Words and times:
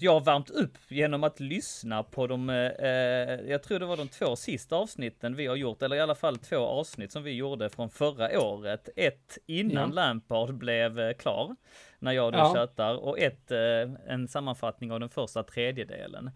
jag 0.00 0.24
värmt 0.24 0.50
upp 0.50 0.78
genom 0.88 1.24
att 1.24 1.40
lyssna 1.40 2.02
på 2.02 2.26
de, 2.26 2.50
eh, 2.50 2.88
jag 3.50 3.62
tror 3.62 3.78
det 3.78 3.86
var 3.86 3.96
de 3.96 4.08
två 4.08 4.36
sista 4.36 4.76
avsnitten 4.76 5.36
vi 5.36 5.46
har 5.46 5.56
gjort, 5.56 5.82
eller 5.82 5.96
i 5.96 6.00
alla 6.00 6.14
fall 6.14 6.38
två 6.38 6.56
avsnitt 6.56 7.12
som 7.12 7.22
vi 7.22 7.32
gjorde 7.32 7.70
från 7.70 7.90
förra 7.90 8.40
året. 8.40 8.88
Ett 8.96 9.38
innan 9.46 9.88
ja. 9.88 9.94
Lampard 9.94 10.54
blev 10.54 11.00
eh, 11.00 11.12
klar, 11.12 11.56
när 11.98 12.12
jag 12.12 12.32
då 12.32 12.38
ja. 12.38 12.54
chattar, 12.54 12.94
och 12.94 13.18
ett, 13.18 13.50
eh, 13.50 13.90
en 14.06 14.28
sammanfattning 14.28 14.92
av 14.92 15.00
den 15.00 15.08
första 15.08 15.42
tredjedelen. 15.42 16.30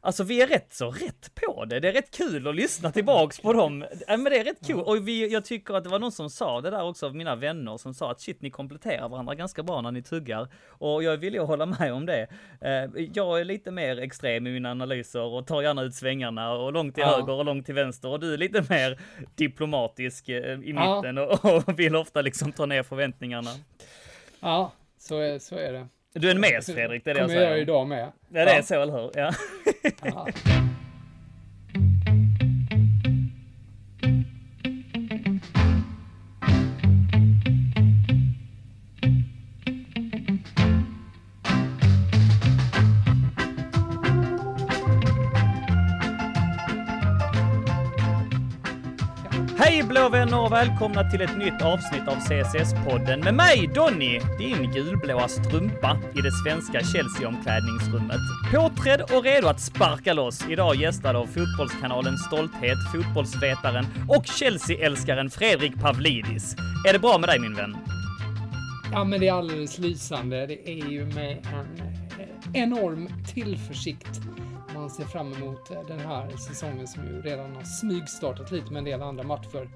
Alltså 0.00 0.24
vi 0.24 0.42
är 0.42 0.46
rätt 0.46 0.74
så 0.74 0.90
rätt 0.90 1.34
på 1.34 1.64
det. 1.64 1.80
Det 1.80 1.88
är 1.88 1.92
rätt 1.92 2.10
kul 2.10 2.48
att 2.48 2.54
lyssna 2.54 2.92
tillbaks 2.92 3.40
på 3.40 3.52
dem. 3.52 3.84
Ja, 4.06 4.16
men 4.16 4.24
det 4.24 4.38
är 4.38 4.44
rätt 4.44 4.66
kul. 4.66 4.80
Och 4.80 5.08
vi, 5.08 5.32
jag 5.32 5.44
tycker 5.44 5.74
att 5.74 5.84
det 5.84 5.90
var 5.90 5.98
någon 5.98 6.12
som 6.12 6.30
sa 6.30 6.60
det 6.60 6.70
där 6.70 6.84
också 6.84 7.06
av 7.06 7.14
mina 7.14 7.36
vänner 7.36 7.76
som 7.76 7.94
sa 7.94 8.10
att 8.10 8.20
shit, 8.20 8.42
ni 8.42 8.50
kompletterar 8.50 9.08
varandra 9.08 9.34
ganska 9.34 9.62
bra 9.62 9.80
när 9.80 9.92
ni 9.92 10.02
tuggar. 10.02 10.48
Och 10.68 11.02
jag 11.02 11.16
vill 11.16 11.34
ju 11.34 11.40
hålla 11.40 11.66
med 11.66 11.92
om 11.92 12.06
det. 12.06 12.28
Eh, 12.60 13.02
jag 13.14 13.40
är 13.40 13.44
lite 13.44 13.70
mer 13.70 13.98
extrem 13.98 14.46
i 14.46 14.50
mina 14.52 14.70
analyser 14.70 15.22
och 15.22 15.46
tar 15.46 15.62
gärna 15.62 15.82
ut 15.82 15.94
svängarna 15.94 16.52
och 16.52 16.72
långt 16.72 16.94
till 16.94 17.04
ja. 17.06 17.16
höger 17.16 17.32
och 17.32 17.44
långt 17.44 17.66
till 17.66 17.74
vänster. 17.74 18.08
Och 18.08 18.20
du 18.20 18.34
är 18.34 18.38
lite 18.38 18.64
mer 18.68 19.00
diplomatisk 19.34 20.28
eh, 20.28 20.52
i 20.52 20.72
mitten 20.72 21.16
ja. 21.16 21.38
och, 21.42 21.44
och 21.68 21.78
vill 21.78 21.96
ofta 21.96 22.22
liksom 22.22 22.52
ta 22.52 22.66
ner 22.66 22.82
förväntningarna. 22.82 23.50
Ja, 24.40 24.72
så 24.98 25.18
är, 25.18 25.38
så 25.38 25.54
är 25.54 25.72
det. 25.72 25.88
Du 26.12 26.30
är 26.30 26.34
en 26.34 26.40
mes 26.40 26.66
Fredrik, 26.66 27.04
det 27.04 27.10
är 27.10 27.14
det 27.14 27.20
jag 27.20 27.30
säger. 27.30 27.42
kommer 27.42 27.50
jag 27.52 27.60
idag 27.60 27.88
med. 27.88 28.12
Ja, 28.28 28.44
det 28.44 28.50
är 28.50 28.62
så, 28.62 28.82
eller 28.82 28.92
hur? 28.92 29.10
Ja. 29.14 29.32
Hej 49.98 50.10
vänner 50.10 50.40
och 50.40 50.52
välkomna 50.52 51.10
till 51.10 51.20
ett 51.20 51.38
nytt 51.38 51.62
avsnitt 51.62 52.08
av 52.08 52.14
CSS-podden 52.14 53.24
med 53.24 53.34
mig 53.34 53.70
Donny, 53.74 54.20
din 54.38 54.72
gulblåa 54.72 55.28
strumpa 55.28 55.98
i 56.14 56.20
det 56.20 56.32
svenska 56.32 56.80
Chelsea-omklädningsrummet. 56.80 58.20
Påträdd 58.52 59.00
och 59.00 59.24
redo 59.24 59.48
att 59.48 59.60
sparka 59.60 60.12
loss, 60.12 60.44
idag 60.48 60.76
gästad 60.76 61.16
av 61.16 61.26
Fotbollskanalens 61.26 62.24
stolthet, 62.24 62.78
fotbollsvetaren 62.92 63.86
och 64.08 64.26
Chelsea-älskaren 64.26 65.30
Fredrik 65.30 65.80
Pavlidis. 65.80 66.56
Är 66.88 66.92
det 66.92 66.98
bra 66.98 67.18
med 67.18 67.28
dig 67.28 67.38
min 67.38 67.54
vän? 67.54 67.76
Ja, 68.92 69.04
men 69.04 69.20
det 69.20 69.28
är 69.28 69.32
alldeles 69.32 69.78
lysande. 69.78 70.46
Det 70.46 70.70
är 70.70 70.88
ju 70.88 71.06
med 71.06 71.46
en 71.46 71.82
eh, 72.54 72.62
enorm 72.62 73.08
tillförsikt 73.34 74.20
man 74.88 74.94
ser 74.94 75.04
fram 75.04 75.32
emot 75.32 75.70
eh, 75.70 75.86
den 75.86 76.00
här 76.00 76.36
säsongen 76.36 76.88
som 76.88 77.06
ju 77.06 77.22
redan 77.22 77.56
har 77.56 77.62
smygstartat 77.62 78.50
lite 78.50 78.72
med 78.72 78.78
en 78.78 78.84
del 78.84 79.02
andra 79.02 79.24
matcher. 79.24 79.68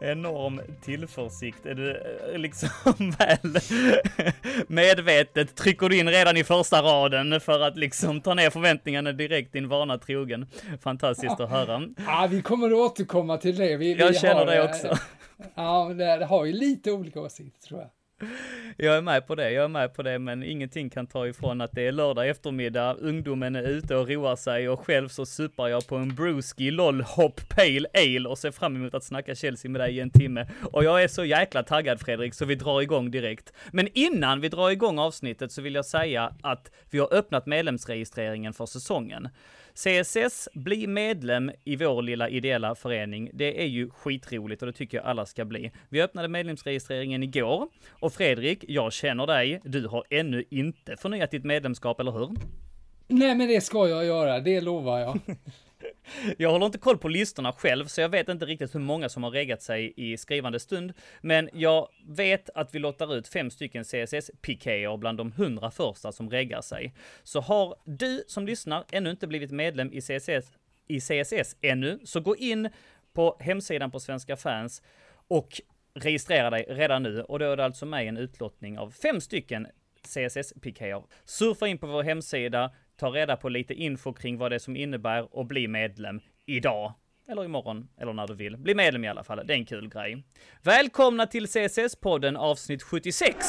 Enorm 0.00 0.60
tillförsikt. 0.82 1.66
Är 1.66 1.74
du 1.74 1.90
eh, 2.32 2.38
liksom 2.38 2.68
väl 3.18 3.58
medvetet 4.66 5.54
trycker 5.54 5.88
du 5.88 5.98
in 5.98 6.08
redan 6.08 6.36
i 6.36 6.44
första 6.44 6.82
raden 6.82 7.40
för 7.40 7.60
att 7.60 7.76
liksom 7.76 8.20
ta 8.20 8.34
ner 8.34 8.50
förväntningarna 8.50 9.12
direkt 9.12 9.52
din 9.52 9.68
vana 9.68 9.98
trogen. 9.98 10.46
Fantastiskt 10.82 11.34
ja. 11.38 11.44
att 11.44 11.50
höra. 11.50 11.82
Ja, 12.06 12.28
vi 12.30 12.42
kommer 12.42 12.66
att 12.66 12.72
återkomma 12.72 13.36
till 13.38 13.56
det. 13.56 13.76
Vi, 13.76 13.94
Jag 13.94 14.08
vi 14.08 14.14
känner 14.14 14.34
har, 14.34 14.46
det 14.46 14.62
också. 14.62 14.98
Ja, 15.54 15.88
det, 15.88 16.16
det 16.16 16.24
har 16.24 16.44
ju 16.44 16.52
lite 16.52 16.92
olika 16.92 17.20
åsikter 17.20 17.68
tror 17.68 17.80
jag. 17.80 17.90
Jag 18.76 18.96
är 18.96 19.02
med 19.02 19.26
på 19.26 19.34
det, 19.34 19.50
jag 19.50 19.64
är 19.64 19.68
med 19.68 19.94
på 19.94 20.02
det, 20.02 20.18
men 20.18 20.42
ingenting 20.42 20.90
kan 20.90 21.06
ta 21.06 21.26
ifrån 21.26 21.60
att 21.60 21.72
det 21.72 21.82
är 21.82 21.92
lördag 21.92 22.28
eftermiddag, 22.28 22.94
ungdomen 22.94 23.56
är 23.56 23.62
ute 23.62 23.96
och 23.96 24.08
roar 24.08 24.36
sig 24.36 24.68
och 24.68 24.80
själv 24.80 25.08
så 25.08 25.26
supar 25.26 25.68
jag 25.68 25.86
på 25.86 25.96
en 25.96 26.14
brewski 26.14 26.70
LOL 26.70 27.02
Hop 27.02 27.40
Pale 27.48 27.88
Ale 27.94 28.28
och 28.28 28.38
ser 28.38 28.50
fram 28.50 28.76
emot 28.76 28.94
att 28.94 29.04
snacka 29.04 29.34
Chelsea 29.34 29.70
med 29.70 29.80
dig 29.80 29.96
i 29.96 30.00
en 30.00 30.10
timme. 30.10 30.48
Och 30.72 30.84
jag 30.84 31.02
är 31.02 31.08
så 31.08 31.24
jäkla 31.24 31.62
taggad 31.62 32.00
Fredrik, 32.00 32.34
så 32.34 32.44
vi 32.44 32.54
drar 32.54 32.82
igång 32.82 33.10
direkt. 33.10 33.52
Men 33.72 33.88
innan 33.94 34.40
vi 34.40 34.48
drar 34.48 34.70
igång 34.70 34.98
avsnittet 34.98 35.52
så 35.52 35.62
vill 35.62 35.74
jag 35.74 35.86
säga 35.86 36.32
att 36.42 36.70
vi 36.90 36.98
har 36.98 37.14
öppnat 37.14 37.46
medlemsregistreringen 37.46 38.52
för 38.52 38.66
säsongen. 38.66 39.28
CSS, 39.76 40.48
bli 40.54 40.86
medlem 40.86 41.50
i 41.64 41.76
vår 41.76 42.02
lilla 42.02 42.28
ideella 42.28 42.74
förening. 42.74 43.30
Det 43.32 43.62
är 43.62 43.66
ju 43.66 43.90
skitroligt 43.90 44.62
och 44.62 44.66
det 44.66 44.72
tycker 44.72 44.96
jag 44.96 45.06
alla 45.06 45.26
ska 45.26 45.44
bli. 45.44 45.70
Vi 45.88 46.02
öppnade 46.02 46.28
medlemsregistreringen 46.28 47.22
igår 47.22 47.68
och 47.90 48.12
Fredrik, 48.12 48.64
jag 48.68 48.92
känner 48.92 49.26
dig. 49.26 49.60
Du 49.64 49.86
har 49.86 50.04
ännu 50.10 50.44
inte 50.50 50.96
förnyat 50.96 51.30
ditt 51.30 51.44
medlemskap, 51.44 52.00
eller 52.00 52.12
hur? 52.12 52.30
Nej, 53.08 53.34
men 53.34 53.48
det 53.48 53.60
ska 53.60 53.88
jag 53.88 54.04
göra, 54.04 54.40
det 54.40 54.60
lovar 54.60 54.98
jag. 54.98 55.20
Jag 56.38 56.50
håller 56.50 56.66
inte 56.66 56.78
koll 56.78 56.98
på 56.98 57.08
listorna 57.08 57.52
själv, 57.52 57.86
så 57.86 58.00
jag 58.00 58.08
vet 58.08 58.28
inte 58.28 58.46
riktigt 58.46 58.74
hur 58.74 58.80
många 58.80 59.08
som 59.08 59.22
har 59.22 59.30
reggat 59.30 59.62
sig 59.62 59.92
i 59.96 60.16
skrivande 60.16 60.60
stund. 60.60 60.92
Men 61.20 61.50
jag 61.52 61.88
vet 62.06 62.50
att 62.54 62.74
vi 62.74 62.78
lottar 62.78 63.16
ut 63.16 63.28
fem 63.28 63.50
stycken 63.50 63.84
CSS-pikéer 63.84 64.96
bland 64.96 65.18
de 65.18 65.32
hundra 65.32 65.70
första 65.70 66.12
som 66.12 66.30
reggar 66.30 66.60
sig. 66.60 66.94
Så 67.22 67.40
har 67.40 67.76
du 67.84 68.24
som 68.26 68.46
lyssnar 68.46 68.84
ännu 68.92 69.10
inte 69.10 69.26
blivit 69.26 69.50
medlem 69.50 69.92
i 69.92 70.00
CSS, 70.00 70.52
i 70.86 71.00
CSS 71.00 71.56
ännu, 71.60 71.98
så 72.04 72.20
gå 72.20 72.36
in 72.36 72.68
på 73.12 73.36
hemsidan 73.40 73.90
på 73.90 74.00
Svenska 74.00 74.36
fans 74.36 74.82
och 75.28 75.60
registrera 75.94 76.50
dig 76.50 76.66
redan 76.68 77.02
nu. 77.02 77.22
Och 77.22 77.38
då 77.38 77.44
är 77.44 77.56
det 77.56 77.64
alltså 77.64 77.86
med 77.86 78.08
en 78.08 78.16
utlottning 78.16 78.78
av 78.78 78.90
fem 78.90 79.20
stycken 79.20 79.66
CSS-pikéer. 80.06 81.04
Surfa 81.24 81.68
in 81.68 81.78
på 81.78 81.86
vår 81.86 82.02
hemsida, 82.02 82.70
ta 82.96 83.10
reda 83.10 83.36
på 83.36 83.48
lite 83.48 83.74
info 83.74 84.12
kring 84.12 84.38
vad 84.38 84.52
det 84.52 84.54
är 84.54 84.58
som 84.58 84.76
innebär 84.76 85.36
och 85.36 85.46
bli 85.46 85.68
medlem 85.68 86.20
idag. 86.46 86.92
Eller 87.28 87.44
imorgon, 87.44 87.88
eller 88.00 88.12
när 88.12 88.26
du 88.26 88.34
vill. 88.34 88.56
Bli 88.56 88.74
medlem 88.74 89.04
i 89.04 89.08
alla 89.08 89.24
fall, 89.24 89.46
det 89.46 89.52
är 89.52 89.58
en 89.58 89.66
kul 89.66 89.88
grej. 89.88 90.24
Välkomna 90.62 91.26
till 91.26 91.46
CSS-podden 91.46 92.36
avsnitt 92.36 92.82
76! 92.82 93.46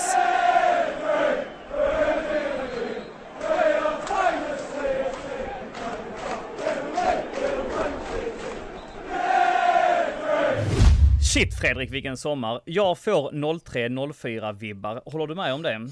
Shit 11.34 11.60
Fredrik, 11.60 11.92
vilken 11.92 12.18
sommar. 12.18 12.62
Jag 12.66 12.98
får 12.98 13.60
03 13.60 14.14
04 14.14 14.52
vibbar. 14.52 15.02
Håller 15.06 15.28
du 15.28 15.36
med 15.36 15.54
om 15.54 15.62
det? 15.62 15.88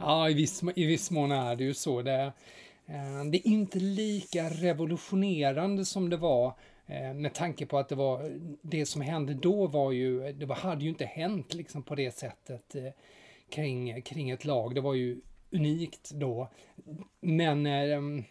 Ja, 0.00 0.30
i 0.30 0.34
viss, 0.34 0.62
i 0.74 0.86
viss 0.86 1.10
mån 1.10 1.32
är 1.32 1.56
det 1.56 1.64
ju 1.64 1.74
så. 1.74 2.02
Det, 2.02 2.32
eh, 2.86 3.24
det 3.30 3.38
är 3.38 3.46
inte 3.46 3.78
lika 3.78 4.48
revolutionerande 4.48 5.84
som 5.84 6.10
det 6.10 6.16
var 6.16 6.54
eh, 6.86 7.14
med 7.14 7.34
tanke 7.34 7.66
på 7.66 7.78
att 7.78 7.88
det 7.88 7.94
var 7.94 8.38
det 8.62 8.86
som 8.86 9.02
hände 9.02 9.34
då 9.34 9.66
var 9.66 9.92
ju, 9.92 10.32
det 10.32 10.46
var, 10.46 10.56
hade 10.56 10.82
ju 10.82 10.88
inte 10.88 11.04
hänt 11.04 11.54
liksom 11.54 11.82
på 11.82 11.94
det 11.94 12.14
sättet 12.14 12.74
eh, 12.74 12.90
kring, 13.50 14.02
kring 14.02 14.30
ett 14.30 14.44
lag. 14.44 14.74
Det 14.74 14.80
var 14.80 14.94
ju 14.94 15.20
unikt 15.50 16.10
då. 16.10 16.48
Men 17.20 17.66
mm, 17.66 18.24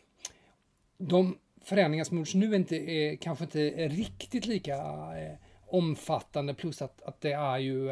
de 0.98 1.38
förändringar 1.64 2.04
som 2.04 2.18
gjorts 2.18 2.34
nu 2.36 2.52
är 2.52 2.56
inte, 2.56 2.76
är 2.76 3.16
kanske 3.16 3.44
inte 3.44 3.88
riktigt 3.88 4.46
lika 4.46 4.84
omfattande 5.68 6.54
plus 6.54 6.82
att, 6.82 7.02
att 7.02 7.22
det 7.22 7.32
är 7.32 7.58
ju 7.58 7.90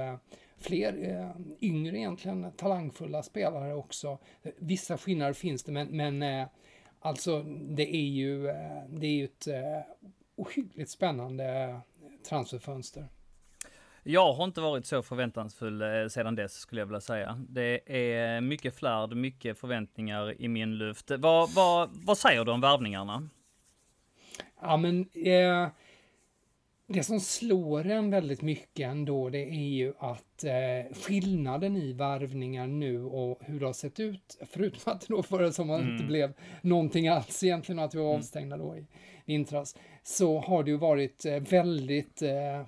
fler 0.60 1.10
eh, 1.10 1.32
yngre 1.62 1.98
egentligen 1.98 2.52
talangfulla 2.52 3.24
spelare 3.24 3.74
också. 3.74 4.18
Vissa 4.58 4.98
skillnader 4.98 5.34
finns 5.34 5.64
det, 5.64 5.72
men, 5.72 5.88
men 5.88 6.24
eh, 6.24 6.48
alltså 7.00 7.44
det 7.44 7.96
är 7.96 8.08
ju, 8.10 8.48
eh, 8.48 8.84
det 8.90 9.08
är 9.08 9.12
ju 9.12 9.26
ett 9.26 9.48
eh, 9.48 9.82
ohyggligt 10.36 10.90
spännande 10.90 11.80
transferfönster. 12.30 13.08
Jag 14.04 14.34
har 14.34 14.44
inte 14.44 14.62
varit 14.62 14.86
så 14.86 15.04
förväntansfull 15.04 15.82
eh, 15.82 16.08
sedan 16.08 16.36
dess 16.36 16.54
skulle 16.54 16.82
jag 16.82 16.86
vilja 16.86 17.02
säga. 17.02 17.46
Det 17.50 17.98
är 17.98 18.42
mycket 18.42 18.76
flärd, 18.76 19.16
mycket 19.16 19.60
förväntningar 19.60 20.42
i 20.42 20.48
min 20.48 20.78
luft. 20.78 21.12
Vad, 21.12 21.54
vad, 21.54 21.90
vad 21.94 22.18
säger 22.18 22.46
du 22.46 22.52
om 22.52 22.62
värvningarna? 22.62 23.30
Ja 24.62 24.78
men 24.78 25.10
eh, 25.14 25.68
det 26.88 27.04
som 27.04 27.20
slår 27.20 27.88
en 27.88 28.10
väldigt 28.10 28.42
mycket 28.42 28.90
ändå, 28.90 29.30
det 29.30 29.44
är 29.44 29.70
ju 29.70 29.94
att 30.00 30.44
eh, 30.44 30.96
skillnaden 30.96 31.76
i 31.78 31.94
varvningar 31.94 32.68
nu 32.68 33.04
och 33.04 33.40
hur 33.42 33.60
det 33.60 33.66
har 33.66 33.74
sett 33.74 34.00
ut, 34.00 34.38
förutom 34.52 34.94
att 34.94 35.02
det 35.02 35.08
då 35.10 35.24
förra 35.24 35.52
sommaren 35.52 35.82
mm. 35.82 35.94
inte 35.94 36.06
blev 36.06 36.34
någonting 36.62 37.08
alls 37.08 37.44
egentligen, 37.44 37.80
att 37.80 37.96
vi 37.96 38.00
var 38.00 38.06
mm. 38.06 38.18
avstängda 38.18 38.58
då 38.58 38.78
i 38.78 38.86
vintras, 39.26 39.76
så 40.04 40.40
har 40.40 40.64
det 40.64 40.72
ju 40.72 40.78
varit 40.78 41.26
eh, 41.26 41.40
väldigt 41.40 42.22
eh, 42.22 42.66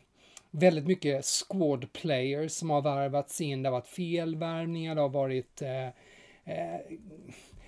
väldigt 0.52 0.88
mycket 0.88 1.26
squad 1.26 1.94
players 1.94 2.52
som 2.52 2.70
har 2.70 2.82
värvats 2.82 3.42
in. 3.42 3.64
Det 3.64 3.70
har 3.70 3.74
varit 3.74 3.88
felvärvningar, 3.88 4.96
det 4.96 5.02
har 5.02 5.10
varit 5.10 5.62
eh, 5.62 5.88
eh, 6.56 6.82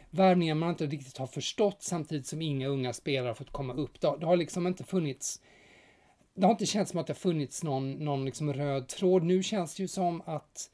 värvningar 0.10 0.56
man 0.56 0.70
inte 0.70 0.86
riktigt 0.86 1.18
har 1.18 1.28
förstått 1.28 1.82
samtidigt 1.82 2.28
som 2.28 2.42
inga 2.42 2.68
unga 2.68 2.94
spelare 2.94 3.28
har 3.28 3.34
fått 3.34 3.52
komma 3.52 3.74
upp. 3.74 4.02
Det, 4.02 4.18
det 4.20 4.26
har 4.26 4.38
liksom 4.38 4.68
inte 4.68 4.84
funnits 4.84 5.42
det 6.36 6.46
har 6.46 6.52
inte 6.52 6.66
känts 6.66 6.92
som 6.92 7.00
att 7.00 7.08
det 7.08 7.14
har 7.14 7.20
funnits 7.20 7.64
någon, 7.64 7.92
någon 7.92 8.26
liksom 8.26 8.54
röd 8.54 8.88
tråd. 8.88 9.24
Nu 9.24 9.44
känns 9.44 9.76
det 9.76 9.84
ju 9.84 9.88
som 9.88 10.22
att 10.26 10.70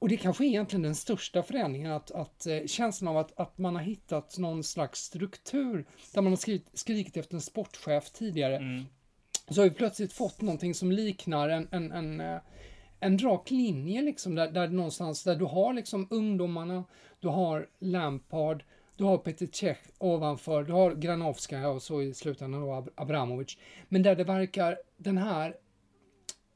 och 0.00 0.08
det 0.08 0.16
kanske 0.16 0.44
är 0.44 0.48
egentligen 0.48 0.82
den 0.82 0.94
största 0.94 1.42
förändringen, 1.42 1.92
att, 1.92 2.10
att 2.10 2.46
eh, 2.46 2.66
känslan 2.66 3.08
av 3.08 3.16
att, 3.16 3.40
att 3.40 3.58
man 3.58 3.74
har 3.74 3.82
hittat 3.82 4.38
någon 4.38 4.64
slags 4.64 5.00
struktur, 5.00 5.86
där 6.14 6.22
man 6.22 6.32
har 6.32 6.36
skrivit, 6.36 6.70
skrikit 6.72 7.16
efter 7.16 7.34
en 7.34 7.40
sportchef 7.40 8.10
tidigare, 8.10 8.56
mm. 8.56 8.84
så 9.48 9.60
har 9.60 9.68
vi 9.68 9.74
plötsligt 9.74 10.12
fått 10.12 10.40
någonting 10.40 10.74
som 10.74 10.92
liknar 10.92 11.48
en, 11.48 11.68
en, 11.70 11.92
en, 11.92 12.20
eh, 12.20 12.38
en 13.00 13.18
rak 13.18 13.50
linje, 13.50 14.02
liksom, 14.02 14.34
där, 14.34 14.50
där 14.50 14.68
någonstans 14.68 15.24
där 15.24 15.36
du 15.36 15.44
har 15.44 15.74
liksom 15.74 16.08
ungdomarna, 16.10 16.84
du 17.20 17.28
har 17.28 17.68
Lampard, 17.78 18.64
du 19.00 19.04
har 19.04 19.18
Peter 19.18 19.48
Cech 19.52 19.78
ovanför, 19.98 20.64
du 20.64 20.72
har 20.72 20.94
Granovska 20.94 21.68
och 21.68 21.82
så 21.82 22.02
i 22.02 22.14
slutändan 22.14 22.60
då 22.60 22.86
Abramovic. 22.94 23.56
Men 23.88 24.02
där 24.02 24.16
det 24.16 24.24
verkar, 24.24 24.78
den 24.96 25.18
här 25.18 25.56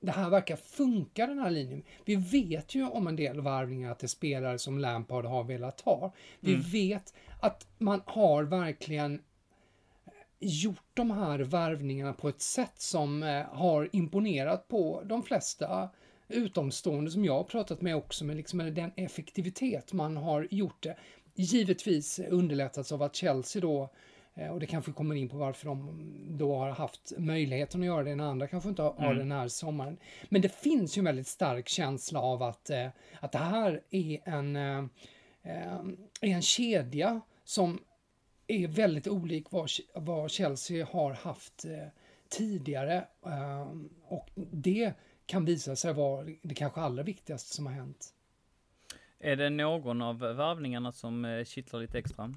det 0.00 0.12
här 0.12 0.30
verkar 0.30 0.56
funka 0.56 1.26
den 1.26 1.38
här 1.38 1.50
linjen. 1.50 1.82
Vi 2.04 2.16
vet 2.16 2.74
ju 2.74 2.88
om 2.88 3.06
en 3.06 3.16
del 3.16 3.40
varvningar 3.40 3.90
att 3.90 3.98
det 3.98 4.04
är 4.04 4.08
spelare 4.08 4.58
som 4.58 4.78
Lampard 4.78 5.24
har 5.24 5.44
velat 5.44 5.80
ha. 5.80 6.12
Vi 6.40 6.54
mm. 6.54 6.66
vet 6.66 7.14
att 7.40 7.66
man 7.78 8.02
har 8.06 8.42
verkligen 8.42 9.22
gjort 10.38 10.90
de 10.94 11.10
här 11.10 11.38
varvningarna 11.38 12.12
på 12.12 12.28
ett 12.28 12.40
sätt 12.40 12.80
som 12.80 13.22
eh, 13.22 13.42
har 13.42 13.88
imponerat 13.92 14.68
på 14.68 15.02
de 15.04 15.22
flesta 15.22 15.90
utomstående 16.28 17.10
som 17.10 17.24
jag 17.24 17.34
har 17.34 17.44
pratat 17.44 17.80
med 17.80 17.96
också, 17.96 18.24
med 18.24 18.36
liksom 18.36 18.74
den 18.74 18.92
effektivitet 18.96 19.92
man 19.92 20.16
har 20.16 20.48
gjort 20.50 20.82
det. 20.82 20.96
Givetvis 21.34 22.18
underlättats 22.18 22.92
av 22.92 23.02
att 23.02 23.16
Chelsea 23.16 23.62
då 23.62 23.90
Eh, 24.34 24.50
och 24.50 24.60
det 24.60 24.66
kanske 24.66 24.92
kommer 24.92 25.14
in 25.14 25.28
på 25.28 25.36
varför 25.36 25.66
de 25.66 26.06
då 26.38 26.56
har 26.56 26.70
haft 26.70 27.12
möjligheten 27.18 27.80
att 27.80 27.86
göra 27.86 28.04
det 28.04 28.14
när 28.14 28.24
andra 28.24 28.48
kanske 28.48 28.68
inte 28.68 28.82
har 28.82 29.04
mm. 29.04 29.18
den 29.18 29.32
här 29.32 29.48
sommaren. 29.48 29.96
Men 30.28 30.42
det 30.42 30.48
finns 30.48 30.96
ju 30.96 31.00
en 31.00 31.04
väldigt 31.04 31.26
stark 31.26 31.68
känsla 31.68 32.20
av 32.20 32.42
att, 32.42 32.70
eh, 32.70 32.88
att 33.20 33.32
det 33.32 33.38
här 33.38 33.82
är 33.90 34.20
en, 34.24 34.56
eh, 34.56 34.84
är 36.20 36.34
en 36.34 36.42
kedja 36.42 37.20
som 37.44 37.80
är 38.46 38.68
väldigt 38.68 39.06
olik 39.06 39.46
vad, 39.50 39.68
vad 39.94 40.30
Chelsea 40.30 40.86
har 40.86 41.12
haft 41.12 41.64
tidigare. 42.28 43.04
Och 44.04 44.28
det 44.34 44.92
kan 45.26 45.44
visa 45.44 45.76
sig 45.76 45.92
vara 45.92 46.26
det 46.42 46.54
kanske 46.54 46.80
allra 46.80 47.02
viktigaste 47.02 47.54
som 47.54 47.66
har 47.66 47.72
hänt. 47.72 48.14
Är 49.18 49.36
det 49.36 49.50
någon 49.50 50.02
av 50.02 50.18
varvningarna 50.18 50.92
som 50.92 51.44
kittlar 51.46 51.80
lite 51.80 51.98
extra? 51.98 52.34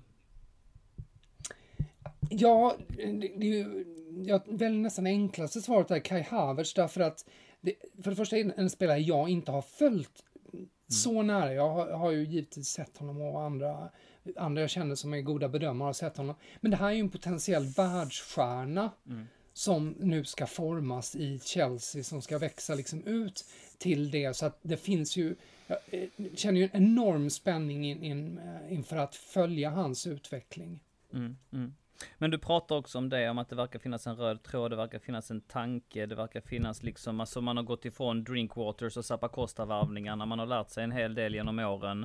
Ja, 2.30 2.76
det, 2.90 3.06
det 3.12 3.48
är 3.48 3.54
ju 3.54 3.86
jag 4.26 4.42
väljer 4.46 4.80
nästan 4.80 5.08
enklaste 5.08 5.62
svaret 5.62 5.92
är 5.92 6.00
Kai 6.00 6.22
Havertz 6.22 6.74
därför 6.74 7.02
att 7.02 7.26
det, 7.62 7.74
för 8.04 8.10
det 8.10 8.16
första 8.16 8.38
är 8.38 8.54
en 8.58 8.70
spelare 8.70 9.00
jag 9.00 9.30
inte 9.30 9.52
har 9.52 9.62
följt 9.62 10.24
mm. 10.54 10.68
så 10.88 11.22
nära. 11.22 11.54
Jag 11.54 11.70
har, 11.70 11.92
har, 11.92 12.12
ju 12.12 12.26
givetvis 12.26 12.68
sett 12.68 12.98
honom 12.98 13.22
och 13.22 13.42
andra, 13.42 13.90
andra 14.36 14.62
jag 14.62 14.70
känner 14.70 14.96
som 14.96 15.14
är 15.14 15.22
goda 15.22 15.50
bedömare 15.50 15.86
har 15.86 15.94
sett 15.94 16.18
honom. 16.18 16.36
Men 16.62 16.72
det 16.72 16.78
här 16.78 16.88
är 16.88 16.94
ju 16.94 17.00
en 17.00 17.10
potentiell 17.10 17.66
världsstjärna 17.66 18.92
mm. 19.10 19.28
som 19.54 19.96
nu 20.00 20.26
ska 20.26 20.46
formas 20.48 21.16
i 21.16 21.40
Chelsea 21.44 22.04
som 22.04 22.22
ska 22.22 22.38
växa 22.38 22.76
liksom 22.76 23.04
ut 23.04 23.46
till 23.78 24.12
det 24.12 24.36
så 24.36 24.46
att 24.46 24.60
det 24.62 24.78
finns 24.78 25.18
ju 25.18 25.36
jag 25.68 25.78
eh, 25.92 26.10
känner 26.36 26.60
ju 26.60 26.70
en 26.72 26.84
enorm 26.84 27.30
spänning 27.30 27.86
in, 27.86 28.04
in, 28.04 28.38
eh, 28.38 28.74
inför 28.74 28.98
att 28.98 29.16
följa 29.16 29.70
hans 29.70 30.08
utveckling. 30.08 30.80
Mm, 31.14 31.38
mm. 31.52 31.74
Men 32.18 32.32
du 32.32 32.38
pratar 32.38 32.76
också 32.76 32.98
om 32.98 33.10
det, 33.10 33.30
om 33.30 33.38
att 33.38 33.50
det 33.50 33.56
verkar 33.56 33.80
finnas 33.80 34.08
en 34.08 34.16
röd 34.16 34.44
tråd, 34.44 34.72
det 34.72 34.76
verkar 34.76 35.00
finnas 35.00 35.32
en 35.32 35.42
tanke, 35.42 36.06
det 36.06 36.16
verkar 36.16 36.42
finnas 36.42 36.84
liksom, 36.84 37.20
alltså 37.20 37.42
man 37.42 37.58
har 37.58 37.64
gått 37.64 37.86
ifrån 37.86 38.24
Drinkwaters 38.24 38.98
och 38.98 39.06
Zappacosta-varvningarna, 39.06 40.26
man 40.26 40.40
har 40.40 40.46
lärt 40.46 40.70
sig 40.70 40.84
en 40.84 40.92
hel 40.92 41.16
del 41.16 41.36
genom 41.36 41.60
åren. 41.60 42.04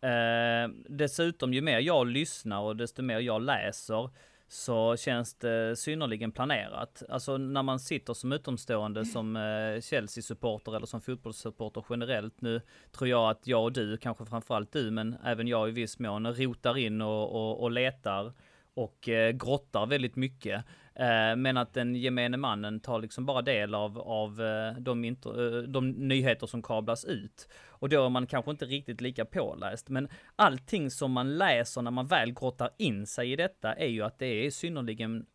Eh, 0.00 0.70
dessutom, 0.88 1.54
ju 1.54 1.60
mer 1.60 1.78
jag 1.78 2.06
lyssnar 2.06 2.60
och 2.60 2.76
desto 2.76 3.02
mer 3.02 3.18
jag 3.18 3.42
läser, 3.42 4.10
så 4.52 4.96
känns 4.96 5.34
det 5.34 5.76
synnerligen 5.76 6.32
planerat. 6.32 7.02
Alltså 7.08 7.36
när 7.36 7.62
man 7.62 7.80
sitter 7.80 8.14
som 8.14 8.32
utomstående 8.32 9.04
som 9.04 9.36
eh, 9.36 9.80
Chelsea-supporter 9.80 10.76
eller 10.76 10.86
som 10.86 11.00
fotbollssupporter 11.00 11.84
generellt. 11.90 12.40
Nu 12.40 12.60
tror 12.92 13.08
jag 13.08 13.30
att 13.30 13.46
jag 13.46 13.62
och 13.62 13.72
du, 13.72 13.96
kanske 13.96 14.24
framförallt 14.26 14.72
du, 14.72 14.90
men 14.90 15.16
även 15.24 15.48
jag 15.48 15.68
i 15.68 15.72
viss 15.72 15.98
mån, 15.98 16.26
rotar 16.26 16.78
in 16.78 17.00
och, 17.00 17.34
och, 17.34 17.62
och 17.62 17.70
letar 17.70 18.32
och 18.74 19.08
eh, 19.08 19.32
grottar 19.32 19.86
väldigt 19.86 20.16
mycket. 20.16 20.64
Eh, 20.94 21.36
men 21.36 21.56
att 21.56 21.74
den 21.74 21.94
gemene 21.94 22.36
mannen 22.36 22.80
tar 22.80 23.00
liksom 23.00 23.26
bara 23.26 23.42
del 23.42 23.74
av, 23.74 23.98
av 23.98 24.42
eh, 24.42 24.72
de, 24.78 25.04
inter, 25.04 25.66
de 25.66 25.90
nyheter 25.90 26.46
som 26.46 26.62
kablas 26.62 27.04
ut. 27.04 27.48
Och 27.68 27.88
då 27.88 28.06
är 28.06 28.08
man 28.08 28.26
kanske 28.26 28.50
inte 28.50 28.64
riktigt 28.64 29.00
lika 29.00 29.24
påläst. 29.24 29.88
Men 29.88 30.08
allting 30.36 30.90
som 30.90 31.12
man 31.12 31.38
läser 31.38 31.82
när 31.82 31.90
man 31.90 32.06
väl 32.06 32.32
grottar 32.32 32.70
in 32.76 33.06
sig 33.06 33.32
i 33.32 33.36
detta 33.36 33.74
är 33.74 33.88
ju 33.88 34.02
att 34.02 34.18
det 34.18 34.46
är 34.46 34.50
synnerligen 34.50 35.26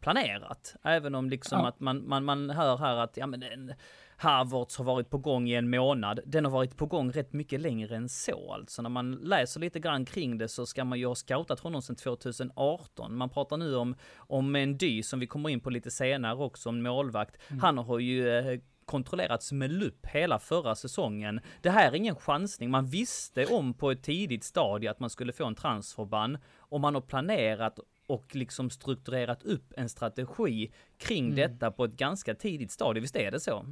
planerat. 0.00 0.76
Även 0.82 1.14
om 1.14 1.30
liksom 1.30 1.60
ja. 1.60 1.68
att 1.68 1.80
man, 1.80 2.08
man, 2.08 2.24
man 2.24 2.50
hör 2.50 2.76
här 2.76 2.96
att 2.96 3.16
ja, 3.16 3.26
men 3.26 3.74
Havertz 4.20 4.76
har 4.76 4.84
varit 4.84 5.10
på 5.10 5.18
gång 5.18 5.48
i 5.48 5.54
en 5.54 5.70
månad. 5.70 6.20
Den 6.26 6.44
har 6.44 6.52
varit 6.52 6.76
på 6.76 6.86
gång 6.86 7.12
rätt 7.12 7.32
mycket 7.32 7.60
längre 7.60 7.96
än 7.96 8.08
så 8.08 8.52
alltså. 8.52 8.82
När 8.82 8.90
man 8.90 9.12
läser 9.12 9.60
lite 9.60 9.80
grann 9.80 10.04
kring 10.04 10.38
det 10.38 10.48
så 10.48 10.66
ska 10.66 10.84
man 10.84 10.98
ju 10.98 11.06
ha 11.06 11.14
scoutat 11.14 11.60
honom 11.60 11.82
sedan 11.82 11.96
2018. 11.96 13.16
Man 13.16 13.30
pratar 13.30 13.56
nu 13.56 13.76
om, 13.76 13.94
om 14.16 14.56
en 14.56 14.78
dy 14.78 15.02
som 15.02 15.20
vi 15.20 15.26
kommer 15.26 15.48
in 15.48 15.60
på 15.60 15.70
lite 15.70 15.90
senare 15.90 16.34
också, 16.34 16.68
en 16.68 16.82
målvakt. 16.82 17.36
Mm. 17.48 17.60
Han 17.60 17.78
har 17.78 17.98
ju 17.98 18.28
eh, 18.28 18.60
kontrollerats 18.84 19.52
med 19.52 19.70
lupp 19.70 20.06
hela 20.06 20.38
förra 20.38 20.74
säsongen. 20.74 21.40
Det 21.62 21.70
här 21.70 21.92
är 21.92 21.96
ingen 21.96 22.16
chansning. 22.16 22.70
Man 22.70 22.86
visste 22.86 23.46
om 23.46 23.74
på 23.74 23.90
ett 23.90 24.02
tidigt 24.02 24.44
stadie 24.44 24.90
att 24.90 25.00
man 25.00 25.10
skulle 25.10 25.32
få 25.32 25.46
en 25.46 25.54
transferban 25.54 26.38
och 26.58 26.80
man 26.80 26.94
har 26.94 27.02
planerat 27.02 27.78
och 28.06 28.34
liksom 28.34 28.70
strukturerat 28.70 29.42
upp 29.42 29.72
en 29.76 29.88
strategi 29.88 30.72
kring 30.98 31.24
mm. 31.24 31.36
detta 31.36 31.70
på 31.70 31.84
ett 31.84 31.92
ganska 31.92 32.34
tidigt 32.34 32.70
stadie. 32.70 33.00
Visst 33.00 33.16
är 33.16 33.30
det 33.30 33.40
så? 33.40 33.66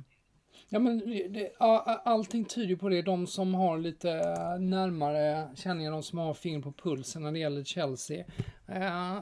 Ja, 0.68 0.78
men 0.78 0.98
det, 1.28 1.52
allting 1.58 2.44
tyder 2.44 2.76
på 2.76 2.88
det. 2.88 3.02
De 3.02 3.26
som 3.26 3.54
har 3.54 3.78
lite 3.78 4.08
närmare 4.58 5.48
känningar, 5.54 5.90
de 5.90 6.02
som 6.02 6.18
har 6.18 6.34
finger 6.34 6.60
på 6.60 6.72
pulsen 6.72 7.22
när 7.22 7.32
det 7.32 7.38
gäller 7.38 7.64
Chelsea, 7.64 8.24
eh, 8.68 9.18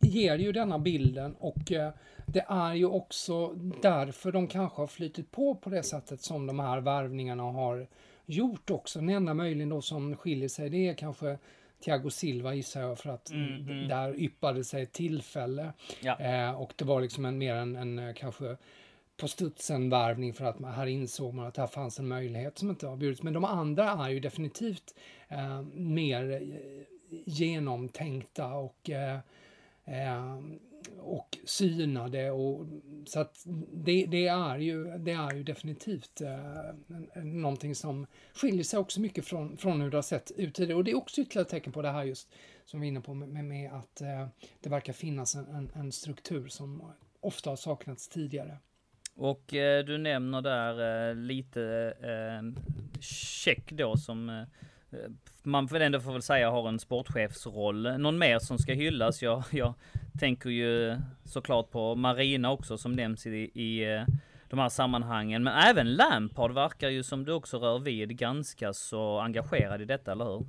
ger 0.00 0.38
ju 0.38 0.52
denna 0.52 0.78
bilden 0.78 1.34
och 1.38 1.72
eh, 1.72 1.90
det 2.26 2.44
är 2.48 2.74
ju 2.74 2.86
också 2.86 3.54
därför 3.82 4.32
de 4.32 4.46
kanske 4.46 4.80
har 4.82 4.86
flytit 4.86 5.30
på 5.30 5.54
på 5.54 5.70
det 5.70 5.82
sättet 5.82 6.20
som 6.20 6.46
de 6.46 6.58
här 6.58 6.80
värvningarna 6.80 7.42
har 7.42 7.86
gjort 8.26 8.70
också. 8.70 8.98
Den 8.98 9.08
enda 9.08 9.34
möjligen 9.34 9.68
då 9.68 9.82
som 9.82 10.16
skiljer 10.16 10.48
sig, 10.48 10.70
det 10.70 10.88
är 10.88 10.94
kanske 10.94 11.38
Thiago 11.84 12.10
Silva 12.10 12.54
gissar 12.54 12.80
jag 12.80 12.98
för 12.98 13.10
att 13.10 13.30
mm, 13.30 13.68
mm. 13.68 13.88
där 13.88 14.20
yppade 14.20 14.64
sig 14.64 14.82
ett 14.82 14.92
tillfälle. 14.92 15.72
Ja. 16.00 16.20
Eh, 16.20 16.60
och 16.60 16.72
det 16.76 16.84
var 16.84 17.00
liksom 17.00 17.24
en, 17.24 17.38
mer 17.38 17.54
en, 17.54 17.76
en 17.76 17.98
eh, 17.98 18.14
kanske 18.14 18.56
på 19.18 19.28
studsen-värvning 19.28 20.34
för 20.34 20.44
att 20.44 20.58
man, 20.58 20.72
här 20.72 20.86
insåg 20.86 21.34
man 21.34 21.46
att 21.46 21.56
här 21.56 21.66
fanns 21.66 21.98
en 21.98 22.08
möjlighet 22.08 22.58
som 22.58 22.70
inte 22.70 22.86
har 22.86 22.96
bjudits. 22.96 23.22
Men 23.22 23.32
de 23.32 23.44
andra 23.44 23.84
är 23.84 24.08
ju 24.10 24.20
definitivt 24.20 24.94
eh, 25.28 25.62
mer 25.62 26.30
eh, 26.30 26.84
genomtänkta 27.26 28.54
och, 28.54 28.90
eh, 28.90 29.18
eh, 29.84 30.38
och 30.98 31.38
synade. 31.44 32.30
Och, 32.30 32.66
så 33.06 33.20
att 33.20 33.46
det, 33.72 34.06
det, 34.06 34.26
är 34.26 34.58
ju, 34.58 34.98
det 34.98 35.12
är 35.12 35.34
ju 35.34 35.42
definitivt 35.42 36.20
eh, 36.20 37.22
någonting 37.24 37.74
som 37.74 38.06
skiljer 38.34 38.64
sig 38.64 38.78
också 38.78 39.00
mycket 39.00 39.24
från, 39.24 39.56
från 39.56 39.80
hur 39.80 39.90
det 39.90 39.96
har 39.96 40.02
sett 40.02 40.30
ut 40.30 40.54
tidigare. 40.54 40.78
Och 40.78 40.84
det 40.84 40.90
är 40.90 40.96
också 40.96 41.20
ytterligare 41.20 41.44
ett 41.44 41.50
tecken 41.50 41.72
på 41.72 41.82
det 41.82 41.90
här 41.90 42.04
just 42.04 42.28
som 42.64 42.80
vi 42.80 42.86
är 42.86 42.88
inne 42.88 43.00
på 43.00 43.14
med, 43.14 43.44
med 43.44 43.72
att 43.72 44.00
eh, 44.00 44.26
det 44.60 44.70
verkar 44.70 44.92
finnas 44.92 45.34
en, 45.34 45.46
en, 45.46 45.70
en 45.74 45.92
struktur 45.92 46.48
som 46.48 46.92
ofta 47.20 47.50
har 47.50 47.56
saknats 47.56 48.08
tidigare. 48.08 48.58
Och 49.18 49.54
eh, 49.54 49.84
du 49.84 49.98
nämner 49.98 50.42
där 50.42 51.08
eh, 51.08 51.14
lite 51.14 51.94
eh, 52.02 52.62
check 53.00 53.72
då 53.72 53.96
som 53.96 54.28
eh, 54.28 54.40
eh, 54.90 55.10
man 55.42 55.66
väl 55.66 55.82
ändå 55.82 56.00
får 56.00 56.12
väl 56.12 56.22
säga 56.22 56.50
har 56.50 56.68
en 56.68 56.78
sportchefsroll. 56.78 57.98
Någon 57.98 58.18
mer 58.18 58.38
som 58.38 58.58
ska 58.58 58.72
hyllas? 58.72 59.22
Jag, 59.22 59.42
jag 59.50 59.74
tänker 60.18 60.50
ju 60.50 60.96
såklart 61.24 61.70
på 61.70 61.94
Marina 61.94 62.50
också 62.50 62.78
som 62.78 62.92
nämns 62.92 63.26
i, 63.26 63.50
i 63.54 63.94
eh, 63.94 64.02
de 64.48 64.58
här 64.58 64.68
sammanhangen. 64.68 65.42
Men 65.42 65.54
även 65.70 65.94
Lampard 65.94 66.52
verkar 66.52 66.88
ju 66.88 67.02
som 67.02 67.24
du 67.24 67.32
också 67.32 67.58
rör 67.58 67.78
vid 67.78 68.16
ganska 68.18 68.72
så 68.72 69.18
engagerad 69.18 69.82
i 69.82 69.84
detta, 69.84 70.12
eller 70.12 70.24
hur? 70.24 70.46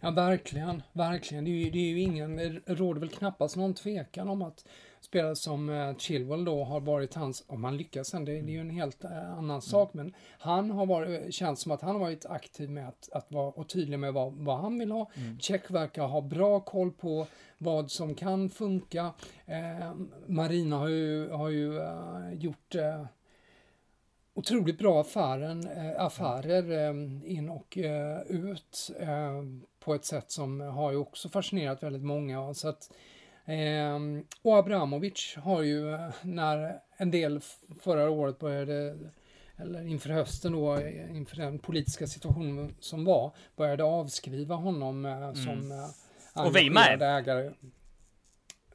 Ja, 0.00 0.10
verkligen, 0.10 0.82
verkligen. 0.92 1.44
Det 1.44 1.50
är 1.50 1.64
ju, 1.64 1.70
det 1.70 1.78
är 1.78 1.90
ju 1.90 2.00
ingen, 2.00 2.36
det 2.36 2.74
råder 2.74 3.00
väl 3.00 3.08
knappast 3.08 3.56
någon 3.56 3.74
tvekan 3.74 4.28
om 4.28 4.42
att 4.42 4.64
spelare 5.04 5.36
som 5.36 5.68
eh, 5.68 5.96
Chilwell 5.96 6.44
då 6.44 6.64
har 6.64 6.80
varit 6.80 7.14
hans, 7.14 7.44
om 7.46 7.64
han 7.64 7.76
lyckas 7.76 8.08
sen, 8.08 8.24
det, 8.24 8.32
det 8.32 8.50
är 8.50 8.54
ju 8.54 8.60
en 8.60 8.70
helt 8.70 9.04
eh, 9.04 9.32
annan 9.32 9.50
mm. 9.50 9.60
sak, 9.60 9.94
men 9.94 10.14
han 10.38 10.70
har 10.70 10.86
varit, 10.86 11.34
känns 11.34 11.60
som 11.60 11.72
att 11.72 11.82
han 11.82 11.92
har 11.92 12.00
varit 12.00 12.26
aktiv 12.26 12.70
med 12.70 12.88
att, 12.88 13.08
att 13.12 13.32
vara 13.32 13.50
och 13.50 13.68
tydlig 13.68 13.98
med 13.98 14.12
vad, 14.12 14.32
vad 14.32 14.58
han 14.58 14.78
vill 14.78 14.90
ha. 14.90 15.10
Mm. 15.14 15.38
Check 15.38 15.70
verkar 15.70 16.06
ha 16.06 16.20
bra 16.20 16.60
koll 16.60 16.92
på 16.92 17.26
vad 17.58 17.90
som 17.90 18.14
kan 18.14 18.50
funka. 18.50 19.12
Eh, 19.46 19.94
Marina 20.26 20.76
har 20.76 20.88
ju, 20.88 21.30
har 21.30 21.48
ju 21.48 21.72
uh, 21.72 22.34
gjort 22.34 22.74
uh, 22.74 23.06
otroligt 24.34 24.78
bra 24.78 25.00
affären, 25.00 25.68
affärer 25.98 26.94
in 27.26 27.48
och 27.48 27.78
ut 28.26 28.90
på 29.80 29.94
ett 29.94 30.04
sätt 30.04 30.30
som 30.30 30.60
har 30.60 30.90
ju 30.90 30.96
också 30.96 31.28
fascinerat 31.28 31.82
väldigt 31.82 32.04
många. 32.04 32.54
Så 32.54 32.68
att, 32.68 32.90
och 34.42 34.58
Abramovic 34.58 35.36
har 35.36 35.62
ju 35.62 35.98
när 36.22 36.80
en 36.96 37.10
del 37.10 37.40
förra 37.80 38.10
året 38.10 38.38
började 38.38 38.98
eller 39.56 39.86
inför 39.86 40.10
hösten 40.10 40.52
då, 40.52 40.80
inför 41.10 41.36
den 41.36 41.58
politiska 41.58 42.06
situationen 42.06 42.74
som 42.80 43.04
var, 43.04 43.34
började 43.56 43.84
avskriva 43.84 44.54
honom 44.54 45.04
mm. 45.04 45.34
som 45.34 45.72
mm. 45.72 46.46
och 46.46 46.56
vi 46.56 46.70
med. 46.70 47.02
ägare. 47.02 47.52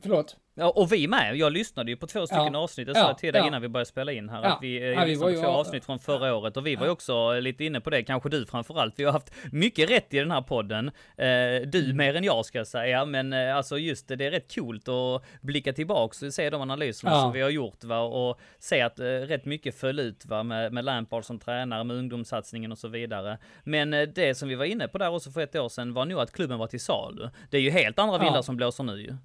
Förlåt? 0.01 0.37
Ja, 0.59 0.69
och 0.69 0.93
vi 0.93 1.07
med. 1.07 1.35
Jag 1.35 1.51
lyssnade 1.51 1.91
ju 1.91 1.97
på 1.97 2.07
två 2.07 2.27
stycken 2.27 2.53
ja. 2.53 2.59
avsnitt. 2.59 2.87
Jag 2.87 2.97
sa 2.97 3.07
ja, 3.07 3.13
till 3.13 3.33
dig 3.33 3.41
ja. 3.41 3.47
innan 3.47 3.61
vi 3.61 3.67
började 3.67 3.89
spela 3.89 4.11
in 4.11 4.29
här. 4.29 4.43
Ja. 4.43 4.49
Att 4.49 4.63
vi, 4.63 4.77
eh, 4.77 4.83
ja, 4.83 5.05
vi 5.05 5.15
var 5.15 5.29
ju, 5.29 5.35
två 5.35 5.47
avsnitt 5.47 5.85
från 5.85 5.99
förra 5.99 6.35
året. 6.35 6.57
Och 6.57 6.67
vi 6.67 6.75
var 6.75 6.85
ju 6.85 6.91
också 6.91 7.39
lite 7.39 7.65
inne 7.65 7.81
på 7.81 7.89
det. 7.89 8.03
Kanske 8.03 8.29
du 8.29 8.45
framförallt. 8.45 8.93
Vi 8.97 9.03
har 9.03 9.11
haft 9.11 9.33
mycket 9.51 9.89
rätt 9.89 10.13
i 10.13 10.17
den 10.17 10.31
här 10.31 10.41
podden. 10.41 10.87
Eh, 10.87 11.67
du 11.67 11.83
mm. 11.83 11.97
mer 11.97 12.15
än 12.15 12.23
jag 12.23 12.45
ska 12.45 12.57
jag 12.57 12.67
säga. 12.67 13.05
Men 13.05 13.33
eh, 13.33 13.55
alltså 13.55 13.77
just 13.77 14.07
det, 14.07 14.15
det 14.15 14.25
är 14.25 14.31
rätt 14.31 14.55
coolt 14.55 14.87
att 14.87 15.23
blicka 15.41 15.73
tillbaks 15.73 16.21
och 16.21 16.33
se 16.33 16.49
de 16.49 16.61
analyserna 16.61 17.21
som 17.21 17.31
vi 17.31 17.41
har 17.41 17.49
gjort. 17.49 17.83
Va? 17.83 17.99
Och 17.99 18.39
se 18.59 18.81
att 18.81 18.99
rätt 18.99 19.45
mycket 19.45 19.75
föll 19.75 19.99
ut 19.99 20.25
va? 20.25 20.43
Med, 20.43 20.73
med 20.73 20.85
Lampard 20.85 21.25
som 21.25 21.39
tränare, 21.39 21.83
med 21.83 21.97
ungdomssatsningen 21.97 22.71
och 22.71 22.77
så 22.77 22.87
vidare. 22.87 23.37
Men 23.63 23.91
det 23.91 24.37
som 24.37 24.49
vi 24.49 24.55
var 24.55 24.65
inne 24.65 24.87
på 24.87 24.97
där 24.97 25.09
också 25.09 25.31
för 25.31 25.41
ett 25.41 25.55
år 25.55 25.69
sedan 25.69 25.93
var 25.93 26.05
nog 26.05 26.19
att 26.19 26.31
klubben 26.31 26.59
var 26.59 26.67
till 26.67 26.79
salu. 26.79 27.29
Det 27.49 27.57
är 27.57 27.61
ju 27.61 27.69
helt 27.69 27.99
andra 27.99 28.17
vindar 28.17 28.41
som 28.41 28.55
blåser 28.57 28.83
nu 28.83 29.01
ju. 29.01 29.15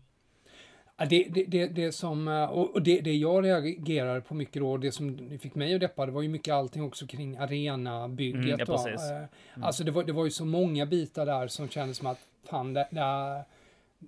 Det, 0.97 1.29
det, 1.31 1.45
det, 1.45 1.67
det 1.67 1.93
som, 1.93 2.29
eh, 2.29 2.45
och 2.45 2.83
det, 2.83 3.01
det 3.01 3.13
jag 3.13 3.45
reagerar 3.45 4.21
på 4.21 4.35
mycket 4.35 4.63
då, 4.63 4.77
det 4.77 4.93
som 4.93 5.39
fick 5.39 5.55
mig 5.55 5.75
att 5.75 5.81
deppa, 5.81 6.07
det 6.07 6.13
var 6.13 6.23
ju 6.23 6.29
mycket 6.29 6.55
allting 6.55 6.83
också 6.83 7.07
kring 7.07 7.37
arenabygget. 7.37 8.45
Mm, 8.45 8.67
ja, 8.69 8.89
eh, 8.89 9.17
mm. 9.17 9.29
Alltså 9.63 9.85
det 9.85 9.91
var, 9.91 10.05
det 10.05 10.13
var 10.13 10.25
ju 10.25 10.31
så 10.31 10.45
många 10.45 10.87
bitar 10.87 11.27
där 11.27 11.49
som 11.49 11.69
kändes 11.69 11.97
som 11.97 12.07
att 12.07 12.19
fan, 12.45 12.73
det, 12.73 12.89
det, 12.91 13.45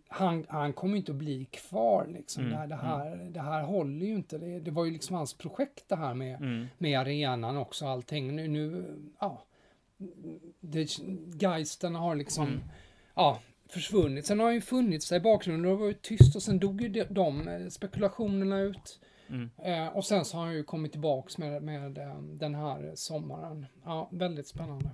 han, 0.09 0.47
han 0.49 0.73
kommer 0.73 0.97
inte 0.97 1.13
att 1.13 1.19
bli 1.19 1.45
kvar 1.45 2.07
liksom. 2.13 2.45
Mm, 2.45 2.61
det, 2.61 2.67
det, 2.67 2.77
här, 2.77 3.13
mm. 3.13 3.33
det 3.33 3.41
här 3.41 3.63
håller 3.63 4.07
ju 4.07 4.15
inte. 4.15 4.39
Det, 4.39 4.61
det 4.61 4.71
var 4.71 4.85
ju 4.85 4.91
liksom 4.91 5.17
hans 5.17 5.35
projekt 5.35 5.85
det 5.89 5.97
här 5.97 6.15
med, 6.15 6.37
mm. 6.37 6.67
med 6.79 6.99
arenan 6.99 7.57
också 7.57 7.87
allting. 7.87 8.37
Nu, 8.37 8.49
nu 8.49 8.85
ja, 9.19 9.43
det, 10.61 10.99
geisten 11.41 11.95
har 11.95 12.15
liksom, 12.15 12.47
mm. 12.47 12.61
ja, 13.15 13.41
försvunnit. 13.69 14.27
Sen 14.27 14.39
har 14.39 14.47
han 14.47 14.55
ju 14.55 14.61
funnits 14.61 15.09
där 15.09 15.17
i 15.17 15.21
bakgrunden 15.21 15.73
och 15.73 15.79
varit 15.79 16.03
tyst 16.03 16.37
och 16.37 16.43
sen 16.43 16.59
dog 16.59 16.81
ju 16.81 16.89
de, 16.89 17.05
de 17.05 17.49
eh, 17.49 17.69
spekulationerna 17.69 18.61
ut. 18.61 19.01
Mm. 19.29 19.51
Eh, 19.59 19.97
och 19.97 20.05
sen 20.05 20.25
så 20.25 20.37
har 20.37 20.45
han 20.45 20.55
ju 20.55 20.63
kommit 20.63 20.93
tillbaks 20.93 21.39
med, 21.39 21.63
med 21.63 21.99
eh, 21.99 22.23
den 22.23 22.55
här 22.55 22.93
sommaren. 22.95 23.67
Ja, 23.85 24.09
väldigt 24.13 24.47
spännande. 24.47 24.91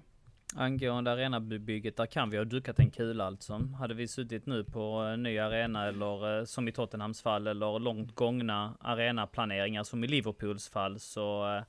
Angående 0.56 1.12
arenabygget, 1.12 1.96
där 1.96 2.06
kan 2.06 2.30
vi 2.30 2.36
ha 2.36 2.44
dukat 2.44 2.78
en 2.78 2.90
kula 2.90 3.24
alltså. 3.24 3.60
Hade 3.78 3.94
vi 3.94 4.08
suttit 4.08 4.46
nu 4.46 4.64
på 4.64 4.82
en 4.82 5.22
ny 5.22 5.38
arena 5.38 5.88
eller 5.88 6.38
eh, 6.38 6.44
som 6.44 6.68
i 6.68 6.72
Tottenhams 6.72 7.22
fall 7.22 7.46
eller 7.46 7.78
långt 7.78 8.14
gångna 8.14 8.76
arenaplaneringar 8.80 9.84
som 9.84 10.04
i 10.04 10.06
Liverpools 10.06 10.68
fall 10.68 11.00
så 11.00 11.56
eh, 11.56 11.62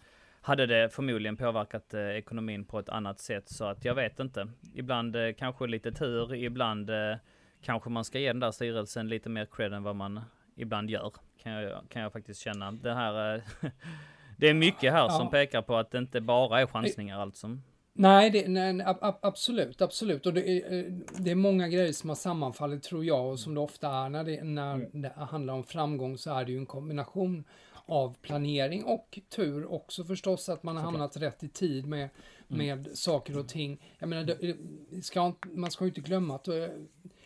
hade 0.44 0.66
det 0.66 0.90
förmodligen 0.90 1.38
påverkat 1.38 1.94
eh, 1.94 2.02
ekonomin 2.02 2.66
på 2.66 2.80
ett 2.80 2.90
annat 2.90 3.20
sätt. 3.20 3.50
Så 3.50 3.66
att 3.66 3.86
jag 3.86 3.96
vet 3.96 4.20
inte. 4.20 4.48
Ibland 4.74 5.16
eh, 5.16 5.34
kanske 5.38 5.68
lite 5.68 5.92
tur, 5.92 6.36
ibland 6.36 6.90
eh, 6.90 7.16
kanske 7.62 7.90
man 7.90 8.06
ska 8.06 8.20
ge 8.20 8.28
den 8.28 8.40
där 8.40 8.52
styrelsen 8.52 9.10
lite 9.10 9.30
mer 9.30 9.46
cred 9.46 9.74
än 9.74 9.84
vad 9.84 9.96
man 9.96 10.22
ibland 10.56 10.90
gör. 10.90 11.12
Kan 11.44 11.52
jag, 11.52 11.90
kan 11.90 12.02
jag 12.02 12.14
faktiskt 12.14 12.42
känna. 12.42 12.72
Det 12.72 12.94
här 12.94 13.42
det 14.38 14.50
är 14.50 14.54
mycket 14.54 14.94
här 14.94 15.10
som 15.10 15.30
pekar 15.30 15.62
på 15.62 15.76
att 15.76 15.92
det 15.92 15.98
inte 15.98 16.22
bara 16.22 16.62
är 16.62 16.66
chansningar 16.66 17.20
alltså. 17.20 17.58
Nej, 17.96 18.30
det, 18.30 18.48
nej 18.48 18.86
absolut, 19.22 19.82
absolut. 19.82 20.26
Och 20.26 20.34
det 20.34 20.50
är, 20.50 21.00
det 21.18 21.32
är 21.32 21.36
många 21.36 21.68
grejer 21.68 21.92
som 21.92 22.10
har 22.10 22.16
sammanfallit 22.16 22.84
tror 22.84 23.06
jag 23.06 23.32
och 23.32 23.40
som 23.40 23.54
det 23.54 23.60
ofta 23.60 23.88
är 23.88 24.10
när 24.10 24.24
det, 24.24 24.44
när 24.44 24.74
mm. 24.74 25.02
det 25.02 25.14
handlar 25.16 25.54
om 25.54 25.64
framgång 25.64 26.18
så 26.18 26.34
är 26.34 26.46
det 26.46 26.52
ju 26.52 26.58
en 26.58 26.66
kombination 26.66 27.44
av 27.86 28.16
planering 28.22 28.84
och 28.84 29.20
tur 29.30 29.72
också 29.72 30.04
förstås 30.04 30.50
att 30.50 30.64
man 30.64 30.78
har 30.78 30.84
hamnat 30.84 31.18
rätt 31.18 31.44
i 31.44 31.50
tid 31.50 31.88
med, 31.88 32.10
mm. 32.50 32.58
med 32.58 32.80
mm. 32.80 32.96
saker 32.96 33.38
och 33.38 33.48
ting. 33.48 33.94
Jag 34.00 34.10
menar, 34.10 34.24
det, 34.24 35.02
ska, 35.02 35.34
man 35.44 35.72
ska 35.72 35.84
ju 35.84 35.90
inte 35.90 36.02
glömma 36.02 36.36
att 36.36 36.44
det 36.44 36.66
eh, 36.66 36.72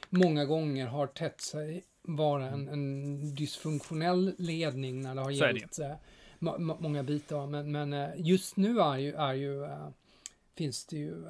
många 0.10 0.46
gånger 0.46 0.88
har 0.88 1.08
tätt 1.08 1.42
sig 1.42 1.84
vara 2.02 2.50
en, 2.50 2.68
en 2.68 3.36
dysfunktionell 3.36 4.36
ledning 4.38 5.02
när 5.02 5.16
det 5.16 5.22
har 5.22 5.32
gällt 5.32 5.80
äh, 5.80 6.58
många 6.80 7.04
bitar. 7.04 7.48
Men, 7.48 7.72
men 7.72 7.94
äh, 7.94 8.10
just 8.18 8.58
nu 8.58 8.80
är 8.80 8.98
ju, 8.98 9.14
är 9.14 9.34
ju 9.34 9.68
finns 10.58 10.86
det 10.86 10.98
ju, 10.98 11.24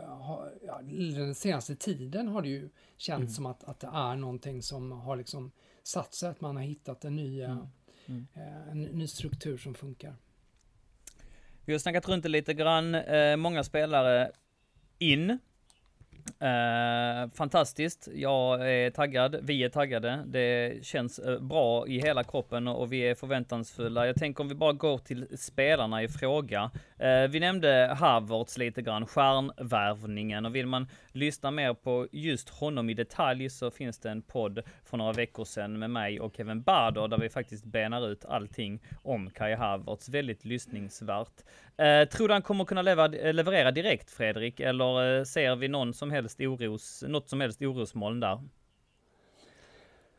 ja, 0.65 0.81
den 1.15 1.35
senaste 1.35 1.75
tiden 1.75 2.27
har 2.27 2.41
det 2.41 2.49
ju 2.49 2.69
känts 2.97 3.21
mm. 3.21 3.33
som 3.33 3.45
att, 3.45 3.63
att 3.63 3.79
det 3.79 3.89
är 3.93 4.15
någonting 4.15 4.63
som 4.63 4.91
har 4.91 5.15
liksom 5.15 5.51
satt 5.83 6.13
sig, 6.13 6.29
att 6.29 6.41
man 6.41 6.55
har 6.55 6.63
hittat 6.63 7.05
en 7.05 7.15
ny, 7.15 7.41
mm. 7.41 7.67
Mm. 8.07 8.27
En 8.71 8.81
ny 8.81 9.07
struktur 9.07 9.57
som 9.57 9.73
funkar. 9.73 10.15
Vi 11.65 11.73
har 11.73 11.79
snackat 11.79 12.07
runt 12.09 12.23
det 12.23 12.29
lite 12.29 12.53
grann. 12.53 12.95
Eh, 12.95 13.35
många 13.35 13.63
spelare 13.63 14.31
in 14.97 15.39
Eh, 16.39 17.29
fantastiskt. 17.33 18.07
Jag 18.13 18.71
är 18.71 18.89
taggad. 18.91 19.37
Vi 19.41 19.63
är 19.63 19.69
taggade. 19.69 20.23
Det 20.25 20.85
känns 20.85 21.19
eh, 21.19 21.39
bra 21.39 21.87
i 21.87 22.01
hela 22.01 22.23
kroppen 22.23 22.67
och 22.67 22.93
vi 22.93 22.99
är 22.99 23.15
förväntansfulla. 23.15 24.07
Jag 24.07 24.15
tänker 24.15 24.41
om 24.41 24.49
vi 24.49 24.55
bara 24.55 24.73
går 24.73 24.97
till 24.97 25.27
spelarna 25.37 26.03
i 26.03 26.07
fråga. 26.07 26.71
Eh, 26.99 27.27
vi 27.29 27.39
nämnde 27.39 27.95
Havertz 27.99 28.57
lite 28.57 28.81
grann, 28.81 29.05
stjärnvärvningen 29.05 30.45
och 30.45 30.55
vill 30.55 30.67
man 30.67 30.87
lyssna 31.11 31.51
mer 31.51 31.73
på 31.73 32.07
just 32.11 32.49
honom 32.49 32.89
i 32.89 32.93
detalj 32.93 33.49
så 33.49 33.71
finns 33.71 33.99
det 33.99 34.09
en 34.09 34.21
podd 34.21 34.61
för 34.83 34.97
några 34.97 35.13
veckor 35.13 35.45
sedan 35.45 35.79
med 35.79 35.89
mig 35.89 36.19
och 36.19 36.35
Kevin 36.37 36.61
Bader 36.61 37.07
där 37.07 37.17
vi 37.17 37.29
faktiskt 37.29 37.65
benar 37.65 38.07
ut 38.07 38.25
allting 38.25 38.81
om 39.03 39.29
Kai 39.29 39.55
Havertz. 39.55 40.09
Väldigt 40.09 40.45
lyssningsvärt. 40.45 41.43
Eh, 41.77 42.09
tror 42.09 42.27
du 42.27 42.33
han 42.33 42.41
kommer 42.41 42.65
kunna 42.65 42.81
eh, 42.81 43.33
leverera 43.33 43.71
direkt 43.71 44.11
Fredrik 44.11 44.59
eller 44.59 45.17
eh, 45.17 45.23
ser 45.23 45.55
vi 45.55 45.67
någon 45.67 45.93
som 45.93 46.11
helst 46.11 46.39
oros, 46.41 47.03
något 47.07 47.29
som 47.29 47.41
helst 47.41 47.61
orosmoln 47.61 48.19
där? 48.19 48.39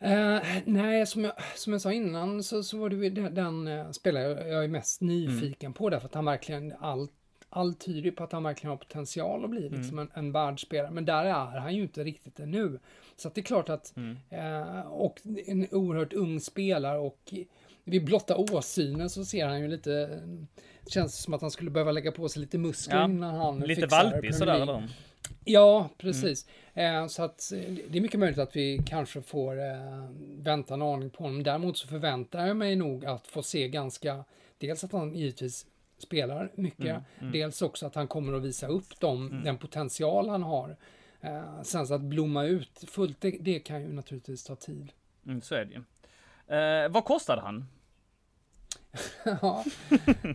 Uh, 0.02 0.38
nej, 0.64 1.06
som 1.06 1.24
jag, 1.24 1.32
som 1.54 1.72
jag 1.72 1.82
sa 1.82 1.92
innan 1.92 2.42
så, 2.42 2.62
så 2.62 2.78
var 2.78 2.88
det 2.88 3.10
den, 3.10 3.34
den 3.34 3.68
uh, 3.68 3.90
spelare 3.90 4.48
jag 4.48 4.64
är 4.64 4.68
mest 4.68 5.00
nyfiken 5.00 5.66
mm. 5.66 5.72
på 5.72 5.90
därför 5.90 6.06
att 6.06 6.14
han 6.14 6.24
verkligen 6.24 6.74
allt 6.80 7.12
allt 7.50 7.80
tyder 7.80 8.10
på 8.10 8.24
att 8.24 8.32
han 8.32 8.42
verkligen 8.42 8.70
har 8.70 8.76
potential 8.76 9.44
att 9.44 9.50
bli 9.50 9.66
mm. 9.66 9.78
liksom 9.78 9.98
en, 9.98 10.10
en 10.14 10.32
världsspelare. 10.32 10.90
Men 10.90 11.04
där 11.04 11.24
är 11.24 11.60
han 11.60 11.74
ju 11.74 11.82
inte 11.82 12.04
riktigt 12.04 12.40
ännu. 12.40 12.78
Så 13.16 13.28
att 13.28 13.34
det 13.34 13.40
är 13.40 13.42
klart 13.42 13.68
att, 13.68 13.96
mm. 13.96 14.16
uh, 14.32 14.80
och 14.80 15.20
en 15.46 15.66
oerhört 15.70 16.12
ung 16.12 16.40
spelare 16.40 16.98
och 16.98 17.34
vid 17.84 18.04
blotta 18.04 18.36
åsynen 18.36 19.10
så 19.10 19.24
ser 19.24 19.46
han 19.46 19.60
ju 19.60 19.68
lite, 19.68 20.20
känns 20.86 21.22
som 21.22 21.34
att 21.34 21.40
han 21.40 21.50
skulle 21.50 21.70
behöva 21.70 21.92
lägga 21.92 22.12
på 22.12 22.28
sig 22.28 22.40
lite 22.40 22.58
muskler 22.58 22.96
ja. 22.96 23.04
innan 23.04 23.34
han 23.34 23.60
Lite 23.60 23.86
valpig 23.86 24.34
sådär 24.34 24.60
eller? 24.60 24.88
Ja, 25.44 25.88
precis. 25.98 26.46
Mm. 26.46 26.54
Eh, 26.78 27.06
så 27.06 27.22
att 27.22 27.52
eh, 27.52 27.58
det 27.88 27.98
är 27.98 28.00
mycket 28.00 28.20
möjligt 28.20 28.38
att 28.38 28.56
vi 28.56 28.82
kanske 28.86 29.22
får 29.22 29.58
eh, 29.58 30.04
vänta 30.38 30.74
en 30.74 30.82
aning 30.82 31.10
på 31.10 31.22
honom. 31.22 31.42
Däremot 31.42 31.76
så 31.76 31.88
förväntar 31.88 32.46
jag 32.46 32.56
mig 32.56 32.76
nog 32.76 33.06
att 33.06 33.26
få 33.26 33.42
se 33.42 33.68
ganska, 33.68 34.24
dels 34.58 34.84
att 34.84 34.92
han 34.92 35.14
givetvis 35.14 35.66
spelar 35.98 36.52
mycket, 36.54 36.86
mm, 36.86 37.02
mm. 37.18 37.32
dels 37.32 37.62
också 37.62 37.86
att 37.86 37.94
han 37.94 38.08
kommer 38.08 38.32
att 38.32 38.42
visa 38.42 38.66
upp 38.66 39.00
dem, 39.00 39.26
mm. 39.26 39.44
den 39.44 39.58
potential 39.58 40.28
han 40.28 40.42
har. 40.42 40.76
Eh, 41.20 41.62
sen 41.62 41.86
så 41.86 41.94
att 41.94 42.00
blomma 42.00 42.44
ut 42.44 42.84
fullt, 42.86 43.20
det, 43.20 43.30
det 43.40 43.58
kan 43.58 43.82
ju 43.82 43.92
naturligtvis 43.92 44.44
ta 44.44 44.56
tid. 44.56 44.92
Mm, 45.26 45.40
så 45.40 45.54
är 45.54 45.64
det 45.64 45.74
ju. 45.74 45.82
Vad 46.88 47.04
kostade 47.04 47.42
han? 47.42 47.66
ja, 49.42 49.64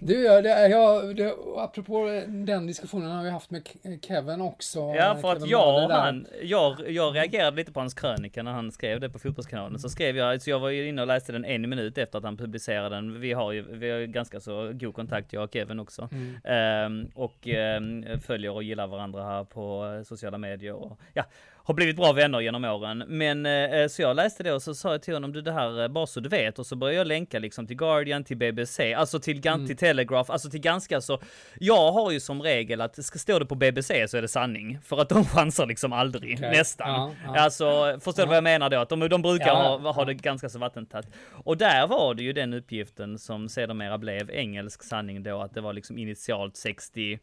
du, 0.01 0.23
det, 0.41 0.67
jag, 0.67 1.15
det, 1.15 1.33
apropå 1.57 2.23
den 2.27 2.67
diskussionen 2.67 3.11
har 3.11 3.23
vi 3.23 3.29
haft 3.29 3.51
med 3.51 3.69
Kevin 4.01 4.41
också. 4.41 4.79
Ja, 4.79 5.17
för 5.21 5.31
att 5.31 5.47
jag, 5.47 5.89
han, 5.89 6.27
jag, 6.41 6.89
jag 6.89 7.15
reagerade 7.15 7.55
lite 7.57 7.71
på 7.71 7.79
hans 7.79 7.93
krönika 7.93 8.43
när 8.43 8.51
han 8.51 8.71
skrev 8.71 8.99
det 8.99 9.09
på 9.09 9.19
Fotbollskanalen. 9.19 9.79
Så 9.79 9.89
skrev 9.89 10.17
jag, 10.17 10.41
så 10.41 10.49
jag 10.49 10.59
var 10.59 10.69
ju 10.69 10.87
inne 10.87 11.01
och 11.01 11.07
läste 11.07 11.31
den 11.31 11.45
en 11.45 11.69
minut 11.69 11.97
efter 11.97 12.17
att 12.17 12.23
han 12.23 12.37
publicerade 12.37 12.95
den. 12.95 13.19
Vi 13.19 13.33
har 13.33 13.51
ju, 13.51 13.77
vi 13.77 13.91
har 13.91 13.99
ju 13.99 14.07
ganska 14.07 14.39
så 14.39 14.71
god 14.73 14.95
kontakt, 14.95 15.33
jag 15.33 15.43
och 15.43 15.53
Kevin 15.53 15.79
också. 15.79 16.09
Mm. 16.11 16.37
Ehm, 16.43 17.11
och 17.15 17.47
ehm, 17.47 18.19
följer 18.19 18.51
och 18.51 18.63
gillar 18.63 18.87
varandra 18.87 19.23
här 19.23 19.43
på 19.43 20.01
sociala 20.05 20.37
medier. 20.37 20.73
Och, 20.73 20.99
ja, 21.13 21.23
har 21.65 21.73
blivit 21.73 21.95
bra 21.95 22.11
vänner 22.11 22.39
genom 22.39 22.65
åren. 22.65 23.03
Men 23.07 23.45
eh, 23.45 23.87
så 23.87 24.01
jag 24.01 24.15
läste 24.15 24.43
det 24.43 24.53
och 24.53 24.61
så 24.61 24.75
sa 24.75 24.91
jag 24.91 25.01
till 25.01 25.13
honom, 25.13 25.33
du 25.33 25.41
det 25.41 25.51
här 25.51 25.81
eh, 25.81 25.87
bara 25.87 26.07
så 26.07 26.19
du 26.19 26.29
vet. 26.29 26.59
Och 26.59 26.65
så 26.65 26.75
började 26.75 26.97
jag 26.97 27.07
länka 27.07 27.39
liksom 27.39 27.67
till 27.67 27.77
Guardian, 27.77 28.23
till 28.23 28.37
BBC, 28.37 28.93
alltså 28.93 29.19
till, 29.19 29.47
mm. 29.47 29.67
till 29.67 29.77
Telegraph, 29.77 30.31
alltså 30.31 30.49
till 30.49 30.59
ganska 30.59 31.01
så. 31.01 31.19
Jag 31.59 31.91
har 31.91 32.11
ju 32.11 32.19
som 32.19 32.41
regel 32.41 32.81
att 32.81 33.05
ska 33.05 33.19
stå 33.19 33.39
det 33.39 33.45
på 33.45 33.55
BBC 33.55 34.07
så 34.07 34.17
är 34.17 34.21
det 34.21 34.27
sanning. 34.27 34.79
För 34.83 35.01
att 35.01 35.09
de 35.09 35.25
chansar 35.35 35.65
liksom 35.65 35.93
aldrig, 35.93 36.37
okay. 36.37 36.51
nästan. 36.51 36.89
Ja, 36.89 37.11
ja. 37.25 37.39
Alltså, 37.39 37.99
förstår 38.01 38.23
du 38.23 38.27
vad 38.27 38.37
jag 38.37 38.43
menar 38.43 38.69
då? 38.69 38.77
Att 38.77 38.89
de, 38.89 39.09
de 39.09 39.21
brukar 39.21 39.47
ja, 39.47 39.77
ha, 39.77 39.91
ha 39.91 40.05
det 40.05 40.13
ganska 40.13 40.49
så 40.49 40.59
vattentätt. 40.59 41.05
Och 41.31 41.57
där 41.57 41.87
var 41.87 42.13
det 42.13 42.23
ju 42.23 42.33
den 42.33 42.53
uppgiften 42.53 43.19
som 43.19 43.49
sedermera 43.49 43.97
blev 43.97 44.31
engelsk 44.31 44.83
sanning 44.83 45.23
då, 45.23 45.41
att 45.41 45.53
det 45.53 45.61
var 45.61 45.73
liksom 45.73 45.97
initialt 45.97 46.57
62 46.57 47.19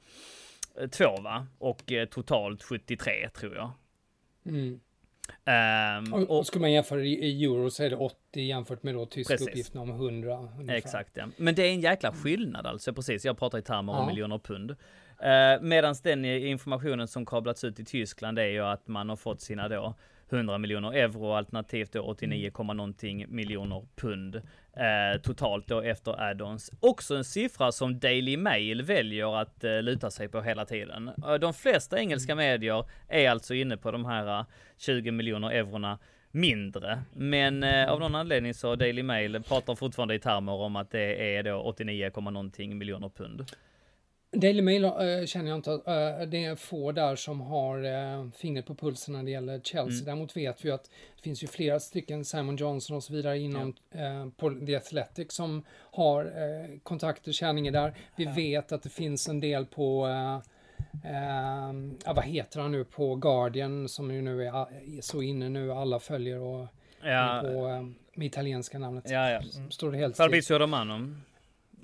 va? 1.23 1.47
Och 1.59 1.93
eh, 1.93 2.07
totalt 2.07 2.63
73 2.63 3.29
tror 3.35 3.55
jag. 3.55 3.73
Mm. 4.47 4.81
Um, 5.45 6.15
och, 6.15 6.39
och 6.39 6.47
ska 6.47 6.59
man 6.61 6.73
jämföra 6.73 7.01
i 7.01 7.45
euro 7.45 7.71
så 7.71 7.83
är 7.83 7.91
det 7.91 7.97
80 7.97 8.41
jämfört 8.41 8.83
med 8.83 8.95
då 8.95 9.07
tyska 9.07 9.35
uppgifterna 9.35 9.83
om 9.83 9.91
100. 9.91 10.49
Ungefär. 10.59 10.75
Exakt 10.75 11.11
ja. 11.15 11.27
Men 11.37 11.55
det 11.55 11.63
är 11.63 11.73
en 11.73 11.81
jäkla 11.81 12.13
skillnad 12.13 12.67
alltså 12.67 12.93
precis. 12.93 13.25
Jag 13.25 13.39
pratar 13.39 13.59
i 13.59 13.63
termer 13.63 13.93
om 13.93 14.07
miljoner 14.07 14.39
pund. 14.39 14.71
Uh, 14.71 15.63
Medan 15.63 15.95
den 16.03 16.25
informationen 16.25 17.09
som 17.09 17.27
kablats 17.27 17.65
ut 17.65 17.81
i 17.81 17.85
Tyskland 17.85 18.39
är 18.39 18.47
ju 18.47 18.61
att 18.61 18.89
man 18.89 19.09
har 19.09 19.17
fått 19.17 19.41
sina 19.41 19.69
då 19.69 19.95
100 20.31 20.59
miljoner 20.59 20.93
euro 20.93 21.33
alternativt 21.33 21.93
då 21.93 22.01
89, 22.01 22.51
mm. 22.59 22.77
någonting 22.77 23.27
miljoner 23.29 23.87
pund 23.97 24.37
eh, 24.77 25.21
totalt 25.23 25.67
då 25.69 25.81
efter 25.81 26.13
add-ons. 26.13 26.73
Också 26.81 27.17
en 27.17 27.25
siffra 27.25 27.73
som 27.73 27.99
Daily 27.99 28.37
Mail 28.37 28.83
väljer 28.83 29.41
att 29.41 29.65
eh, 29.65 29.83
luta 29.83 30.11
sig 30.11 30.29
på 30.29 30.41
hela 30.41 30.65
tiden. 30.65 31.09
Eh, 31.09 31.35
de 31.35 31.55
flesta 31.55 31.99
engelska 31.99 32.33
mm. 32.33 32.45
medier 32.45 32.85
är 33.09 33.31
alltså 33.31 33.55
inne 33.55 33.77
på 33.77 33.91
de 33.91 34.05
här 34.05 34.45
20 34.79 35.09
eh, 35.09 35.13
miljoner 35.13 35.51
eurona 35.51 35.99
mindre. 36.31 37.03
Men 37.13 37.63
eh, 37.63 37.91
av 37.91 38.01
någon 38.01 38.15
anledning 38.15 38.55
så 38.55 38.77
Daily 38.77 39.03
Mail 39.03 39.43
pratar 39.43 39.75
fortfarande 39.75 40.15
i 40.15 40.19
termer 40.19 40.53
om 40.53 40.77
att 40.77 40.91
det 40.91 41.37
är 41.37 41.43
då 41.43 41.57
89, 41.57 42.11
någonting 42.17 42.79
miljoner 42.79 43.09
pund. 43.09 43.45
Daily 44.33 44.63
Mail 44.63 44.85
äh, 44.85 45.27
känner 45.27 45.49
jag 45.49 45.59
inte, 45.59 45.73
äh, 45.73 46.29
det 46.29 46.45
är 46.45 46.57
få 46.57 46.93
där 46.93 47.17
som 47.17 47.41
har 47.41 47.85
äh, 47.85 48.31
fingret 48.31 48.67
på 48.67 48.75
pulsen 48.75 49.15
när 49.15 49.23
det 49.23 49.31
gäller 49.31 49.61
Chelsea. 49.61 49.95
Mm. 49.95 50.05
Däremot 50.05 50.37
vet 50.37 50.65
vi 50.65 50.71
att 50.71 50.85
det 51.17 51.23
finns 51.23 51.43
ju 51.43 51.47
flera 51.47 51.81
stycken, 51.81 52.25
Simon 52.25 52.57
Johnson 52.57 52.97
och 52.97 53.05
så 53.05 53.13
vidare 53.13 53.39
inom 53.39 53.75
ja. 53.91 54.31
på 54.37 54.51
The 54.67 54.77
Athletic 54.77 55.33
som 55.33 55.65
har 55.71 56.33
kontakter, 56.83 57.33
känningar 57.33 57.73
där. 57.73 57.95
Vi 58.17 58.25
ja. 58.25 58.33
vet 58.33 58.73
att 58.73 58.83
det 58.83 58.89
finns 58.89 59.29
en 59.29 59.41
del 59.41 59.67
på 59.67 60.01
vad 62.07 62.25
heter 62.25 62.61
han 62.61 62.73
nu 62.73 62.85
på 62.85 63.15
Guardian 63.15 63.89
som 63.89 64.15
ju 64.15 64.23
nu 64.23 64.47
är, 64.47 64.53
är 64.53 65.01
så 65.01 65.23
inne 65.23 65.49
nu, 65.49 65.73
alla 65.73 66.01
följer 66.01 66.39
och 66.39 66.67
ja. 67.03 67.41
på 67.45 67.93
med 68.15 68.27
italienska 68.27 68.79
namnet. 68.79 69.05
Ja, 69.11 69.31
ja. 69.31 69.41
Står 69.71 69.93
det 69.93 69.99
helt 69.99 70.17
Fabrizio 70.17 70.59
Romano. 70.59 71.15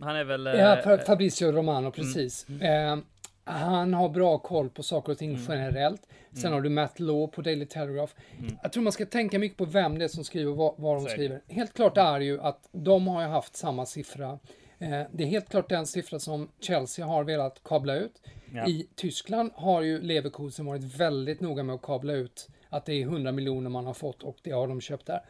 Han 0.00 0.16
är 0.16 0.24
väl... 0.24 0.46
Ja, 0.46 0.92
eh, 0.92 1.00
Fabrizio 1.00 1.52
Romano, 1.52 1.78
mm. 1.78 1.92
precis. 1.92 2.46
Mm. 2.48 2.98
Eh, 2.98 3.04
han 3.44 3.94
har 3.94 4.08
bra 4.08 4.38
koll 4.38 4.70
på 4.70 4.82
saker 4.82 5.12
och 5.12 5.18
ting 5.18 5.30
mm. 5.30 5.42
generellt. 5.48 6.02
Sen 6.32 6.40
mm. 6.40 6.52
har 6.52 6.60
du 6.60 6.68
Matt 6.68 7.00
Law 7.00 7.26
på 7.26 7.42
Daily 7.42 7.66
Telegraph. 7.66 8.12
Mm. 8.38 8.56
Jag 8.62 8.72
tror 8.72 8.82
man 8.82 8.92
ska 8.92 9.06
tänka 9.06 9.38
mycket 9.38 9.58
på 9.58 9.64
vem 9.64 9.98
det 9.98 10.04
är 10.04 10.08
som 10.08 10.24
skriver 10.24 10.50
och 10.50 10.56
vad, 10.56 10.74
vad 10.76 10.96
de 10.96 11.00
Säkert. 11.00 11.14
skriver. 11.14 11.40
Helt 11.48 11.74
klart 11.74 11.96
är 11.96 12.20
ju 12.20 12.40
att 12.40 12.68
de 12.72 13.06
har 13.06 13.22
ju 13.22 13.28
haft 13.28 13.56
samma 13.56 13.86
siffra. 13.86 14.38
Eh, 14.78 15.02
det 15.12 15.24
är 15.24 15.26
helt 15.26 15.48
klart 15.48 15.68
den 15.68 15.86
siffra 15.86 16.18
som 16.18 16.48
Chelsea 16.60 17.06
har 17.06 17.24
velat 17.24 17.62
kabla 17.64 17.96
ut. 17.96 18.22
Ja. 18.52 18.66
I 18.66 18.88
Tyskland 18.94 19.50
har 19.54 19.82
ju 19.82 20.02
Leverkusen 20.02 20.66
varit 20.66 21.00
väldigt 21.00 21.40
noga 21.40 21.62
med 21.62 21.74
att 21.74 21.82
kabla 21.82 22.12
ut 22.12 22.48
att 22.68 22.84
det 22.84 22.92
är 22.92 23.02
100 23.02 23.32
miljoner 23.32 23.70
man 23.70 23.86
har 23.86 23.94
fått 23.94 24.22
och 24.22 24.36
det 24.42 24.50
har 24.50 24.68
de 24.68 24.80
köpt 24.80 25.06
där. 25.06 25.20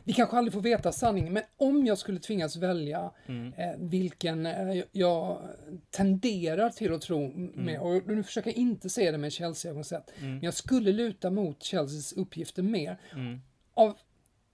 Mm, 0.00 0.04
mm. 0.04 0.04
Vi 0.04 0.12
kanske 0.12 0.36
aldrig 0.36 0.52
får 0.52 0.60
veta 0.60 0.92
sanningen, 0.92 1.32
men 1.32 1.42
om 1.56 1.86
jag 1.86 1.98
skulle 1.98 2.18
tvingas 2.18 2.56
välja 2.56 3.10
mm. 3.26 3.52
eh, 3.56 3.76
vilken 3.78 4.46
eh, 4.46 4.84
jag 4.92 5.38
tenderar 5.90 6.70
till 6.70 6.94
att 6.94 7.02
tro 7.02 7.32
med, 7.36 7.74
mm. 7.74 7.82
och 7.82 8.06
nu 8.06 8.22
försöker 8.22 8.50
jag 8.50 8.56
inte 8.56 8.90
se 8.90 9.10
det 9.10 9.18
med 9.18 9.32
Chelsea-ögonsätt, 9.32 10.10
mm. 10.18 10.30
men 10.30 10.42
jag 10.42 10.54
skulle 10.54 10.92
luta 10.92 11.30
mot 11.30 11.62
Chelseas 11.62 12.12
uppgifter 12.12 12.62
mer. 12.62 12.98
Mm. 13.14 13.40
Av 13.74 13.96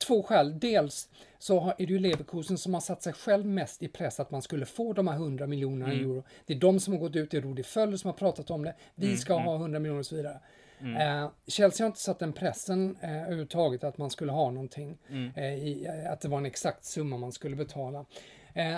två 0.06 0.22
skäl. 0.22 0.58
Dels 0.58 1.08
så 1.38 1.74
är 1.78 1.86
det 1.86 1.92
ju 1.92 1.98
Leverkusen 1.98 2.58
som 2.58 2.74
har 2.74 2.80
satt 2.80 3.02
sig 3.02 3.12
själv 3.12 3.46
mest 3.46 3.82
i 3.82 3.88
press 3.88 4.20
att 4.20 4.30
man 4.30 4.42
skulle 4.42 4.66
få 4.66 4.92
de 4.92 5.08
här 5.08 5.14
100 5.14 5.46
miljonerna 5.46 5.92
mm. 5.92 6.04
euro. 6.04 6.24
Det 6.46 6.54
är 6.54 6.58
de 6.58 6.80
som 6.80 6.92
har 6.92 7.00
gått 7.00 7.16
ut, 7.16 7.30
det 7.30 7.36
är 7.36 7.40
Rudi 7.40 7.62
Föller 7.62 7.96
som 7.96 8.08
har 8.08 8.16
pratat 8.18 8.50
om 8.50 8.62
det. 8.62 8.74
Vi 8.94 9.06
mm, 9.06 9.18
ska 9.18 9.32
mm. 9.32 9.46
ha 9.46 9.56
100 9.56 9.78
miljoner 9.78 10.00
och 10.00 10.06
så 10.06 10.16
vidare. 10.16 10.40
Mm. 10.80 11.22
Eh, 11.24 11.30
Chelsea 11.46 11.84
har 11.84 11.88
inte 11.88 12.00
satt 12.00 12.18
den 12.18 12.32
pressen 12.32 12.96
eh, 13.00 13.22
överhuvudtaget 13.22 13.84
att 13.84 13.98
man 13.98 14.10
skulle 14.10 14.32
ha 14.32 14.50
någonting, 14.50 14.98
mm. 15.08 15.32
eh, 15.36 15.54
i, 15.54 15.86
eh, 15.86 16.12
att 16.12 16.20
det 16.20 16.28
var 16.28 16.38
en 16.38 16.46
exakt 16.46 16.84
summa 16.84 17.16
man 17.16 17.32
skulle 17.32 17.56
betala. 17.56 18.04
Eh, 18.54 18.76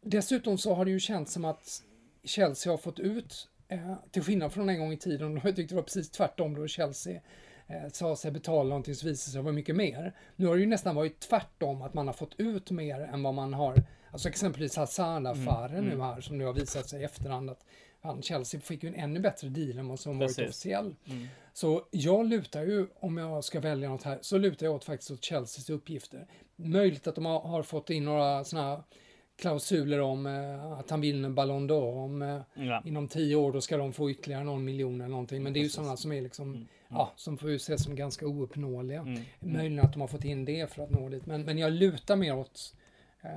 dessutom 0.00 0.58
så 0.58 0.74
har 0.74 0.84
det 0.84 0.90
ju 0.90 1.00
känts 1.00 1.32
som 1.32 1.44
att 1.44 1.82
Chelsea 2.24 2.72
har 2.72 2.78
fått 2.78 2.98
ut, 2.98 3.48
eh, 3.68 3.94
till 4.10 4.22
skillnad 4.22 4.52
från 4.52 4.68
en 4.68 4.78
gång 4.78 4.92
i 4.92 4.96
tiden, 4.96 5.38
och 5.38 5.44
jag 5.44 5.56
tyckte 5.56 5.74
det 5.74 5.76
var 5.76 5.82
precis 5.82 6.10
tvärtom 6.10 6.54
då 6.54 6.66
Chelsea 6.66 7.20
eh, 7.66 7.88
sa 7.92 8.16
sig 8.16 8.30
betala 8.30 8.68
någonting 8.68 8.94
som 8.94 9.08
visade 9.08 9.32
sig 9.32 9.42
vara 9.42 9.52
mycket 9.52 9.76
mer. 9.76 10.16
Nu 10.36 10.46
har 10.46 10.54
det 10.54 10.60
ju 10.60 10.66
nästan 10.66 10.94
varit 10.94 11.20
tvärtom, 11.20 11.82
att 11.82 11.94
man 11.94 12.06
har 12.06 12.14
fått 12.14 12.34
ut 12.38 12.70
mer 12.70 13.00
än 13.00 13.22
vad 13.22 13.34
man 13.34 13.54
har, 13.54 13.76
alltså 14.10 14.28
exempelvis 14.28 14.76
Hazard-affären 14.76 15.70
mm. 15.70 15.84
nu 15.84 15.92
mm. 15.94 16.00
här, 16.00 16.20
som 16.20 16.38
nu 16.38 16.44
har 16.44 16.52
visat 16.52 16.88
sig 16.88 17.00
i 17.00 17.04
efterhand 17.04 17.50
att 17.50 17.64
han, 18.02 18.22
Chelsea 18.22 18.60
fick 18.60 18.82
ju 18.82 18.88
en 18.88 18.94
ännu 18.94 19.20
bättre 19.20 19.48
deal 19.48 19.78
än 19.78 19.88
vad 19.88 20.00
som 20.00 20.18
Precis. 20.18 20.38
varit 20.38 20.48
officiell. 20.48 20.94
Mm. 21.04 21.26
Så 21.52 21.86
jag 21.90 22.26
lutar 22.26 22.62
ju, 22.62 22.86
om 23.00 23.18
jag 23.18 23.44
ska 23.44 23.60
välja 23.60 23.88
något 23.88 24.02
här, 24.02 24.18
så 24.22 24.38
lutar 24.38 24.66
jag 24.66 24.74
åt 24.74 24.84
faktiskt 24.84 25.10
åt 25.10 25.24
Chelseas 25.24 25.70
uppgifter. 25.70 26.26
Möjligt 26.56 27.06
att 27.06 27.14
de 27.14 27.24
har, 27.24 27.40
har 27.40 27.62
fått 27.62 27.90
in 27.90 28.04
några 28.04 28.44
sådana 28.44 28.84
klausuler 29.36 30.00
om 30.00 30.26
eh, 30.26 30.72
att 30.72 30.90
han 30.90 31.00
vinner 31.00 31.30
Ballon 31.30 31.70
d'Or. 31.70 32.04
Om 32.04 32.22
eh, 32.22 32.40
ja. 32.54 32.82
inom 32.84 33.08
tio 33.08 33.36
år 33.36 33.52
då 33.52 33.60
ska 33.60 33.76
de 33.76 33.92
få 33.92 34.10
ytterligare 34.10 34.44
någon 34.44 34.64
miljon 34.64 35.00
eller 35.00 35.10
någonting. 35.10 35.42
Men 35.42 35.52
det 35.52 35.58
är 35.58 35.62
ju 35.62 35.68
sådana 35.68 35.96
som 35.96 36.12
är 36.12 36.22
liksom, 36.22 36.48
mm. 36.48 36.56
mm. 36.56 36.68
ja, 36.88 37.12
som 37.16 37.38
får 37.38 37.50
ses 37.50 37.84
som 37.84 37.96
ganska 37.96 38.26
ouppnåeliga. 38.26 39.00
Mm. 39.00 39.12
mm. 39.12 39.26
Möjligen 39.40 39.84
att 39.84 39.92
de 39.92 40.00
har 40.00 40.08
fått 40.08 40.24
in 40.24 40.44
det 40.44 40.72
för 40.72 40.82
att 40.82 40.90
nå 40.90 41.08
dit. 41.08 41.26
Men, 41.26 41.42
men 41.42 41.58
jag 41.58 41.72
lutar 41.72 42.16
mer 42.16 42.36
åt 42.36 42.74
eh, 43.20 43.32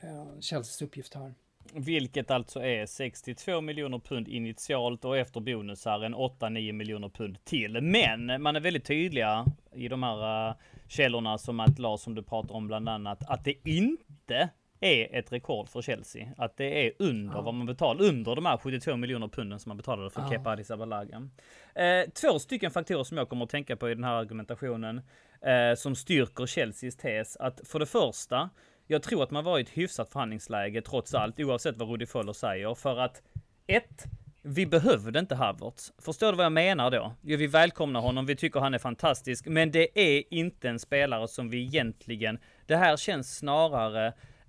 eh, 0.00 0.40
Chelseas 0.40 0.82
uppgift 0.82 1.14
här. 1.14 1.34
Vilket 1.76 2.30
alltså 2.30 2.60
är 2.60 2.86
62 2.86 3.60
miljoner 3.60 3.98
pund 3.98 4.28
initialt 4.28 5.04
och 5.04 5.16
efter 5.16 5.40
bonusar 5.40 6.04
en 6.04 6.14
8-9 6.14 6.72
miljoner 6.72 7.08
pund 7.08 7.44
till. 7.44 7.80
Men 7.80 8.42
man 8.42 8.56
är 8.56 8.60
väldigt 8.60 8.84
tydliga 8.84 9.44
i 9.72 9.88
de 9.88 10.02
här 10.02 10.48
uh, 10.48 10.54
källorna 10.88 11.38
som 11.38 11.60
att 11.60 11.78
Lars 11.78 12.00
som 12.00 12.14
du 12.14 12.22
pratar 12.22 12.54
om 12.54 12.66
bland 12.66 12.88
annat 12.88 13.30
att 13.30 13.44
det 13.44 13.68
inte 13.68 14.50
är 14.80 15.18
ett 15.18 15.32
rekord 15.32 15.68
för 15.68 15.82
Chelsea. 15.82 16.28
Att 16.36 16.56
det 16.56 16.86
är 16.86 16.92
under 16.98 17.34
ja. 17.34 17.42
vad 17.42 17.54
man 17.54 17.66
betalar, 17.66 18.04
under 18.04 18.34
de 18.34 18.46
här 18.46 18.56
72 18.56 18.96
miljoner 18.96 19.28
punden 19.28 19.60
som 19.60 19.70
man 19.70 19.76
betalade 19.76 20.10
för 20.10 20.20
ja. 20.20 20.30
Kepa 20.30 20.50
Arrizabalaga. 20.50 21.28
Eh, 21.74 22.10
två 22.10 22.38
stycken 22.38 22.70
faktorer 22.70 23.04
som 23.04 23.18
jag 23.18 23.28
kommer 23.28 23.44
att 23.44 23.50
tänka 23.50 23.76
på 23.76 23.90
i 23.90 23.94
den 23.94 24.04
här 24.04 24.14
argumentationen 24.14 25.00
eh, 25.40 25.76
som 25.76 25.94
styrker 25.94 26.46
Chelseas 26.46 26.96
tes 26.96 27.36
att 27.36 27.60
för 27.64 27.78
det 27.78 27.86
första 27.86 28.50
jag 28.86 29.02
tror 29.02 29.22
att 29.22 29.30
man 29.30 29.44
var 29.44 29.58
i 29.58 29.62
ett 29.62 29.68
hyfsat 29.68 30.08
förhandlingsläge 30.12 30.82
trots 30.82 31.14
allt, 31.14 31.40
oavsett 31.40 31.76
vad 31.76 31.88
Rudi 31.88 32.06
Föller 32.06 32.32
säger, 32.32 32.74
för 32.74 32.98
att 32.98 33.22
ett, 33.66 34.04
vi 34.42 34.66
behövde 34.66 35.18
inte 35.18 35.34
Havertz. 35.34 35.92
Förstår 35.98 36.32
du 36.32 36.36
vad 36.36 36.44
jag 36.44 36.52
menar 36.52 36.90
då? 36.90 37.14
Jo, 37.22 37.36
vi 37.36 37.46
välkomnar 37.46 38.00
honom, 38.00 38.26
vi 38.26 38.36
tycker 38.36 38.60
han 38.60 38.74
är 38.74 38.78
fantastisk, 38.78 39.46
men 39.46 39.70
det 39.70 39.98
är 39.98 40.22
inte 40.30 40.68
en 40.68 40.78
spelare 40.78 41.28
som 41.28 41.50
vi 41.50 41.62
egentligen, 41.62 42.38
det 42.66 42.76
här 42.76 42.96
känns 42.96 43.36
snarare 43.36 44.06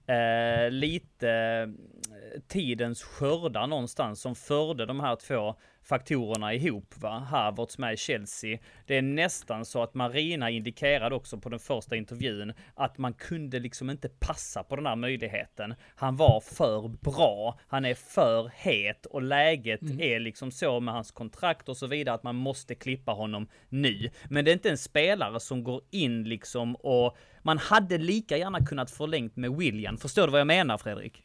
eh, 0.08 0.72
lite 0.72 1.30
eh, 1.30 2.42
tidens 2.48 3.04
skördar 3.04 3.68
någonstans 3.68 4.22
som 4.22 4.36
förde 4.36 4.86
de 4.86 5.00
här 5.00 5.16
två 5.16 5.56
faktorerna 5.86 6.54
ihop. 6.54 6.94
Va? 6.98 7.20
Havertz 7.20 7.78
med 7.78 8.00
Chelsea. 8.00 8.60
Det 8.86 8.98
är 8.98 9.02
nästan 9.02 9.66
så 9.66 9.84
att 9.84 9.94
Marina 9.94 10.50
indikerade 10.50 11.16
också 11.16 11.38
på 11.38 11.50
den 11.50 11.60
första 11.60 11.96
intervjun 11.96 12.54
att 12.76 12.98
man 12.98 13.14
kunde 13.14 13.60
liksom 13.60 13.90
inte 13.90 14.10
passa 14.10 14.64
på 14.64 14.76
den 14.76 14.86
här 14.86 14.96
möjligheten. 14.96 15.76
Han 15.96 16.16
var 16.16 16.40
för 16.40 16.88
bra. 16.88 17.60
Han 17.68 17.86
är 17.86 17.94
för 17.94 18.52
het 18.56 19.06
och 19.06 19.22
läget 19.22 19.82
mm. 19.82 20.02
är 20.02 20.20
liksom 20.20 20.52
så 20.52 20.80
med 20.80 20.94
hans 20.94 21.12
kontrakt 21.12 21.70
och 21.70 21.78
så 21.78 21.88
vidare 21.88 22.16
att 22.16 22.24
man 22.24 22.36
måste 22.36 22.76
klippa 22.76 23.12
honom 23.12 23.48
nu. 23.70 24.10
Men 24.30 24.46
det 24.46 24.52
är 24.52 24.54
inte 24.54 24.70
en 24.70 24.78
spelare 24.78 25.40
som 25.40 25.64
går 25.64 25.82
in 25.92 26.24
liksom 26.24 26.76
och 26.76 27.18
man 27.42 27.58
hade 27.58 27.98
lika 27.98 28.38
gärna 28.38 28.66
kunnat 28.66 28.92
förlängt 28.92 29.36
med 29.36 29.56
William. 29.56 29.98
Förstår 29.98 30.26
du 30.26 30.32
vad 30.32 30.40
jag 30.40 30.48
menar 30.48 30.78
Fredrik? 30.78 31.24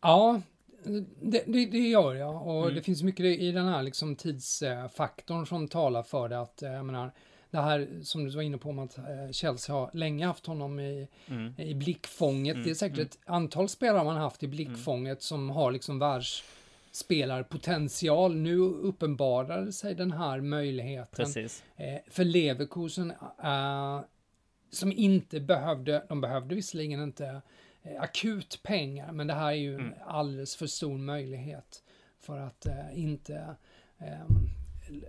Ja, 0.00 0.40
det, 1.20 1.44
det, 1.46 1.66
det, 1.66 1.78
gör 1.78 2.14
jag 2.14 2.46
och 2.46 2.62
mm. 2.62 2.74
det 2.74 2.82
finns 2.82 3.02
mycket 3.02 3.26
i 3.26 3.52
den 3.52 3.66
här 3.66 3.82
liksom 3.82 4.16
tidsfaktorn 4.16 5.46
som 5.46 5.68
talar 5.68 6.02
för 6.02 6.28
det 6.28 6.40
att 6.40 6.62
jag 6.62 6.84
menar 6.84 7.12
det 7.50 7.60
här 7.60 7.88
som 8.02 8.24
du 8.24 8.30
var 8.30 8.42
inne 8.42 8.58
på 8.58 8.68
om 8.68 8.78
att 8.78 8.98
eh, 8.98 9.30
Chelsea 9.32 9.74
har 9.74 9.90
länge 9.92 10.26
haft 10.26 10.46
honom 10.46 10.80
i, 10.80 11.08
mm. 11.26 11.54
i 11.58 11.74
blickfånget. 11.74 12.54
Mm. 12.54 12.64
Det 12.64 12.70
är 12.70 12.74
säkert 12.74 12.98
mm. 12.98 13.06
ett 13.06 13.18
antal 13.26 13.68
spelare 13.68 14.04
man 14.04 14.16
haft 14.16 14.42
i 14.42 14.48
blickfånget 14.48 15.22
som 15.22 15.50
har 15.50 15.72
liksom 15.72 15.98
världs 15.98 16.44
spelarpotential. 16.92 18.36
Nu 18.36 18.58
uppenbarade 18.58 19.72
sig 19.72 19.94
den 19.94 20.12
här 20.12 20.40
möjligheten. 20.40 21.24
Precis. 21.24 21.64
Eh, 21.76 21.98
för 22.06 22.24
Leverkusen, 22.24 23.10
eh, 23.42 24.00
som 24.70 24.92
inte 24.92 25.40
behövde, 25.40 26.04
de 26.08 26.20
behövde 26.20 26.54
visserligen 26.54 27.02
inte 27.02 27.26
eh, 27.26 27.38
akut 27.98 28.60
pengar, 28.62 29.12
men 29.12 29.26
det 29.26 29.34
här 29.34 29.48
är 29.48 29.56
ju 29.56 29.74
en 29.74 29.80
Mm. 29.80 29.94
alldeles 30.06 30.56
för 30.56 30.66
stor 30.66 30.98
möjlighet 30.98 31.82
för 32.20 32.38
att 32.38 32.66
eh, 32.66 32.98
inte 33.00 33.56
eh, 33.98 34.26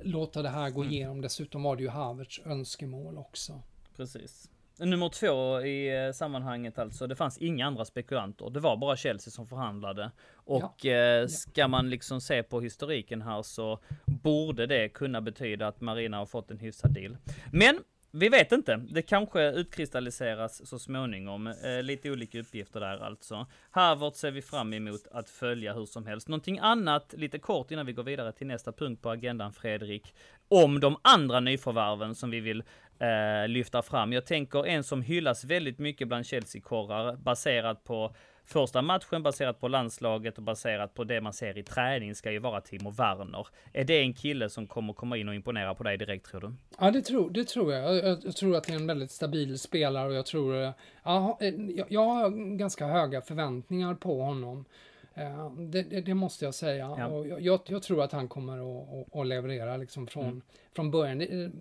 låta 0.04 0.42
det 0.42 0.50
här 0.50 0.70
gå 0.70 0.82
Mm. 0.82 0.94
igenom. 0.94 1.22
Dessutom 1.22 1.64
var 1.64 1.76
det 1.76 1.84
ju 1.84 1.90
Havertz 1.90 2.40
önskemål 2.46 3.18
också. 3.18 3.62
Precis. 3.96 4.50
Nummer 4.80 5.10
två 5.10 5.62
i 5.62 6.06
eh, 6.06 6.12
sammanhanget 6.12 6.80
alltså, 6.80 7.08
det 7.08 7.16
fanns 7.16 7.38
inga 7.38 7.66
andra 7.68 7.86
spekulanter. 7.86 8.50
Det 8.50 8.60
var 8.60 8.78
bara 8.78 8.96
Chelsea 8.98 9.32
som 9.32 9.48
förhandlade. 9.48 10.12
Och 10.34 10.86
eh, 10.86 11.28
ska 11.28 11.68
man 11.68 11.90
liksom 11.90 12.22
se 12.22 12.44
på 12.44 12.62
historiken 12.62 13.22
här 13.22 13.42
så 13.42 13.80
borde 14.06 14.66
det 14.68 14.90
kunna 14.90 15.22
betyda 15.22 15.68
att 15.68 15.82
Marina 15.82 16.18
har 16.18 16.26
fått 16.26 16.52
en 16.52 16.60
hyfsad 16.60 16.94
deal. 16.94 17.18
Men 17.52 17.80
vi 18.17 18.30
vet 18.30 18.51
inte. 18.51 18.82
Det 18.89 19.01
kanske 19.01 19.51
utkristalliseras 19.51 20.69
så 20.69 20.80
småningom. 20.80 21.47
Eh, 21.47 21.84
lite 21.84 22.12
olika 22.12 22.39
uppgifter 22.39 22.80
där 22.80 23.06
alltså. 23.06 23.45
Harvard 23.71 24.13
ser 24.13 24.32
vi 24.32 24.41
fram 24.41 24.73
emot 24.73 25.08
att 25.12 25.30
följa 25.30 25.73
hur 25.73 25.86
som 25.86 26.06
helst. 26.06 26.28
Någonting 26.28 26.60
annat 26.60 27.13
lite 27.17 27.39
kort 27.39 27.71
innan 27.71 27.86
vi 27.86 27.93
går 27.93 28.04
vidare 28.04 28.32
till 28.32 28.47
nästa 28.47 28.71
punkt 28.71 29.01
på 29.01 29.10
agendan 29.10 29.54
Fredrik. 29.54 30.13
Om 30.47 30.80
de 30.80 30.97
andra 31.01 31.39
nyförvärven 31.39 32.15
som 32.15 32.30
vi 32.30 32.39
vill 32.39 32.63
eh, 32.99 33.47
lyfta 33.47 33.82
fram. 33.82 34.13
Jag 34.13 34.25
tänker 34.25 34.65
en 34.65 34.84
som 34.84 35.01
hyllas 35.01 35.43
väldigt 35.43 35.80
mycket 35.80 36.08
bland 36.08 36.25
Chelsea-korrar 36.25 37.15
baserat 37.15 37.84
på 37.84 38.15
första 38.45 38.81
matchen, 38.81 39.23
baserat 39.23 39.60
på 39.60 39.67
landslaget 39.67 40.38
och 40.38 40.43
baserat 40.43 40.93
på 40.93 41.03
det 41.03 41.21
man 41.21 41.34
ser 41.34 41.58
i 41.58 41.63
träning 41.63 42.15
ska 42.15 42.31
ju 42.31 42.39
vara 42.39 42.62
Timo 42.62 42.91
Werner. 42.91 43.47
Är 43.73 43.84
det 43.84 43.99
en 44.01 44.13
kille 44.13 44.49
som 44.49 44.67
kommer 44.67 44.93
komma 44.93 45.17
in 45.17 45.29
och 45.29 45.36
imponera 45.36 45.75
på 45.75 45.84
dig 45.84 45.97
direkt 45.97 46.25
tror 46.25 46.41
du? 46.41 46.53
Ja, 46.79 46.91
det 46.91 47.01
tror, 47.01 47.29
det 47.29 47.43
tror 47.47 47.73
jag. 47.73 47.95
jag. 47.95 48.19
Jag 48.23 48.36
tror 48.36 48.55
att 48.55 48.63
det 48.63 48.71
är 48.73 48.75
en 48.75 48.88
väldigt 48.88 49.12
stabil 49.12 49.60
spelare 49.60 50.08
och 50.08 50.13
jag 50.13 50.25
tror... 50.25 50.63
eh, 50.63 50.71
Ja, 51.03 51.38
eh, 51.41 51.47
jag, 51.55 51.86
jag 51.89 52.05
har 52.05 52.58
ganska 52.58 52.88
höga 52.88 53.21
förväntningar 53.21 53.93
på 53.95 54.21
honom. 54.21 54.65
Eh, 55.13 55.51
Det, 55.51 55.81
det, 55.84 56.01
det 56.01 56.13
måste 56.13 56.45
jag 56.45 56.53
säga. 56.53 56.95
Ja. 56.97 57.08
Och 57.08 57.27
jag, 57.27 57.62
jag, 57.67 57.84
tror 57.84 58.03
att 58.03 58.12
han 58.12 58.27
kommer 58.27 58.58
att, 58.58 59.15
att, 59.15 59.27
leverera 59.27 59.77
liksom 59.77 60.08
från, 60.08 60.25
Mm. 60.25 60.41
från 60.75 60.91
början. 60.91 61.17
Det, 61.17 61.51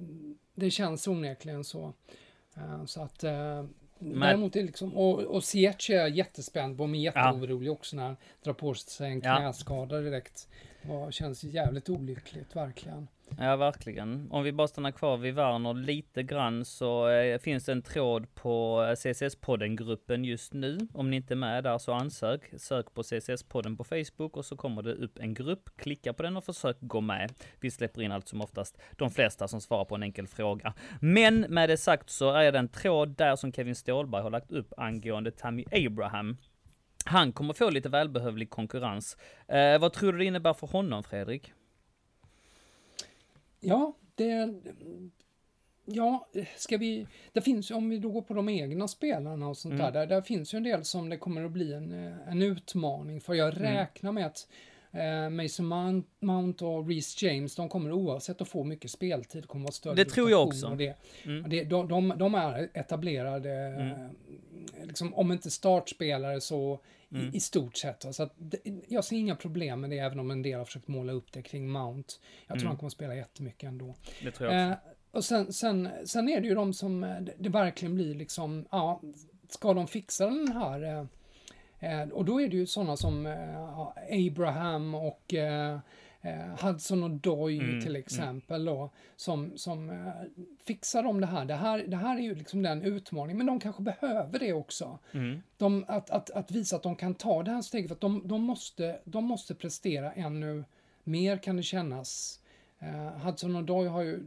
det 0.55 0.71
känns 0.71 1.09
onekligen 1.09 1.65
så. 1.65 1.93
Så 2.87 3.03
att... 3.03 3.25
Men- 4.05 4.21
Däremot 4.21 4.57
är 4.57 4.63
liksom, 4.63 4.95
och, 4.97 5.21
och 5.21 5.45
Ziyech 5.45 5.91
är 5.91 5.95
jag 5.97 6.11
jättespänd 6.11 6.77
på, 6.77 6.87
men 6.87 7.01
jätteorolig 7.01 7.73
också 7.73 7.97
när 7.97 8.03
han 8.03 8.17
drar 8.45 8.53
på 8.53 8.75
sig 8.75 9.13
en 9.13 9.21
Ja. 9.25 9.37
knäskada 9.37 10.01
direkt. 10.01 10.49
Det 10.83 11.13
känns 11.13 11.45
jävligt 11.45 11.89
olyckligt, 11.89 12.57
verkligen. 12.57 13.09
Ja, 13.39 13.57
verkligen. 13.57 14.29
Om 14.31 14.43
vi 14.43 14.53
bara 14.53 14.69
stannar 14.69 14.91
kvar 14.91 15.17
vid 15.17 15.35
Werner 15.35 15.75
lite 15.75 16.23
grann 16.23 16.65
så 16.65 17.09
eh, 17.09 17.39
finns 17.39 17.65
det 17.65 17.73
en 17.73 17.83
tråd 17.83 18.35
på 18.35 18.83
eh, 18.83 18.93
CSS-podden-gruppen 18.93 20.25
just 20.25 20.53
nu. 20.53 20.79
Om 20.95 21.11
ni 21.11 21.17
inte 21.17 21.35
är 21.35 21.37
med 21.37 21.65
där 21.65 21.79
så 21.79 21.93
ansök. 21.93 22.61
Sök 22.61 22.95
på 22.95 23.03
CSS-podden 23.03 23.77
på 23.77 23.85
Facebook 23.85 24.37
och 24.37 24.45
så 24.45 24.57
kommer 24.57 24.83
det 24.83 24.95
upp 24.95 25.19
en 25.19 25.35
grupp. 25.35 25.71
Klicka 25.77 26.13
på 26.13 26.23
den 26.23 26.37
och 26.37 26.45
försök 26.45 26.77
gå 26.81 27.01
med. 27.01 27.33
Vi 27.61 27.71
släpper 27.71 28.03
in 28.03 28.13
allt 28.13 28.29
som 28.29 28.41
oftast 28.41 28.79
de 28.97 29.11
flesta 29.11 29.49
som 29.49 29.61
svarar 29.61 29.85
på 29.85 29.95
en 29.95 30.03
enkel 30.03 30.27
fråga. 30.27 30.75
Men 31.01 31.41
med 31.41 31.69
det 31.69 31.77
sagt 31.77 32.11
så 32.11 32.31
är 32.31 32.53
det 32.53 32.59
en 32.59 32.69
tråd 32.69 33.09
där 33.09 33.37
som 33.37 33.53
Kevin 33.53 33.75
Ståhlberg 33.75 34.23
har 34.23 34.31
lagt 34.31 34.53
upp 34.53 34.73
angående 34.77 35.31
Tammy 35.31 35.65
Abraham. 35.73 36.37
Han 37.05 37.33
kommer 37.33 37.55
få 37.55 37.71
lite 37.71 37.89
välbehövlig 37.89 38.51
konkurrens. 38.51 39.17
Eh, 39.49 39.79
vad 39.79 39.93
tror 39.93 40.13
du 40.13 40.19
det 40.19 40.25
innebär 40.25 40.55
för 40.55 40.67
honom, 40.67 41.03
Fredrik? 41.03 41.53
Ja, 43.65 43.93
det... 44.15 44.55
Ja, 45.87 46.29
ska 46.57 46.77
vi... 46.77 47.07
Det 47.33 47.41
finns 47.41 47.71
om 47.71 47.89
vi 47.91 47.99
då 47.99 48.11
går 48.11 48.23
på 48.23 48.35
de 48.35 48.49
egna 48.49 48.89
spelarna 48.89 49.49
och 49.49 49.57
sånt 49.57 49.75
Mm. 49.81 49.93
där, 49.93 50.07
där, 50.07 50.23
finns 50.23 50.55
ju 50.55 50.57
en 50.57 50.63
del 50.63 50.85
som 50.85 51.09
det 51.09 51.17
kommer 51.17 51.45
att 51.45 51.51
bli 51.53 51.73
en, 51.73 52.07
eh, 52.07 52.29
en 52.29 52.43
utmaning 52.43 53.21
för. 53.21 53.35
Jag 53.35 53.57
Mm. 53.57 53.63
räknar 53.63 54.13
med 54.13 54.27
att 54.27 54.49
eh, 54.93 55.31
Mason 55.31 55.67
Mount, 56.21 56.65
och 56.65 56.89
Reece 56.89 57.23
James, 57.23 57.55
de 57.57 57.69
kommer 57.69 57.93
oavsett 57.93 58.41
att 58.41 58.49
få 58.49 58.65
mycket 58.65 58.91
speltid. 58.91 59.47
kommer 59.47 59.63
att 59.63 59.67
vara 59.67 59.73
större 59.73 59.95
Det 59.95 60.05
tror 60.05 60.31
jag 60.31 60.47
också. 60.47 60.69
Det, 60.69 60.97
Mm. 61.25 61.51
det, 61.51 61.65
de, 61.65 61.89
de, 61.89 62.13
de 62.19 62.35
är 62.35 62.69
etablerade, 62.75 63.51
eh, 63.81 64.87
liksom, 64.87 65.15
om 65.15 65.33
inte 65.33 65.51
startspelare 65.51 66.41
så 66.41 66.81
Mm. 67.15 67.35
i, 67.35 67.41
stort 67.41 67.77
sett. 67.77 68.05
va. 68.05 68.13
Så 68.13 68.31
det, 68.37 68.59
jag 68.89 69.05
ser 69.05 69.17
inga 69.17 69.37
problem 69.37 69.81
med 69.81 69.91
det, 69.91 69.99
även 69.99 70.21
om 70.21 70.31
en 70.31 70.43
del 70.43 70.59
har 70.59 70.65
försökt 70.65 70.89
måla 70.89 71.13
upp 71.13 71.33
det 71.33 71.43
kring 71.43 71.69
Mount. 71.71 72.15
Jag 72.47 72.49
tror 72.49 72.57
Mm. 72.57 72.67
han 72.69 72.77
kommer 72.77 72.87
att 72.87 72.93
spela 72.93 73.15
jättemycket 73.17 73.69
ändå. 73.69 73.95
Det 74.23 74.31
tror 74.31 74.53
jag 74.53 74.71
också. 74.73 74.81
Eh, 74.87 74.93
och 75.11 75.25
sen, 75.25 75.53
sen, 75.53 75.89
sen 76.05 76.29
är 76.29 76.41
det 76.41 76.47
ju 76.49 76.55
de 76.55 76.73
som 76.75 77.05
eh, 77.05 77.21
det, 77.21 77.33
det 77.39 77.49
verkligen 77.49 77.95
blir 77.95 78.15
liksom, 78.15 78.67
ja, 78.71 79.01
ska 79.49 79.75
de 79.75 79.87
fixa 79.87 80.27
den 80.27 80.49
här? 80.53 80.83
Eh, 81.81 82.01
eh, 82.01 82.09
och 82.09 82.25
då 82.25 82.41
är 82.41 82.49
det 82.49 82.57
ju 82.57 82.67
sådana 82.67 82.97
som 82.97 83.27
eh, 83.27 84.27
Abraham 84.29 84.95
och 84.95 85.35
eh, 85.35 85.79
eh, 86.25 86.67
Hudson 86.67 87.03
och 87.03 87.11
Doy 87.11 87.59
Mm, 87.59 87.81
till 87.81 87.91
mm. 87.91 88.01
exempel 88.01 88.65
då, 88.65 88.91
som, 89.17 89.59
som 89.59 89.91
eh, 89.91 90.13
fixar 90.67 91.03
de 91.03 91.21
det 91.21 91.27
här. 91.27 91.45
det 91.45 91.55
här. 91.55 91.85
Det 91.89 91.97
här 91.97 92.17
är 92.17 92.23
ju 92.23 92.35
liksom 92.35 92.63
den 92.63 92.83
utmaningen, 92.83 93.39
men 93.39 93.47
de 93.47 93.61
kanske 93.61 93.83
behöver 93.83 94.39
det 94.39 94.53
också. 94.53 94.99
Mm. 95.13 95.43
De, 95.57 95.85
att, 95.89 96.11
att, 96.11 96.31
att 96.31 96.51
visa 96.51 96.77
att 96.77 96.83
de 96.83 96.97
kan 96.97 97.15
ta 97.15 97.43
det 97.43 97.51
här 97.51 97.63
steget, 97.63 97.89
för 97.89 97.95
att 97.95 98.01
de, 98.01 98.29
de, 98.29 98.43
måste, 98.43 99.01
de 99.05 99.25
måste 99.25 99.55
prestera 99.55 100.13
ännu 100.13 100.65
mer 101.05 101.37
kan 101.37 101.57
det 101.57 101.63
kännas. 101.63 102.41
Uh, 102.83 103.19
Hudson 103.27 103.57
och 103.57 103.65
Doy 103.65 103.87
har 103.87 104.03
ju, 104.03 104.21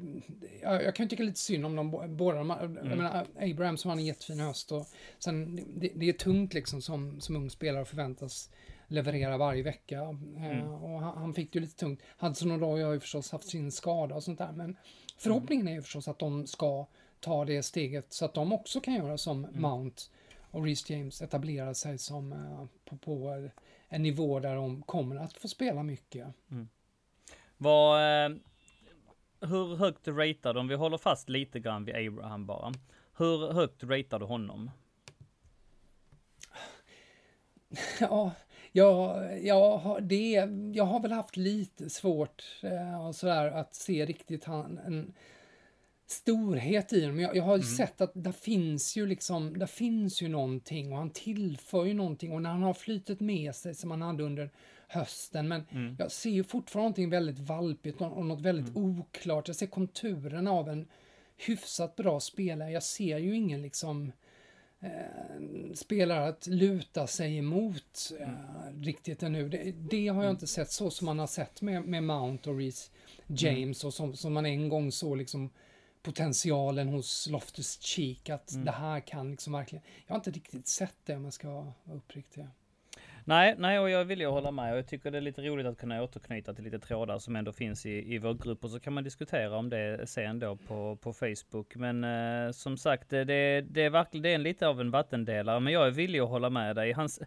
jag, 0.61 0.83
jag 0.83 0.95
kan 0.95 1.05
ju 1.05 1.09
tycka 1.09 1.23
lite 1.23 1.39
synd 1.39 1.65
om 1.65 1.75
dem 1.75 1.95
bå- 1.95 2.07
båda. 2.15 2.37
De, 2.37 2.51
Mm. 2.51 2.75
Jag 2.89 2.97
menar, 2.97 3.25
Abraham 3.39 3.77
som 3.77 3.89
har 3.89 3.97
en 3.97 4.05
jättefin 4.05 4.39
höst 4.39 4.71
och 4.71 4.87
sen, 5.19 5.55
det, 5.75 5.91
det 5.95 6.09
är 6.09 6.13
tungt 6.13 6.53
liksom 6.53 6.81
som, 6.81 7.21
som 7.21 7.35
ung 7.35 7.49
spelare 7.49 7.81
att 7.81 7.87
förväntas 7.87 8.49
leverera 8.87 9.37
varje 9.37 9.63
vecka. 9.63 10.01
Eh, 10.01 10.09
Mm. 10.51 10.67
och 10.67 10.99
han, 10.99 11.17
han 11.17 11.33
fick 11.33 11.53
det 11.53 11.59
ju 11.59 11.65
lite 11.65 11.75
tungt. 11.77 12.01
Hudson 12.19 12.51
och 12.51 12.59
Doy 12.59 12.81
har 12.81 12.93
ju 12.93 12.99
förstås 12.99 13.31
haft 13.31 13.49
sin 13.49 13.71
skada 13.71 14.15
och 14.15 14.23
sånt 14.23 14.37
där, 14.39 14.51
men 14.51 14.77
förhoppningen 15.17 15.67
är 15.67 15.73
ju 15.73 15.81
förstås 15.81 16.07
att 16.07 16.19
de 16.19 16.47
ska 16.47 16.85
ta 17.19 17.45
det 17.45 17.63
steget 17.63 18.13
så 18.13 18.25
att 18.25 18.33
de 18.33 18.53
också 18.53 18.79
kan 18.81 18.93
göra 18.93 19.17
som 19.17 19.45
Mm. 19.45 19.61
Mount 19.61 20.01
och 20.51 20.63
Reece 20.63 20.89
James 20.89 21.21
etablera 21.21 21.73
sig 21.73 21.97
som 21.97 22.33
eh, 22.33 22.65
på, 22.85 22.97
på 22.97 23.49
en 23.89 24.03
nivå 24.03 24.39
där 24.39 24.55
de 24.55 24.81
kommer 24.81 25.15
att 25.15 25.33
få 25.33 25.47
spela 25.47 25.83
mycket. 25.83 26.27
Vad, 27.57 27.99
eh, 28.25 28.37
hur 29.41 29.75
högt 29.75 30.07
ratear 30.07 30.53
du, 30.53 30.59
om 30.59 30.67
vi 30.67 30.75
håller 30.75 30.97
fast 30.97 31.29
lite 31.29 31.59
grann 31.59 31.85
vid 31.85 31.95
Abraham 31.95 32.45
bara. 32.45 32.73
Hur 33.17 33.53
högt 33.53 33.83
ratear 33.83 34.19
du 34.19 34.25
honom? 34.25 34.71
Ja, 37.99 38.31
jag, 38.77 39.45
jag, 39.45 39.77
har, 39.77 40.01
det, 40.01 40.49
jag 40.73 40.83
har 40.83 40.99
väl 40.99 41.11
haft 41.11 41.37
lite 41.37 41.89
svårt 41.89 42.43
eh, 42.63 43.07
och 43.07 43.15
sådär 43.15 43.51
att 43.51 43.75
se 43.75 44.05
riktigt 44.05 44.43
han, 44.43 44.77
en 44.85 45.13
storhet 46.07 46.93
i 46.93 47.01
honom. 47.01 47.19
Jag, 47.19 47.35
jag 47.35 47.43
har 47.43 47.57
ju 47.57 47.63
sett 47.63 48.01
att 48.01 48.11
det 48.13 48.33
finns 48.33 48.97
ju 48.97 49.05
liksom, 49.05 49.67
finns 49.67 50.21
ju 50.21 50.27
någonting 50.27 50.91
och 50.91 50.97
han 50.97 51.09
tillför 51.09 51.85
ju 51.85 51.93
någonting 51.93 52.31
och 52.31 52.41
när 52.41 52.49
han 52.49 52.63
har 52.63 52.73
flytet 52.73 53.19
med 53.19 53.55
sig 53.55 53.75
som 53.75 53.91
han 53.91 54.01
hade 54.01 54.23
under 54.23 54.49
hösten. 54.87 55.47
Men 55.47 55.65
Mm. 55.71 55.95
jag 55.99 56.11
ser 56.11 56.29
ju 56.29 56.43
fortfarande 56.43 56.83
någonting 56.85 57.09
väldigt 57.09 57.39
valpigt 57.39 58.01
och, 58.01 58.25
något 58.25 58.41
väldigt 58.41 58.75
oklart. 58.75 59.47
Jag 59.47 59.55
ser 59.55 59.67
konturerna 59.67 60.51
av 60.51 60.69
en 60.69 60.87
hyfsat 61.37 61.95
bra 61.95 62.19
spelare. 62.19 62.71
Jag 62.71 62.83
ser 62.83 63.17
ju 63.17 63.35
ingen 63.35 63.61
liksom 63.61 64.11
eh, 64.79 65.73
spelare 65.73 66.27
att 66.27 66.47
luta 66.47 67.07
sig 67.07 67.37
emot 67.37 68.11
eh, 68.19 68.29
riktigt 68.81 69.23
ännu. 69.23 69.49
Det, 69.49 69.71
det 69.71 70.07
har 70.07 70.23
jag 70.23 70.33
inte 70.33 70.47
sett 70.47 70.71
så 70.71 70.89
som 70.89 71.05
man 71.05 71.19
har 71.19 71.27
sett 71.27 71.61
med, 71.61 71.83
med 71.83 72.03
Mount 72.03 72.49
och 72.49 72.57
Reece 72.57 72.91
James 73.27 73.83
och 73.83 73.93
som, 73.93 74.15
som 74.15 74.33
man 74.33 74.45
en 74.45 74.69
gång 74.69 74.91
såg 74.91 75.17
liksom 75.17 75.49
potentialen 76.01 76.89
hos 76.89 77.27
Loftus 77.29 77.81
Cheek 77.81 78.29
att 78.29 78.53
det 78.65 78.71
här 78.71 78.99
kan 78.99 79.31
liksom 79.31 79.53
verkligen. 79.53 79.83
Jag 80.05 80.13
har 80.13 80.19
inte 80.19 80.31
riktigt 80.31 80.67
sett 80.67 80.95
det 81.05 81.15
om 81.15 81.23
jag 81.23 81.33
ska 81.33 81.49
vara 81.49 81.73
uppriktig. 81.97 82.45
Nej, 83.27 83.55
nej, 83.57 83.79
och 83.79 83.89
jag 83.89 84.05
vill 84.05 84.19
ju 84.19 84.27
hålla 84.27 84.51
med 84.51 84.71
och 84.71 84.77
jag 84.77 84.87
tycker 84.87 85.11
det 85.11 85.17
är 85.17 85.21
lite 85.21 85.41
roligt 85.41 85.65
att 85.65 85.77
kunna 85.77 86.03
återknyta 86.03 86.53
till 86.53 86.63
lite 86.63 86.79
trådar 86.79 87.19
som 87.19 87.35
ändå 87.35 87.51
finns 87.51 87.85
i, 87.85 88.13
i 88.13 88.17
vår 88.17 88.33
grupp 88.33 88.63
och 88.63 88.69
så 88.69 88.79
kan 88.79 88.93
man 88.93 89.03
diskutera 89.03 89.57
om 89.57 89.69
det 89.69 90.09
sen 90.09 90.39
då 90.39 90.55
på, 90.55 90.95
på 90.95 91.13
Facebook. 91.13 91.75
Men 91.75 92.03
eh, 92.03 92.51
som 92.51 92.77
sagt, 92.77 93.09
det, 93.09 93.23
det, 93.23 93.61
det 93.61 93.81
är 93.81 93.89
verkligen 93.89 94.21
det 94.23 94.29
är 94.29 94.35
en 94.35 94.43
lite 94.43 94.67
av 94.67 94.81
en 94.81 94.91
vattendelare, 94.91 95.59
men 95.59 95.73
jag 95.73 95.87
är 95.87 95.91
villig 95.91 96.19
att 96.19 96.29
hålla 96.29 96.49
med 96.49 96.75
dig. 96.75 96.91
Hans, 96.91 97.19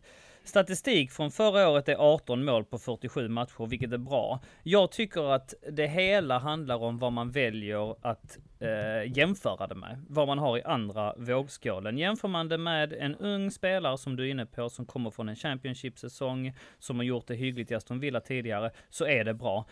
Statistik 0.45 1.11
från 1.11 1.31
förra 1.31 1.69
året 1.69 1.89
är 1.89 1.97
18 1.97 2.45
mål 2.45 2.65
på 2.65 2.79
47 2.79 3.29
matcher, 3.29 3.67
vilket 3.67 3.93
är 3.93 3.99
bra. 3.99 4.41
Jag 4.63 4.93
tycker 4.93 5.33
att 5.33 5.55
det 5.71 5.87
hela 5.87 6.39
handlar 6.39 6.83
om 6.83 6.99
vad 6.99 7.13
man 7.13 7.31
väljer 7.31 8.07
att 8.07 8.39
eh, 8.61 9.17
jämföra 9.17 9.67
det 9.67 9.75
med. 9.75 10.05
Vad 10.09 10.27
man 10.27 10.39
har 10.39 10.59
i 10.59 10.63
andra 10.63 11.15
vågskålen. 11.17 11.99
Jämför 11.99 12.29
man 12.29 12.49
det 12.49 12.59
med 12.59 12.93
en 12.93 13.15
ung 13.15 13.51
spelare 13.51 13.99
som 13.99 14.17
du 14.17 14.27
är 14.27 14.31
inne 14.31 14.47
på, 14.47 14.69
som 14.69 14.87
kommer 14.87 15.11
från 15.11 15.29
en 15.29 15.37
Championship-säsong, 15.37 16.53
som 16.79 16.97
har 16.97 17.05
gjort 17.05 17.27
det 17.27 17.35
hyggligt 17.35 17.71
i 17.71 17.75
Aston 17.75 18.01
Villa 18.01 18.21
tidigare, 18.21 18.71
så 18.89 19.07
är 19.07 19.25
det 19.25 19.35
bra. 19.35 19.67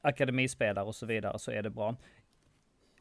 Akademispelare 0.00 0.84
och 0.84 0.94
så 0.94 1.06
vidare, 1.06 1.38
så 1.38 1.50
är 1.50 1.62
det 1.62 1.70
bra. 1.70 1.96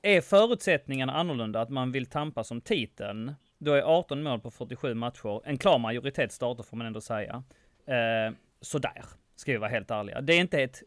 Är 0.01 0.21
förutsättningarna 0.21 1.13
annorlunda, 1.13 1.61
att 1.61 1.69
man 1.69 1.91
vill 1.91 2.05
tampa 2.05 2.43
som 2.43 2.61
titeln, 2.61 3.33
då 3.63 3.73
är 3.73 3.81
18 3.81 4.23
mål 4.23 4.39
på 4.39 4.51
47 4.51 4.93
matcher, 4.93 5.41
en 5.45 5.57
klar 5.57 5.79
majoritet 5.79 6.31
starter 6.31 6.63
får 6.63 6.77
man 6.77 6.87
ändå 6.87 7.01
säga. 7.01 7.43
Eh, 7.85 8.33
sådär, 8.61 9.03
ska 9.35 9.51
vi 9.51 9.57
vara 9.57 9.69
helt 9.69 9.91
ärliga. 9.91 10.21
Det 10.21 10.33
är 10.33 10.39
inte 10.39 10.63
ett 10.63 10.83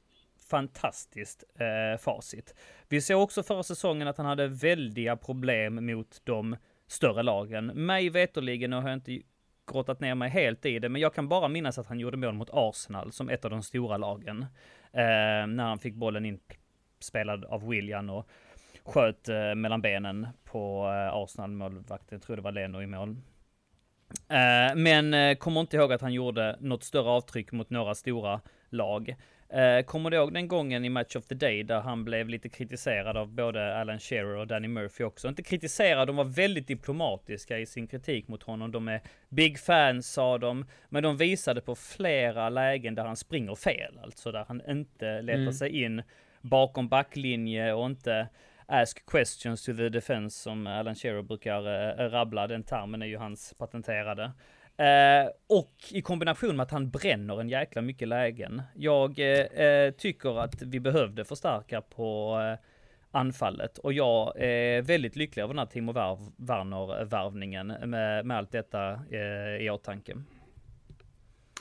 fantastiskt 0.50 1.44
eh, 1.58 1.98
facit. 2.00 2.54
Vi 2.88 3.00
såg 3.00 3.22
också 3.22 3.42
förra 3.42 3.62
säsongen 3.62 4.08
att 4.08 4.16
han 4.16 4.26
hade 4.26 4.48
väldiga 4.48 5.16
problem 5.16 5.86
mot 5.86 6.20
de 6.24 6.56
större 6.86 7.22
lagen. 7.22 7.66
Mig 7.66 8.08
veterligen 8.08 8.72
har 8.72 8.82
jag 8.82 8.92
inte 8.92 9.20
grottat 9.72 10.00
ner 10.00 10.14
mig 10.14 10.30
helt 10.30 10.66
i 10.66 10.78
det, 10.78 10.88
men 10.88 11.00
jag 11.00 11.14
kan 11.14 11.28
bara 11.28 11.48
minnas 11.48 11.78
att 11.78 11.86
han 11.86 12.00
gjorde 12.00 12.16
mål 12.16 12.34
mot 12.34 12.50
Arsenal 12.52 13.12
som 13.12 13.28
ett 13.28 13.44
av 13.44 13.50
de 13.50 13.62
stora 13.62 13.96
lagen. 13.96 14.42
Eh, 14.92 15.46
när 15.46 15.64
han 15.64 15.78
fick 15.78 15.94
bollen 15.94 16.38
inspelad 16.98 17.44
av 17.44 17.68
William 17.68 18.10
och 18.10 18.28
sköt 18.87 19.29
eh, 19.29 19.55
mellan 19.55 19.81
benen 19.81 20.29
på 20.44 20.87
eh, 20.87 21.14
Arsenal-målvakten, 21.14 22.20
tror 22.20 22.37
det 22.37 22.42
var 22.42 22.53
Leno 22.53 22.83
i 22.83 22.87
mål. 22.87 23.16
Eh, 24.29 24.77
men 24.77 25.14
eh, 25.14 25.37
kommer 25.37 25.61
inte 25.61 25.77
ihåg 25.77 25.92
att 25.92 26.01
han 26.01 26.12
gjorde 26.12 26.57
något 26.61 26.85
större 26.85 27.09
avtryck 27.09 27.53
mot 27.53 27.70
några 27.70 27.94
stora 27.94 28.40
lag. 28.70 29.16
Eh, 29.49 29.85
kommer 29.85 30.11
du 30.11 30.16
ihåg 30.16 30.35
den 30.35 30.49
gången 30.49 30.85
i 30.85 30.88
Match 30.88 31.16
of 31.16 31.27
the 31.27 31.35
Day 31.35 31.62
där 31.62 31.81
han 31.81 32.05
blev 32.05 32.29
lite 32.29 32.49
kritiserad 32.49 33.16
av 33.16 33.29
både 33.29 33.77
Alan 33.77 33.99
Shearer 33.99 34.37
och 34.37 34.46
Danny 34.46 34.68
Murphy 34.68 35.05
också? 35.05 35.29
Inte 35.29 35.42
kritiserad, 35.42 36.09
de 36.09 36.16
var 36.16 36.25
väldigt 36.25 36.66
diplomatiska 36.66 37.59
i 37.59 37.66
sin 37.66 37.87
kritik 37.87 38.29
mot 38.29 38.42
honom. 38.42 38.72
De 38.72 38.88
är 38.88 39.01
big 39.29 39.59
fans 39.59 40.12
sa 40.12 40.38
de, 40.38 40.66
men 40.88 41.03
de 41.03 41.16
visade 41.16 41.61
på 41.61 41.75
flera 41.75 42.49
lägen 42.49 42.94
där 42.94 43.05
han 43.05 43.16
springer 43.16 43.55
fel, 43.55 43.99
alltså 44.03 44.33
där 44.33 44.44
han 44.49 44.62
inte 44.68 45.22
letar 45.22 45.40
mm. 45.40 45.53
sig 45.53 45.83
in 45.83 46.03
bakom 46.40 46.88
backlinje 46.88 47.72
och 47.72 47.87
inte 47.87 48.29
ask 48.66 49.07
questions 49.07 49.64
to 49.64 49.74
the 49.74 49.88
defense 49.88 50.42
som 50.42 50.66
Alan 50.66 50.94
Shearer 50.94 51.22
brukar 51.22 51.66
uh, 51.66 52.11
rabbla. 52.11 52.46
Den 52.46 52.62
termen 52.62 53.02
är 53.02 53.07
ju 53.07 53.16
hans 53.16 53.55
patenterade. 53.59 54.24
Uh, 54.81 55.31
och 55.46 55.72
i 55.90 56.02
kombination 56.02 56.57
med 56.57 56.64
att 56.64 56.70
han 56.70 56.90
bränner 56.90 57.40
en 57.40 57.48
jäkla 57.48 57.83
mycket 57.83 58.09
lägen. 58.09 58.62
Jag 58.74 59.11
uh, 59.18 59.90
tycker 59.90 60.40
att 60.40 60.62
vi 60.62 60.81
behövde 60.81 61.24
förstärka 61.24 61.81
på 61.81 62.38
anfallet 63.11 63.79
och 63.79 63.92
jag 63.92 64.40
är 64.42 64.83
väldigt 64.83 65.16
lycklig 65.16 65.42
över 65.42 65.55
den 65.55 65.59
här 65.59 65.66
Timo 65.66 65.92
Werner-värvningen 66.37 67.66
med, 67.66 68.26
med 68.26 68.37
allt 68.37 68.52
detta 68.52 69.00
i 69.61 69.70
åtanke. 69.70 70.16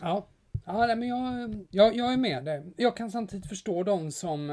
Ja, 0.02 0.28
ja 0.66 0.96
men 0.96 1.08
jag, 1.08 1.56
jag, 1.70 1.96
jag 1.96 2.14
är 2.14 2.18
med 2.18 2.46
dig. 2.46 2.74
Jag 2.78 2.98
kan 2.98 3.12
samtidigt 3.12 3.50
förstå 3.50 3.84
de 3.84 4.12
som 4.12 4.50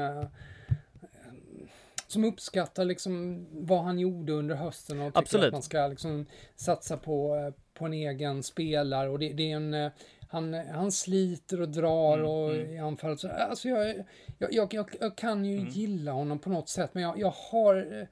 som 2.07 2.23
uppskattar 2.23 2.85
liksom 2.85 3.45
vad 3.51 3.83
han 3.83 3.99
gjorde 3.99 4.33
under 4.33 4.55
hösten 4.55 5.01
och 5.01 5.07
tycker 5.07 5.19
Absolut. 5.19 5.45
att 5.45 5.53
man 5.53 5.61
ska 5.61 5.87
liksom 5.87 6.25
satsa 6.55 6.97
på, 6.97 7.35
eh, 7.35 7.53
på 7.73 7.85
en 7.85 7.93
egen 7.93 8.43
spelare 8.43 9.09
och 9.09 9.19
det, 9.19 9.33
det 9.33 9.51
är 9.51 9.55
en 9.55 9.73
eh, 9.73 9.91
han, 10.33 10.53
han 10.53 10.91
sliter 10.91 11.61
och 11.61 11.69
drar 11.69 12.17
mm, 12.17 12.29
och 12.29 12.55
mm. 12.55 12.73
i 12.73 12.79
anfallet. 12.79 13.19
Så, 13.19 13.29
alltså 13.29 13.69
jag, 13.69 14.05
jag, 14.37 14.53
jag, 14.53 14.73
jag, 14.73 14.89
jag 14.99 15.17
kan 15.17 15.45
ju 15.45 15.57
mm. 15.57 15.69
gilla 15.69 16.11
honom 16.11 16.39
på 16.39 16.49
något 16.49 16.69
sätt, 16.69 16.89
men 16.93 17.03
jag, 17.03 17.19
jag 17.19 17.33
har... 17.51 17.99
Eh, 17.99 18.07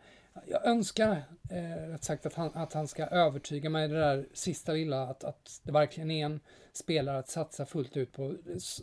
jag 0.46 0.66
önskar, 0.66 1.24
eh, 1.50 1.90
rätt 1.90 2.04
sagt, 2.04 2.26
att 2.26 2.34
han, 2.34 2.52
att 2.54 2.74
han 2.74 2.88
ska 2.88 3.06
övertyga 3.06 3.70
mig 3.70 3.88
det 3.88 4.00
där 4.00 4.26
sista 4.34 4.72
lilla, 4.72 5.04
att, 5.04 5.24
att 5.24 5.62
det 5.64 5.72
verkligen 5.72 6.12
är 6.12 6.26
en 6.26 6.40
spelare 6.74 7.20
att 7.20 7.30
satsa 7.30 7.66
fullt 7.66 7.98
ut 7.98 8.12
på. 8.12 8.36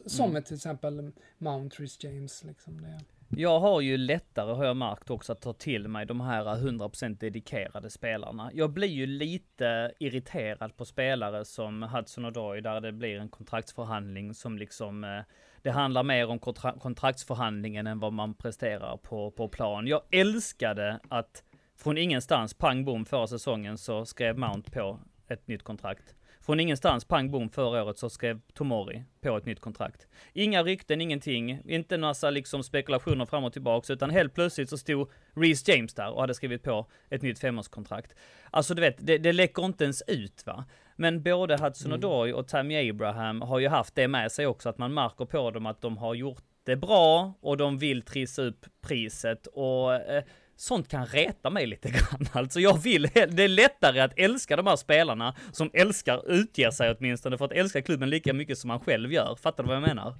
Som 0.06 0.30
mm. 0.30 0.42
till 0.42 0.54
exempel 0.54 1.12
Mount 1.38 1.76
Rhys 1.82 2.04
James. 2.04 2.44
Liksom 2.44 2.80
det. 2.80 3.00
Jag 3.30 3.60
har 3.60 3.80
ju 3.80 3.96
lättare, 3.96 4.52
har 4.52 4.64
jag 4.64 4.76
märkt 4.76 5.10
också, 5.10 5.32
att 5.32 5.40
ta 5.40 5.52
till 5.52 5.88
mig 5.88 6.06
de 6.06 6.20
här 6.20 6.44
100% 6.44 7.18
dedikerade 7.18 7.90
spelarna. 7.90 8.50
Jag 8.54 8.70
blir 8.70 8.88
ju 8.88 9.06
lite 9.06 9.92
irriterad 9.98 10.76
på 10.76 10.84
spelare 10.84 11.44
som 11.44 11.84
Hudson-O'Doy 11.84 12.60
där 12.60 12.80
det 12.80 12.92
blir 12.92 13.18
en 13.18 13.28
kontraktsförhandling 13.28 14.34
som 14.34 14.58
liksom, 14.58 15.04
eh, 15.04 15.20
det 15.62 15.70
handlar 15.70 16.02
mer 16.02 16.28
om 16.28 16.38
kontra 16.38 16.72
kontraktsförhandlingen 16.72 17.86
än 17.86 18.00
vad 18.00 18.12
man 18.12 18.34
presterar 18.34 18.96
på, 18.96 19.30
på 19.30 19.48
plan. 19.48 19.86
Jag 19.86 20.02
älskade 20.10 21.00
att 21.08 21.44
från 21.76 21.98
ingenstans, 21.98 22.54
pang 22.54 22.84
bom, 22.84 23.04
förra 23.04 23.26
säsongen 23.26 23.78
så 23.78 24.04
skrev 24.04 24.38
Mount 24.38 24.70
på 24.70 24.98
ett 25.28 25.48
nytt 25.48 25.62
kontrakt. 25.62 26.14
Från 26.48 26.60
ingenstans, 26.60 27.04
pang 27.04 27.30
bom, 27.30 27.50
förra 27.50 27.84
året 27.84 27.98
så 27.98 28.10
skrev 28.10 28.40
Tomori 28.54 29.02
på 29.20 29.36
ett 29.36 29.46
nytt 29.46 29.60
kontrakt. 29.60 30.08
Inga 30.32 30.62
rykten, 30.62 31.00
ingenting, 31.00 31.60
inte 31.64 31.98
massa 31.98 32.30
liksom 32.30 32.62
spekulationer 32.62 33.26
fram 33.26 33.44
och 33.44 33.52
tillbaks, 33.52 33.90
utan 33.90 34.10
helt 34.10 34.34
plötsligt 34.34 34.70
så 34.70 34.78
stod 34.78 35.08
Reece 35.34 35.68
James 35.68 35.94
där 35.94 36.10
och 36.10 36.20
hade 36.20 36.34
skrivit 36.34 36.62
på 36.62 36.86
ett 37.10 37.22
nytt 37.22 37.38
femårskontrakt. 37.38 38.14
Alltså 38.50 38.74
du 38.74 38.80
vet, 38.80 38.96
det, 38.98 39.18
det 39.18 39.32
läcker 39.32 39.64
inte 39.64 39.84
ens 39.84 40.02
ut 40.06 40.46
va. 40.46 40.64
Men 40.96 41.22
både 41.22 41.56
Hudson 41.56 41.92
mm. 41.92 42.04
Odoi 42.04 42.32
och 42.32 42.48
Tammy 42.48 42.90
Abraham 42.90 43.42
har 43.42 43.58
ju 43.58 43.68
haft 43.68 43.94
det 43.94 44.08
med 44.08 44.32
sig 44.32 44.46
också, 44.46 44.68
att 44.68 44.78
man 44.78 44.94
märker 44.94 45.24
på 45.24 45.50
dem 45.50 45.66
att 45.66 45.80
de 45.80 45.96
har 45.96 46.14
gjort 46.14 46.44
det 46.64 46.76
bra 46.76 47.32
och 47.40 47.56
de 47.56 47.78
vill 47.78 48.02
trissa 48.02 48.42
upp 48.42 48.66
priset 48.80 49.46
och 49.46 49.94
eh, 49.94 50.24
sånt 50.60 50.88
kan 50.88 51.06
reta 51.06 51.50
mig 51.50 51.66
lite 51.66 51.88
grann. 51.90 52.28
Alltså 52.32 52.60
jag 52.60 52.78
vill, 52.78 53.02
det 53.02 53.42
är 53.42 53.48
lättare 53.48 54.00
att 54.00 54.12
älska 54.16 54.56
de 54.56 54.66
här 54.66 54.76
spelarna 54.76 55.34
som 55.52 55.70
älskar, 55.72 56.30
utger 56.30 56.70
sig 56.70 56.96
åtminstone 56.98 57.38
för 57.38 57.44
att 57.44 57.52
älska 57.52 57.82
klubben 57.82 58.10
lika 58.10 58.32
mycket 58.32 58.58
som 58.58 58.68
man 58.68 58.80
själv 58.80 59.12
gör. 59.12 59.36
Fattar 59.36 59.62
du 59.62 59.66
vad 59.66 59.76
jag 59.76 59.88
menar? 59.88 60.14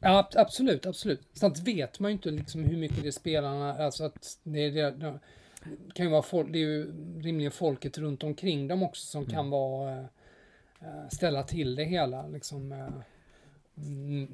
Ja, 0.00 0.28
absolut, 0.34 0.86
absolut. 0.86 1.20
Sånt 1.32 1.58
vet 1.58 2.00
man 2.00 2.10
ju 2.10 2.12
inte 2.12 2.30
liksom 2.30 2.64
hur 2.64 2.76
mycket 2.76 3.02
det 3.02 3.08
är 3.08 3.12
spelarna, 3.12 3.84
alltså 3.84 4.04
att 4.04 4.38
det 4.42 4.60
är 4.60 4.70
det, 4.70 4.90
det 4.90 5.18
kan 5.94 6.06
ju 6.06 6.12
vara 6.12 6.22
folk, 6.22 6.52
det 6.52 6.58
är 6.58 6.60
ju 6.60 6.92
rimligen 7.22 7.52
folket 7.52 7.98
runt 7.98 8.24
omkring 8.24 8.68
dem 8.68 8.82
också 8.82 9.06
som 9.06 9.22
mm. 9.22 9.34
kan 9.34 9.50
vara, 9.50 9.98
äh, 10.80 11.08
ställa 11.12 11.42
till 11.42 11.74
det 11.74 11.84
hela 11.84 12.26
liksom. 12.26 12.92
Mm, 13.86 14.28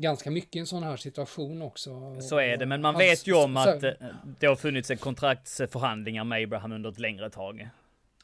ganska 0.00 0.30
mycket 0.30 0.56
i 0.56 0.58
en 0.58 0.66
sån 0.66 0.82
här 0.82 0.96
situation 0.96 1.62
också. 1.62 2.20
Så 2.20 2.38
är 2.38 2.56
det, 2.56 2.66
men 2.66 2.82
man 2.82 2.98
vet 2.98 3.26
ju 3.26 3.34
om 3.44 3.56
att 3.56 3.80
det 4.38 4.46
har 4.46 4.56
funnits 4.56 4.90
en 4.90 4.96
kontraktsförhandlingar 4.96 6.24
med 6.24 6.44
Abraham 6.44 6.72
under 6.72 6.90
ett 6.90 6.98
längre 6.98 7.30
tag. 7.30 7.68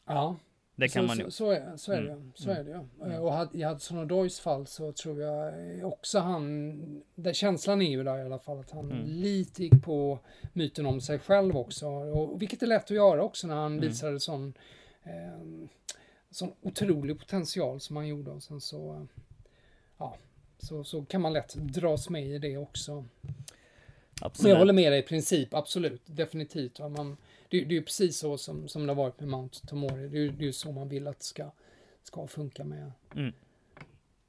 Ja. 0.07 0.37
Det 0.81 0.89
kan 0.89 1.03
så, 1.03 1.07
man 1.07 1.19
ju. 1.19 1.31
Så, 1.31 1.51
är, 1.51 1.77
så 1.77 1.93
är 1.93 2.03
det, 2.03 2.13
mm. 2.13 2.33
så 2.35 2.51
är 2.51 2.65
det 2.65 2.71
ja. 2.71 3.07
Mm. 3.07 3.23
Och 3.23 3.55
i 3.55 3.63
Hudson 3.63 3.99
och 3.99 4.07
Doys 4.07 4.41
fall 4.41 4.67
så 4.67 4.93
tror 4.93 5.21
jag 5.21 5.55
också 5.85 6.19
han, 6.19 7.03
där 7.15 7.33
känslan 7.33 7.83
är 7.83 7.91
ju 7.91 8.05
där 8.05 8.19
i 8.19 8.23
alla 8.23 8.39
fall 8.39 8.61
att 8.61 8.71
han 8.71 8.91
mm. 8.91 9.07
lite 9.07 9.63
gick 9.63 9.83
på 9.85 10.19
myten 10.53 10.87
om 10.87 11.01
sig 11.01 11.19
själv 11.19 11.57
också. 11.57 11.87
Och, 11.87 12.43
vilket 12.43 12.63
är 12.63 12.67
lätt 12.67 12.85
att 12.85 12.91
göra 12.91 13.23
också 13.23 13.47
när 13.47 13.55
han 13.55 13.73
mm. 13.73 13.89
visade 13.89 14.21
sån, 14.21 14.55
eh, 15.03 15.69
sån 16.31 16.53
otrolig 16.61 17.19
potential 17.19 17.81
som 17.81 17.97
han 17.97 18.09
gjorde. 18.09 18.31
Och 18.31 18.43
sen 18.43 18.61
så, 18.61 19.07
ja, 19.99 20.17
så, 20.63 20.85
så 20.85 21.05
kan 21.05 21.21
man 21.21 21.33
lätt 21.33 21.55
dras 21.55 22.11
med 22.11 22.27
i 22.27 22.39
det 22.39 22.57
också. 22.57 23.05
Absolut. 24.21 24.43
Men 24.43 24.51
jag 24.51 24.59
håller 24.59 24.73
med 24.73 24.93
dig 24.93 25.01
i 25.01 25.03
princip, 25.03 25.55
absolut, 25.55 26.03
definitivt. 26.07 26.79
Man, 26.79 27.17
det, 27.49 27.65
det 27.65 27.75
är 27.75 27.79
ju 27.79 27.83
precis 27.83 28.19
så 28.19 28.39
som, 28.39 28.69
som 28.69 28.87
det 28.87 28.91
har 28.93 28.97
varit 29.03 29.21
med 29.21 29.29
Mount 29.29 29.67
Tomori. 29.67 30.09
Det 30.09 30.19
är 30.19 30.47
ju 30.47 30.53
så 30.53 30.73
man 30.73 30.89
vill 30.89 31.07
att 31.07 31.19
det 31.19 31.25
ska, 31.25 31.51
ska 32.03 32.27
funka 32.27 32.65
med. 32.65 32.93
Mm. 33.15 33.33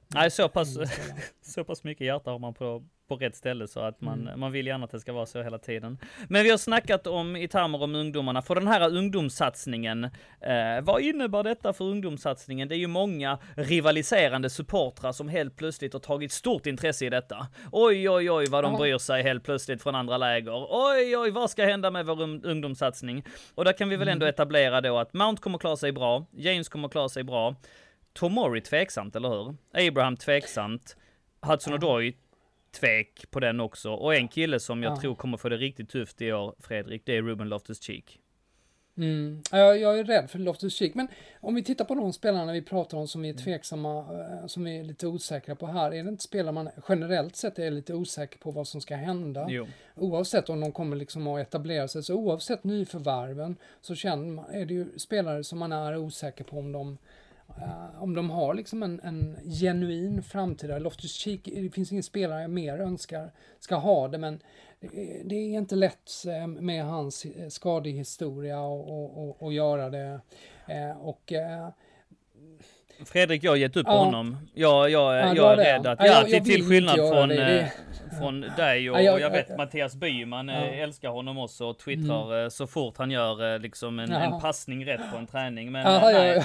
Nej, 0.08 0.30
så 0.30 0.48
pass, 0.48 0.76
så 1.42 1.64
pass 1.64 1.84
mycket 1.84 2.06
hjärta 2.06 2.30
har 2.30 2.38
man 2.38 2.54
på, 2.54 2.84
på 3.16 3.24
rätt 3.24 3.36
ställe 3.36 3.68
så 3.68 3.80
att 3.80 4.00
man, 4.00 4.20
mm. 4.20 4.40
man 4.40 4.52
vill 4.52 4.66
gärna 4.66 4.84
att 4.84 4.90
det 4.90 5.00
ska 5.00 5.12
vara 5.12 5.26
så 5.26 5.42
hela 5.42 5.58
tiden. 5.58 5.98
Men 6.28 6.42
vi 6.42 6.50
har 6.50 6.58
snackat 6.58 7.06
om 7.06 7.36
i 7.36 7.48
termer 7.48 7.82
om 7.82 7.94
ungdomarna, 7.94 8.42
för 8.42 8.54
den 8.54 8.68
här 8.68 8.96
ungdomssatsningen, 8.96 10.04
eh, 10.40 10.80
vad 10.82 11.00
innebär 11.00 11.42
detta 11.42 11.72
för 11.72 11.84
ungdomssatsningen? 11.84 12.68
Det 12.68 12.74
är 12.74 12.78
ju 12.78 12.86
många 12.86 13.38
rivaliserande 13.56 14.50
supportrar 14.50 15.12
som 15.12 15.28
helt 15.28 15.56
plötsligt 15.56 15.92
har 15.92 16.00
tagit 16.00 16.32
stort 16.32 16.66
intresse 16.66 17.06
i 17.06 17.10
detta. 17.10 17.46
Oj, 17.72 18.10
oj, 18.10 18.30
oj, 18.30 18.46
vad 18.50 18.64
de 18.64 18.76
bryr 18.76 18.98
sig 18.98 19.22
helt 19.22 19.44
plötsligt 19.44 19.82
från 19.82 19.94
andra 19.94 20.18
läger. 20.18 20.66
Oj, 20.70 21.16
oj, 21.16 21.30
vad 21.30 21.50
ska 21.50 21.64
hända 21.64 21.90
med 21.90 22.06
vår 22.06 22.22
ungdomssatsning? 22.46 23.24
Och 23.54 23.64
där 23.64 23.72
kan 23.72 23.88
vi 23.88 23.96
väl 23.96 24.08
ändå 24.08 24.26
mm. 24.26 24.34
etablera 24.34 24.80
då 24.80 24.98
att 24.98 25.12
Mount 25.12 25.42
kommer 25.42 25.58
klara 25.58 25.76
sig 25.76 25.92
bra, 25.92 26.26
James 26.30 26.68
kommer 26.68 26.88
klara 26.88 27.08
sig 27.08 27.24
bra. 27.24 27.56
Tomori 28.12 28.60
tveksamt, 28.60 29.16
eller 29.16 29.28
hur? 29.28 29.56
Abraham 29.88 30.16
tveksamt. 30.16 30.96
Hudson 31.46 31.74
Odoi 31.74 32.14
tvek 32.72 33.30
på 33.30 33.40
den 33.40 33.60
också. 33.60 33.92
Och 33.92 34.14
en 34.14 34.28
kille 34.28 34.60
som 34.60 34.82
jag 34.82 34.92
ja. 34.92 35.00
tror 35.00 35.14
kommer 35.14 35.36
få 35.36 35.48
det 35.48 35.56
riktigt 35.56 35.88
tufft 35.88 36.22
i 36.22 36.32
år, 36.32 36.54
Fredrik, 36.60 37.02
det 37.04 37.16
är 37.16 37.22
Ruben 37.22 37.48
Loftus-Cheek. 37.48 38.18
Mm. 38.96 39.42
Jag, 39.50 39.78
jag 39.78 39.98
är 39.98 40.04
rädd 40.04 40.30
för 40.30 40.38
Loftus 40.38 40.74
Cheek. 40.74 40.94
Men 40.94 41.08
om 41.40 41.54
vi 41.54 41.64
tittar 41.64 41.84
på 41.84 41.94
de 41.94 42.12
spelarna 42.12 42.52
vi 42.52 42.62
pratar 42.62 42.98
om 42.98 43.08
som 43.08 43.22
vi 43.22 43.28
är 43.28 43.32
mm. 43.32 43.44
tveksamma, 43.44 43.98
eh, 43.98 44.46
som 44.46 44.64
vi 44.64 44.78
är 44.78 44.84
lite 44.84 45.06
osäkra 45.06 45.54
på 45.54 45.66
här. 45.66 45.94
Är 45.94 46.02
det 46.02 46.08
inte 46.08 46.22
spelare 46.22 46.52
man 46.52 46.68
generellt 46.88 47.36
sett 47.36 47.58
är 47.58 47.70
lite 47.70 47.94
osäker 47.94 48.38
på 48.38 48.50
vad 48.50 48.68
som 48.68 48.80
ska 48.80 48.96
hända? 48.96 49.46
Jo. 49.48 49.66
Oavsett 49.94 50.48
om 50.48 50.60
de 50.60 50.72
kommer 50.72 50.96
liksom 50.96 51.26
att 51.26 51.40
etablera 51.40 51.88
sig. 51.88 52.02
Så 52.02 52.14
oavsett 52.14 52.64
nyförvärven 52.64 53.56
så 53.80 53.94
känner 53.94 54.26
man, 54.26 54.44
är 54.50 54.66
det 54.66 54.74
ju 54.74 54.98
spelare 54.98 55.44
som 55.44 55.58
man 55.58 55.72
är 55.72 55.96
osäker 55.96 56.44
på 56.44 56.58
om 56.58 56.72
de 56.72 56.98
Uh, 57.48 58.02
om 58.02 58.14
de 58.14 58.30
har 58.30 58.54
liksom 58.54 58.82
en, 58.82 59.00
en 59.00 59.36
genuin 59.60 60.22
framtida 60.22 60.78
Loftus 60.78 61.12
Cheek, 61.12 61.40
det 61.44 61.70
finns 61.70 61.92
ingen 61.92 62.02
spelare 62.02 62.40
jag 62.40 62.50
mer 62.50 62.78
önskar 62.78 63.30
ska 63.60 63.74
ha 63.74 64.08
det, 64.08 64.18
men 64.18 64.40
det 65.24 65.34
är 65.34 65.58
inte 65.58 65.74
lätt 65.74 66.10
eh, 66.26 66.46
med 66.46 66.84
hans 66.84 67.24
eh, 67.24 67.48
skadehistoria 67.48 68.60
och, 68.60 68.88
och, 68.88 69.28
och, 69.28 69.42
och 69.42 69.52
göra 69.52 69.90
det. 69.90 70.20
Eh, 70.66 71.00
och 71.00 71.32
Fredrik, 73.06 73.44
jag 73.44 73.52
har 73.52 73.56
gett 73.56 73.76
upp 73.76 73.86
ja. 73.86 74.04
honom. 74.04 74.36
Jag, 74.54 74.90
jag, 74.90 75.14
ja, 75.14 75.34
jag 75.34 75.52
är 75.52 75.56
rädd 75.56 75.86
att, 75.86 75.98
ja, 75.98 76.06
jag, 76.06 76.16
jag 76.16 76.44
till, 76.44 76.44
till 76.44 76.68
skillnad 76.68 76.96
från, 76.96 77.28
det. 77.28 77.36
Det, 77.36 77.72
från 78.18 78.40
dig 78.40 78.90
och, 78.90 79.02
jag, 79.02 79.14
och 79.14 79.20
jag 79.20 79.30
vet 79.30 79.56
Mattias 79.56 79.94
Byman 79.94 80.48
ja. 80.48 80.54
älskar 80.54 81.08
honom 81.08 81.38
också 81.38 81.66
och 81.66 81.78
twittrar 81.78 82.38
mm. 82.38 82.50
så 82.50 82.66
fort 82.66 82.98
han 82.98 83.10
gör 83.10 83.58
liksom 83.58 83.98
en, 83.98 84.12
en, 84.12 84.40
passning 84.40 84.86
rätt 84.86 85.00
på 85.12 85.16
en 85.16 85.26
träning. 85.26 85.72
Men 85.72 85.84
nej, 85.84 86.44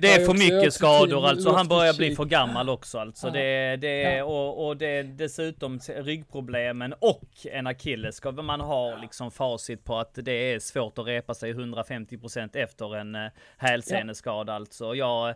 det 0.00 0.12
är 0.12 0.26
för 0.26 0.32
mycket 0.32 0.74
skador 0.74 1.28
alltså. 1.28 1.52
Han 1.52 1.68
börjar 1.68 1.94
bli 1.94 2.16
för 2.16 2.24
gammal 2.24 2.68
också 2.68 2.98
alltså. 2.98 3.30
Det, 3.30 3.76
det, 3.76 4.22
och, 4.22 4.66
och 4.66 4.76
det 4.76 5.02
dessutom 5.02 5.80
ryggproblemen 5.96 6.94
och 6.98 7.28
en 7.44 7.66
akilles. 7.66 8.16
Ska 8.16 8.32
man 8.32 8.60
ha 8.60 8.96
liksom 8.96 9.30
facit 9.30 9.84
på 9.84 9.96
att 9.96 10.14
det 10.14 10.32
är 10.32 10.58
svårt 10.58 10.98
att 10.98 11.06
repa 11.06 11.34
sig 11.34 11.54
150% 11.54 12.56
efter 12.56 12.96
en 12.96 13.16
hälseneskada 13.56 14.54
alltså. 14.54 14.94
Jag 14.94 15.34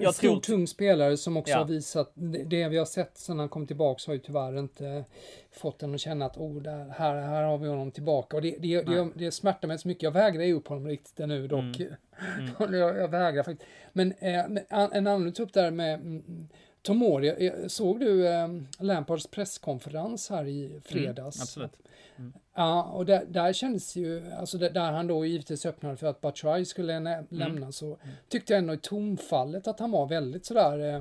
jag 0.00 0.14
stor 0.14 0.28
tror... 0.28 0.40
tung 0.40 0.66
spelare 0.66 1.16
som 1.16 1.36
också 1.36 1.52
ja. 1.52 1.58
har 1.58 1.64
visat, 1.64 2.12
det 2.46 2.68
vi 2.68 2.78
har 2.78 2.84
sett 2.84 3.18
sen 3.18 3.38
han 3.38 3.48
kom 3.48 3.66
tillbaka 3.66 4.02
har 4.06 4.14
ju 4.14 4.20
tyvärr 4.20 4.58
inte 4.58 5.04
fått 5.52 5.82
en 5.82 5.94
att 5.94 6.00
känna 6.00 6.26
att 6.26 6.36
oh, 6.36 6.62
där, 6.62 6.88
här, 6.98 7.14
här 7.22 7.42
har 7.42 7.58
vi 7.58 7.68
honom 7.68 7.90
tillbaka. 7.90 8.36
Och 8.36 8.42
det, 8.42 8.56
det, 8.58 8.82
det, 8.82 9.08
det 9.14 9.32
smärtar 9.32 9.68
mig 9.68 9.78
så 9.78 9.88
mycket. 9.88 10.02
Jag 10.02 10.10
vägrar 10.10 10.42
ju 10.42 10.54
upp 10.54 10.68
honom 10.68 10.86
riktigt 10.86 11.28
nu 11.28 11.46
dock. 11.46 11.80
Mm. 11.80 11.94
Mm. 12.38 12.74
jag, 12.74 12.98
jag, 12.98 13.08
vägrar 13.08 13.42
faktiskt. 13.42 13.70
Men 13.92 14.12
eh, 14.12 14.44
en 14.68 15.06
annan 15.06 15.32
upp 15.38 15.52
där 15.52 15.70
med 15.70 15.94
mm, 15.94 16.48
Tomori, 16.82 17.52
såg 17.68 18.00
du 18.00 18.28
eh, 18.28 18.48
Lampards 18.78 19.26
presskonferens 19.26 20.30
här 20.30 20.46
i 20.46 20.80
fredags? 20.84 21.36
Mm, 21.36 21.42
absolut. 21.42 21.76
Mm. 22.16 22.32
Ja, 22.58 22.82
och 22.82 23.06
där, 23.06 23.24
där 23.28 23.52
kändes 23.52 23.96
ju, 23.96 24.32
alltså 24.32 24.58
där, 24.58 24.70
där 24.70 24.92
han 24.92 25.06
då 25.06 25.26
givetvis 25.26 25.66
öppnade 25.66 25.96
för 25.96 26.06
att 26.06 26.20
Batshuayi 26.20 26.64
skulle 26.64 26.94
mm. 26.94 27.24
lämna, 27.28 27.56
mm. 27.56 27.72
så 27.72 27.96
tyckte 28.28 28.52
jag 28.52 28.58
ändå 28.58 28.74
i 28.74 28.78
tonfallet 28.78 29.68
att 29.68 29.80
han 29.80 29.90
var 29.90 30.06
väldigt 30.06 30.46
sådär 30.46 30.78
eh, 30.78 30.96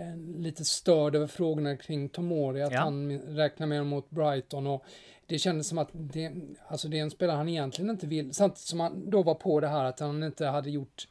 eh, 0.00 0.16
lite 0.36 0.64
störd 0.64 1.14
över 1.14 1.26
frågorna 1.26 1.76
kring 1.76 2.08
Tomori, 2.08 2.62
att 2.62 2.72
ja. 2.72 2.80
han 2.80 3.18
räknar 3.18 3.66
med 3.66 3.78
honom 3.78 3.88
mot 3.88 4.10
Brighton 4.10 4.66
och 4.66 4.84
det 5.26 5.38
kändes 5.38 5.68
som 5.68 5.78
att 5.78 5.88
det, 5.92 6.32
alltså 6.68 6.88
det 6.88 6.98
är 6.98 7.02
en 7.02 7.10
spelare 7.10 7.36
han 7.36 7.48
egentligen 7.48 7.90
inte 7.90 8.06
vill, 8.06 8.34
samtidigt 8.34 8.68
som 8.68 8.80
han 8.80 9.10
då 9.10 9.22
var 9.22 9.34
på 9.34 9.60
det 9.60 9.68
här 9.68 9.84
att 9.84 10.00
han 10.00 10.22
inte 10.22 10.46
hade 10.46 10.70
gjort 10.70 11.08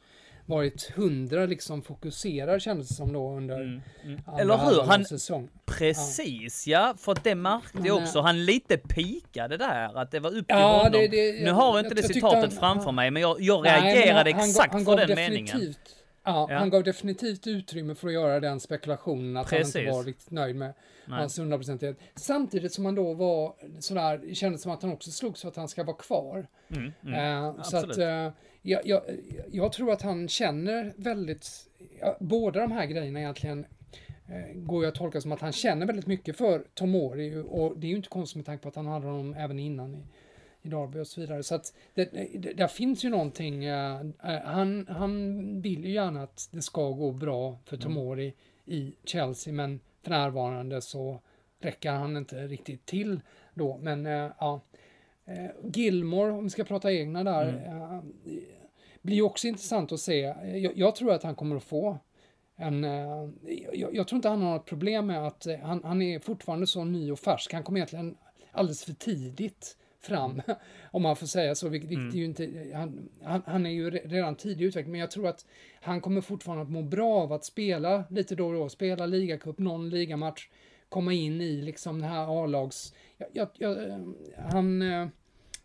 varit 0.48 0.90
hundra 0.96 1.46
liksom 1.46 1.82
fokuserad 1.82 2.62
kändes 2.62 2.88
det 2.88 2.94
som 2.94 3.12
då 3.12 3.36
under 3.36 3.60
mm, 3.60 3.80
mm. 4.04 4.20
Eller 4.38 4.56
hur? 4.56 4.82
Han, 4.82 5.04
säsong. 5.04 5.48
Precis 5.66 6.66
ja. 6.66 6.78
ja, 6.78 6.94
för 6.98 7.16
det 7.22 7.34
märkte 7.34 7.78
jag 7.84 7.96
också. 7.96 8.20
Han 8.20 8.44
lite 8.44 8.76
pikade 8.76 9.56
där, 9.56 9.98
att 9.98 10.10
det 10.10 10.20
var 10.20 10.30
upp 10.30 10.46
till 10.46 10.56
ja, 10.56 10.76
honom. 10.76 10.92
Det, 10.92 11.08
det, 11.08 11.44
nu 11.44 11.50
har 11.50 11.78
jag 11.78 11.86
inte 11.86 11.94
det 11.94 12.02
citatet 12.02 12.40
han, 12.40 12.50
framför 12.50 12.92
mig, 12.92 13.10
men 13.10 13.22
jag, 13.22 13.40
jag 13.40 13.66
reagerade 13.66 14.32
han, 14.32 14.40
exakt 14.40 14.72
han, 14.72 14.86
han 14.86 14.98
för 14.98 15.06
den 15.06 15.16
meningen. 15.16 15.74
Ja, 16.28 16.46
ja, 16.50 16.58
han 16.58 16.70
gav 16.70 16.82
definitivt 16.82 17.46
utrymme 17.46 17.94
för 17.94 18.08
att 18.08 18.14
göra 18.14 18.40
den 18.40 18.60
spekulationen 18.60 19.36
att 19.36 19.50
Precis. 19.50 19.74
han 19.74 19.82
inte 19.82 19.96
var 19.96 20.04
riktigt 20.04 20.30
nöjd 20.30 20.56
med 20.56 20.74
Nej. 21.06 21.18
hans 21.18 21.38
hundraprocentighet. 21.38 21.98
Samtidigt 22.14 22.72
som 22.72 22.84
han 22.84 22.94
då 22.94 23.14
var 23.14 23.54
sådär, 23.80 24.18
det 24.18 24.34
kändes 24.34 24.62
som 24.62 24.72
att 24.72 24.82
han 24.82 24.92
också 24.92 25.10
slogs 25.10 25.40
för 25.40 25.48
att 25.48 25.56
han 25.56 25.68
ska 25.68 25.84
vara 25.84 25.96
kvar. 25.96 26.46
Mm, 26.68 26.92
mm, 27.02 27.44
uh, 27.44 27.62
så 27.62 27.76
att 27.76 27.98
uh, 27.98 28.04
jag, 28.62 28.86
jag, 28.86 29.02
jag, 29.50 29.72
tror 29.72 29.92
att 29.92 30.02
han 30.02 30.28
känner 30.28 30.92
väldigt, 30.96 31.48
ja, 32.00 32.16
båda 32.20 32.60
de 32.60 32.72
här 32.72 32.86
grejerna 32.86 33.20
egentligen 33.20 33.66
uh, 34.30 34.54
går 34.54 34.84
jag 34.84 34.92
att 34.92 34.98
tolka 34.98 35.20
som 35.20 35.32
att 35.32 35.40
han 35.40 35.52
känner 35.52 35.86
väldigt 35.86 36.06
mycket 36.06 36.36
för 36.36 36.64
Tomori 36.74 37.44
och 37.48 37.78
det 37.78 37.86
är 37.86 37.90
ju 37.90 37.96
inte 37.96 38.08
konstigt 38.08 38.36
med 38.36 38.46
tanke 38.46 38.62
på 38.62 38.68
att 38.68 38.76
han 38.76 38.86
hade 38.86 39.06
honom 39.06 39.34
även 39.34 39.58
innan 39.58 39.94
i, 39.94 40.04
i 40.62 40.68
Darby 40.68 40.98
och 40.98 41.06
så 41.06 41.20
vidare. 41.20 41.42
Så 41.42 41.54
att 41.54 41.74
det, 41.94 42.04
det, 42.38 42.52
där 42.52 42.66
finns 42.66 43.04
ju 43.04 43.08
någonting. 43.08 43.68
Uh, 43.68 44.12
han, 44.44 44.86
han 44.88 45.62
vill 45.62 45.84
ju 45.84 45.92
gärna 45.92 46.22
att 46.22 46.48
det 46.52 46.62
ska 46.62 46.90
gå 46.90 47.12
bra 47.12 47.58
för 47.64 47.76
mm. 47.76 47.82
Tomori 47.82 48.24
mm. 48.24 48.34
i 48.78 48.94
Chelsea, 49.04 49.52
men 49.52 49.80
för 50.02 50.10
närvarande 50.10 50.80
så 50.80 51.20
räcker 51.60 51.90
han 51.90 52.16
inte 52.16 52.46
riktigt 52.46 52.86
till 52.86 53.20
då. 53.54 53.78
Men 53.82 54.06
uh, 54.06 54.30
ja, 54.40 54.60
Gilmore, 55.74 56.32
om 56.32 56.44
vi 56.44 56.50
ska 56.50 56.64
prata 56.64 56.92
egna 56.92 57.24
där, 57.24 57.48
mm. 57.48 58.12
blir 59.02 59.22
också 59.22 59.46
intressant 59.46 59.92
att 59.92 60.00
se. 60.00 60.20
Jag, 60.42 60.78
jag, 60.78 60.96
tror 60.96 61.12
att 61.12 61.22
han 61.22 61.34
kommer 61.34 61.56
att 61.56 61.64
få 61.64 61.98
en, 62.56 62.82
jag, 63.72 63.94
jag, 63.94 64.08
tror 64.08 64.16
inte 64.16 64.28
han 64.28 64.42
har 64.42 64.52
något 64.52 64.66
problem 64.66 65.06
med 65.06 65.26
att 65.26 65.46
han, 65.62 65.84
han 65.84 66.02
är 66.02 66.18
fortfarande 66.18 66.66
så 66.66 66.84
ny 66.84 67.12
och 67.12 67.18
färsk. 67.18 67.52
Han 67.52 67.62
kommer 67.62 67.78
egentligen 67.78 68.16
alldeles 68.52 68.84
för 68.84 68.92
tidigt 68.92 69.76
fram, 70.00 70.42
om 70.90 71.02
man 71.02 71.16
får 71.16 71.26
säga 71.26 71.54
så. 71.54 71.68
Vilket, 71.68 71.90
mm. 71.90 72.08
är 72.08 72.12
ju 72.12 72.24
inte, 72.24 72.70
han, 72.74 73.08
han, 73.22 73.42
han, 73.46 73.66
är 73.66 73.70
ju 73.70 73.90
redan 73.90 74.34
tidig 74.34 74.64
utveckling, 74.64 74.92
men 74.92 75.00
jag 75.00 75.10
tror 75.10 75.28
att 75.28 75.46
han 75.80 76.00
kommer 76.00 76.20
fortfarande 76.20 76.62
att 76.62 76.70
må 76.70 76.82
bra 76.82 77.14
av 77.14 77.32
att 77.32 77.44
spela 77.44 78.04
lite 78.10 78.34
då 78.34 78.46
och 78.46 78.54
då, 78.54 78.68
spela 78.68 79.06
ligacup, 79.06 79.58
någon 79.58 79.90
ligamatch, 79.90 80.48
komma 80.88 81.12
in 81.12 81.40
i 81.40 81.62
liksom 81.62 82.00
den 82.00 82.10
här 82.10 82.44
A-lags... 82.44 82.94
Jag, 83.16 83.28
jag, 83.32 83.48
jag, 83.58 84.14
han, 84.52 84.82
eh, 84.82 85.08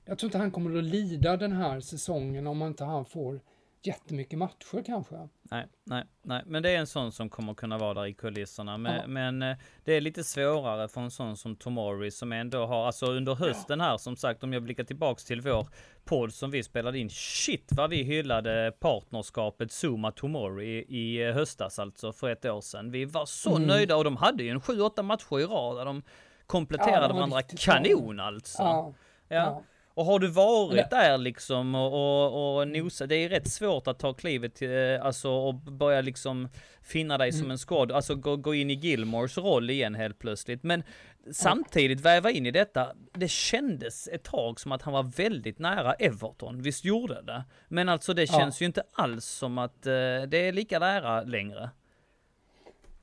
jag 0.06 0.17
tror 0.17 0.28
inte 0.28 0.38
han 0.38 0.52
kommer 0.52 0.78
att 0.78 0.84
lida 0.84 1.38
den 1.38 1.52
här 1.52 1.80
säsongen 1.80 2.48
om 2.48 2.62
inte 2.62 2.84
han 2.84 3.06
får 3.06 3.39
jättemycket 3.88 4.39
matcher 4.39 4.84
kanske. 4.86 5.15
Nej, 5.41 5.67
nej, 5.84 6.04
nej, 6.22 6.43
men 6.46 6.63
det 6.63 6.69
är 6.69 6.78
en 6.78 6.88
sån 6.88 7.12
som 7.12 7.30
kommer 7.30 7.54
kunna 7.54 7.78
vara 7.78 7.93
där 7.93 8.06
i 8.06 8.13
kulisserna. 8.13 8.78
Men, 8.78 8.96
ja. 8.96 9.08
men 9.08 9.41
eh, 9.41 9.58
det 9.84 9.93
är 9.93 10.02
lite 10.02 10.24
svårare 10.24 10.88
för 10.88 11.02
en 11.02 11.12
sån 11.12 11.38
som 11.38 11.56
Tomori 11.56 12.12
som 12.12 12.32
ändå 12.32 12.65
har, 12.65 12.86
alltså 12.86 13.06
under 13.06 13.36
hösten 13.36 13.82
här 13.82 13.98
som 13.98 14.15
sagt, 14.15 14.43
om 14.43 14.54
jag 14.54 14.63
blickar 14.63 14.84
tillbaks 14.84 15.26
till 15.26 15.41
vår 15.41 15.67
podd 16.06 16.34
som 16.34 16.52
vi 16.52 16.63
spelade 16.63 17.00
in. 17.00 17.10
Shit 17.10 17.72
vad 17.72 17.89
vi 17.89 18.04
hyllade 18.04 18.74
partnerskapet 18.80 19.72
Zuma 19.72 20.12
Tomori 20.12 20.65
i, 20.65 20.98
i 20.98 21.28
eh, 21.28 21.34
höstas 21.34 21.80
alltså 21.80 22.13
för 22.13 22.30
ett 22.30 22.46
år 22.46 22.62
sedan. 22.62 22.91
Vi 22.91 23.06
var 23.06 23.26
så 23.26 23.56
mm. 23.56 23.67
nöjda 23.67 23.96
och 23.96 24.04
de 24.04 24.17
hade 24.17 24.43
ju 24.43 24.50
en 24.50 24.60
7-8 24.62 25.02
matcher 25.02 25.39
i 25.39 25.46
rad 25.46 25.78
där 25.78 25.86
de 25.86 26.04
kompletterade 26.46 27.08
ja, 27.08 27.13
varandra 27.13 27.41
kanon 27.41 28.19
alltså. 28.19 28.63
Ja. 28.63 28.93
ja. 29.28 29.63
Och 29.95 30.06
har 30.06 30.19
du 30.19 30.27
varit 30.27 30.89
där 30.89 31.17
liksom 31.17 31.75
och, 31.75 31.93
och, 31.93 32.58
och 32.58 32.67
nosa, 32.67 33.08
det 33.08 33.15
är 33.15 33.29
rätt 33.29 33.51
svårt 33.51 33.88
att 33.88 33.99
ta 33.99 34.13
klivet 34.13 34.56
till, 34.56 34.71
eh, 34.71 35.06
alltså 35.06 35.29
och 35.29 35.56
börja 35.56 36.01
liksom 36.01 36.49
finna 36.82 37.17
dig 37.17 37.29
mm. 37.29 37.41
som 37.41 37.51
en 37.51 37.58
skåd, 37.58 37.91
alltså 37.91 38.15
gå, 38.15 38.36
gå 38.36 38.56
in 38.56 38.69
i 38.69 38.73
Gilmores 38.73 39.38
roll 39.38 39.69
igen 39.69 39.95
helt 39.95 40.19
plötsligt. 40.19 40.63
Men 40.63 40.84
samtidigt 41.32 42.01
väva 42.01 42.32
in 42.32 42.45
i 42.45 42.51
detta, 42.51 42.93
det 43.13 43.27
kändes 43.27 44.08
ett 44.08 44.23
tag 44.23 44.60
som 44.60 44.71
att 44.71 44.82
han 44.82 44.93
var 44.93 45.03
väldigt 45.03 45.60
nära 45.60 45.93
Everton, 45.93 46.62
visst 46.62 46.86
gjorde 46.86 47.21
det? 47.21 47.43
Men 47.67 47.89
alltså 47.89 48.13
det 48.13 48.27
känns 48.27 48.62
ja. 48.62 48.63
ju 48.63 48.65
inte 48.65 48.84
alls 48.93 49.25
som 49.25 49.58
att 49.58 49.88
uh, 49.88 50.23
det 50.27 50.38
är 50.38 50.51
lika 50.51 50.79
nära 50.79 51.23
längre. 51.23 51.69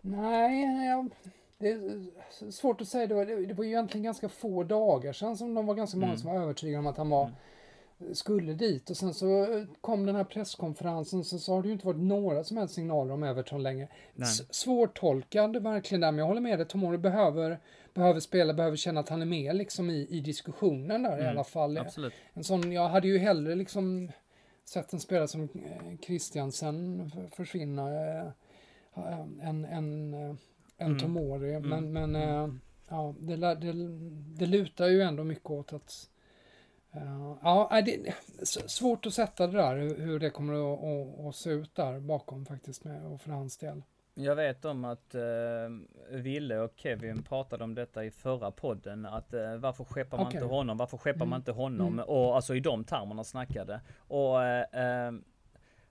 Nej, 0.01 0.87
jag 0.87 1.11
det 1.61 1.69
är 1.69 2.51
svårt 2.51 2.81
att 2.81 2.89
säga. 2.89 3.07
Det 3.07 3.15
var, 3.15 3.47
det 3.47 3.55
var 3.55 3.65
ju 3.65 3.71
egentligen 3.71 4.05
ganska 4.05 4.29
få 4.29 4.65
dagar 4.65 5.13
sedan 5.13 5.37
som 5.37 5.55
de 5.55 5.67
var 5.67 5.75
ganska 5.75 5.97
många 5.99 6.13
mm. 6.13 6.19
som 6.19 6.31
var 6.31 6.43
övertygade 6.43 6.79
om 6.79 6.87
att 6.87 6.97
han 6.97 7.11
var, 7.11 7.31
mm. 8.01 8.15
skulle 8.15 8.53
dit. 8.55 8.91
Och 8.91 8.97
sen 8.97 9.15
så 9.15 9.47
kom 9.81 10.07
den 10.07 10.17
här 10.17 10.25
presskonferensen, 10.25 11.25
sen 11.25 11.39
så 11.39 11.55
har 11.55 11.63
det 11.63 11.69
ju 11.69 11.73
inte 11.73 11.87
varit 11.87 12.01
några 12.01 12.45
som 12.45 12.57
helst 12.57 12.75
signaler 12.75 13.15
om 13.15 13.23
Everton 13.23 13.63
längre. 13.63 13.89
Svårtolkad 14.51 15.63
verkligen 15.63 16.01
där, 16.01 16.13
men 16.13 16.19
jag 16.19 16.27
håller 16.27 16.41
med 16.41 16.59
dig. 16.59 16.67
Tomori 16.67 16.99
behöver, 16.99 17.59
behöver 17.95 18.21
spela, 18.21 18.55
behöver 18.55 18.77
känna 18.77 19.01
att 19.01 19.09
han 19.09 19.23
är 19.23 19.27
med 19.27 19.57
liksom 19.57 19.91
i, 19.91 20.07
i 20.11 20.21
diskussionen 20.21 21.03
där 21.03 21.13
mm. 21.13 21.25
i 21.25 21.29
alla 21.29 21.45
fall. 21.45 21.79
Absolut. 21.79 22.13
En 22.33 22.45
sån, 22.45 22.73
jag 22.73 22.89
hade 22.89 23.09
ju 23.09 23.19
hellre 23.19 23.55
liksom 23.55 24.11
sett 24.65 24.93
en 24.93 25.01
spelare 25.01 25.29
som 25.29 25.49
Christiansen 26.07 27.11
försvinna 27.37 27.91
än, 29.43 29.65
än 29.65 30.39
än 30.81 30.87
mm. 30.87 30.99
Tomori. 30.99 31.61
Men, 31.61 31.73
mm. 31.73 31.93
men 31.93 32.17
mm. 32.17 32.51
Äh, 32.51 32.55
ja, 32.89 33.15
det, 33.21 33.37
det, 33.37 33.73
det 34.39 34.47
lutar 34.47 34.89
ju 34.89 35.03
ändå 35.03 35.25
mycket 35.25 35.51
åt 35.51 35.73
att 35.73 36.11
Uh, 36.97 37.37
ja, 37.43 37.83
det 37.85 37.95
är 37.95 38.15
svårt 38.69 39.07
att 39.07 39.15
sätta 39.15 39.47
det 39.47 39.59
där, 39.59 39.77
hur 39.77 40.19
det 40.19 40.31
kommer 40.31 40.53
att, 40.55 40.85
att, 40.85 41.27
att, 41.27 41.35
se 41.35 41.51
ut 41.51 41.75
där 41.75 42.01
bakom 42.01 42.47
faktiskt 42.47 42.85
med, 42.85 43.07
och 43.07 43.21
för 43.21 43.31
hans 43.31 43.57
del. 43.57 43.83
Jag 44.15 44.37
vet 44.37 44.65
om 44.65 44.85
att 44.85 45.15
uh, 45.15 46.21
Ville 46.21 46.59
och 46.59 46.73
Kevin 46.77 47.23
pratade 47.23 47.65
om 47.65 47.75
detta 47.75 48.05
i 48.05 48.11
förra 48.11 48.51
podden. 48.51 49.07
Att 49.07 49.35
uh, 49.35 49.57
varför 49.57 49.85
skeppar 49.85 50.19
man 50.19 50.27
okay. 50.27 50.41
inte 50.41 50.55
honom? 50.55 50.77
Varför 50.77 50.97
skeppar 50.97 51.17
mm. 51.17 51.29
man 51.29 51.41
inte 51.41 51.53
honom? 51.53 51.93
Mm. 51.93 52.05
Och 52.05 52.37
alltså 52.37 52.55
i 52.55 52.61
de 52.61 52.85
termerna 52.85 53.25
snackade. 53.25 53.81
Och 53.99 54.37
uh, 54.37 55.21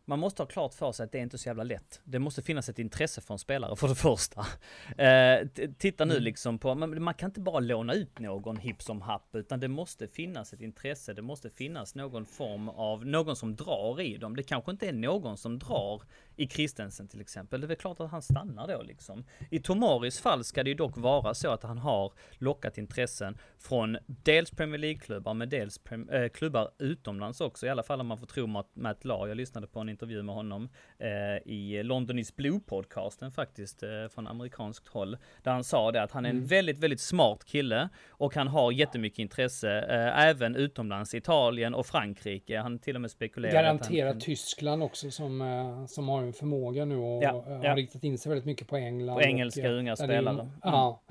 man 0.09 0.19
måste 0.19 0.41
ha 0.41 0.47
klart 0.47 0.73
för 0.73 0.91
sig 0.91 1.03
att 1.03 1.11
det 1.11 1.17
är 1.17 1.21
inte 1.21 1.37
så 1.37 1.49
jävla 1.49 1.63
lätt. 1.63 2.01
Det 2.03 2.19
måste 2.19 2.41
finnas 2.41 2.69
ett 2.69 2.79
intresse 2.79 3.21
från 3.21 3.39
spelare 3.39 3.75
för 3.75 3.87
det 3.87 3.95
första. 3.95 4.45
Eh, 4.97 5.47
titta 5.77 6.05
nu 6.05 6.13
mm. 6.13 6.23
liksom 6.23 6.59
på, 6.59 6.75
man, 6.75 7.03
man, 7.03 7.13
kan 7.13 7.29
inte 7.29 7.39
bara 7.39 7.59
låna 7.59 7.93
ut 7.93 8.19
någon 8.19 8.57
hipp 8.57 8.81
som 8.81 9.01
happ, 9.01 9.35
utan 9.35 9.59
det 9.59 9.67
måste 9.67 10.07
finnas 10.07 10.53
ett 10.53 10.61
intresse. 10.61 11.13
Det 11.13 11.21
måste 11.21 11.49
finnas 11.49 11.95
någon 11.95 12.25
form 12.25 12.69
av, 12.69 13.05
någon 13.05 13.35
som 13.35 13.55
drar 13.55 14.01
i 14.01 14.17
dem. 14.17 14.35
Det 14.35 14.43
kanske 14.43 14.71
inte 14.71 14.87
är 14.87 14.93
någon 14.93 15.37
som 15.37 15.59
drar 15.59 16.01
i 16.39 16.47
Kristensen 16.47 17.07
till 17.07 17.21
exempel. 17.21 17.61
Det 17.61 17.65
är 17.65 17.67
väl 17.67 17.77
klart 17.77 17.99
att 17.99 18.11
han 18.11 18.21
stannar 18.21 18.67
då 18.67 18.81
liksom. 18.81 19.23
I 19.49 19.59
Tomaris 19.59 20.19
fall 20.19 20.43
ska 20.43 20.63
det 20.63 20.69
ju 20.69 20.75
dock 20.75 20.97
vara 20.97 21.33
så 21.33 21.51
att 21.51 21.63
han 21.63 21.77
har 21.77 22.13
lockat 22.37 22.77
intressen 22.77 23.37
från 23.57 23.97
dels 24.05 24.51
Premier 24.51 24.77
League-klubbar, 24.77 25.33
men 25.33 25.49
dels 25.49 25.79
äh, 26.11 26.29
klubbar 26.29 26.69
utomlands 26.79 27.41
också. 27.41 27.65
I 27.65 27.69
alla 27.69 27.83
fall 27.83 28.01
om 28.01 28.07
man 28.07 28.17
får 28.17 28.25
tro 28.25 28.47
Matt, 28.47 28.75
Matt 28.75 29.05
Lahr. 29.05 29.27
Jag 29.27 29.37
lyssnade 29.37 29.67
på 29.67 29.79
en 29.79 29.89
intervju 29.89 30.23
med 30.23 30.35
honom 30.35 30.69
eh, 30.99 31.51
i 31.51 31.83
London 31.83 32.19
is 32.19 32.35
Blue-podcasten 32.35 33.31
faktiskt, 33.31 33.83
eh, 33.83 33.89
från 34.09 34.27
amerikanskt 34.27 34.87
håll. 34.87 35.17
Där 35.43 35.51
han 35.51 35.63
sa 35.63 35.91
det 35.91 36.03
att 36.03 36.11
han 36.11 36.25
är 36.25 36.29
en 36.29 36.35
mm. 36.35 36.47
väldigt, 36.47 36.79
väldigt 36.79 37.01
smart 37.01 37.45
kille 37.45 37.89
och 38.09 38.35
han 38.35 38.47
har 38.47 38.71
jättemycket 38.71 39.19
intresse, 39.19 39.79
eh, 39.79 40.27
även 40.27 40.55
utomlands, 40.55 41.13
Italien 41.13 41.73
och 41.73 41.85
Frankrike. 41.85 42.59
Han 42.59 42.79
till 42.79 42.95
och 42.95 43.01
med 43.01 43.11
spekulerar 43.11 43.53
Garanterat 43.53 44.13
han, 44.13 44.21
Tyskland 44.21 44.83
också 44.83 45.11
som, 45.11 45.41
eh, 45.41 45.85
som 45.85 46.09
har 46.09 46.28
en 46.29 46.33
förmåga 46.33 46.85
nu 46.85 46.97
och 46.97 47.23
ja, 47.23 47.43
har 47.47 47.63
ja. 47.63 47.75
riktat 47.75 48.03
in 48.03 48.17
sig 48.17 48.29
väldigt 48.29 48.45
mycket 48.45 48.67
på 48.67 48.77
England. 48.77 49.15
På 49.15 49.21
engelska 49.21 49.69
och, 49.69 49.77
unga 49.77 49.95
spelare. 49.95 50.41
Mm. 50.41 50.51
Ja. 50.63 51.01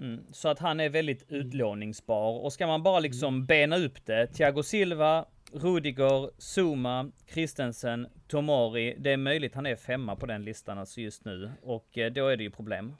Mm. 0.00 0.26
Så 0.32 0.48
att 0.48 0.58
han 0.58 0.80
är 0.80 0.88
väldigt 0.88 1.30
mm. 1.30 1.46
utlåningsbar. 1.46 2.44
Och 2.44 2.52
ska 2.52 2.66
man 2.66 2.82
bara 2.82 3.00
liksom 3.00 3.34
mm. 3.34 3.46
bena 3.46 3.76
upp 3.76 4.06
det. 4.06 4.26
Thiago 4.26 4.62
Silva, 4.62 5.26
Rudiger, 5.52 6.30
Zuma, 6.38 7.10
Christensen, 7.32 8.06
Tomori. 8.28 8.96
Det 8.98 9.10
är 9.10 9.16
möjligt 9.16 9.54
han 9.54 9.66
är 9.66 9.76
femma 9.76 10.16
på 10.16 10.26
den 10.26 10.44
listan 10.44 10.78
alltså 10.78 11.00
just 11.00 11.24
nu. 11.24 11.50
Och 11.62 11.98
eh, 11.98 12.12
då 12.12 12.28
är 12.28 12.36
det 12.36 12.42
ju 12.42 12.50
problem. 12.50 12.96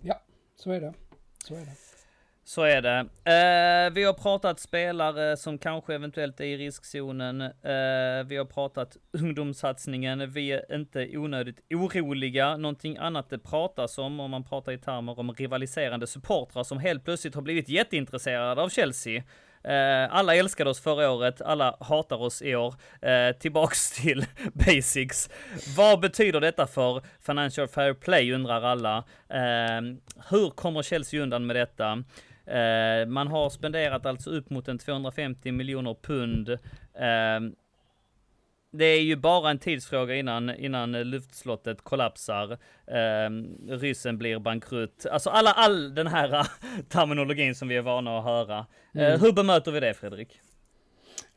Ja, 0.00 0.20
så 0.56 0.70
är 0.70 0.80
det. 0.80 0.94
Så 1.44 1.54
är 1.54 1.60
det. 1.60 1.93
Så 2.46 2.62
är 2.62 2.82
det. 2.82 2.98
Eh, 2.98 3.92
vi 3.92 4.04
har 4.04 4.12
pratat 4.12 4.60
spelare 4.60 5.36
som 5.36 5.58
kanske 5.58 5.94
eventuellt 5.94 6.40
är 6.40 6.44
i 6.44 6.56
riskzonen. 6.56 7.40
Eh, 7.40 8.24
vi 8.26 8.36
har 8.36 8.44
pratat 8.44 8.96
ungdomssatsningen. 9.12 10.32
Vi 10.32 10.52
är 10.52 10.74
inte 10.74 11.18
onödigt 11.18 11.60
oroliga. 11.70 12.56
Någonting 12.56 12.96
annat 12.96 13.30
det 13.30 13.38
pratas 13.38 13.98
om, 13.98 14.20
om 14.20 14.30
man 14.30 14.44
pratar 14.44 14.72
i 14.72 14.78
termer 14.78 15.18
om 15.18 15.32
rivaliserande 15.32 16.06
supportrar 16.06 16.62
som 16.62 16.78
helt 16.78 17.04
plötsligt 17.04 17.34
har 17.34 17.42
blivit 17.42 17.68
jätteintresserade 17.68 18.62
av 18.62 18.68
Chelsea. 18.68 19.22
Eh, 19.64 20.14
alla 20.14 20.34
älskade 20.36 20.70
oss 20.70 20.80
förra 20.80 21.10
året, 21.10 21.40
alla 21.40 21.76
hatar 21.80 22.22
oss 22.22 22.42
i 22.42 22.54
år. 22.56 22.74
Eh, 23.02 23.36
tillbaks 23.36 23.90
till 23.90 24.24
basics. 24.52 25.30
Vad 25.76 26.00
betyder 26.00 26.40
detta 26.40 26.66
för 26.66 27.02
Financial 27.26 27.68
Fair 27.68 27.94
Play 27.94 28.32
undrar 28.32 28.62
alla. 28.62 28.96
Eh, 29.28 29.80
hur 30.30 30.50
kommer 30.50 30.82
Chelsea 30.82 31.22
undan 31.22 31.46
med 31.46 31.56
detta? 31.56 32.04
Eh, 32.46 33.06
man 33.06 33.26
har 33.28 33.50
spenderat 33.50 34.06
alltså 34.06 34.30
upp 34.30 34.50
mot 34.50 34.68
en 34.68 34.78
250 34.78 35.52
miljoner 35.52 35.96
pund. 36.02 36.48
Eh, 36.94 37.40
det 38.70 38.84
är 38.84 39.00
ju 39.00 39.16
bara 39.16 39.50
en 39.50 39.58
tidsfråga 39.58 40.14
innan, 40.14 40.50
innan 40.50 40.92
luftslottet 40.92 41.82
kollapsar. 41.82 42.52
Eh, 42.86 43.30
ryssen 43.68 44.18
blir 44.18 44.38
bankrutt. 44.38 45.06
Alltså 45.06 45.30
alla, 45.30 45.52
all 45.52 45.94
den 45.94 46.06
här 46.06 46.46
terminologin 46.88 47.54
som 47.54 47.68
vi 47.68 47.76
är 47.76 47.82
vana 47.82 48.18
att 48.18 48.24
höra. 48.24 48.66
Eh, 48.94 49.06
mm. 49.06 49.20
hur 49.20 49.32
bemöter 49.32 49.72
vi 49.72 49.80
det 49.80 49.94
Fredrik? 49.94 50.40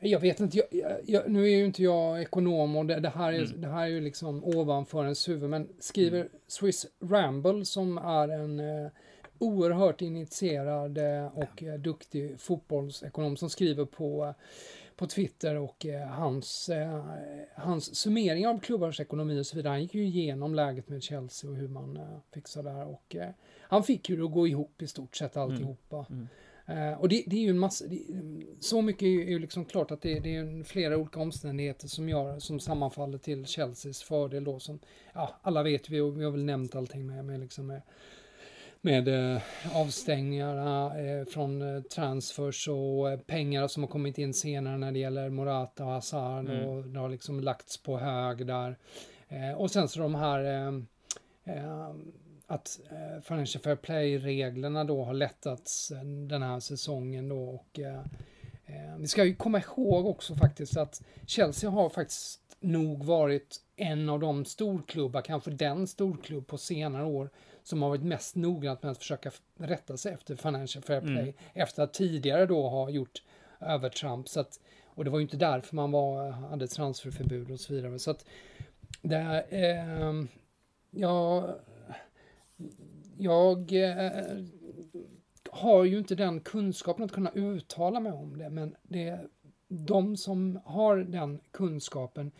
Jag 0.00 0.20
vet 0.20 0.40
inte, 0.40 0.58
jag, 0.58 0.66
jag, 1.06 1.30
nu 1.30 1.44
är 1.44 1.56
ju 1.56 1.64
inte 1.64 1.82
jag 1.82 2.22
ekonom 2.22 2.76
och 2.76 2.86
det, 2.86 3.00
det 3.00 3.08
här, 3.08 3.32
är, 3.32 3.38
mm. 3.38 3.60
det 3.60 3.68
här 3.68 3.82
är 3.82 3.86
ju 3.86 4.00
liksom 4.00 4.44
ovanför 4.44 5.02
ens 5.02 5.28
huvud, 5.28 5.50
men 5.50 5.68
skriver 5.80 6.18
mm. 6.18 6.32
Swiss 6.46 6.86
Ramble 7.02 7.64
som 7.64 7.98
är 7.98 8.28
en 8.28 8.60
eh, 8.60 8.90
oerhört 9.38 10.02
initierad 10.02 10.98
eh, 10.98 11.26
och 11.26 11.62
ja. 11.62 11.72
Eh, 11.72 11.80
duktig 11.80 12.40
fotbollsekonom 12.40 13.36
som 13.36 13.50
skriver 13.50 13.84
på, 13.84 14.34
på 14.96 15.06
Twitter 15.06 15.54
och 15.56 15.86
eh, 15.86 16.06
hans, 16.08 16.70
hans 17.54 17.96
summering 17.96 18.46
av 18.46 18.60
klubbars 18.60 19.00
ekonomi 19.00 19.40
och 19.40 19.46
så 19.46 19.56
vidare. 19.56 19.70
Han 19.70 19.82
gick 19.82 19.94
ju 19.94 20.04
igenom 20.04 20.54
läget 20.54 20.88
med 20.88 21.02
Chelsea 21.02 21.50
och 21.50 21.56
hur 21.56 21.68
man 21.68 21.98
fixar 22.34 22.62
det 22.62 22.70
här 22.70 22.86
och 22.86 23.16
han 23.60 23.82
fick 23.82 24.08
ju 24.08 24.16
det 24.16 24.24
att 24.24 24.32
gå 24.32 24.46
ihop 24.46 24.82
i 24.82 24.86
stort 24.86 25.16
sett 25.16 25.36
alltihopa. 25.36 25.96
Mm. 25.96 26.06
Mm. 26.12 26.28
Uh, 26.68 27.00
och 27.00 27.08
det, 27.08 27.24
det, 27.26 27.36
är 27.36 27.40
ju 27.40 27.50
en 27.50 27.58
massa, 27.58 27.86
det, 27.86 28.02
så 28.60 28.82
mycket 28.82 29.02
är 29.02 29.30
ju 29.30 29.38
liksom 29.38 29.64
klart 29.64 29.90
att 29.90 30.02
det, 30.02 30.20
det, 30.20 30.36
är 30.36 30.64
flera 30.64 30.96
olika 30.96 31.20
omständigheter 31.20 31.88
som 31.88 32.08
gör, 32.08 32.38
som 32.38 32.60
sammanfaller 32.60 33.18
till 33.18 33.46
Chelseas 33.46 34.02
fördel 34.02 34.44
då 34.44 34.58
som, 34.58 34.78
ja, 35.14 35.38
alla 35.42 35.62
vet 35.62 35.90
vi 35.90 36.00
och 36.00 36.20
vi 36.20 36.24
har 36.24 36.30
väl 36.30 36.44
nämnt 36.44 36.74
allting 36.74 37.06
med, 37.06 37.24
med 37.24 37.40
liksom 37.40 37.66
med 37.66 37.82
med 38.80 39.34
eh, 39.34 39.42
avstängningarna 39.74 41.00
eh, 41.00 41.24
från 41.24 41.76
eh, 41.76 41.82
transfers 41.82 42.68
och 42.68 43.26
pengar 43.26 43.68
som 43.68 43.82
har 43.82 43.90
kommit 43.90 44.18
in 44.18 44.34
senare 44.34 44.78
när 44.78 44.92
det 44.92 44.98
gäller 44.98 45.30
Morata 45.30 45.84
och 45.84 45.90
Hazard 45.90 46.48
mm. 46.48 46.68
och 46.68 46.84
det 46.84 46.98
har 46.98 47.08
liksom 47.08 47.40
lagts 47.40 47.82
på 47.82 47.98
hög 47.98 48.46
där. 48.46 48.76
Och 49.56 49.70
sen 49.70 49.88
så 49.88 50.00
de 50.00 50.14
här 50.14 50.72
att 52.46 52.80
Financial 53.22 53.62
Fair 53.62 53.76
Play-reglerna 53.76 54.84
då 54.84 55.04
har 55.04 55.14
lättats 55.14 55.92
den 56.28 56.42
här 56.42 56.60
säsongen 56.60 57.28
då 57.28 57.48
och 57.48 57.80
vi 58.98 59.06
ska 59.06 59.24
ju 59.24 59.34
komma 59.34 59.58
ihåg 59.58 60.06
också 60.06 60.34
faktiskt 60.34 60.76
att 60.76 61.02
Chelsea 61.26 61.70
har 61.70 61.88
faktiskt 61.88 62.40
nog 62.60 63.04
varit 63.04 63.60
en 63.76 64.08
av 64.08 64.20
de 64.20 64.44
storklubbar, 64.44 65.22
kanske 65.22 65.50
den 65.50 65.86
storklubb 65.86 66.46
på 66.46 66.58
senare 66.58 67.04
år 67.04 67.30
som 67.68 67.82
har 67.82 67.88
varit 67.88 68.02
mest 68.02 68.36
noggrant 68.36 68.82
med 68.82 68.92
att 68.92 68.98
försöka 68.98 69.30
rätta 69.58 69.96
sig 69.96 70.12
efter 70.12 70.36
Financial 70.36 70.84
Fair 70.84 71.00
Play 71.00 71.22
mm. 71.22 71.34
efter 71.54 71.82
att 71.82 71.94
tidigare 71.94 72.46
då 72.46 72.68
ha 72.68 72.90
gjort 72.90 73.22
övertramp. 73.60 74.28
Så 74.28 74.40
att, 74.40 74.60
och 74.84 75.04
det 75.04 75.10
var 75.10 75.18
ju 75.18 75.22
inte 75.22 75.36
därför 75.36 75.76
man 75.76 75.90
var, 75.90 76.30
hade 76.30 76.68
transferförbud 76.68 77.50
och 77.50 77.60
så 77.60 77.74
vidare. 77.74 77.98
Så 77.98 78.10
att 78.10 78.24
det, 79.02 79.44
eh, 79.50 80.14
ja, 80.90 81.54
jag 83.18 83.72
eh, 83.72 84.44
har 85.50 85.84
ju 85.84 85.98
inte 85.98 86.14
den 86.14 86.40
kunskapen 86.40 87.04
att 87.04 87.12
kunna 87.12 87.30
uttala 87.30 88.00
mig 88.00 88.12
om 88.12 88.38
det, 88.38 88.50
men 88.50 88.76
det 88.82 89.20
de 89.68 90.16
som 90.16 90.60
har 90.64 90.96
den 90.96 91.40
kunskapen, 91.50 92.32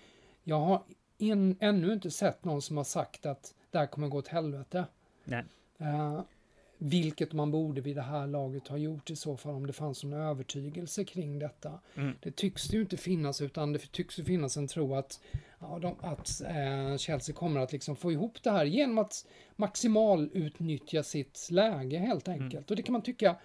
jag 0.43 0.61
har 0.61 0.83
in, 1.19 1.57
ännu 1.61 1.93
inte 1.93 2.11
sett 2.11 2.45
någon 2.45 2.63
som 2.63 2.77
har 2.77 2.85
sagt 2.85 3.27
att 3.27 3.55
det 3.71 3.79
här 3.79 3.87
kommer 3.87 4.09
gå 4.09 4.19
åt 4.19 4.29
helvete. 4.29 4.85
Nej. 5.29 5.45
Uh, 5.81 6.21
vilket 6.79 7.33
man 7.33 7.51
borde 7.51 7.81
vid 7.81 7.97
det 7.97 8.03
här 8.03 8.27
laget 8.27 8.69
ha 8.69 8.77
gjort 8.77 9.11
i 9.11 9.17
så 9.17 9.37
fall 9.37 9.55
om 9.55 9.67
det 9.67 9.73
fanns 9.73 10.05
någon 10.05 10.21
övertygelse 10.21 11.05
kring 11.05 11.39
detta. 11.39 11.81
Mm. 11.95 12.15
Det 12.21 12.37
tycks 12.37 12.69
det 12.69 12.77
ju 12.77 12.83
inte 12.83 12.97
finnas 12.97 13.41
utan 13.41 13.73
det 13.73 13.79
tycks 13.79 14.19
ju 14.19 14.25
finnas 14.25 14.57
en 14.57 14.69
tro 14.69 14.95
att, 14.95 15.21
ja, 15.61 15.79
de, 15.83 15.97
att 16.01 16.41
eh, 16.41 16.97
Chelsea 16.97 17.35
kommer 17.35 17.61
att 17.61 17.73
liksom 17.73 17.97
få 17.97 18.13
ihop 18.13 18.43
det 18.43 18.51
här 18.51 18.65
genom 18.65 18.99
att 18.99 19.27
maximal 19.57 20.31
utnyttja 20.33 21.03
sitt 21.03 21.49
läge 21.51 21.99
helt 21.99 22.29
enkelt. 22.29 22.53
Mm. 22.53 22.65
Och 22.69 22.77
det 22.77 22.83
kan 22.83 22.93
man 22.93 23.03
tycka 23.03 23.37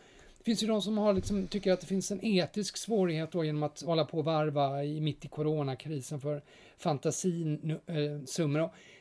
finns 0.44 0.64
ju 0.64 0.68
de 0.68 0.82
som 0.82 0.98
har 0.98 1.14
liksom, 1.14 1.48
tycker 1.48 1.72
att 1.72 1.82
det 1.82 1.88
finns 1.88 2.12
en 2.12 2.26
etisk 2.26 2.78
svårighet 2.78 3.32
då 3.32 3.46
genom 3.46 3.64
att 3.64 3.82
hålla 3.82 4.06
på 4.06 4.18
och 4.18 4.26
varva 4.26 4.84
i, 4.84 5.02
mitt 5.02 5.26
i 5.26 5.28
coronakrisen 5.28 6.20
för 6.20 6.44
fantasisummor. 6.78 7.82
Eh, 7.88 7.98
äh, 7.98 8.24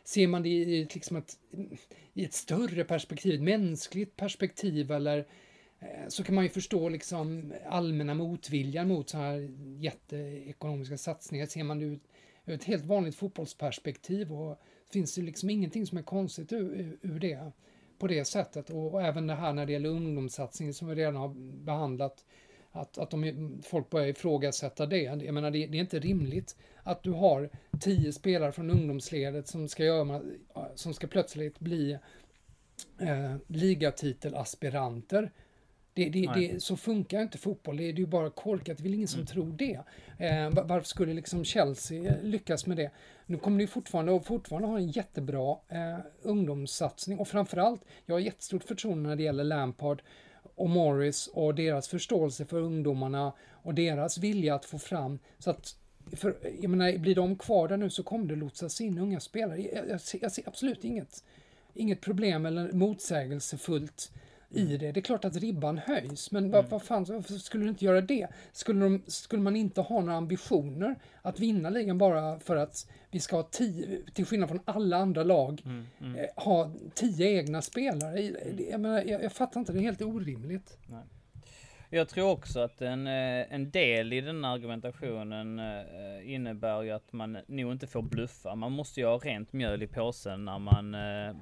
ser 0.05 0.27
man 0.27 0.43
det 0.43 0.49
i, 0.49 0.89
liksom 0.95 1.17
ett, 1.17 1.39
i 2.15 2.25
ett 2.25 2.35
större 2.35 2.85
perspektiv, 2.85 3.35
ett 3.35 3.43
mänskligt 3.43 4.17
perspektiv 4.17 4.91
eller 4.91 5.19
äh, 5.79 6.09
så 6.09 6.25
kan 6.25 6.35
man 6.35 6.45
ju 6.45 6.51
förstå 6.51 6.89
liksom 6.89 7.53
allmänna 7.69 8.15
motviljan 8.15 8.89
mot 8.89 9.09
så 9.09 9.19
här 9.19 9.51
jätteekonomiska 9.81 10.99
satsningar. 10.99 11.47
Ser 11.47 11.65
man 11.65 11.79
det 11.79 11.85
ur, 11.85 12.01
ur 12.45 12.55
ett 12.55 12.65
helt 12.65 12.85
vanligt 12.85 13.15
fotbollsperspektiv 13.15 14.33
och 14.33 14.61
finns 14.93 15.15
det 15.15 15.23
liksom 15.23 15.51
ingenting 15.51 15.87
som 15.87 15.99
är 15.99 16.03
konstigt 16.03 16.53
ur, 16.53 16.99
ur 17.03 17.21
det 17.21 17.53
på 18.03 18.09
det 18.09 18.25
sättet. 18.25 18.71
Och, 18.71 18.95
och, 18.95 19.03
även 19.03 19.27
det 19.27 19.35
här 19.35 19.53
när 19.53 19.67
det 19.67 19.73
gäller 19.73 19.89
ungdomssatsningen 19.89 20.75
som 20.75 20.89
vi 20.89 20.95
redan 20.95 21.17
har 21.17 21.29
behandlat. 21.65 22.25
Att, 22.73 22.99
att 22.99 23.11
de, 23.11 23.61
folk 23.65 23.91
börjar 23.91 24.07
ifrågasätta 24.07 24.87
det. 24.87 25.03
Jag 25.03 25.35
menar, 25.35 25.51
det, 25.51 25.67
det 25.67 25.79
är 25.79 25.81
inte 25.81 25.99
rimligt 25.99 26.57
att 26.83 27.03
du 27.03 27.11
har 27.11 27.51
tio 27.81 28.13
spelare 28.13 28.53
från 28.53 28.71
ungdomsledet 28.71 29.49
som 29.49 29.69
ska, 29.69 29.85
göra, 29.85 30.23
som 30.75 30.95
ska 30.95 31.07
plötsligt 31.07 31.61
bli 31.61 31.99
eh, 33.01 33.37
ligatitelaspiranter 33.47 35.33
det, 35.95 36.09
det, 36.09 36.31
det, 36.35 36.63
så 36.63 36.77
funkar 36.77 37.23
inte 37.23 37.39
fotboll, 37.39 37.77
det 37.77 37.89
är 37.89 37.93
ju 37.93 38.07
bara 38.07 38.31
korkat, 38.31 38.77
det 38.79 38.81
är 38.81 38.83
väl 38.83 38.95
ingen 38.95 39.09
som 39.09 39.21
mm. 39.21 39.27
tror 39.27 39.53
det. 39.53 39.81
Eh, 40.19 40.51
varför 40.51 40.89
skulle 40.89 41.15
liksom 41.15 41.45
Chelsea 41.45 42.15
lyckas 42.23 42.67
med 42.67 42.77
det? 42.77 42.91
Nu 43.27 43.39
kommer 43.39 43.59
det 43.59 43.67
fortfarande 43.67 44.13
och 44.13 44.27
fortfarande 44.27 44.69
ha 44.69 44.79
en 44.79 44.89
jättebra 44.89 45.57
eh, 45.69 45.99
ungdomssatsning 46.23 47.19
och 47.19 47.29
framförallt, 47.29 47.85
jag 48.07 48.15
har 48.15 48.21
jättestort 48.21 48.65
förtroende 48.65 49.09
när 49.09 49.17
det 49.17 49.23
gäller 49.23 49.45
Lampard 49.45 50.03
och 50.55 50.71
Morris 50.71 51.27
och 51.27 51.55
deras 51.55 51.89
förståelse 51.89 52.45
för 52.45 52.61
ungdomarna 52.61 53.33
och 53.51 53.75
deras 53.75 54.19
vilja 54.19 54.55
att 54.55 54.65
få 54.65 54.79
fram 54.79 55.19
så 55.39 55.51
att 55.51 55.77
för, 56.17 56.37
jag 56.61 56.71
menar, 56.71 56.99
blir 56.99 57.15
de 57.15 57.37
kvar 57.37 57.69
där 57.69 57.77
nu 57.77 57.91
så 57.91 58.03
kommer 58.03 58.27
det 58.27 58.37
lotsas 58.37 58.81
in 58.81 58.99
unga 58.99 59.21
spelare. 59.21 59.61
Jag, 59.61 59.89
jag, 59.89 60.01
jag 60.21 60.33
ser 60.33 60.49
absolut 60.49 60.85
inget, 60.85 61.25
inget 61.75 62.01
problem 62.01 62.47
eller 62.47 62.73
motsägelsefullt 62.73 64.13
i 64.53 64.63
mm. 64.63 64.79
det. 64.79 64.93
Det 64.93 65.01
är 65.01 65.03
klart 65.03 65.25
att 65.25 65.37
ribban 65.37 65.79
höjs, 65.79 66.31
men 66.31 66.45
mm. 66.45 66.53
vad, 66.53 66.69
vad 66.69 66.83
fan, 66.83 67.05
varför 67.05 67.35
skulle 67.35 67.65
du 67.65 67.69
inte 67.69 67.85
göra 67.85 68.01
det? 68.01 68.29
Skulle, 68.53 68.81
de, 68.81 69.03
skulle 69.07 69.43
man 69.43 69.57
inte 69.57 69.81
ha 69.81 70.01
några 70.01 70.17
ambitioner 70.17 70.97
att 71.23 71.41
vinna 71.41 71.71
ligan 71.71 71.99
bara 71.99 72.39
för 72.39 72.57
att 72.57 72.87
vi 73.11 73.21
ska 73.21 73.37
ha 73.37 73.43
tio, 73.43 74.03
till 74.15 74.27
skillnad 74.27 74.49
från 74.49 74.61
alla 74.65 74.97
andra 74.97 75.23
lag, 75.23 75.63
mm. 75.65 75.87
Mm. 76.01 76.17
Eh, 76.17 76.27
ha 76.37 76.73
tio 76.95 77.27
egna 77.39 77.63
spelare? 77.63 78.19
Mm. 78.21 78.67
Jag, 78.71 78.81
menar, 78.81 79.03
jag, 79.03 79.23
jag 79.23 79.33
fattar 79.33 79.61
inte, 79.61 79.73
det 79.73 79.79
är 79.79 79.83
helt 79.83 80.03
orimligt. 80.03 80.79
Nej. 80.87 81.05
Jag 81.95 82.09
tror 82.09 82.31
också 82.31 82.61
att 82.61 82.83
en, 82.83 83.07
eh, 83.07 83.55
en 83.55 83.71
del 83.71 84.13
i 84.13 84.21
den 84.21 84.45
argumentationen 84.45 85.59
eh, 85.59 86.33
innebär 86.35 86.83
ju 86.83 86.91
att 86.91 87.13
man 87.13 87.39
nog 87.47 87.73
inte 87.73 87.87
får 87.87 88.03
bluffa. 88.03 88.55
Man 88.55 88.73
måste 88.73 89.01
ju 89.01 89.07
ha 89.07 89.19
rent 89.19 89.53
mjöl 89.53 89.83
i 89.83 89.87
påsen 89.87 90.45
när 90.45 90.59
man 90.59 90.95
eh, 90.95 91.35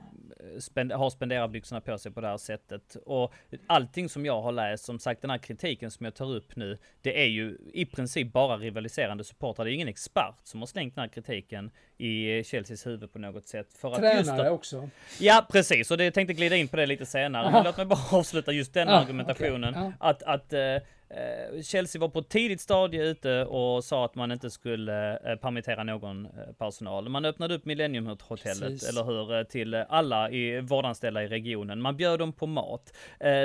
spend 0.58 0.92
har 0.92 1.10
spenderarbyxorna 1.10 1.80
på 1.80 1.98
sig 1.98 2.12
på 2.12 2.20
det 2.20 2.28
här 2.28 2.36
sättet. 2.36 2.96
Och 3.06 3.32
allting 3.66 4.08
som 4.08 4.26
jag 4.26 4.42
har 4.42 4.52
läst, 4.52 4.84
som 4.84 4.98
sagt 4.98 5.20
den 5.20 5.30
här 5.30 5.38
kritiken 5.38 5.90
som 5.90 6.04
jag 6.04 6.14
tar 6.14 6.34
upp 6.34 6.56
nu, 6.56 6.78
det 7.02 7.22
är 7.22 7.28
ju 7.28 7.58
i 7.72 7.86
princip 7.86 8.32
bara 8.32 8.56
rivaliserande 8.56 9.24
supportrar. 9.24 9.64
Det 9.64 9.70
är 9.70 9.74
ingen 9.74 9.88
expert 9.88 10.40
som 10.42 10.60
har 10.60 10.66
slängt 10.66 10.94
den 10.94 11.02
här 11.02 11.08
kritiken 11.08 11.70
i 12.00 12.44
Chelseas 12.44 12.86
huvud 12.86 13.12
på 13.12 13.18
något 13.18 13.46
sätt. 13.48 13.66
För 13.78 13.94
Tränare 13.94 14.46
att 14.46 14.52
också. 14.52 14.88
Ja, 15.20 15.46
precis. 15.52 15.90
Och 15.90 15.98
det, 15.98 16.04
jag 16.04 16.14
tänkte 16.14 16.34
glida 16.34 16.56
in 16.56 16.68
på 16.68 16.76
det 16.76 16.86
lite 16.86 17.06
senare. 17.06 17.50
Men 17.50 17.64
låt 17.64 17.76
mig 17.76 17.86
bara 17.86 18.00
avsluta 18.18 18.52
just 18.52 18.74
den 18.74 18.88
ah, 18.88 18.92
argumentationen. 18.92 19.74
Okay. 19.74 19.92
Ah. 19.98 20.08
Att, 20.10 20.22
att 20.22 20.52
uh, 20.52 21.62
Chelsea 21.62 22.00
var 22.00 22.08
på 22.08 22.18
ett 22.18 22.28
tidigt 22.28 22.60
stadie 22.60 23.02
ute 23.02 23.44
och 23.44 23.84
sa 23.84 24.04
att 24.04 24.14
man 24.14 24.32
inte 24.32 24.50
skulle 24.50 25.12
uh, 25.12 25.36
permittera 25.36 25.84
någon 25.84 26.26
uh, 26.26 26.32
personal. 26.58 27.08
Man 27.08 27.24
öppnade 27.24 27.54
upp 27.54 27.64
Millenniumhotellet, 27.64 28.88
eller 28.88 29.04
hur, 29.04 29.44
till 29.44 29.74
alla 29.74 30.30
i 30.30 30.60
vårdanställda 30.60 31.22
i 31.22 31.28
regionen. 31.28 31.80
Man 31.80 31.96
bjöd 31.96 32.18
dem 32.18 32.32
på 32.32 32.46
mat. 32.46 32.92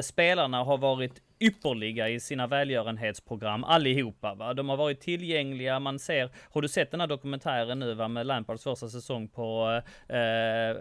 Spelarna 0.03 0.63
har 0.63 0.77
varit 0.77 1.21
ypperliga 1.39 2.09
i 2.09 2.19
sina 2.19 2.47
välgörenhetsprogram 2.47 3.63
allihopa. 3.63 4.35
Va? 4.35 4.53
De 4.53 4.69
har 4.69 4.77
varit 4.77 5.01
tillgängliga. 5.01 5.79
Man 5.79 5.99
ser, 5.99 6.29
har 6.53 6.61
du 6.61 6.67
sett 6.67 6.91
den 6.91 6.99
här 6.99 7.07
dokumentären 7.07 7.79
nu 7.79 7.93
va, 7.93 8.07
med 8.07 8.25
Lampards 8.25 8.63
första 8.63 8.89
säsong 8.89 9.27
på 9.27 9.81
eh, 10.07 10.19
eh, 10.19 10.75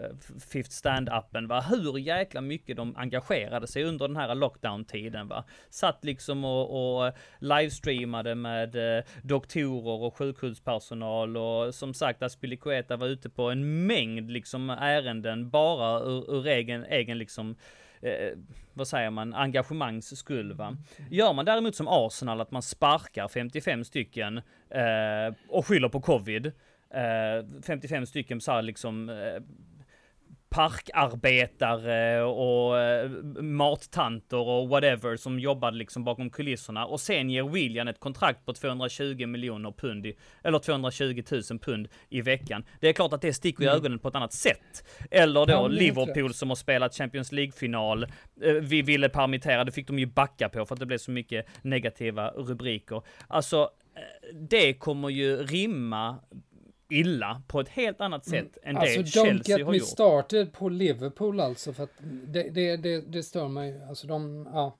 Fifth 0.51 0.69
Stand-appen? 0.69 1.47
Va? 1.47 1.61
Hur 1.61 1.97
jäkla 1.97 2.41
mycket 2.41 2.77
de 2.77 2.95
engagerade 2.97 3.67
sig 3.67 3.83
under 3.83 4.07
den 4.07 4.17
här 4.17 4.35
lockdown-tiden. 4.35 5.27
Va? 5.27 5.43
Satt 5.69 6.05
liksom 6.05 6.45
och, 6.45 7.05
och 7.05 7.13
livestreamade 7.39 8.35
med 8.35 8.97
eh, 8.97 9.03
doktorer 9.23 10.03
och 10.03 10.17
sjukhuspersonal 10.17 11.37
och 11.37 11.75
som 11.75 11.93
sagt 11.93 12.23
Aspilicueta 12.23 12.97
var 12.97 13.07
ute 13.07 13.29
på 13.29 13.49
en 13.49 13.87
mängd 13.87 14.31
liksom 14.31 14.69
ärenden 14.69 15.49
bara 15.49 15.99
ur, 15.99 16.35
ur 16.35 16.47
egen, 16.47 16.85
egen 16.85 17.17
liksom 17.17 17.55
eh, 18.05 18.37
vad 18.73 18.87
säger 18.87 19.09
man, 19.09 19.33
engagemangs 19.33 20.17
skull 20.17 20.53
va. 20.53 20.77
Gör 21.09 21.33
man 21.33 21.45
däremot 21.45 21.75
som 21.75 21.87
Arsenal, 21.87 22.41
att 22.41 22.51
man 22.51 22.61
sparkar 22.61 23.27
55 23.27 23.83
stycken 23.83 24.37
eh, 24.69 25.35
och 25.49 25.67
skyller 25.67 25.89
på 25.89 26.01
covid, 26.01 26.45
eh, 26.89 27.61
55 27.67 28.05
stycken 28.05 28.41
så 28.41 28.51
här 28.51 28.61
liksom 28.61 29.09
eh, 29.09 29.43
parkarbetare 30.55 32.23
och 32.23 32.79
eh, 32.79 33.09
mattanter 33.41 34.37
och 34.37 34.69
whatever 34.69 35.15
som 35.17 35.39
jobbade 35.39 35.77
liksom 35.77 36.03
bakom 36.03 36.29
kulisserna 36.29 36.85
och 36.85 36.99
sen 36.99 37.29
ger 37.29 37.43
William 37.43 37.87
ett 37.87 37.99
kontrakt 37.99 38.45
på 38.45 38.53
220 38.53 39.25
miljoner 39.27 39.71
pund, 39.71 40.05
i, 40.05 40.17
eller 40.43 40.59
220 40.59 41.23
000 41.31 41.59
pund 41.59 41.87
i 42.09 42.21
veckan. 42.21 42.63
Det 42.79 42.89
är 42.89 42.93
klart 42.93 43.13
att 43.13 43.21
det 43.21 43.33
sticker 43.33 43.63
i 43.63 43.65
mm. 43.65 43.77
ögonen 43.77 43.99
på 43.99 44.07
ett 44.07 44.15
annat 44.15 44.33
sätt. 44.33 44.87
Eller 45.11 45.45
då 45.45 45.67
Liverpool 45.67 46.33
som 46.33 46.49
har 46.49 46.55
spelat 46.55 46.95
Champions 46.95 47.31
League-final. 47.31 48.03
Eh, 48.43 48.53
vi 48.53 48.81
ville 48.81 49.09
permittera, 49.09 49.63
det 49.63 49.71
fick 49.71 49.87
de 49.87 49.99
ju 49.99 50.05
backa 50.05 50.49
på 50.49 50.65
för 50.65 50.75
att 50.75 50.79
det 50.79 50.85
blev 50.85 50.97
så 50.97 51.11
mycket 51.11 51.45
negativa 51.61 52.29
rubriker. 52.29 53.01
Alltså, 53.27 53.69
eh, 53.95 54.35
det 54.35 54.73
kommer 54.73 55.09
ju 55.09 55.37
rimma 55.37 56.15
illa 56.89 57.41
på 57.47 57.59
ett 57.59 57.69
helt 57.69 58.01
annat 58.01 58.27
mm. 58.27 58.45
sätt 58.45 58.57
mm. 58.63 58.75
än 58.75 58.81
alltså, 58.81 59.01
det 59.01 59.07
Chelsea 59.07 59.25
har 59.25 59.33
gjort. 59.33 59.41
Alltså 59.41 59.55
don't 59.55 59.73
get 59.73 59.81
me 59.81 59.87
started 59.87 60.53
på 60.53 60.69
Liverpool 60.69 61.39
alltså, 61.39 61.73
för 61.73 61.83
att 61.83 61.91
det, 62.27 62.49
det, 62.49 62.77
det, 62.77 63.01
det 63.01 63.23
stör 63.23 63.47
mig. 63.47 63.81
Alltså 63.89 64.07
de, 64.07 64.47
ja. 64.53 64.77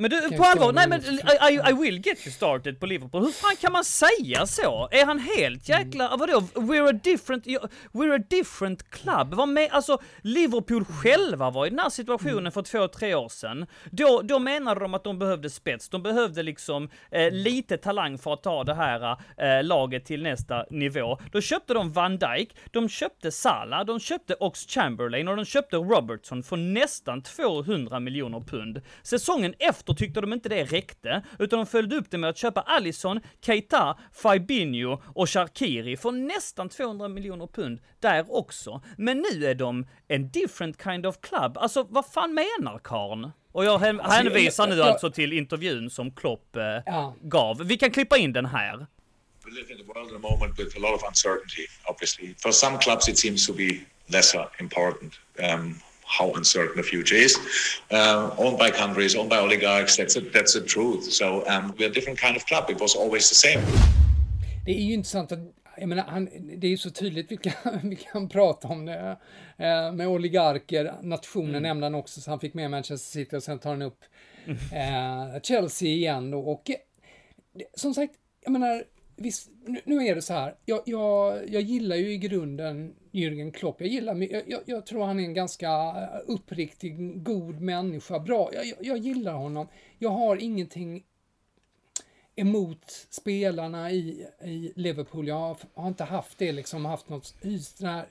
Men 0.00 0.10
du, 0.10 0.36
på 0.36 0.44
allvar, 0.44 0.72
nej 0.72 0.88
men 0.88 1.00
I, 1.00 1.70
I, 1.70 1.72
will 1.72 2.06
get 2.06 2.26
you 2.26 2.32
started 2.32 2.80
på 2.80 2.86
Liverpool. 2.86 3.22
Hur 3.22 3.32
fan 3.32 3.56
kan 3.56 3.72
man 3.72 3.84
säga 3.84 4.46
så? 4.46 4.88
Är 4.90 5.06
han 5.06 5.18
helt 5.18 5.68
jäkla, 5.68 6.06
mm. 6.06 6.18
vadå, 6.18 6.40
we're 6.40 6.88
a 6.88 7.00
different, 7.04 7.46
we're 7.92 8.20
a 8.20 8.24
different 8.30 8.90
club? 8.90 9.34
Vad 9.34 9.48
med, 9.48 9.68
alltså 9.72 9.98
Liverpool 10.22 10.84
själva 10.84 11.50
var 11.50 11.66
i 11.66 11.70
den 11.70 11.78
här 11.78 11.90
situationen 11.90 12.38
mm. 12.38 12.52
för 12.52 12.62
två, 12.62 12.88
tre 12.88 13.14
år 13.14 13.28
sedan. 13.28 13.66
Då, 13.90 14.22
då 14.24 14.38
menade 14.38 14.80
de 14.80 14.94
att 14.94 15.04
de 15.04 15.18
behövde 15.18 15.50
spets, 15.50 15.88
de 15.88 16.02
behövde 16.02 16.42
liksom 16.42 16.88
eh, 17.10 17.30
lite 17.30 17.76
talang 17.76 18.18
för 18.18 18.32
att 18.32 18.42
ta 18.42 18.64
det 18.64 18.74
här 18.74 19.16
eh, 19.36 19.64
laget 19.64 20.04
till 20.04 20.22
nästa 20.22 20.64
nivå. 20.70 21.18
Då 21.32 21.40
köpte 21.40 21.74
de 21.74 21.92
Van 21.92 22.18
Dijk, 22.18 22.56
de 22.70 22.88
köpte 22.88 23.30
Salah, 23.30 23.84
de 23.84 24.00
köpte 24.00 24.34
Ox 24.40 24.66
Chamberlain 24.66 25.28
och 25.28 25.36
de 25.36 25.44
köpte 25.44 25.76
Robertson 25.76 26.42
för 26.42 26.56
nästan 26.56 27.22
200 27.22 28.00
miljoner 28.00 28.40
pund. 28.40 28.80
Säsongen 29.02 29.54
efter 29.58 29.87
efter 29.88 30.06
tyckte 30.06 30.20
de 30.20 30.32
inte 30.32 30.48
det 30.48 30.64
räckte, 30.64 31.22
utan 31.38 31.58
de 31.58 31.66
följde 31.66 31.96
upp 31.96 32.10
det 32.10 32.18
med 32.18 32.30
att 32.30 32.36
köpa 32.36 32.60
Allison, 32.60 33.20
Keita, 33.40 33.98
Fabinho 34.12 35.02
och 35.14 35.30
Sharkiri 35.30 35.96
för 35.96 36.12
nästan 36.12 36.68
200 36.68 37.08
miljoner 37.08 37.46
pund 37.46 37.80
där 38.00 38.24
också. 38.28 38.82
Men 38.98 39.24
nu 39.30 39.46
är 39.46 39.54
de 39.54 39.86
en 40.08 40.30
different 40.30 40.82
kind 40.82 41.06
of 41.06 41.20
club. 41.20 41.58
Alltså, 41.58 41.86
vad 41.90 42.06
fan 42.06 42.34
menar 42.34 42.78
karln? 42.78 43.32
Och 43.52 43.64
jag 43.64 43.84
alltså, 43.84 44.10
hänvisar 44.10 44.66
nu 44.66 44.82
alltså 44.82 45.10
till 45.10 45.32
intervjun 45.32 45.90
som 45.90 46.10
Klopp 46.10 46.56
eh, 46.56 46.62
ja. 46.86 47.14
gav. 47.22 47.58
Vi 47.64 47.76
kan 47.76 47.90
klippa 47.90 48.16
in 48.16 48.32
den 48.32 48.46
här. 48.46 48.86
We 49.44 49.50
live 49.50 49.72
in 49.72 49.80
a 49.80 49.84
world 49.86 50.06
at 50.06 50.22
the 50.22 50.28
moment 50.28 50.58
with 50.58 50.76
a 50.76 50.80
lot 50.80 50.94
of 50.94 51.08
uncertainty, 51.08 51.66
obviously. 51.84 52.34
For 52.38 52.52
some 52.52 52.78
clubs 52.78 53.08
it 53.08 53.18
seems 53.18 53.46
to 53.46 53.52
be 53.52 53.80
lesser 54.06 54.48
important. 54.60 55.12
Um, 55.38 55.80
how 56.08 56.32
uncertain 56.32 56.76
the 56.76 56.82
future 56.82 57.16
is. 57.16 57.36
Uh, 57.90 58.30
owned 58.38 58.58
by 58.58 58.70
countries, 58.70 59.16
owned 59.16 59.30
by 59.30 59.38
oligarchs, 59.38 59.96
that's 59.96 60.16
a, 60.16 60.20
that's 60.20 60.54
the 60.54 60.60
truth. 60.60 61.12
So 61.12 61.44
um, 61.46 61.74
we're 61.78 61.90
a 61.90 61.92
different 61.92 62.18
kind 62.20 62.36
of 62.36 62.46
club. 62.46 62.70
It 62.70 62.80
was 62.80 62.96
always 62.96 63.28
the 63.28 63.34
same. 63.34 63.62
Det 64.64 64.72
är 64.72 64.82
ju 64.82 64.94
intressant 64.94 65.32
att 65.32 65.38
jag 65.80 65.88
menar, 65.88 66.04
han, 66.04 66.28
det 66.56 66.66
är 66.66 66.70
ju 66.70 66.76
så 66.76 66.90
tydligt 66.90 67.32
vi 67.32 67.36
kan, 67.36 67.80
vi 67.82 67.96
kan 67.96 68.28
prata 68.28 68.68
om 68.68 68.86
det 68.86 69.16
eh, 69.56 69.92
med 69.92 70.08
oligarker, 70.08 70.94
nationen 71.02 71.50
mm. 71.50 71.62
nämnde 71.62 71.86
han 71.86 71.94
också, 71.94 72.20
så 72.20 72.30
han 72.30 72.40
fick 72.40 72.54
med 72.54 72.70
Manchester 72.70 73.10
City 73.10 73.36
och 73.36 73.42
sen 73.42 73.58
tar 73.58 73.70
han 73.70 73.82
upp 73.82 74.04
eh, 74.72 75.40
Chelsea 75.42 75.88
igen 75.88 76.30
då. 76.30 76.40
Och 76.40 76.70
som 77.74 77.94
sagt, 77.94 78.14
jag 78.44 78.52
menar, 78.52 78.84
visst, 79.16 79.50
nu, 79.66 79.80
nu, 79.84 80.06
är 80.06 80.14
det 80.14 80.22
så 80.22 80.32
här, 80.32 80.54
jag, 80.64 80.82
jag, 80.84 81.40
jag 81.50 81.62
gillar 81.62 81.96
ju 81.96 82.12
i 82.12 82.18
grunden 82.18 82.94
Jürgen 83.18 83.52
Klopp. 83.52 83.80
Jag 83.80 83.88
gillar, 83.88 84.32
jag, 84.32 84.42
jag, 84.46 84.60
jag 84.66 84.86
tror 84.86 85.04
han 85.04 85.20
är 85.20 85.24
en 85.24 85.34
ganska 85.34 85.68
eh, 85.68 86.20
uppriktig, 86.26 87.22
god 87.22 87.60
människa, 87.60 88.18
bra. 88.18 88.50
Jag, 88.52 88.72
jag, 88.80 88.98
gillar 88.98 89.34
honom. 89.34 89.68
Jag 89.98 90.10
har 90.10 90.36
ingenting 90.36 91.04
emot 92.36 93.06
spelarna 93.10 93.90
i, 93.90 94.26
i 94.44 94.72
Liverpool. 94.76 95.28
Jag 95.28 95.38
har, 95.38 95.56
har 95.74 95.88
inte 95.88 96.04
haft 96.04 96.38
det, 96.38 96.52
liksom 96.52 96.84
haft 96.84 97.08
något, 97.08 97.34
den 97.78 97.88
här 97.88 98.08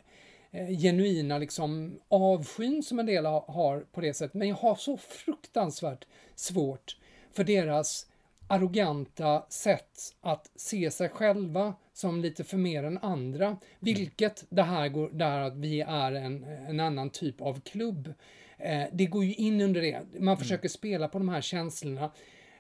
eh, 0.52 0.70
genuina 0.80 1.38
liksom 1.38 2.00
avskyn 2.08 2.84
som 2.84 3.00
en 3.00 3.06
del 3.06 3.26
har, 3.26 3.42
har 3.48 3.80
på 3.80 4.02
det 4.02 4.14
sättet. 4.14 4.34
Men 4.34 4.48
jag 4.48 4.56
har 4.56 4.76
så 4.76 4.98
fruktansvärt 4.98 6.06
svårt 6.36 6.98
för 7.34 7.44
deras 7.44 8.08
arroganta 8.48 9.46
sätt 9.50 10.00
att 10.22 10.52
se 10.56 10.92
sig 10.92 11.10
själva 11.10 11.74
som 11.98 12.22
lite 12.22 12.44
för 12.44 12.58
mer 12.58 12.84
än 12.84 12.98
andra. 12.98 13.58
Vilket 13.80 14.46
det 14.50 14.64
här 14.64 14.90
går, 14.90 15.10
där 15.10 15.40
att 15.40 15.58
vi 15.58 15.82
är 15.82 16.12
en, 16.12 16.44
en 16.44 16.80
annan 16.80 17.10
typ 17.10 17.42
av 17.42 17.62
klubb. 17.62 18.14
Eh, 18.58 18.84
det 18.94 19.06
går 19.06 19.26
ju 19.26 19.34
in 19.34 19.62
under 19.62 19.82
det. 19.82 20.02
Man 20.14 20.22
mm. 20.22 20.38
försöker 20.38 20.70
spela 20.70 21.08
på 21.08 21.18
de 21.18 21.30
här 21.30 21.42
känslorna. 21.42 22.12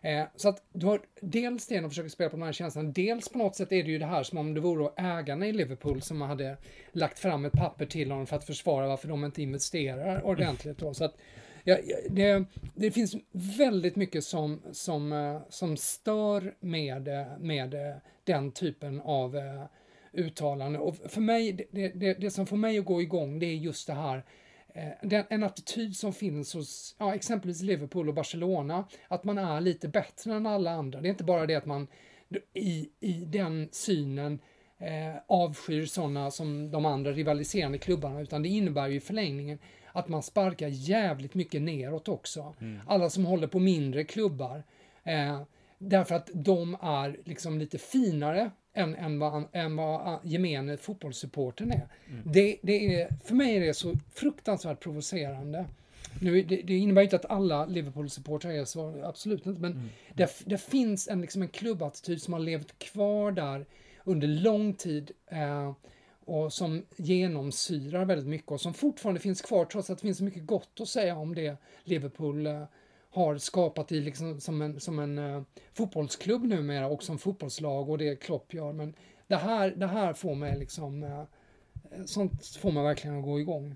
Eh, 0.02 0.26
så 0.36 0.50
att 0.50 0.64
du 0.74 0.86
har 0.86 1.02
dels 1.22 1.68
det 1.68 1.80
de 1.80 1.90
försöker 1.90 2.10
spela 2.10 2.30
på 2.30 2.38
de 2.38 2.46
här 2.46 2.52
känslorna, 2.52 2.92
dels 2.92 3.30
på 3.30 3.38
något 3.38 3.56
sätt 3.56 3.72
är 3.72 3.84
det 3.84 3.92
ju 3.92 4.00
det 4.00 4.06
här 4.06 4.24
som 4.24 4.38
om 4.38 4.54
det 4.54 4.60
vore 4.60 4.92
ägarna 4.98 5.48
i 5.48 5.54
Liverpool 5.54 6.02
som 6.02 6.22
hade 6.22 6.58
lagt 6.92 7.20
fram 7.20 7.46
ett 7.46 7.54
papper 7.54 7.86
till 7.86 8.12
honom 8.12 8.28
för 8.28 8.36
att 8.36 8.46
försvara 8.46 8.88
varför 8.88 9.08
de 9.08 9.26
inte 9.26 9.42
investerar 9.42 10.26
ordentligt 10.26 10.78
då. 10.78 10.94
Så 10.94 11.04
att 11.04 11.16
ja, 11.64 11.78
det, 12.10 12.46
det 12.76 12.92
finns 12.92 13.16
väldigt 13.58 13.96
mycket 13.96 14.24
som, 14.24 14.62
som, 14.72 15.14
eh, 15.14 15.42
som 15.50 15.78
stör 15.78 16.56
med, 16.60 17.10
med 17.40 18.00
den 18.28 18.52
typen 18.52 19.02
av 19.02 19.40
uttalande. 20.14 20.80
Och 20.80 20.96
för 20.96 21.22
mig, 21.22 21.68
det, 21.72 21.88
det, 21.90 22.14
det 22.14 22.32
som 22.32 22.46
får 22.46 22.58
mig 22.58 22.80
att 22.80 22.86
gå 22.86 23.02
igång, 23.02 23.40
det 23.40 23.46
är 23.46 23.56
just 23.56 23.88
det 23.88 23.94
här 23.94 24.24
den, 25.02 25.26
en 25.30 25.44
attityd 25.44 25.96
som 25.96 26.14
finns 26.14 26.54
hos 26.54 26.96
ja, 27.00 27.16
exempelvis 27.16 27.62
Liverpool 27.62 28.10
och 28.10 28.16
Barcelona, 28.16 28.88
att 29.08 29.24
man 29.24 29.38
är 29.38 29.62
lite 29.62 29.88
bättre 29.88 30.34
än 30.34 30.46
alla 30.46 30.72
andra. 30.72 31.02
Det 31.02 31.08
är 31.08 31.10
inte 31.10 31.24
bara 31.24 31.46
det 31.46 31.56
att 31.56 31.66
man 31.66 31.88
i, 32.54 32.90
i 33.00 33.14
den 33.14 33.70
synen 33.72 34.40
eh, 34.78 35.22
avskyr 35.28 35.86
sådana 35.86 36.32
som 36.32 36.72
de 36.72 36.86
andra 36.86 37.12
rivaliserande 37.12 37.78
klubbarna, 37.78 38.22
utan 38.22 38.44
det 38.44 38.50
innebär 38.50 38.88
ju 38.88 38.96
i 38.96 39.00
förlängningen 39.00 39.60
att 39.92 40.08
man 40.08 40.24
sparkar 40.24 40.68
jävligt 40.68 41.34
mycket 41.34 41.62
neråt 41.62 42.08
också. 42.08 42.56
Mm. 42.62 42.80
Alla 42.88 43.10
som 43.10 43.26
håller 43.26 43.48
på 43.48 43.60
mindre 43.60 44.04
klubbar. 44.04 44.64
Eh, 45.04 45.42
därför 45.78 46.16
att 46.16 46.30
de 46.34 46.78
är 46.82 47.20
liksom 47.26 47.60
lite 47.60 47.78
finare 47.78 48.52
än, 48.74 48.96
än, 48.96 49.20
vad, 49.20 49.44
än 49.52 49.76
vad 49.76 50.20
gemene 50.24 50.78
fotbollssupporten 50.78 51.72
är. 51.72 51.88
Mm. 52.10 52.22
Det, 52.26 52.58
det 52.64 53.02
är. 53.02 53.10
För 53.24 53.36
mig 53.36 53.58
är 53.58 53.62
det 53.62 53.74
så 53.74 53.94
fruktansvärt 54.14 54.80
provocerande. 54.80 55.66
Nu, 56.22 56.42
det, 56.42 56.62
det 56.62 56.78
innebär 56.78 57.02
inte 57.02 57.16
att 57.16 57.26
alla 57.26 57.66
Liverpool-supportrar 57.66 58.52
är 58.52 58.66
så, 58.66 59.04
absolut 59.04 59.46
inte, 59.46 59.62
men 59.62 59.72
mm. 59.72 59.90
det, 60.14 60.42
det, 60.46 60.58
finns 60.58 61.08
en, 61.08 61.22
liksom 61.22 61.42
en 61.42 61.48
klubbattityd 61.48 62.22
som 62.22 62.34
har 62.34 62.40
levt 62.40 62.80
kvar 62.80 63.32
där 63.32 63.66
under 64.04 64.28
lång 64.28 64.74
tid 64.74 65.12
eh, 65.28 65.74
och 66.26 66.54
som 66.54 66.86
genomsyrar 66.98 68.06
väldigt 68.06 68.28
mycket 68.28 68.52
och 68.52 68.62
som 68.62 68.74
fortfarande 68.74 69.22
finns 69.22 69.42
kvar 69.42 69.66
trots 69.66 69.90
att 69.90 69.98
det 69.98 70.02
finns 70.02 70.18
så 70.18 70.24
mycket 70.24 70.46
gott 70.46 70.82
att 70.82 70.88
säga 70.88 71.16
om 71.16 71.36
det 71.36 71.58
Liverpool 71.84 72.48
eh, 72.48 72.64
har 73.12 73.38
skapat 73.38 73.92
i 73.92 74.02
liksom 74.02 74.42
som 74.42 74.62
en, 74.62 74.80
som 74.80 75.00
en 75.00 75.20
uh, 75.20 75.44
fotbollsklubb 75.74 76.44
numera 76.44 76.88
och 76.88 77.04
som 77.04 77.18
fotbollslag 77.18 77.90
och 77.90 77.98
det 77.98 78.16
Klopp 78.16 78.54
gör. 78.54 78.74
Men 78.74 78.94
det 79.28 79.36
här, 79.36 79.74
det 79.76 79.88
här 79.88 80.14
får 80.14 80.36
mig 80.36 80.60
liksom, 80.60 81.04
uh, 81.04 81.24
sånt 82.06 82.58
får 82.62 82.72
mig 82.72 82.84
verkligen 82.84 83.18
att 83.18 83.24
gå 83.24 83.40
igång. 83.40 83.76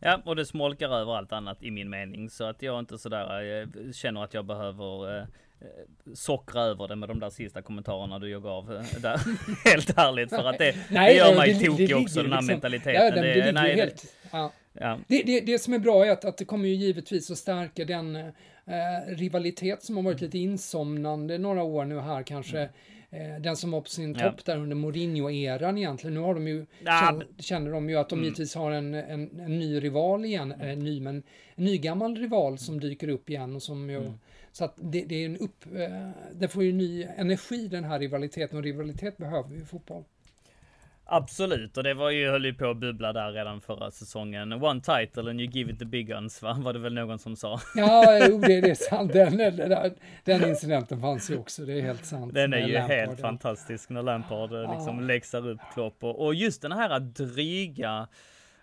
Ja, 0.00 0.22
och 0.24 0.36
det 0.36 0.46
smolkar 0.46 0.88
över 0.88 1.16
allt 1.16 1.32
annat 1.32 1.62
i 1.62 1.70
min 1.70 1.90
mening 1.90 2.30
så 2.30 2.44
att 2.44 2.62
jag 2.62 2.78
inte 2.78 2.98
sådär 2.98 3.40
jag 3.40 3.94
känner 3.94 4.24
att 4.24 4.34
jag 4.34 4.44
behöver 4.44 5.26
Eh, 5.60 6.14
sockra 6.14 6.62
över 6.62 6.88
det 6.88 6.96
med 6.96 7.08
de 7.08 7.20
där 7.20 7.30
sista 7.30 7.62
kommentarerna 7.62 8.18
du 8.18 8.40
gav 8.40 8.84
där. 8.98 9.20
helt 9.70 9.98
ärligt 9.98 10.30
för 10.30 10.44
att 10.44 10.58
det, 10.58 10.76
nej, 10.90 11.14
det 11.14 11.18
gör 11.18 11.36
mig 11.36 11.54
det, 11.54 11.66
tokig 11.66 11.96
också 11.96 12.22
den 12.22 12.32
här 12.32 12.40
liksom, 12.40 12.52
mentaliteten. 12.52 12.94
Ja, 12.94 13.10
det, 13.10 13.34
det, 13.34 13.52
nej, 13.52 13.76
helt, 13.76 14.14
ja. 14.30 14.52
Ja. 14.80 14.98
Det, 15.08 15.22
det, 15.22 15.40
det 15.40 15.58
som 15.58 15.74
är 15.74 15.78
bra 15.78 16.06
är 16.06 16.10
att, 16.10 16.24
att 16.24 16.36
det 16.36 16.44
kommer 16.44 16.68
ju 16.68 16.74
givetvis 16.74 17.30
att 17.30 17.38
stärka 17.38 17.84
den 17.84 18.16
eh, 18.16 18.32
rivalitet 19.06 19.82
som 19.82 19.96
har 19.96 20.02
varit 20.02 20.20
lite 20.20 20.38
insomnande 20.38 21.38
några 21.38 21.62
år 21.62 21.84
nu 21.84 22.00
här 22.00 22.22
kanske. 22.22 22.58
Mm. 22.58 22.70
Eh, 23.10 23.40
den 23.40 23.56
som 23.56 23.70
var 23.70 23.80
på 23.80 23.88
sin 23.88 24.14
topp 24.14 24.44
där 24.44 24.56
under 24.56 24.76
Mourinho-eran 24.76 25.78
egentligen. 25.78 26.14
Nu 26.14 26.20
har 26.20 26.34
de 26.34 26.48
ju, 26.48 26.66
ja. 26.84 27.00
känner, 27.06 27.26
känner 27.38 27.70
de 27.70 27.90
ju 27.90 27.96
att 27.96 28.08
de 28.08 28.14
mm. 28.14 28.24
givetvis 28.24 28.54
har 28.54 28.70
en, 28.70 28.94
en, 28.94 29.40
en 29.40 29.58
ny 29.58 29.80
rival 29.80 30.24
igen, 30.24 30.52
mm. 30.52 30.68
eh, 30.68 30.76
ny 30.76 31.00
men 31.00 31.22
en 31.54 31.64
ny 31.64 31.78
gammal 31.78 32.16
rival 32.16 32.58
som 32.58 32.80
dyker 32.80 33.08
upp 33.08 33.30
igen 33.30 33.56
och 33.56 33.62
som 33.62 33.90
ju 33.90 33.96
mm 33.96 34.12
så 34.58 34.64
att 34.64 34.74
det, 34.76 35.04
det, 35.04 35.14
är 35.14 35.26
en 35.26 35.36
upp, 35.36 35.66
eh, 35.76 36.10
det 36.32 36.48
får 36.48 36.64
ju 36.64 36.72
ny 36.72 37.06
energi 37.16 37.68
den 37.68 37.84
här 37.84 37.98
rivaliteten 37.98 38.58
och 38.58 38.64
rivalitet 38.64 39.16
behöver 39.16 39.48
vi 39.48 39.62
i 39.62 39.64
fotboll. 39.64 40.04
Absolut, 41.10 41.76
och 41.76 41.82
det 41.82 41.94
var 41.94 42.10
ju, 42.10 42.30
höll 42.30 42.44
ju 42.44 42.54
på 42.54 42.70
att 42.70 42.76
bubbla 42.76 43.12
där 43.12 43.32
redan 43.32 43.60
förra 43.60 43.90
säsongen. 43.90 44.52
One 44.52 44.80
title 44.80 45.30
and 45.30 45.40
you 45.40 45.50
give 45.50 45.72
it 45.72 45.78
the 45.78 45.84
big 45.84 46.06
guns, 46.06 46.42
va? 46.42 46.56
Var 46.60 46.72
det 46.72 46.78
väl 46.78 46.94
någon 46.94 47.18
som 47.18 47.36
sa? 47.36 47.60
Ja, 47.74 48.26
jo, 48.28 48.38
det, 48.38 48.60
det 48.60 48.70
är 48.70 48.74
sant. 48.74 49.12
Den, 49.12 49.36
den, 49.36 49.94
den 50.24 50.48
incidenten 50.48 51.00
fanns 51.00 51.30
ju 51.30 51.38
också, 51.38 51.62
det 51.62 51.72
är 51.72 51.82
helt 51.82 52.04
sant. 52.04 52.34
Den 52.34 52.52
är 52.52 52.66
ju 52.66 52.72
Lampard, 52.72 52.96
helt 52.96 53.20
fantastisk 53.20 53.90
när 53.90 54.02
Lampard 54.02 54.52
ja. 54.52 54.74
liksom 54.74 55.06
läxar 55.06 55.48
upp 55.48 55.60
Klopp. 55.74 56.04
Och, 56.04 56.26
och 56.26 56.34
just 56.34 56.62
den 56.62 56.72
här 56.72 57.00
dryga, 57.00 58.08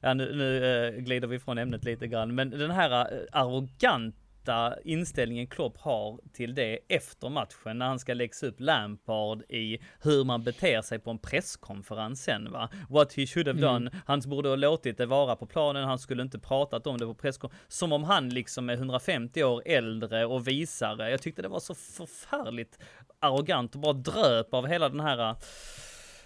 ja 0.01 0.13
nu, 0.13 0.35
nu 0.35 0.85
äh, 0.87 0.91
glider 0.91 1.27
vi 1.27 1.39
från 1.39 1.57
ämnet 1.57 1.83
lite 1.83 2.07
grann, 2.07 2.35
men 2.35 2.49
den 2.49 2.71
här 2.71 2.91
äh, 2.91 3.19
arroganta 3.31 4.24
rätta 4.45 4.75
inställningen 4.83 5.47
Klopp 5.47 5.77
har 5.77 6.19
till 6.33 6.55
det 6.55 6.79
efter 6.87 7.29
matchen 7.29 7.77
när 7.77 7.85
han 7.85 7.99
ska 7.99 8.13
läxa 8.13 8.47
upp 8.47 8.59
Lampard 8.59 9.41
i 9.49 9.79
hur 10.01 10.23
man 10.23 10.43
beter 10.43 10.81
sig 10.81 10.99
på 10.99 11.11
en 11.11 11.17
presskonferens 11.17 12.23
sen 12.23 12.51
va. 12.51 12.69
What 12.89 13.13
he 13.13 13.27
should 13.27 13.47
have 13.47 13.61
done. 13.61 13.89
Mm. 13.89 14.01
Han 14.05 14.21
borde 14.25 14.49
ha 14.49 14.55
låtit 14.55 14.97
det 14.97 15.05
vara 15.05 15.35
på 15.35 15.45
planen. 15.45 15.83
Han 15.83 15.99
skulle 15.99 16.21
inte 16.21 16.39
pratat 16.39 16.87
om 16.87 16.97
det 16.97 17.05
på 17.05 17.13
presskonferensen. 17.13 17.65
Som 17.67 17.91
om 17.91 18.03
han 18.03 18.29
liksom 18.29 18.69
är 18.69 18.73
150 18.73 19.43
år 19.43 19.61
äldre 19.65 20.25
och 20.25 20.47
visare. 20.47 21.11
Jag 21.11 21.21
tyckte 21.21 21.41
det 21.41 21.47
var 21.47 21.59
så 21.59 21.75
förfärligt 21.75 22.79
arrogant 23.19 23.75
och 23.75 23.81
bara 23.81 23.93
dröp 23.93 24.53
av 24.53 24.67
hela 24.67 24.89
den 24.89 24.99
här 24.99 25.35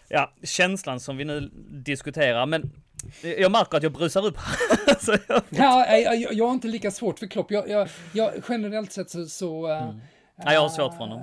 ja, 0.09 0.33
känslan 0.43 0.99
som 0.99 1.17
vi 1.17 1.25
nu 1.25 1.49
diskuterar. 1.69 2.45
Men 2.45 2.71
jag 3.21 3.51
märker 3.51 3.77
att 3.77 3.83
jag 3.83 3.91
brusar 3.91 4.25
upp. 4.25 4.37
jag... 5.27 5.41
Ja, 5.49 5.97
jag, 5.97 6.33
jag 6.33 6.45
har 6.45 6.53
inte 6.53 6.67
lika 6.67 6.91
svårt 6.91 7.19
för 7.19 7.27
Klopp. 7.27 7.51
Jag, 7.51 7.69
jag, 7.69 7.89
jag 8.13 8.31
generellt 8.49 8.91
sett 8.91 9.09
så... 9.09 9.25
så 9.25 9.67
mm. 9.67 10.01
ja, 10.35 10.53
jag 10.53 10.61
har 10.61 10.69
svårt 10.69 10.91
för 10.91 10.99
honom. 10.99 11.21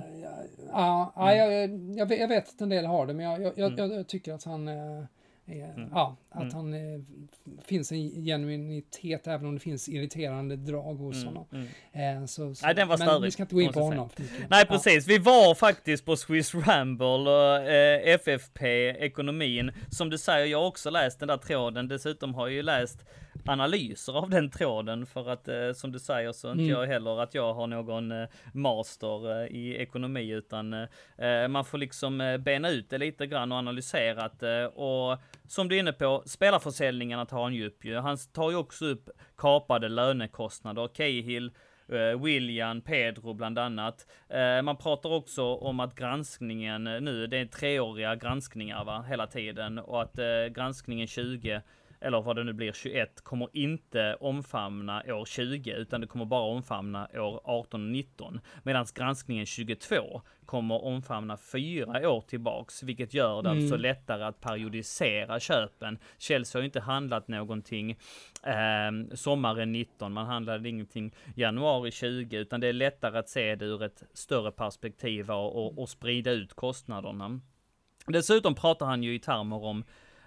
Ja, 0.72 1.12
ja, 1.16 1.32
mm. 1.32 1.96
jag, 1.96 2.12
jag, 2.12 2.28
vet 2.28 2.48
att 2.48 2.60
en 2.60 2.68
del 2.68 2.86
har 2.86 3.06
det, 3.06 3.14
men 3.14 3.26
jag, 3.26 3.52
jag, 3.56 3.72
mm. 3.78 3.92
jag 3.92 4.08
tycker 4.08 4.34
att 4.34 4.44
han... 4.44 4.68
Mm. 5.48 5.88
Ja, 5.92 6.16
att 6.30 6.42
mm. 6.42 6.54
han 6.54 6.74
eh, 6.74 7.00
finns 7.64 7.92
en 7.92 8.24
genuinitet 8.24 9.26
även 9.26 9.46
om 9.46 9.54
det 9.54 9.60
finns 9.60 9.88
irriterande 9.88 10.56
drag 10.56 10.94
hos 10.94 11.16
mm. 11.16 11.26
honom. 11.26 11.46
Mm. 11.92 12.22
Eh, 12.22 12.26
så, 12.26 12.54
så, 12.54 12.66
Nej, 12.66 12.74
den 12.74 12.88
var 12.88 12.98
men 12.98 13.22
vi 13.22 13.30
ska 13.30 13.42
inte 13.42 13.54
gå 13.54 13.60
in 13.60 13.72
på 13.72 13.80
honom. 13.80 14.08
Nej, 14.48 14.66
precis. 14.66 15.08
Ja. 15.08 15.12
Vi 15.12 15.18
var 15.18 15.54
faktiskt 15.54 16.04
på 16.04 16.16
Swiss 16.16 16.54
Ramble 16.54 17.06
och 17.06 17.70
eh, 17.70 18.14
FFP, 18.14 18.88
ekonomin. 18.88 19.72
Som 19.90 20.10
du 20.10 20.18
säger, 20.18 20.46
jag 20.46 20.58
har 20.58 20.66
också 20.66 20.90
läst 20.90 21.20
den 21.20 21.28
där 21.28 21.36
tråden. 21.36 21.88
Dessutom 21.88 22.34
har 22.34 22.46
jag 22.46 22.54
ju 22.54 22.62
läst 22.62 23.04
analyser 23.44 24.12
av 24.12 24.30
den 24.30 24.50
tråden 24.50 25.06
för 25.06 25.30
att 25.30 25.48
eh, 25.48 25.72
som 25.74 25.92
du 25.92 25.98
säger 25.98 26.32
så 26.32 26.50
inte 26.50 26.64
mm. 26.64 26.76
jag 26.80 26.86
heller 26.86 27.22
att 27.22 27.34
jag 27.34 27.54
har 27.54 27.66
någon 27.66 28.12
eh, 28.12 28.28
master 28.52 29.42
eh, 29.42 29.46
i 29.46 29.76
ekonomi 29.76 30.30
utan 30.30 30.72
eh, 30.72 31.48
man 31.48 31.64
får 31.64 31.78
liksom 31.78 32.20
eh, 32.20 32.38
bena 32.38 32.70
ut 32.70 32.90
det 32.90 32.98
lite 32.98 33.26
grann 33.26 33.52
och 33.52 33.58
analysera 33.58 34.30
det 34.38 34.66
och 34.66 35.18
som 35.48 35.68
du 35.68 35.76
är 35.76 35.80
inne 35.80 35.92
på 35.92 36.22
spelarförsäljningarna 36.26 37.26
tar 37.26 37.42
han 37.42 37.54
ju 37.54 37.66
upp 37.66 37.84
ju. 37.84 37.96
Han 37.96 38.16
tar 38.32 38.50
ju 38.50 38.56
också 38.56 38.86
upp 38.86 39.10
kapade 39.36 39.88
lönekostnader. 39.88 40.88
Cahill 40.88 41.50
William, 42.22 42.80
Pedro 42.80 43.34
bland 43.34 43.58
annat. 43.58 44.06
Man 44.64 44.76
pratar 44.76 45.12
också 45.12 45.44
om 45.44 45.80
att 45.80 45.94
granskningen 45.94 46.84
nu, 46.84 47.26
det 47.26 47.38
är 47.38 47.46
treåriga 47.46 48.16
granskningar 48.16 48.84
va, 48.84 49.04
hela 49.08 49.26
tiden 49.26 49.78
och 49.78 50.02
att 50.02 50.18
granskningen 50.50 51.06
20 51.06 51.62
eller 52.00 52.22
vad 52.22 52.36
det 52.36 52.44
nu 52.44 52.52
blir, 52.52 52.72
21, 52.72 53.20
kommer 53.20 53.48
inte 53.52 54.16
omfamna 54.20 55.02
år 55.06 55.24
20, 55.24 55.72
utan 55.72 56.00
det 56.00 56.06
kommer 56.06 56.24
bara 56.24 56.42
omfamna 56.42 57.08
år 57.14 57.40
18 57.44 57.84
och 57.84 57.90
19. 57.90 58.40
Medan 58.62 58.86
granskningen 58.94 59.46
22 59.46 60.22
kommer 60.46 60.84
omfamna 60.84 61.36
fyra 61.36 62.10
år 62.10 62.20
tillbaks, 62.20 62.82
vilket 62.82 63.14
gör 63.14 63.42
det 63.42 63.50
alltså 63.50 63.50
mm. 63.50 63.64
alltså 63.64 63.76
lättare 63.76 64.24
att 64.24 64.40
periodisera 64.40 65.40
köpen. 65.40 65.98
Chelsea 66.18 66.60
har 66.60 66.64
inte 66.64 66.80
handlat 66.80 67.28
någonting 67.28 67.90
eh, 68.42 69.14
sommaren 69.14 69.72
19, 69.72 70.12
man 70.12 70.26
handlade 70.26 70.68
ingenting 70.68 71.14
januari 71.34 71.90
20, 71.90 72.36
utan 72.36 72.60
det 72.60 72.66
är 72.66 72.72
lättare 72.72 73.18
att 73.18 73.28
se 73.28 73.54
det 73.54 73.64
ur 73.64 73.82
ett 73.82 74.02
större 74.12 74.52
perspektiv 74.52 75.30
och, 75.30 75.66
och, 75.66 75.78
och 75.78 75.88
sprida 75.88 76.30
ut 76.30 76.54
kostnaderna. 76.54 77.40
Dessutom 78.06 78.54
pratar 78.54 78.86
han 78.86 79.02
ju 79.02 79.14
i 79.14 79.18
termer 79.18 79.64
om 79.64 79.84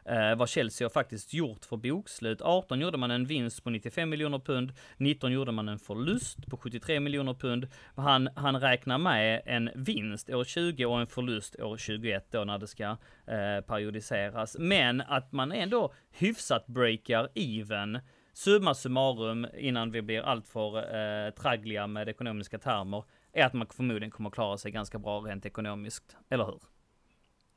eh, 0.10 0.36
vad 0.36 0.50
Chelsea 0.50 0.86
har 0.86 0.90
faktiskt 0.90 1.34
gjort 1.34 1.66
för 1.66 1.78
bokslut. 1.78 2.42
18 2.42 2.80
gjorde 2.80 2.98
man 2.98 3.12
en 3.12 3.26
vinst 3.26 3.64
på 3.64 3.70
95 3.70 4.10
miljoner 4.10 4.40
pund, 4.40 4.72
19 4.98 5.32
gjorde 5.32 5.52
man 5.52 5.70
en 5.70 5.80
förlust 5.80 6.48
på 6.48 6.58
73 6.58 7.00
miljoner 7.00 7.34
pund. 7.34 7.68
Han, 7.96 8.30
han 8.36 8.62
räknar 8.62 8.98
med 8.98 9.42
en 9.46 9.70
vinst 9.76 10.30
år 10.30 10.44
20 10.44 10.86
och 10.86 11.00
en 11.00 11.08
förlust 11.08 11.60
år 11.60 11.78
21 11.78 12.28
då 12.32 12.44
när 12.44 12.58
det 12.58 12.68
ska 12.68 12.84
eh, 13.28 13.62
periodiseras. 13.68 14.56
Men 14.60 15.02
att 15.02 15.32
man 15.32 15.52
ändå 15.52 15.94
hyfsat 16.12 16.68
breakar 16.68 17.30
even 17.36 18.00
Summa 18.34 18.74
summarum, 18.74 19.48
innan 19.58 19.92
vi 19.92 20.02
blir 20.02 20.22
alltför 20.22 20.78
eh, 20.78 21.32
traggliga 21.32 21.88
med 21.88 22.10
ekonomiska 22.10 22.60
termer, 22.60 23.04
är 23.34 23.46
att 23.46 23.54
man 23.54 23.68
förmodligen 23.68 24.12
kommer 24.12 24.30
klara 24.30 24.58
sig 24.58 24.72
ganska 24.72 25.00
bra 25.00 25.20
rent 25.20 25.46
ekonomiskt, 25.46 26.18
eller 26.30 26.46
hur? 26.46 26.62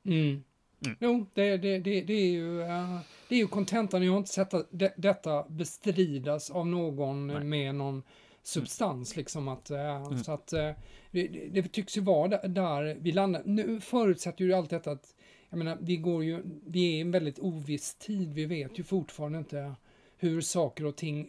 Mm. 0.04 0.44
Mm. 0.84 0.96
Jo, 1.00 1.26
det, 1.34 1.56
det, 1.56 1.78
det, 1.78 2.00
det, 2.00 2.12
är 2.12 2.30
ju 2.30 2.60
uh, 2.60 3.00
det 3.28 3.34
är 3.34 3.38
ju 3.38 3.46
kontentan. 3.46 4.02
Jag 4.02 4.12
har 4.12 4.18
inte 4.18 4.32
sett 4.32 4.54
det, 4.70 4.94
detta 4.96 5.44
bestridas 5.48 6.50
av 6.50 6.66
någon 6.66 7.26
Nej. 7.26 7.44
med 7.44 7.74
någon 7.74 8.02
substans 8.42 9.16
liksom 9.16 9.48
att, 9.48 9.70
uh, 9.70 9.78
mm. 9.78 10.24
så 10.24 10.32
att 10.32 10.52
uh, 10.52 10.70
det, 11.10 11.28
det, 11.28 11.62
tycks 11.62 11.96
ju 11.96 12.00
vara 12.00 12.28
där, 12.28 12.48
där 12.48 12.96
vi 13.00 13.12
landar. 13.12 13.42
Nu 13.44 13.80
förutsätter 13.80 14.44
ju 14.44 14.52
allt 14.52 14.70
detta 14.70 14.90
att, 14.90 15.14
jag 15.50 15.58
menar, 15.58 15.78
vi 15.80 15.96
går 15.96 16.24
ju, 16.24 16.42
vi 16.66 16.84
är 16.84 16.96
i 16.96 17.00
en 17.00 17.10
väldigt 17.10 17.38
oviss 17.38 17.94
tid. 17.94 18.34
Vi 18.34 18.44
vet 18.44 18.78
ju 18.78 18.82
fortfarande 18.84 19.38
inte 19.38 19.74
hur 20.16 20.40
saker 20.40 20.86
och 20.86 20.96
ting 20.96 21.26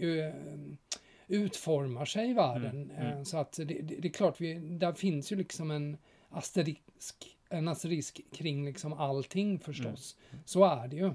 utformar 1.28 2.06
sig 2.06 2.30
i 2.30 2.34
världen. 2.34 2.92
Mm, 2.92 3.08
mm. 3.08 3.26
Så 3.26 3.38
att 3.38 3.54
det, 3.58 3.64
det, 3.64 3.82
det, 3.82 4.08
är 4.08 4.12
klart, 4.12 4.42
vi, 4.42 4.54
där 4.54 4.94
finns 4.94 5.32
ju 5.32 5.36
liksom 5.36 5.72
en 5.72 5.98
asterisk, 6.30 7.33
asterisk 7.54 8.22
kring 8.34 8.66
liksom 8.66 8.94
allting 8.94 9.60
förstås. 9.60 10.18
Mm. 10.32 10.44
Så 10.46 10.66
är 10.66 10.88
det 10.88 10.96
ju. 10.96 11.14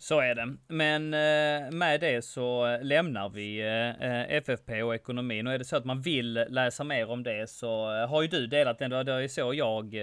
Så 0.00 0.20
är 0.20 0.34
det. 0.34 0.56
Men 0.66 1.14
eh, 1.14 1.70
med 1.70 2.00
det 2.00 2.24
så 2.24 2.78
lämnar 2.82 3.28
vi 3.28 3.60
eh, 3.60 4.36
FFP 4.36 4.82
och 4.82 4.94
ekonomin. 4.94 5.46
Och 5.46 5.52
är 5.52 5.58
det 5.58 5.64
så 5.64 5.76
att 5.76 5.84
man 5.84 6.00
vill 6.00 6.32
läsa 6.48 6.84
mer 6.84 7.10
om 7.10 7.22
det 7.22 7.50
så 7.50 7.94
eh, 7.94 8.08
har 8.08 8.22
ju 8.22 8.28
du 8.28 8.46
delat 8.46 8.78
den. 8.78 8.90
Det 8.90 9.12
var 9.12 9.20
ju 9.20 9.28
så 9.28 9.54
jag 9.54 9.94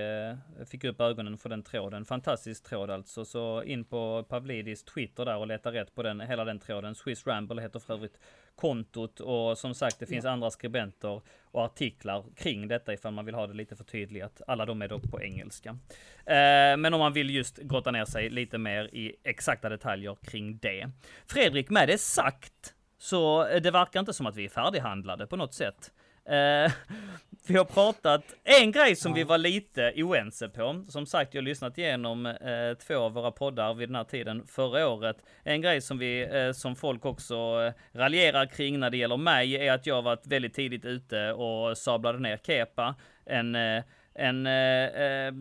fick 0.66 0.84
upp 0.84 1.02
ögonen 1.02 1.38
för 1.38 1.50
den 1.50 1.64
tråden. 1.64 2.06
Fantastisk 2.06 2.64
tråd 2.64 2.92
alltså. 2.92 3.26
Så 3.26 3.64
in 3.64 3.86
på 3.86 4.26
Pavlidis 4.30 4.84
Twitter 4.84 5.26
där 5.26 5.38
och 5.38 5.48
leta 5.48 5.72
rätt 5.72 5.96
på 5.96 6.04
den, 6.04 6.22
hela 6.22 6.46
den 6.46 6.60
tråden. 6.60 6.96
Swiss 6.96 7.28
Ramble 7.28 7.62
heter 7.62 7.80
för 7.80 7.94
övrigt 7.94 8.20
kontot 8.56 9.20
och 9.20 9.58
som 9.58 9.74
sagt 9.74 10.00
det 10.00 10.06
finns 10.06 10.26
andra 10.26 10.52
skribenter 10.52 11.22
och 11.44 11.64
artiklar 11.64 12.26
kring 12.36 12.68
detta 12.68 12.94
ifall 12.94 13.14
man 13.14 13.26
vill 13.26 13.36
ha 13.36 13.48
det 13.48 13.54
lite 13.54 13.76
förtydligat. 13.76 14.42
Alla 14.48 14.66
de 14.66 14.82
är 14.82 14.88
dock 14.88 15.12
på 15.12 15.22
engelska. 15.22 15.70
Eh, 16.26 16.78
men 16.78 16.94
om 16.94 17.00
man 17.00 17.14
vill 17.14 17.30
just 17.30 17.58
grotta 17.58 17.92
ner 17.92 18.06
sig 18.06 18.30
lite 18.30 18.58
mer 18.58 18.84
i 18.96 19.16
exakta 19.24 19.70
detaljer 19.70 20.18
kring 20.22 20.58
det. 20.58 20.90
Fredrik, 21.28 21.70
med 21.70 21.88
det 21.88 21.98
sagt 21.98 22.74
så 22.98 23.44
det 23.44 23.72
verkar 23.72 24.00
inte 24.00 24.14
som 24.14 24.26
att 24.26 24.36
vi 24.36 24.46
är 24.46 24.50
färdighandlade 24.50 25.28
på 25.28 25.36
något 25.36 25.54
sätt. 25.54 25.92
Eh, 26.30 26.72
vi 27.48 27.58
har 27.58 27.66
pratat, 27.66 28.24
en 28.44 28.72
grej 28.72 28.96
som 28.96 29.14
vi 29.14 29.24
var 29.24 29.38
lite 29.38 29.94
oense 29.96 30.50
på, 30.50 30.86
som 30.88 31.06
sagt 31.06 31.34
jag 31.34 31.42
har 31.42 31.46
lyssnat 31.46 31.78
igenom 31.78 32.26
eh, 32.26 32.78
två 32.88 32.98
av 32.98 33.14
våra 33.14 33.32
poddar 33.32 33.74
vid 33.74 33.90
den 33.90 33.96
här 33.96 34.04
tiden 34.04 34.48
förra 34.48 34.88
året. 34.88 35.18
En 35.44 35.62
grej 35.62 35.82
som 35.82 35.98
vi, 35.98 36.22
eh, 36.22 36.52
som 36.52 36.76
folk 36.76 37.06
också 37.06 37.36
eh, 37.36 38.00
raljerar 38.00 38.46
kring 38.46 38.80
när 38.80 38.90
det 38.90 38.98
gäller 38.98 39.18
mig, 39.18 39.56
är 39.56 39.74
att 39.74 39.86
jag 39.86 40.02
varit 40.02 40.28
väldigt 40.28 40.54
tidigt 40.54 40.86
ute 40.86 41.34
och 41.34 41.78
sablade 41.78 42.20
ner 42.20 42.38
Kepa. 42.38 42.96
En, 43.26 43.56
eh, 43.56 43.84
en 44.14 44.48
eh, 44.48 45.34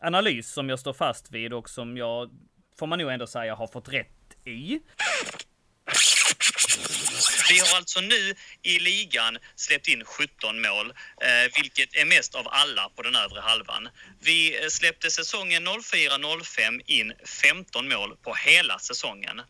analys 0.00 0.52
som 0.52 0.68
jag 0.68 0.78
står 0.78 0.92
fast 0.92 1.32
vid 1.32 1.52
och 1.52 1.70
som 1.70 1.96
jag, 1.96 2.30
får 2.78 2.86
man 2.86 2.98
nog 2.98 3.10
ändå 3.10 3.26
säga, 3.26 3.54
har 3.54 3.66
fått 3.66 3.92
rätt 3.92 4.36
i. 4.44 4.80
Vi 7.54 7.60
har 7.60 7.76
alltså 7.76 8.00
nu 8.00 8.34
i 8.62 8.78
ligan 8.78 9.38
släppt 9.56 9.88
in 9.88 10.04
17 10.04 10.62
mål, 10.62 10.90
eh, 10.90 11.62
vilket 11.62 11.94
är 11.94 12.04
mest 12.04 12.34
av 12.34 12.48
alla 12.48 12.88
på 12.88 13.02
den 13.02 13.16
övre 13.16 13.40
halvan. 13.40 13.88
Vi 14.20 14.62
eh, 14.62 14.68
släppte 14.68 15.10
säsongen 15.10 15.68
04-05 15.68 16.80
in 16.86 17.12
15 17.42 17.88
mål 17.88 18.16
på 18.16 18.34
hela 18.34 18.78
säsongen. 18.78 19.40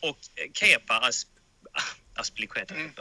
Och 0.00 0.18
eh, 0.36 0.52
Kepa 0.52 0.98
As 0.98 1.26
Aspilicueta. 2.16 2.74
Mm. 2.74 2.92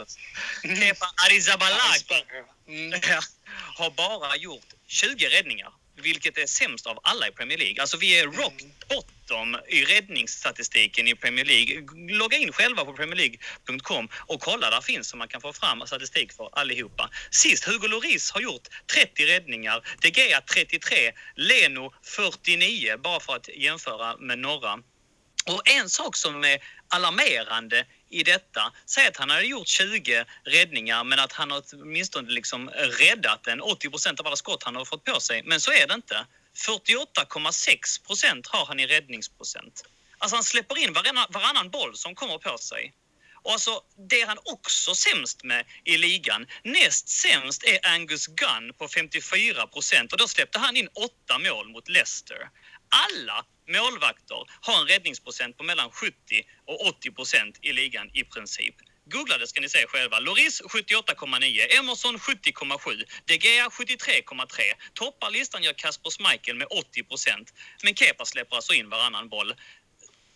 Kepa 0.61 1.05
Arrizabalaga 1.26 2.26
mm. 2.68 3.01
har 3.76 3.91
bara 3.91 4.36
gjort 4.36 4.68
20 4.88 5.30
räddningar 5.30 5.72
vilket 5.95 6.37
är 6.37 6.45
sämst 6.45 6.87
av 6.87 6.99
alla 7.03 7.27
i 7.27 7.31
Premier 7.31 7.57
League. 7.57 7.81
Alltså 7.81 7.97
vi 7.97 8.19
är 8.19 8.27
rock 8.27 8.53
bottom 8.89 9.57
i 9.67 9.85
räddningsstatistiken 9.85 11.07
i 11.07 11.15
Premier 11.15 11.45
League. 11.45 11.87
Logga 12.17 12.37
in 12.37 12.51
själva 12.51 12.85
på 12.85 12.93
premierleague.com 12.93 14.09
och 14.27 14.41
kolla, 14.41 14.69
där 14.69 14.81
finns 14.81 15.07
så 15.09 15.17
man 15.17 15.27
kan 15.27 15.41
få 15.41 15.53
fram 15.53 15.87
statistik 15.87 16.33
för 16.33 16.49
allihopa. 16.51 17.09
Sist, 17.31 17.63
Hugo 17.63 17.87
Lloris 17.87 18.31
har 18.31 18.41
gjort 18.41 18.67
30 18.93 19.25
räddningar, 19.25 19.81
De 20.01 20.09
Gea 20.09 20.41
33, 20.41 21.11
Leno 21.35 21.93
49, 22.03 22.97
bara 22.97 23.19
för 23.19 23.35
att 23.35 23.49
jämföra 23.55 24.17
med 24.17 24.39
några. 24.39 24.73
Och 25.45 25.69
en 25.69 25.89
sak 25.89 26.15
som 26.15 26.43
är 26.43 26.59
alarmerande 26.87 27.85
i 28.14 28.24
detta. 28.24 28.74
Säg 28.86 29.07
att 29.07 29.18
han 29.18 29.30
hade 29.30 29.45
gjort 29.45 29.68
20 29.68 30.26
räddningar 30.43 31.03
men 31.03 31.20
att 31.20 31.32
han 31.32 31.51
har 31.51 31.64
åtminstone 31.74 32.32
liksom 32.32 32.70
räddat 32.70 33.47
en 33.47 33.61
80 33.61 33.89
procent 33.89 34.20
av 34.20 34.28
alla 34.28 34.36
skott 34.36 34.64
han 34.64 34.76
har 34.76 34.86
fått 34.86 35.03
på 35.03 35.20
sig. 35.20 35.43
Men 35.43 35.61
så 35.61 35.72
är 35.72 35.88
det 35.88 35.93
inte. 35.93 36.26
48,6 36.68 38.05
procent 38.07 38.47
har 38.47 38.66
han 38.66 38.80
i 38.80 38.88
räddningsprocent. 38.88 39.84
Alltså 40.18 40.36
han 40.36 40.43
släpper 40.43 40.78
in 40.84 40.93
varannan, 40.93 41.26
varannan 41.30 41.70
boll 41.70 41.95
som 41.95 42.16
kommer 42.16 42.38
på 42.38 42.57
sig. 42.57 42.93
Och 43.43 43.51
alltså, 43.51 43.82
det 44.09 44.22
är 44.22 44.28
han 44.28 44.38
också 44.43 44.95
sämst 44.95 45.43
med 45.43 45.66
i 45.84 45.97
ligan. 45.97 46.47
Näst 46.64 47.09
sämst 47.09 47.64
är 47.64 47.80
Angus 47.93 48.28
Gunn 48.28 48.74
på 48.78 48.88
54 48.88 49.68
procent 49.68 50.11
och 50.11 50.18
då 50.18 50.28
släppte 50.28 50.59
han 50.59 50.78
in 50.78 50.89
åtta 50.93 51.39
mål 51.39 51.70
mot 51.70 51.89
Leicester. 51.89 52.49
Alla 52.93 53.45
målvakter 53.67 54.45
har 54.61 54.81
en 54.81 54.87
räddningsprocent 54.87 55.57
på 55.57 55.63
mellan 55.63 55.91
70 55.91 56.15
och 56.65 56.87
80 56.87 57.11
procent 57.11 57.59
i 57.61 57.73
ligan 57.73 58.09
i 58.13 58.23
princip. 58.23 58.75
Googla 59.05 59.37
det 59.37 59.47
ska 59.47 59.61
ni 59.61 59.69
se 59.69 59.87
själva. 59.87 60.19
Loris 60.19 60.61
78,9, 60.61 61.79
Emerson 61.79 62.17
70,7, 62.17 63.03
De 63.25 63.37
Gea 63.37 63.69
73,3. 63.69 64.61
Toppar 64.93 65.31
listan 65.31 65.63
gör 65.63 65.73
Kasper 65.73 66.09
Schmeichel 66.09 66.55
med 66.55 66.67
80 66.69 67.03
procent. 67.03 67.53
Men 67.83 67.95
Kepa 67.95 68.25
släpper 68.25 68.55
alltså 68.55 68.73
in 68.73 68.89
varannan 68.89 69.29
boll. 69.29 69.55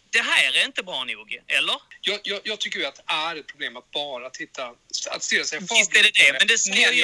Det 0.10 0.22
här 0.22 0.54
är 0.58 0.66
inte 0.66 0.84
bra 0.84 1.04
nog, 1.04 1.42
eller? 1.48 1.82
Jag, 2.02 2.20
jag, 2.24 2.42
jag 2.44 2.60
tycker 2.60 2.80
ju 2.80 2.86
att 2.86 2.96
det 2.96 3.04
är 3.08 3.36
ett 3.36 3.48
problem 3.48 3.78
att 3.78 3.92
bara 3.92 4.30
titta, 4.30 4.76
att 5.12 5.24
stirra 5.24 5.44
sig 5.44 5.60
Visst 5.60 5.96
är 5.96 6.04
det 6.04 6.12
det, 6.14 6.38
men 6.40 6.48
det 6.48 6.58
ser 6.58 6.92
ju... 6.92 7.04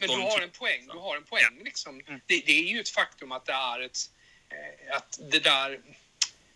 Men 0.00 0.08
du 0.08 0.22
har 0.22 0.40
en 0.40 0.50
poäng, 0.50 0.86
du 0.86 0.98
har 0.98 1.16
en 1.16 1.24
poäng 1.24 1.60
liksom. 1.64 2.00
Mm. 2.00 2.20
Det, 2.26 2.42
det 2.46 2.52
är 2.52 2.72
ju 2.74 2.80
ett 2.80 2.88
faktum 2.88 3.32
att 3.32 3.46
det 3.46 3.52
är 3.52 3.80
ett 3.80 3.98
Eh, 4.52 4.96
att 4.96 5.18
det 5.20 5.38
där 5.38 5.80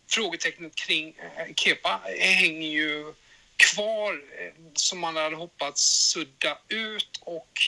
frågetecknet 0.09 0.75
kring 0.75 1.09
eh, 1.09 1.55
Kepa 1.55 2.01
hänger 2.19 2.69
ju 2.69 3.15
kvar 3.57 4.23
eh, 4.39 4.53
som 4.75 4.99
man 4.99 5.17
hade 5.17 5.37
hoppats 5.37 5.83
sudda 5.83 6.59
ut 6.69 7.21
och 7.21 7.61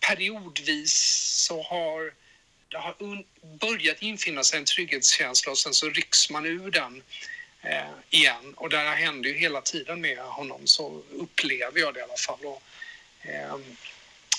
periodvis 0.00 0.94
så 1.46 1.62
har 1.62 2.12
det 2.68 2.78
har 2.78 3.24
börjat 3.58 4.02
infinna 4.02 4.44
sig 4.44 4.58
en 4.58 4.64
trygghetskänsla 4.64 5.52
och 5.52 5.58
sen 5.58 5.74
så 5.74 5.88
rycks 5.90 6.30
man 6.30 6.46
ur 6.46 6.70
den 6.70 7.02
eh, 7.62 7.90
igen. 8.10 8.54
Och 8.56 8.70
det 8.70 8.78
här 8.78 8.96
händer 8.96 9.30
ju 9.30 9.38
hela 9.38 9.60
tiden 9.60 10.00
med 10.00 10.18
honom, 10.18 10.66
så 10.66 11.02
upplever 11.12 11.80
jag 11.80 11.94
det 11.94 12.00
i 12.00 12.02
alla 12.02 12.16
fall. 12.16 12.46
Och, 12.46 12.62
eh, 13.22 13.58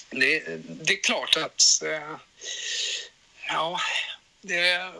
det, 0.09 0.43
det, 0.67 0.93
är 0.93 1.03
klart 1.03 1.37
att 1.37 1.81
eh, 1.85 2.17
ja, 3.47 3.79
det, 4.47 4.93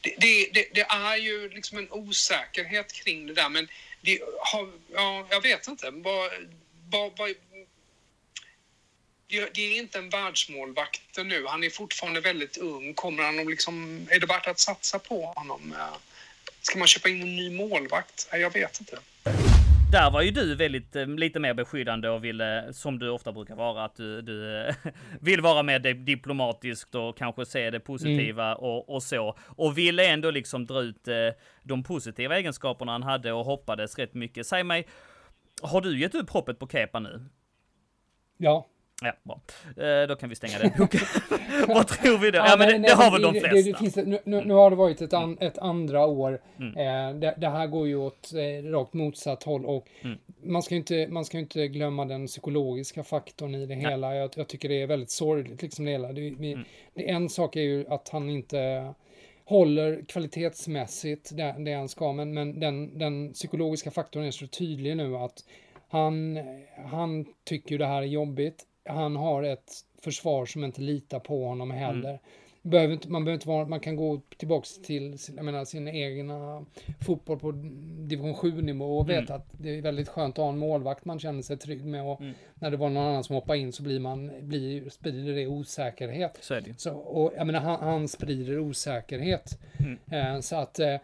det, 0.00 0.48
det, 0.52 0.68
det, 0.74 0.86
är 0.88 1.16
ju 1.16 1.48
liksom 1.48 1.78
en 1.78 1.90
osäkerhet 1.90 2.92
kring 2.92 3.26
det 3.26 3.34
där, 3.34 3.48
men 3.48 3.68
det 4.00 4.20
har, 4.40 4.70
ja, 4.94 5.26
jag 5.30 5.40
vet 5.40 5.68
inte. 5.68 5.90
Bara, 5.90 6.30
bara, 6.88 7.10
bara, 7.10 7.28
det 9.28 9.60
är 9.60 9.76
inte 9.76 9.98
en 9.98 10.10
världsmålvakt 10.10 11.16
nu. 11.16 11.46
Han 11.46 11.64
är 11.64 11.70
fortfarande 11.70 12.20
väldigt 12.20 12.56
ung. 12.56 12.94
Kommer 12.94 13.22
han 13.22 13.36
liksom, 13.36 14.06
är 14.10 14.20
det 14.20 14.26
värt 14.26 14.46
att 14.46 14.60
satsa 14.60 14.98
på 14.98 15.26
honom? 15.26 15.74
Eh, 15.78 15.96
ska 16.62 16.78
man 16.78 16.88
köpa 16.88 17.08
in 17.08 17.22
en 17.22 17.36
ny 17.36 17.50
målvakt? 17.50 18.28
Jag 18.32 18.52
vet 18.52 18.80
inte. 18.80 18.98
Där 19.92 20.10
var 20.10 20.22
ju 20.22 20.30
du 20.30 20.54
väldigt 20.54 20.96
eh, 20.96 21.06
lite 21.06 21.40
mer 21.40 21.54
beskyddande 21.54 22.08
och 22.08 22.24
ville, 22.24 22.72
som 22.72 22.98
du 22.98 23.10
ofta 23.10 23.32
brukar 23.32 23.56
vara, 23.56 23.84
att 23.84 23.96
du, 23.96 24.22
du 24.22 24.66
eh, 24.66 24.74
vill 25.20 25.40
vara 25.40 25.62
mer 25.62 25.78
diplomatiskt 25.94 26.94
och 26.94 27.16
kanske 27.16 27.46
se 27.46 27.70
det 27.70 27.80
positiva 27.80 28.46
mm. 28.46 28.58
och, 28.58 28.94
och, 28.94 29.02
så. 29.02 29.36
Och 29.46 29.78
ville 29.78 30.06
ändå 30.06 30.30
liksom 30.30 30.66
dra 30.66 30.82
ut 30.82 31.08
eh, 31.08 31.14
de 31.62 31.82
positiva 31.82 32.38
egenskaperna 32.38 32.92
han 32.92 33.02
hade 33.02 33.32
och 33.32 33.44
hoppades 33.44 33.98
rätt 33.98 34.14
mycket. 34.14 34.46
Säg 34.46 34.64
mig, 34.64 34.86
har 35.62 35.80
du 35.80 36.00
gett 36.00 36.14
upp 36.14 36.30
hoppet 36.30 36.58
på 36.58 36.68
Kepa 36.68 37.00
nu? 37.00 37.24
Ja, 38.36 38.66
Ja, 39.02 39.12
bra. 39.22 39.40
Eh, 39.84 40.06
då 40.08 40.16
kan 40.16 40.28
vi 40.28 40.34
stänga 40.34 40.58
den 40.58 40.70
boken. 40.78 41.00
Vad 41.68 41.86
tror 41.88 42.18
vi 42.18 42.30
då? 42.30 42.38
Ja, 42.38 42.46
ja 42.48 42.56
men 42.56 42.68
det, 42.68 42.78
nej, 42.78 42.90
det 42.90 42.94
har 42.94 43.10
väl 43.10 43.22
de 43.22 43.32
flesta. 43.32 43.48
Det, 43.48 43.62
det 43.62 43.78
finns, 43.78 43.96
nu, 43.96 44.20
nu, 44.24 44.54
har 44.54 44.70
det 44.70 44.76
varit 44.76 45.02
ett, 45.02 45.12
an, 45.12 45.38
ett 45.40 45.58
andra 45.58 46.06
år. 46.06 46.40
Mm. 46.58 46.76
Eh, 46.76 47.20
det, 47.20 47.34
det, 47.38 47.48
här 47.48 47.66
går 47.66 47.88
ju 47.88 47.96
åt 47.96 48.32
eh, 48.32 48.70
rakt 48.70 48.94
motsatt 48.94 49.42
håll 49.42 49.66
och 49.66 49.88
mm. 50.02 50.18
man, 50.42 50.62
ska 50.62 50.74
inte, 50.74 51.08
man 51.08 51.24
ska 51.24 51.38
inte 51.38 51.68
glömma 51.68 52.04
den 52.04 52.26
psykologiska 52.26 53.04
faktorn 53.04 53.54
i 53.54 53.66
det 53.66 53.76
nej. 53.76 53.90
hela. 53.90 54.14
Jag, 54.14 54.30
jag, 54.36 54.48
tycker 54.48 54.68
det 54.68 54.82
är 54.82 54.86
väldigt 54.86 55.10
sorgligt 55.10 55.62
liksom 55.62 55.84
det 55.84 55.90
hela. 55.90 56.12
Det, 56.12 56.20
vi, 56.20 56.52
mm. 56.52 56.64
det, 56.94 57.10
en 57.10 57.28
sak 57.28 57.56
är 57.56 57.60
ju 57.60 57.86
att 57.88 58.08
han 58.08 58.30
inte 58.30 58.94
håller 59.44 60.04
kvalitetsmässigt 60.08 61.36
det, 61.36 61.54
det 61.58 61.72
han 61.72 61.88
ska, 61.88 62.12
men, 62.12 62.34
men 62.34 62.60
den, 62.60 62.98
den 62.98 63.32
psykologiska 63.32 63.90
faktorn 63.90 64.24
är 64.24 64.30
så 64.30 64.46
tydlig 64.46 64.96
nu 64.96 65.16
att 65.16 65.44
han, 65.88 66.38
han 66.90 67.26
tycker 67.44 67.78
det 67.78 67.86
här 67.86 68.02
är 68.02 68.06
jobbigt 68.06 68.64
han 68.88 69.16
har 69.16 69.42
ett 69.42 69.72
försvar 70.02 70.46
som 70.46 70.64
inte 70.64 70.80
litar 70.80 71.18
på 71.20 71.44
honom 71.44 71.70
heller. 71.70 72.08
Mm. 72.08 72.20
Behöver 72.62 72.94
inte, 72.94 73.08
man 73.08 73.24
behöver 73.24 73.36
inte 73.36 73.48
vara, 73.48 73.66
man 73.66 73.80
kan 73.80 73.96
gå 73.96 74.20
tillbaks 74.36 74.82
till 74.82 75.16
jag 75.36 75.44
menar, 75.44 75.64
sin 75.64 75.88
egna 75.88 76.64
fotboll 77.00 77.38
på 77.38 77.52
division 77.98 78.34
7 78.34 78.62
nivå 78.62 78.98
och 78.98 79.10
veta 79.10 79.34
mm. 79.34 79.36
att 79.36 79.46
det 79.52 79.78
är 79.78 79.82
väldigt 79.82 80.08
skönt 80.08 80.38
att 80.38 80.42
ha 80.42 80.48
en 80.48 80.58
målvakt 80.58 81.04
man 81.04 81.18
känner 81.18 81.42
sig 81.42 81.56
trygg 81.56 81.84
med 81.84 82.02
och 82.02 82.20
mm. 82.20 82.34
när 82.54 82.70
det 82.70 82.76
var 82.76 82.88
någon 82.88 83.02
annan 83.06 83.24
som 83.24 83.34
hoppar 83.34 83.54
in 83.54 83.72
så 83.72 83.82
blir 83.82 84.00
man, 84.00 84.48
blir, 84.48 84.90
sprider 84.90 85.32
det 85.34 85.46
osäkerhet. 85.46 86.38
Så 86.40 86.54
är 86.54 86.60
det. 86.60 86.80
Så, 86.80 86.92
och 86.92 87.32
jag 87.36 87.46
menar 87.46 87.60
han, 87.60 87.80
han 87.80 88.08
sprider 88.08 88.58
osäkerhet. 88.58 89.58
Mm. 89.78 89.98
Eh, 90.10 90.40
så 90.40 90.56
att 90.56 90.78
eh, 90.78 90.96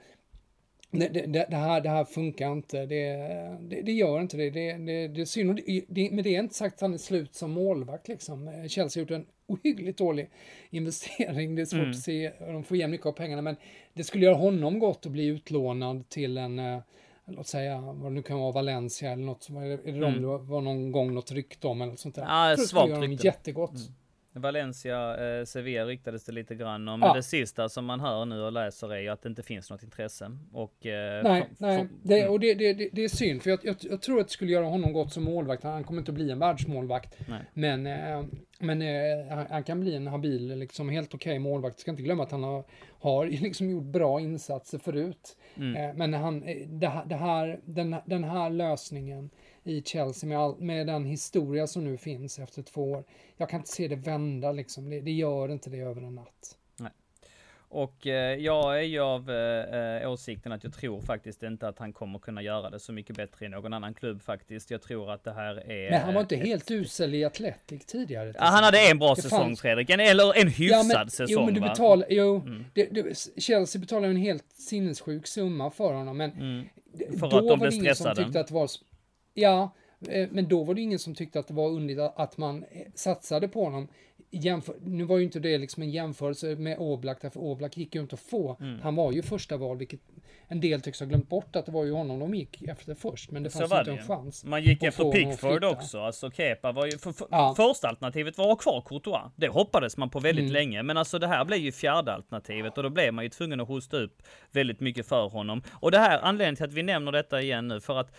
det, 0.99 1.09
det, 1.09 1.47
det, 1.51 1.57
här, 1.57 1.80
det 1.80 1.88
här 1.88 2.05
funkar 2.05 2.53
inte. 2.53 2.86
Det, 2.86 3.16
det, 3.61 3.82
det 3.82 3.92
gör 3.92 4.20
inte 4.20 4.36
det. 4.36 4.51
Det, 4.51 4.72
det, 4.72 5.09
det 5.09 5.20
är 5.20 5.24
synd. 5.24 5.61
Men 5.88 6.24
det 6.24 6.36
är 6.36 6.40
inte 6.40 6.55
sagt 6.55 6.74
att 6.74 6.80
han 6.80 6.95
är 6.95 6.99
slut 6.99 7.34
som 7.34 7.51
målvakt. 7.51 8.09
Liksom. 8.09 8.66
Chelsea 8.68 9.01
har 9.01 9.03
gjort 9.03 9.11
en 9.11 9.26
ohyggligt 9.47 9.99
dålig 9.99 10.30
investering. 10.70 11.55
Det 11.55 11.62
är 11.62 11.66
svårt 11.66 11.78
mm. 11.78 11.90
att 11.90 12.01
se. 12.01 12.32
De 12.38 12.64
får 12.64 12.76
igen 12.76 12.90
mycket 12.90 13.07
av 13.07 13.12
pengarna. 13.12 13.42
Men 13.42 13.57
det 13.95 14.05
skulle 14.05 14.24
göra 14.24 14.36
honom 14.36 14.78
gott 14.78 15.07
att 15.07 15.12
bli 15.12 15.26
utlånad 15.26 16.09
till 16.09 16.38
en 16.38 16.59
eh, 16.59 16.78
låt 17.26 17.47
säga, 17.47 17.80
vad 17.80 18.11
det 18.12 18.14
nu 18.14 18.22
kan 18.22 18.38
vara, 18.38 18.53
Valencia 18.53 19.12
eller 19.12 19.24
något. 19.24 19.49
Är 19.49 19.76
det 19.84 19.90
mm. 19.90 20.01
de 20.01 20.20
det 20.20 20.38
var 20.38 20.61
någon 20.61 20.92
gång 20.92 21.14
något 21.14 21.32
rykte 21.32 21.66
om 21.66 21.82
eller 21.82 21.97
sånt 21.97 22.14
där? 22.14 22.22
Ja, 22.22 22.57
svagt 22.57 22.99
rykte. 22.99 23.26
Jättegott. 23.26 23.70
Mm. 23.70 23.92
Valencia, 24.35 25.16
eh, 25.39 25.45
Sevilla 25.45 25.85
ryktades 25.85 26.24
det 26.24 26.32
lite 26.32 26.55
grann 26.55 26.89
om. 26.89 27.01
Men 27.01 27.09
ja. 27.09 27.14
det 27.14 27.22
sista 27.22 27.68
som 27.68 27.85
man 27.85 28.01
hör 28.01 28.24
nu 28.24 28.43
och 28.43 28.53
läser 28.53 28.93
är 28.93 29.01
ju 29.01 29.09
att 29.09 29.22
det 29.22 29.28
inte 29.28 29.43
finns 29.43 29.70
något 29.70 29.82
intresse. 29.82 30.30
Och, 30.53 30.87
eh, 30.87 31.22
nej, 31.22 31.49
nej. 31.59 31.89
Det, 32.03 32.20
mm. 32.20 32.32
och 32.32 32.41
det, 32.41 32.55
det, 32.55 32.91
det, 32.93 33.05
är 33.05 33.09
synd. 33.09 33.43
För 33.43 33.51
jag, 33.51 33.59
jag, 33.62 33.76
jag, 33.80 34.03
tror 34.03 34.20
att 34.20 34.26
det 34.26 34.32
skulle 34.32 34.53
göra 34.53 34.66
honom 34.66 34.93
gott 34.93 35.12
som 35.12 35.24
målvakt. 35.24 35.62
Han 35.62 35.85
kommer 35.85 36.01
inte 36.01 36.11
att 36.11 36.14
bli 36.14 36.30
en 36.30 36.39
världsmålvakt. 36.39 37.16
Nej. 37.28 37.41
Men, 37.55 37.87
eh, 37.87 38.24
men 38.59 38.82
eh, 38.82 39.37
han, 39.37 39.47
han, 39.51 39.64
kan 39.64 39.80
bli 39.80 39.97
en 39.97 40.07
habil, 40.07 40.59
liksom 40.59 40.89
helt 40.89 41.14
okej 41.14 41.30
okay 41.30 41.39
målvakt. 41.39 41.78
Ska 41.78 41.91
inte 41.91 42.03
glömma 42.03 42.22
att 42.22 42.30
han 42.30 42.43
har, 42.43 42.64
har 43.01 43.26
liksom 43.26 43.70
gjort 43.70 43.85
bra 43.85 44.20
insatser 44.20 44.78
förut. 44.78 45.37
Mm. 45.57 45.76
Eh, 45.76 45.95
men 45.95 46.14
han, 46.14 46.43
eh, 46.43 46.68
det 47.07 47.16
här, 47.16 47.61
den, 47.64 47.97
den 48.07 48.24
här 48.24 48.51
lösningen 48.51 49.30
i 49.65 49.83
Chelsea 49.83 50.29
med, 50.29 50.39
all, 50.39 50.61
med 50.61 50.87
den 50.87 51.05
historia 51.05 51.67
som 51.67 51.85
nu 51.85 51.97
finns 51.97 52.39
efter 52.39 52.62
två 52.62 52.93
år. 52.93 53.05
Jag 53.37 53.49
kan 53.49 53.61
inte 53.61 53.71
se 53.71 53.89
det 53.89 53.97
vända 53.97 54.53
liksom. 54.53 54.91
Det, 54.91 55.01
det 55.01 55.12
gör 55.12 55.49
inte 55.49 55.71
det 55.71 55.79
över 55.79 56.03
en 56.03 56.15
natt. 56.15 56.57
Nej. 56.77 56.91
Och 57.69 58.07
eh, 58.07 58.39
jag 58.39 58.79
är 58.79 58.83
ju 58.83 59.01
av 59.01 59.31
eh, 59.31 60.03
eh, 60.03 60.11
åsikten 60.11 60.53
att 60.53 60.65
jag 60.65 60.75
tror 60.75 61.01
faktiskt 61.01 61.43
inte 61.43 61.69
att 61.69 61.79
han 61.79 61.93
kommer 61.93 62.19
kunna 62.19 62.43
göra 62.43 62.71
det 62.71 62.81
så 62.81 62.93
mycket 62.93 63.17
bättre 63.17 63.47
i 63.47 63.49
någon 63.49 63.73
annan 63.73 63.95
klubb 63.95 64.23
faktiskt. 64.23 64.71
Jag 64.71 64.83
tror 64.83 65.11
att 65.11 65.25
det 65.25 65.33
här 65.33 65.71
är... 65.71 65.91
Men 65.91 66.01
han 66.01 66.15
var 66.15 66.21
inte 66.21 66.37
ett... 66.37 66.47
helt 66.47 66.71
usel 66.71 67.15
i 67.15 67.25
Atletic 67.25 67.87
tidigare. 67.87 68.33
Ja, 68.39 68.45
han 68.45 68.65
hade 68.65 68.91
en 68.91 68.99
bra 68.99 69.15
det 69.15 69.23
säsong 69.23 69.41
fanns... 69.41 69.61
Fredrik, 69.61 69.91
en, 69.91 70.01
eller 70.01 70.41
en 70.41 70.49
hyfsad 70.49 70.87
ja, 70.91 70.99
men, 70.99 71.11
säsong. 71.11 71.27
Jo, 71.29 71.45
men 71.45 71.55
du 71.55 71.61
betalar, 71.61 72.07
jo, 72.11 72.43
mm. 72.47 72.65
det, 72.75 72.85
det, 72.85 73.31
Chelsea 73.43 73.81
betalar 73.81 74.09
en 74.09 74.17
helt 74.17 74.53
sinnessjuk 74.53 75.27
summa 75.27 75.71
för 75.71 75.95
honom, 75.95 76.17
men 76.17 76.33
mm. 76.33 76.65
För 77.21 77.31
då 77.31 77.39
att 77.39 77.49
de 77.49 77.59
blev 77.61 77.71
stressade. 77.71 78.15
Som 78.15 78.25
tyckte 78.25 78.41
att 78.41 78.47
det 78.47 78.55
var 78.55 78.69
Ja, 79.35 79.74
eh, 80.09 80.28
men 80.30 80.49
då 80.49 80.64
var 80.64 80.74
det 80.74 80.80
ingen 80.80 80.99
som 80.99 81.14
tyckte 81.14 81.39
att 81.39 81.49
det 81.49 81.55
var 81.55 81.68
underligt 81.68 81.99
att 82.16 82.39
man 82.39 82.64
eh, 82.70 82.87
satsade 82.95 83.49
på 83.49 83.64
honom. 83.64 83.89
Jämför, 84.30 84.76
nu 84.85 85.05
var 85.05 85.18
ju 85.18 85.24
inte 85.24 85.41
det 85.41 85.59
liksom 85.59 85.82
en 85.82 85.91
jämförelse 85.91 86.57
med 86.57 86.78
Oblak, 86.78 87.18
därför 87.22 87.41
Oblak 87.41 87.76
gick 87.76 87.95
ju 87.95 88.01
inte 88.01 88.14
att 88.14 88.20
få. 88.20 88.57
Mm. 88.61 88.80
Han 88.80 88.95
var 88.95 89.12
ju 89.12 89.22
första 89.22 89.57
val, 89.57 89.76
vilket 89.76 90.01
en 90.55 90.61
del 90.61 90.81
tycks 90.81 91.01
ha 91.01 91.07
glömt 91.07 91.29
bort 91.29 91.57
att 91.57 91.67
det 91.67 91.73
var 91.73 91.85
ju 91.85 91.93
honom 91.93 92.19
de 92.19 92.35
gick 92.35 92.63
efter 92.63 92.95
först, 92.95 93.31
men 93.31 93.43
det 93.43 93.51
fanns 93.51 93.73
inte 93.73 93.91
en 93.91 94.07
chans. 94.07 94.45
Man 94.45 94.63
gick 94.63 94.83
efter 94.83 95.13
Pickford 95.13 95.65
också, 95.65 96.01
alltså 96.01 96.31
Kepa 96.31 96.73
var 96.73 96.87
ju, 96.87 96.99
för, 96.99 97.13
för, 97.13 97.29
ja. 97.31 97.55
första 97.57 97.89
alternativet 97.89 98.39
var 98.39 98.45
att 98.45 98.51
ha 98.51 98.57
kvar 98.57 98.81
Courtois. 98.81 99.33
Det 99.37 99.49
hoppades 99.49 99.97
man 99.97 100.11
på 100.11 100.21
väldigt 100.21 100.43
mm. 100.43 100.53
länge, 100.53 100.83
men 100.83 100.97
alltså 100.97 101.19
det 101.19 101.27
här 101.27 101.45
blev 101.45 101.59
ju 101.59 101.73
fjärde 101.73 102.13
alternativet 102.13 102.77
och 102.77 102.83
då 102.83 102.91
blev 102.91 103.15
man 103.15 103.25
ju 103.25 103.31
tvungen 103.31 103.61
att 103.61 103.69
hosta 103.69 103.97
upp 103.97 104.23
väldigt 104.53 104.81
mycket 104.81 105.07
för 105.07 105.29
honom. 105.29 105.63
Och 105.73 105.91
det 105.91 105.99
här, 105.99 106.19
anledningen 106.19 106.57
till 106.57 106.65
att 106.65 106.73
vi 106.73 106.83
nämner 106.83 107.13
detta 107.13 107.41
igen 107.41 107.69
nu, 107.69 107.81
för 107.81 108.01
att 108.01 108.17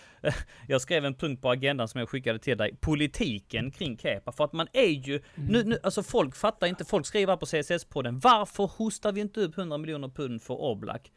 jag 0.68 0.82
skrev 0.82 1.06
en 1.06 1.16
punkt 1.16 1.42
på 1.42 1.50
agendan 1.50 1.88
som 1.88 2.00
jag 2.00 2.10
skickade 2.10 2.40
till 2.40 2.58
dig, 2.58 2.76
politiken 2.82 3.72
kring 3.72 3.98
Kepa, 3.98 4.32
för 4.32 4.44
att 4.44 4.54
man 4.54 4.68
är 4.74 5.08
ju, 5.08 5.14
mm. 5.14 5.52
nu, 5.52 5.64
nu, 5.64 5.80
alltså 5.84 6.04
folk 6.04 6.36
fattar 6.36 6.68
inte, 6.68 6.86
folk 6.86 7.06
skriver 7.06 7.38
på 7.38 7.46
CSS-podden, 7.46 8.20
varför 8.24 8.64
hostar 8.78 9.12
vi 9.12 9.22
inte 9.22 9.40
upp 9.40 9.58
100 9.58 9.78
miljoner 9.78 10.08
pund 10.08 10.42
för 10.42 10.54
Oblak? 10.54 11.12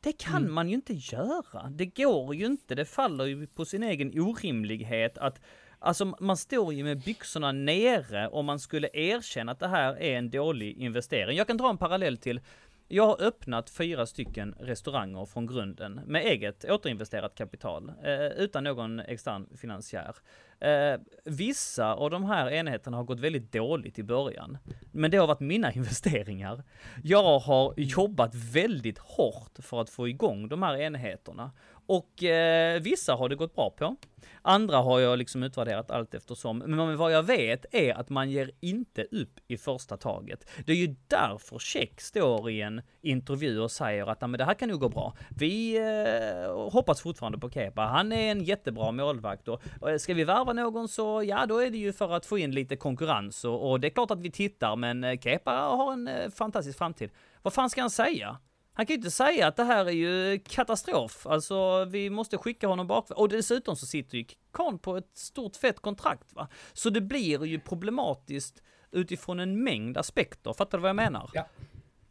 Det 0.00 0.12
kan 0.12 0.42
mm. 0.42 0.54
man 0.54 0.68
ju 0.68 0.74
inte 0.74 0.92
göra. 0.94 1.70
Det 1.70 1.86
går 1.86 2.34
ju 2.34 2.46
inte. 2.46 2.74
Det 2.74 2.84
faller 2.84 3.24
ju 3.24 3.46
på 3.46 3.64
sin 3.64 3.82
egen 3.82 4.20
orimlighet 4.20 5.18
att 5.18 5.40
Alltså 5.80 6.16
man 6.20 6.36
står 6.36 6.74
ju 6.74 6.84
med 6.84 7.00
byxorna 7.00 7.52
nere 7.52 8.28
om 8.28 8.46
man 8.46 8.58
skulle 8.58 8.88
erkänna 8.92 9.52
att 9.52 9.58
det 9.58 9.68
här 9.68 10.02
är 10.02 10.18
en 10.18 10.30
dålig 10.30 10.76
investering. 10.78 11.36
Jag 11.36 11.46
kan 11.46 11.56
dra 11.56 11.70
en 11.70 11.78
parallell 11.78 12.16
till 12.16 12.40
jag 12.88 13.06
har 13.06 13.22
öppnat 13.22 13.70
fyra 13.70 14.06
stycken 14.06 14.54
restauranger 14.58 15.26
från 15.26 15.46
grunden 15.46 16.00
med 16.06 16.22
eget 16.22 16.64
återinvesterat 16.64 17.34
kapital 17.34 17.92
eh, 18.04 18.26
utan 18.26 18.64
någon 18.64 19.00
extern 19.00 19.56
finansiär. 19.56 20.16
Eh, 20.60 21.00
vissa 21.24 21.94
av 21.94 22.10
de 22.10 22.24
här 22.24 22.50
enheterna 22.50 22.96
har 22.96 23.04
gått 23.04 23.20
väldigt 23.20 23.52
dåligt 23.52 23.98
i 23.98 24.02
början, 24.02 24.58
men 24.92 25.10
det 25.10 25.16
har 25.16 25.26
varit 25.26 25.40
mina 25.40 25.72
investeringar. 25.74 26.62
Jag 27.02 27.38
har 27.38 27.74
jobbat 27.76 28.34
väldigt 28.34 28.98
hårt 28.98 29.58
för 29.58 29.80
att 29.80 29.90
få 29.90 30.08
igång 30.08 30.48
de 30.48 30.62
här 30.62 30.76
enheterna 30.76 31.50
och 31.88 32.24
eh, 32.24 32.80
vissa 32.80 33.14
har 33.14 33.28
det 33.28 33.36
gått 33.36 33.54
bra 33.54 33.70
på. 33.70 33.96
Andra 34.42 34.76
har 34.76 35.00
jag 35.00 35.18
liksom 35.18 35.42
utvärderat 35.42 35.90
allt 35.90 36.14
eftersom. 36.14 36.58
Men 36.58 36.96
vad 36.96 37.12
jag 37.12 37.22
vet 37.22 37.74
är 37.74 37.94
att 37.94 38.08
man 38.08 38.30
ger 38.30 38.50
inte 38.60 39.02
upp 39.02 39.40
i 39.48 39.56
första 39.56 39.96
taget. 39.96 40.50
Det 40.66 40.72
är 40.72 40.76
ju 40.76 40.94
därför 41.06 41.58
Check 41.58 42.00
står 42.00 42.50
i 42.50 42.60
en 42.60 42.82
intervju 43.00 43.60
och 43.60 43.70
säger 43.70 44.06
att 44.06 44.20
men 44.20 44.32
det 44.32 44.44
här 44.44 44.54
kan 44.54 44.68
nog 44.68 44.80
gå 44.80 44.88
bra. 44.88 45.16
Vi 45.28 45.76
eh, 45.76 46.70
hoppas 46.70 47.00
fortfarande 47.00 47.38
på 47.38 47.50
Kepa. 47.50 47.82
Han 47.82 48.12
är 48.12 48.30
en 48.30 48.44
jättebra 48.44 48.92
målvakt 48.92 49.48
och, 49.48 49.88
eh, 49.88 49.96
ska 49.96 50.14
vi 50.14 50.24
värva 50.24 50.52
någon 50.52 50.88
så 50.88 51.22
ja, 51.24 51.46
då 51.46 51.58
är 51.58 51.70
det 51.70 51.78
ju 51.78 51.92
för 51.92 52.12
att 52.12 52.26
få 52.26 52.38
in 52.38 52.50
lite 52.50 52.76
konkurrens 52.76 53.44
och, 53.44 53.70
och 53.70 53.80
det 53.80 53.88
är 53.88 53.90
klart 53.90 54.10
att 54.10 54.20
vi 54.20 54.30
tittar, 54.30 54.76
men 54.76 55.04
eh, 55.04 55.18
Kepa 55.18 55.50
har 55.50 55.92
en 55.92 56.08
eh, 56.08 56.30
fantastisk 56.30 56.78
framtid. 56.78 57.10
Vad 57.42 57.52
fan 57.52 57.70
ska 57.70 57.80
han 57.80 57.90
säga? 57.90 58.38
Han 58.78 58.86
kan 58.86 58.94
ju 58.94 58.98
inte 58.98 59.10
säga 59.10 59.46
att 59.46 59.56
det 59.56 59.64
här 59.64 59.86
är 59.86 59.90
ju 59.90 60.38
katastrof. 60.38 61.26
Alltså, 61.26 61.84
vi 61.84 62.10
måste 62.10 62.38
skicka 62.38 62.66
honom 62.66 62.86
bak. 62.86 63.10
Och 63.10 63.28
dessutom 63.28 63.76
så 63.76 63.86
sitter 63.86 64.18
ju 64.18 64.24
Kahn 64.52 64.78
på 64.78 64.96
ett 64.96 65.10
stort 65.14 65.56
fett 65.56 65.80
kontrakt 65.80 66.32
va. 66.32 66.48
Så 66.72 66.90
det 66.90 67.00
blir 67.00 67.44
ju 67.44 67.60
problematiskt 67.60 68.62
utifrån 68.90 69.40
en 69.40 69.64
mängd 69.64 69.98
aspekter. 69.98 70.52
Fattar 70.52 70.78
du 70.78 70.82
vad 70.82 70.88
jag 70.88 70.96
menar? 70.96 71.30
Ja. 71.34 71.46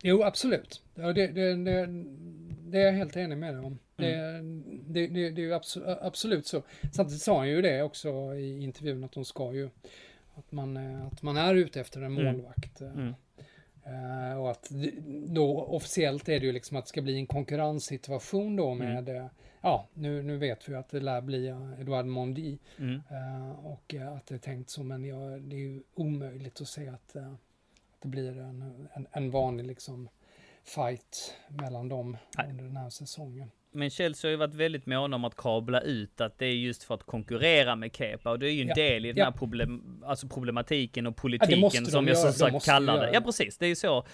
Jo, 0.02 0.24
absolut. 0.24 0.84
Ja, 0.96 1.14
det, 1.14 1.28
det, 1.28 1.56
det, 1.56 1.88
det 2.72 2.82
är 2.82 2.86
jag 2.86 2.94
helt 2.94 3.18
enig 3.18 3.38
med 3.38 3.54
dig 3.54 3.66
om. 3.66 3.80
Mm. 3.98 4.64
Det, 4.88 5.08
det, 5.08 5.30
det, 5.30 5.42
är 5.42 5.46
ju 5.46 5.54
absolut, 5.54 5.98
absolut 6.02 6.48
så. 6.48 6.64
Samtidigt 6.94 7.24
sa 7.24 7.38
han 7.38 7.50
ju 7.50 7.62
det 7.62 7.84
också 7.84 8.36
i 8.36 8.64
intervjun 8.64 9.04
att 9.04 9.12
de 9.12 9.26
ska 9.26 9.54
ju 9.54 9.70
att 10.36 10.52
man, 10.52 10.78
att 10.78 11.22
man 11.22 11.38
är 11.38 11.56
ute 11.56 11.82
efter 11.82 12.02
en 12.02 12.18
mm. 12.18 12.26
målvakt. 12.26 12.82
Mm. 12.82 13.14
Uh, 13.88 14.38
och 14.38 14.52
att 14.52 14.70
då 15.28 15.62
officiellt 15.62 16.30
är 16.30 16.40
det 16.40 16.46
ju 16.46 16.52
liksom 16.52 16.78
att 16.78 16.86
det 16.86 16.90
ska 16.90 17.02
bli 17.02 17.16
en 17.16 17.28
konkurrenssituation 17.28 18.56
då 18.56 18.72
mm. 18.72 18.94
med, 18.94 19.10
mm. 19.10 19.30
ja, 19.62 19.88
nu, 19.94 20.24
nu 20.24 20.38
vet 20.38 20.70
vi 20.70 20.76
att 20.76 20.90
det 20.90 21.00
lär 21.00 21.22
bli 21.22 21.48
Edouard 21.80 22.06
Mondi. 22.06 22.60
Mm. 22.78 22.94
Uh, 22.94 23.66
och 23.66 23.96
att 24.18 24.28
det 24.28 24.36
är 24.36 24.40
tänkt 24.40 24.70
så, 24.70 24.84
men 24.84 25.06
ja, 25.06 25.18
det 25.18 25.56
är 25.56 25.60
ju 25.60 25.84
omöjligt 25.94 26.62
att 26.62 26.68
se 26.68 26.88
att, 26.88 27.16
att 27.16 28.02
det 28.02 28.08
blir 28.08 28.38
en, 28.38 28.88
en, 28.94 29.08
en 29.12 29.32
vanlig 29.32 29.66
liksom 29.66 30.10
fight 30.64 31.36
mellan 31.50 31.90
dem 31.90 32.18
Nej. 32.38 32.50
under 32.50 32.64
den 32.64 32.78
här 32.78 32.90
säsongen. 32.90 33.52
Men 33.78 33.90
Chelsea 33.90 34.28
har 34.28 34.32
ju 34.32 34.38
varit 34.38 34.54
väldigt 34.54 34.86
måna 34.86 35.16
om 35.16 35.26
att 35.26 35.36
kabla 35.36 35.82
ut 35.82 36.22
att 36.22 36.40
det 36.40 36.46
är 36.46 36.54
just 36.54 36.84
för 36.84 36.96
att 36.96 37.04
konkurrera 37.04 37.76
med 37.76 37.96
Kepa 37.96 38.32
och 38.32 38.40
det 38.40 38.50
är 38.50 38.52
ju 38.52 38.62
en 38.62 38.68
ja. 38.68 38.76
del 38.76 39.06
i 39.06 39.14
den 39.14 39.26
här 39.26 39.32
problem, 39.32 40.02
alltså 40.06 40.28
problematiken 40.28 41.08
och 41.08 41.16
politiken 41.16 41.60
ja, 41.60 41.70
som 41.86 42.08
jag 42.08 42.18
som 42.18 42.34
sagt 42.34 42.66
kallar 42.66 43.00
det. 43.00 43.12
Ja 43.14 43.22
precis, 43.22 43.58
det 43.58 43.66
är 43.66 43.70
ju 43.70 43.76
så 43.76 44.06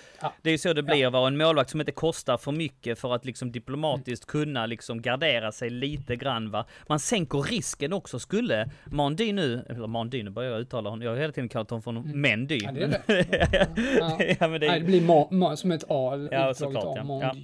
det 0.42 0.52
är 0.52 0.58
så 0.58 0.74
det 0.74 0.84
blir 0.84 1.08
att 1.08 1.14
vara 1.14 1.28
en 1.28 1.38
målvakt 1.38 1.70
som 1.70 1.80
inte 1.80 1.92
kostar 1.92 2.38
för 2.38 2.52
mycket 2.52 3.00
för 3.00 3.16
att 3.16 3.26
liksom 3.26 3.52
diplomatiskt 3.52 4.34
mm. 4.34 4.46
kunna 4.46 4.66
liksom 4.66 5.02
gardera 5.02 5.52
sig 5.52 5.70
lite 5.70 6.16
grann 6.16 6.52
va. 6.52 6.66
Man 6.88 7.00
sänker 7.00 7.40
risken 7.40 7.94
också. 7.94 8.20
Skulle 8.20 8.70
Mandy 8.86 9.34
nu, 9.34 9.66
eller 9.70 9.88
Mandy 9.88 10.24
nu 10.24 10.30
börjar 10.30 10.52
jag 10.52 10.62
uttala 10.62 10.90
honom, 10.90 11.04
jag 11.04 11.12
har 11.12 11.18
hela 11.18 11.34
tiden 11.34 11.50
kallat 11.50 11.70
honom 11.70 11.84
för 11.84 11.92
mm. 11.92 12.22
Mendy. 12.22 12.60
Ja, 12.64 12.72
det 12.72 12.84
är 12.84 12.88
det. 12.88 14.38
ja, 14.40 14.48
men 14.48 14.62
det, 14.62 14.68
Nej, 14.68 14.80
det 14.80 14.86
blir 14.86 15.02
ma, 15.02 15.28
ma, 15.32 15.56
som 15.56 15.72
ett 15.72 15.84
A, 15.90 16.28
ja, 16.32 16.54
såklart, 16.54 16.98
ja. 16.98 17.36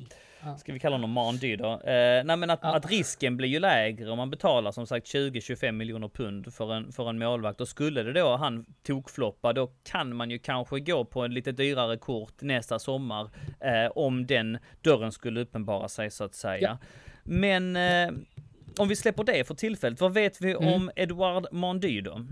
Ska 0.58 0.74
vi 0.74 0.80
kalla 0.80 0.96
honom 0.96 1.12
Mandy 1.12 1.56
då? 1.56 1.72
Eh, 1.72 2.24
nej 2.24 2.38
men 2.38 2.50
att, 2.50 2.60
ja. 2.62 2.76
att, 2.76 2.90
risken 2.90 3.38
blir 3.38 3.50
ju 3.50 3.60
lägre 3.60 4.12
om 4.12 4.18
man 4.18 4.30
betalar 4.30 4.72
som 4.72 4.88
sagt 4.88 5.08
20-25 5.08 5.72
miljoner 5.72 6.08
pund 6.08 6.54
för 6.54 6.74
en, 6.74 6.92
för 6.92 7.10
en 7.10 7.20
målvakt. 7.20 7.62
Och 7.62 7.68
skulle 7.68 8.04
det 8.04 8.14
då 8.14 8.36
han 8.36 8.66
tokfloppa, 8.84 9.54
då 9.54 9.72
kan 9.84 10.16
man 10.16 10.32
ju 10.32 10.40
kanske 10.40 10.80
gå 10.80 11.06
på 11.06 11.22
en 11.22 11.34
lite 11.34 11.52
dyrare 11.52 11.98
kort 11.98 12.42
nästa 12.42 12.80
sommar. 12.80 13.30
Eh, 13.60 13.92
om 13.96 14.28
den 14.28 14.58
dörren 14.82 15.12
skulle 15.12 15.42
uppenbara 15.42 15.88
sig 15.88 16.12
så 16.12 16.24
att 16.24 16.36
säga. 16.36 16.78
Ja. 16.82 16.88
Men 17.24 17.76
eh, 17.76 18.12
om 18.78 18.88
vi 18.88 18.96
släpper 18.96 19.24
det 19.24 19.48
för 19.48 19.56
tillfället, 19.56 20.02
vad 20.02 20.14
vet 20.14 20.42
vi 20.42 20.52
mm. 20.52 20.74
om 20.74 20.92
Edouard 20.96 21.48
Mandy 21.52 22.02
då? 22.02 22.26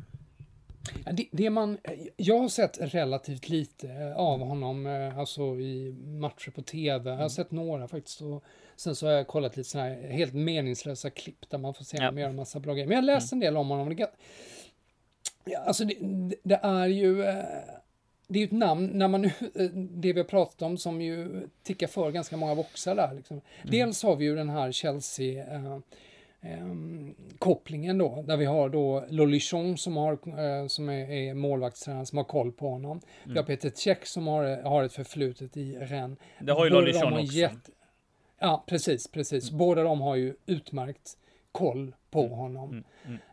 Det, 1.11 1.27
det, 1.31 1.49
man, 1.49 1.77
jag 2.17 2.39
har 2.39 2.49
sett 2.49 2.77
relativt 2.93 3.49
lite 3.49 4.13
av 4.15 4.39
honom, 4.39 4.87
eh, 4.87 5.19
alltså 5.19 5.41
i 5.41 5.95
matcher 6.05 6.51
på 6.51 6.61
tv. 6.61 7.09
Jag 7.09 7.15
har 7.15 7.21
mm. 7.21 7.29
sett 7.29 7.51
några 7.51 7.87
faktiskt. 7.87 8.21
Och 8.21 8.43
sen 8.75 8.95
så 8.95 9.07
har 9.07 9.13
jag 9.13 9.27
kollat 9.27 9.57
lite 9.57 9.69
sådana 9.69 9.89
här 9.89 10.09
helt 10.09 10.33
meningslösa 10.33 11.09
klipp 11.09 11.49
där 11.49 11.57
man 11.57 11.73
får 11.73 11.83
se 11.83 11.97
honom 11.97 12.17
göra 12.17 12.29
en 12.29 12.35
massa 12.35 12.59
bra 12.59 12.73
grejer. 12.73 12.87
Men 12.87 12.95
jag 12.95 13.01
har 13.01 13.05
läst 13.05 13.31
mm. 13.31 13.37
en 13.37 13.45
del 13.45 13.57
om 13.57 13.69
honom. 13.69 13.95
Det, 13.95 15.57
alltså 15.65 15.85
det, 15.85 15.95
det 16.43 16.59
är 16.63 16.87
ju... 16.87 17.23
Eh, 17.23 17.43
det 18.29 18.39
är 18.39 18.41
ju 18.41 18.45
ett 18.45 18.51
namn, 18.51 18.85
när 18.93 19.07
man 19.07 19.21
nu, 19.21 19.31
det 19.73 20.13
vi 20.13 20.19
har 20.19 20.23
pratat 20.27 20.61
om 20.61 20.77
som 20.77 21.01
ju 21.01 21.47
tickar 21.63 21.87
för 21.87 22.11
ganska 22.11 22.37
många 22.37 22.55
boxar 22.55 22.95
där. 22.95 23.13
Liksom. 23.13 23.41
Dels 23.63 24.03
har 24.03 24.15
vi 24.15 24.25
ju 24.25 24.35
den 24.35 24.49
här 24.49 24.71
Chelsea 24.71 25.45
eh, 26.41 26.53
eh, 26.53 26.67
kopplingen 27.39 27.97
då, 27.97 28.21
där 28.27 28.37
vi 28.37 28.45
har 28.45 28.69
då 28.69 29.05
Lolichon 29.09 29.77
som, 29.77 29.97
har, 29.97 30.11
eh, 30.13 30.67
som 30.67 30.89
är, 30.89 31.11
är 31.11 31.33
målvaktstränare 31.33 32.05
som 32.05 32.17
har 32.17 32.25
koll 32.25 32.51
på 32.51 32.69
honom. 32.69 33.01
Vi 33.25 33.37
har 33.37 33.43
Peter 33.43 33.71
Cech 33.75 34.05
som 34.07 34.27
har, 34.27 34.61
har 34.63 34.83
ett 34.83 34.93
förflutet 34.93 35.57
i 35.57 35.75
Rennes. 35.75 36.19
Det 36.39 36.51
har 36.51 36.65
ju 36.65 36.71
Lolichon 36.71 37.13
också. 37.23 37.33
jätte- 37.37 37.71
Ja, 38.39 38.63
precis, 38.67 39.11
precis. 39.11 39.51
Båda 39.51 39.83
de 39.83 40.01
har 40.01 40.15
ju 40.15 40.35
utmärkt 40.45 41.17
koll 41.51 41.95
på 42.11 42.27
honom. 42.27 42.83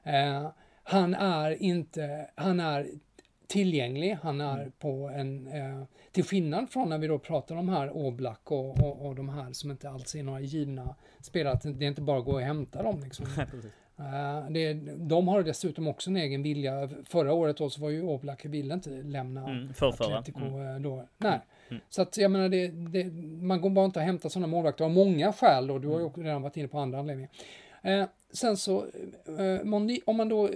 Eh, 0.03 0.51
han 0.83 1.15
är 1.15 1.63
inte, 1.63 2.31
han 2.35 2.61
är 2.61 2.87
tillgänglig, 3.47 4.17
han 4.23 4.41
är 4.41 4.71
på 4.79 5.09
en, 5.15 5.47
eh, 5.47 5.83
till 6.13 6.25
skillnad 6.25 6.71
från 6.71 6.89
när 6.89 6.99
vi 6.99 7.07
då 7.07 7.19
pratar 7.19 7.57
om 7.57 7.69
här 7.69 7.97
Oblak 7.97 8.51
och, 8.51 8.81
och, 8.81 9.07
och 9.07 9.15
de 9.15 9.29
här 9.29 9.53
som 9.53 9.71
inte 9.71 9.91
alls 9.91 10.15
är 10.15 10.23
några 10.23 10.41
givna 10.41 10.95
spelare, 11.21 11.73
det 11.73 11.85
är 11.85 11.89
inte 11.89 12.03
bara 12.03 12.19
att 12.19 12.25
gå 12.25 12.33
och 12.33 12.41
hämta 12.41 12.83
dem 12.83 13.01
liksom. 13.05 13.27
Eh, 13.99 14.51
det, 14.51 14.73
de 14.97 15.29
har 15.29 15.43
dessutom 15.43 15.89
också 15.89 16.11
en 16.11 16.17
egen 16.17 16.43
vilja. 16.43 16.89
Förra 17.05 17.33
året 17.33 17.57
då 17.57 17.71
så 17.71 17.81
var 17.81 17.91
ju 17.91 18.03
Oblak 18.03 18.45
ville 18.45 18.75
inte 18.75 18.91
lämna 18.91 19.49
Mm. 19.49 19.69
Atletico 19.81 20.41
eh, 20.41 20.81
då. 20.81 21.05
Nej. 21.19 21.41
Så 21.89 22.03
att 22.03 22.17
jag 22.17 22.31
menar, 22.31 22.49
det, 22.49 22.69
det, 22.69 23.05
man 23.43 23.61
går 23.61 23.71
bara 23.71 23.85
inte 23.85 24.01
att 24.01 24.07
hämta 24.07 24.29
sådana 24.29 24.47
målvakter 24.47 24.85
av 24.85 24.91
många 24.91 25.33
skäl 25.33 25.67
då. 25.67 25.79
Du 25.79 25.89
har 25.89 25.99
ju 25.99 26.05
också 26.05 26.21
redan 26.21 26.43
varit 26.43 26.57
inne 26.57 26.69
på 26.69 26.79
andra 26.79 26.99
anledningar. 26.99 27.31
Eh, 27.83 28.05
sen 28.35 28.57
så, 28.57 28.79
eh, 29.27 29.65
Mondi- 29.65 30.01
om 30.07 30.17
man 30.17 30.29
då 30.29 30.49
eh, 30.49 30.53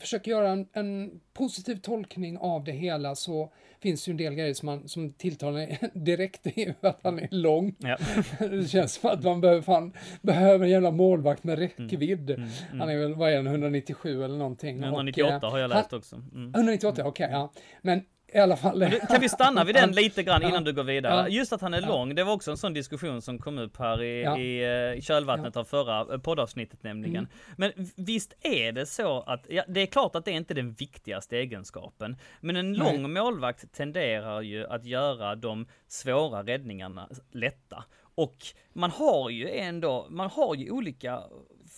försöker 0.00 0.30
göra 0.30 0.48
en, 0.50 0.66
en 0.72 1.20
positiv 1.32 1.76
tolkning 1.76 2.38
av 2.38 2.64
det 2.64 2.72
hela 2.72 3.14
så 3.14 3.52
finns 3.80 4.04
det 4.04 4.08
ju 4.08 4.12
en 4.12 4.16
del 4.16 4.34
grejer 4.34 4.54
som, 4.54 4.66
man, 4.66 4.88
som 4.88 5.12
tilltalar 5.12 5.78
direkt. 5.98 6.46
Är 6.58 6.74
att 6.80 7.00
han 7.02 7.18
är 7.18 7.28
lång. 7.30 7.74
Ja. 7.78 7.96
Det 8.38 8.68
känns 8.70 8.92
som 8.94 9.10
att 9.10 9.24
man 9.24 9.40
behöver, 9.40 9.62
fan, 9.62 9.92
behöver 10.22 10.64
en 10.64 10.70
jävla 10.70 10.90
målvakt 10.90 11.44
med 11.44 11.58
Mm. 11.58 11.68
räckvidd. 11.70 12.42
Han 12.72 12.88
är 12.88 12.96
väl, 12.98 13.14
vad 13.14 13.32
är 13.32 13.36
han, 13.36 13.46
197 13.46 14.24
eller 14.24 14.36
någonting. 14.38 14.78
Och, 14.78 14.84
198 14.88 15.46
eh, 15.46 15.50
har 15.52 15.58
jag 15.58 15.68
han- 15.68 15.76
läst 15.78 15.92
också. 15.92 16.16
Mm. 16.16 16.54
198, 16.54 17.04
okej, 17.06 17.28
ja. 17.32 17.52
Men 17.82 18.00
i 18.34 18.38
alla 18.38 18.56
fall. 18.56 18.90
Kan 19.08 19.20
vi 19.20 19.28
stanna 19.28 19.64
vid 19.64 19.74
den 19.74 19.92
lite 20.02 20.22
grann 20.22 20.42
innan 20.42 20.54
Ja. 20.54 20.60
du 20.60 20.72
går 20.72 20.82
vidare? 20.84 21.14
Ja. 21.14 21.28
Just 21.28 21.52
att 21.52 21.60
han 21.60 21.74
är 21.74 21.80
Ja. 21.80 21.88
lång, 21.88 22.14
det 22.14 22.24
var 22.24 22.32
också 22.32 22.50
en 22.50 22.56
sån 22.56 22.72
diskussion 22.72 23.22
som 23.22 23.38
kom 23.38 23.58
upp 23.58 23.76
här 23.78 24.02
i, 24.02 24.20
i, 24.42 24.62
eh, 24.64 24.98
i 24.98 25.02
kölvattnet 25.02 25.56
av 25.56 25.64
förra 25.64 26.14
eh, 26.14 26.20
poddavsnittet 26.20 26.82
nämligen. 26.82 27.16
Mm. 27.16 27.28
Men 27.56 27.72
visst 27.96 28.32
är 28.40 28.72
det 28.72 28.86
så 28.86 29.20
att, 29.20 29.46
det 29.68 29.80
är 29.80 29.86
klart 29.86 30.16
att 30.16 30.24
det 30.24 30.30
är 30.30 30.36
inte 30.36 30.54
den 30.54 30.72
viktigaste 30.72 31.36
egenskapen, 31.36 32.16
men 32.40 32.56
en 32.56 32.72
Nej. 32.72 32.78
lång 32.78 33.12
målvakt 33.12 33.72
tenderar 33.72 34.40
ju 34.40 34.66
att 34.66 34.84
göra 34.84 35.34
de 35.34 35.66
svåra 35.88 36.42
räddningarna 36.42 37.08
lätta. 37.32 37.84
Och 38.14 38.36
man 38.72 38.90
har 38.90 39.30
ju 39.30 39.50
ändå, 39.50 40.06
man 40.10 40.30
har 40.30 40.54
ju 40.54 40.70
olika 40.70 41.22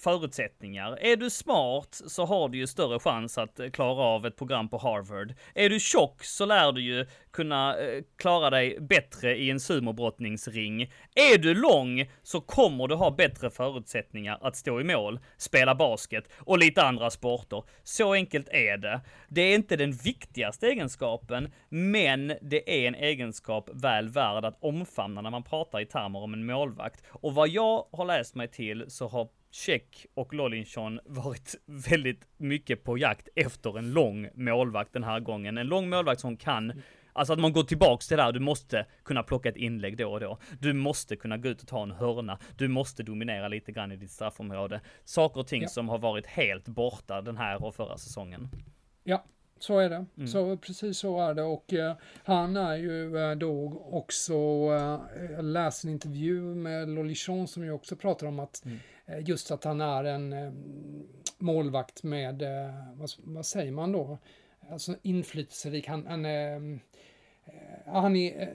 förutsättningar. 0.05 0.99
Är 1.01 1.17
du 1.17 1.31
smart 1.31 2.01
så 2.07 2.25
har 2.25 2.49
du 2.49 2.59
ju 2.59 2.67
större 2.67 2.99
chans 2.99 3.39
att 3.39 3.61
eh, 3.61 3.71
klara 3.71 4.03
av 4.03 4.27
ett 4.27 4.37
program 4.37 4.69
på 4.69 4.79
Harvard. 4.79 5.35
Är 5.55 5.71
du 5.71 5.81
tjock 5.81 6.25
så 6.25 6.47
lär 6.47 6.73
du 6.73 6.83
ju 6.83 7.07
kunna 7.31 7.77
eh, 7.77 8.03
klara 8.17 8.51
dig 8.51 8.81
bättre 8.81 9.37
i 9.37 9.51
en 9.51 9.61
sumobrottningsring. 9.61 10.83
Är 11.15 11.39
du 11.39 11.55
lång 11.55 12.11
så 12.23 12.41
kommer 12.41 12.89
du 12.89 12.95
ha 12.95 13.11
bättre 13.11 13.51
förutsättningar 13.51 14.39
att 14.41 14.57
stå 14.57 14.81
i 14.81 14.85
mål, 14.85 15.21
spela 15.37 15.75
basket 15.75 16.25
och 16.39 16.59
lite 16.59 16.83
andra 16.83 17.11
sporter. 17.11 17.63
Så 17.83 18.13
enkelt 18.13 18.49
är 18.49 18.77
det. 18.77 19.01
Det 19.29 19.41
är 19.41 19.55
inte 19.55 19.77
den 19.77 19.93
viktigaste 19.93 20.67
egenskapen, 20.67 21.53
men 21.69 22.33
det 22.43 22.85
är 22.85 22.89
en 22.89 22.95
egenskap 22.95 23.71
väl 23.73 24.09
värd 24.09 24.45
att 24.45 24.59
omfamna 24.61 25.21
när 25.21 25.31
man 25.31 25.43
pratar 25.43 25.81
i 25.81 25.87
termer 25.87 26.19
om 26.19 26.35
en 26.35 26.47
målvakt. 26.47 27.05
Och 27.09 27.35
vad 27.35 27.49
jag 27.49 27.87
har 27.93 28.05
läst 28.05 28.35
mig 28.35 28.49
till 28.49 28.85
så 28.89 29.09
har 29.09 29.29
Check 29.55 30.07
och 30.15 30.35
Lollinchon 30.35 31.01
varit 31.05 31.55
väldigt 31.67 32.29
mycket 32.37 32.85
på 32.85 32.99
jakt 32.99 33.29
efter 33.37 33.79
en 33.79 33.93
lång 33.93 34.29
målvakt 34.35 34.93
den 34.93 35.05
här 35.05 35.21
gången. 35.21 35.59
En 35.59 35.67
lång 35.67 35.89
målvakt 35.89 36.21
som 36.21 36.37
kan 36.37 36.83
Alltså 37.17 37.33
att 37.33 37.39
man 37.39 37.53
går 37.53 37.63
tillbaks 37.63 38.09
till 38.09 38.17
det 38.17 38.23
här, 38.23 38.33
du 38.33 38.41
måste 38.41 38.87
kunna 39.05 39.23
plocka 39.23 39.49
ett 39.49 39.57
inlägg 39.57 39.97
då 39.97 40.13
och 40.13 40.21
då. 40.21 40.39
Du 40.61 40.73
måste 40.73 41.17
kunna 41.17 41.37
gå 41.37 41.49
ut 41.49 41.63
och 41.63 41.69
ta 41.69 41.83
en 41.83 41.91
hörna. 41.91 42.39
Du 42.57 42.69
måste 42.69 43.03
dominera 43.03 43.49
lite 43.49 43.73
grann 43.73 43.93
i 43.93 43.97
ditt 43.97 44.11
straffområde. 44.11 44.81
Saker 45.05 45.41
och 45.41 45.47
ting 45.47 45.63
Ja. 45.63 45.69
som 45.69 45.89
har 45.89 45.99
varit 45.99 46.27
helt 46.27 46.69
borta 46.69 47.23
den 47.23 47.37
här 47.37 47.65
och 47.65 47.75
förra 47.75 47.97
säsongen. 47.97 48.49
Ja, 49.05 49.25
så 49.65 49.79
är 49.79 49.91
det. 49.91 50.05
Mm. 50.17 50.29
Så 50.29 50.57
precis 50.57 50.99
så 50.99 51.21
är 51.21 51.35
det 51.35 51.43
och 51.43 51.73
eh, 51.75 51.95
han 52.25 52.57
är 52.57 52.77
ju 52.77 53.17
eh, 53.19 53.35
då 53.37 53.83
också, 53.91 54.35
eh, 54.35 55.01
jag 55.33 55.45
läste 55.45 55.87
en 55.89 55.93
intervju 55.93 56.41
med 56.41 56.89
Lolichon 56.89 57.49
som 57.49 57.65
ju 57.65 57.71
också 57.73 57.97
pratar 57.97 58.27
om 58.27 58.39
att 58.39 58.65
Mm. 58.65 58.79
eh, 59.07 59.29
just 59.29 59.51
att 59.51 59.65
han 59.65 59.81
är 59.81 60.05
en 60.05 60.33
eh, 60.33 60.53
målvakt 61.39 62.03
med, 62.03 62.43
eh, 62.43 62.75
vad, 62.95 63.11
vad 63.19 63.47
säger 63.47 63.73
man 63.73 63.93
då, 63.93 64.19
alltså 64.71 64.95
inflytelserik, 65.03 65.89
han, 65.89 66.07
han 66.07 66.25
är 66.25 66.57
eh, 66.57 66.79
han 67.87 68.17
är 68.17 68.43
eh, 68.43 68.49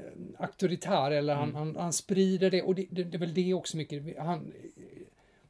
auktoritär 0.43 1.11
eller 1.11 1.35
han, 1.35 1.55
han, 1.55 1.75
han 1.75 1.93
sprider 1.93 2.51
det 2.51 2.61
och 2.61 2.75
det, 2.75 2.87
det, 2.91 3.03
det 3.03 3.17
är 3.17 3.19
väl 3.19 3.33
det 3.33 3.53
också 3.53 3.77
mycket. 3.77 4.17
Han, 4.19 4.51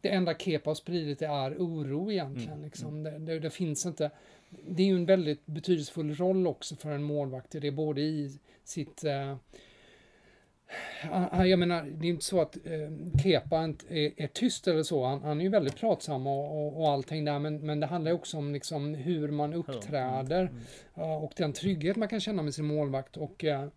det 0.02 0.10
enda 0.10 0.34
Kepa 0.34 0.70
har 0.70 0.76
spridit 0.76 1.22
är 1.22 1.56
oro 1.58 2.12
egentligen. 2.12 2.62
Liksom. 2.62 3.04
Det, 3.04 3.18
det, 3.20 3.40
det 3.40 3.50
finns 3.50 3.86
inte. 3.86 4.12
Det 4.50 4.84
är 4.84 4.88
ju 4.88 4.96
en 4.96 5.06
väldigt 5.06 5.46
betydelsefull 5.46 6.16
roll 6.16 6.48
också 6.48 6.76
för 6.76 6.92
en 6.92 7.04
målvakt. 7.04 7.52
Det 7.52 7.68
är 7.68 7.72
både 7.72 8.02
i 8.02 8.40
sitt... 8.64 9.04
Eh, 9.04 9.36
han- 11.32 11.50
jag 11.50 11.60
menar, 11.60 11.84
det 11.84 12.08
är 12.08 12.10
inte 12.10 12.26
så 12.26 12.42
att 12.42 12.56
eh, 12.58 13.20
Kepa 13.24 13.58
är, 13.90 14.22
är 14.22 14.28
tyst 14.28 14.68
eller 14.68 14.84
så. 14.84 15.06
Han, 15.06 15.22
han 15.24 15.40
är 15.40 15.44
ju 15.44 15.50
väldigt 15.50 15.76
pratsam 15.76 16.28
och, 16.28 16.66
och, 16.68 16.82
och 16.82 16.90
allting 16.90 17.26
där. 17.26 17.40
Men, 17.40 17.66
men 17.66 17.80
det 17.80 17.86
handlar 17.86 18.12
ju 18.12 18.16
också 18.18 18.38
om 18.38 18.54
liksom 18.54 18.94
hur 18.96 19.28
man 19.32 19.54
uppträder. 19.54 20.50
Ja, 20.96 21.18
och 21.18 21.34
den 21.38 21.54
trygghet 21.54 21.96
man 21.98 22.08
kan 22.08 22.20
känna 22.20 22.42
med 22.44 22.54
sin 22.54 22.66
målvakt. 22.66 23.18
Och 23.18 23.44
eh, 23.46 23.68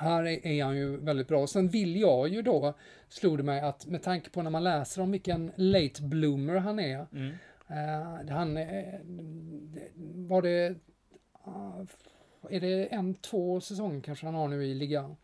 här 0.00 0.22
är, 0.26 0.46
är 0.46 0.64
han 0.64 0.76
ju 0.76 0.96
väldigt 0.96 1.28
bra. 1.28 1.46
Sen 1.46 1.68
vill 1.68 1.96
jag 1.96 2.28
ju 2.28 2.42
då, 2.42 2.74
slog 3.08 3.36
det 3.36 3.42
mig, 3.42 3.60
att 3.60 3.86
med 3.86 4.02
tanke 4.02 4.30
på 4.30 4.42
när 4.42 4.50
man 4.50 4.64
läser 4.64 5.02
om 5.02 5.10
vilken 5.12 5.52
late 5.56 6.02
bloomer 6.02 6.54
han 6.56 6.78
är. 6.80 7.06
Mm. 7.12 7.32
Eh, 7.72 8.34
han 8.34 8.56
är, 8.56 9.00
var 10.28 10.42
det, 10.42 10.74
ah, 11.44 11.84
är 12.50 12.60
det 12.60 12.86
en, 12.94 13.14
två 13.14 13.60
säsonger 13.60 14.00
kanske 14.00 14.26
han 14.26 14.34
har 14.34 14.48
nu 14.48 14.64
i 14.66 14.74
ligan? 14.74 15.16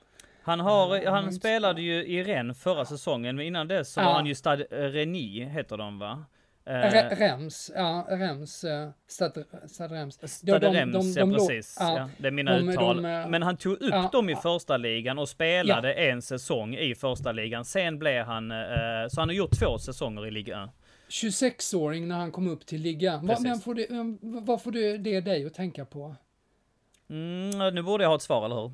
Han, 0.43 0.61
har, 0.61 1.07
han 1.07 1.25
men- 1.25 1.33
spelade 1.35 1.83
ju 1.83 2.05
i 2.07 2.25
Rennes 2.25 2.63
förra 2.63 2.85
säsongen, 2.85 3.37
men 3.37 3.47
innan 3.47 3.69
det 3.69 3.85
så 3.85 4.01
var 4.01 4.09
Ja. 4.09 4.13
han 4.15 4.27
ju 4.27 4.35
Stade 4.35 4.65
Reni, 4.71 5.45
heter 5.45 5.77
de 5.77 5.99
va? 5.99 6.25
Eh, 6.65 6.71
Re- 6.73 7.15
Rems, 7.17 7.71
ja, 7.75 8.07
Rems, 8.11 8.65
Stad, 9.07 9.45
Stad 9.67 9.91
Rems. 9.93 10.31
Stade 10.31 10.59
de- 10.59 10.67
de- 10.67 10.79
Rems, 10.79 11.15
de 11.15 11.21
ja 11.31 11.37
precis. 11.39 11.77
ja, 11.81 11.97
Ja, 11.99 12.09
det 12.19 12.27
är 12.27 12.33
mina 12.33 12.59
uttal. 12.59 13.05
eh, 13.05 13.29
Men 13.29 13.43
han 13.43 13.57
tog 13.57 13.73
upp 13.73 13.79
ja, 13.91 14.09
dem 14.13 14.31
i 14.31 14.37
första 14.37 14.77
ligan 14.77 15.19
och 15.19 15.29
spelade 15.29 15.93
en 15.93 16.23
säsong 16.23 16.75
i 16.75 16.95
första 16.95 17.33
ligan. 17.33 17.65
Sen 17.65 17.99
blev 17.99 18.25
han, 18.25 18.51
eh, 18.51 18.57
så 19.09 19.21
han 19.21 19.29
har 19.29 19.35
gjort 19.35 19.59
två 19.61 19.79
säsonger 19.79 20.27
i 20.27 20.31
Liga 20.31 20.63
1. 20.65 20.71
26-åring 21.09 22.09
när 22.09 22.17
han 22.17 22.33
kom 22.33 22.49
upp 22.49 22.67
till 22.67 22.81
ligan. 22.81 23.27
Vad, 23.27 23.43
men 23.43 23.61
får 23.61 23.75
det, 23.75 23.87
vad 24.21 24.63
får 24.63 24.73
det, 24.73 24.99
det 24.99 25.21
dig 25.21 25.47
att 25.47 25.55
tänka 25.55 25.85
på? 25.85 26.15
Mm, 27.11 27.75
nu 27.75 27.83
borde 27.83 28.05
jag 28.05 28.09
ha 28.09 28.17
ett 28.17 28.23
svar, 28.23 28.45
eller 28.45 28.57
hur? 28.57 28.73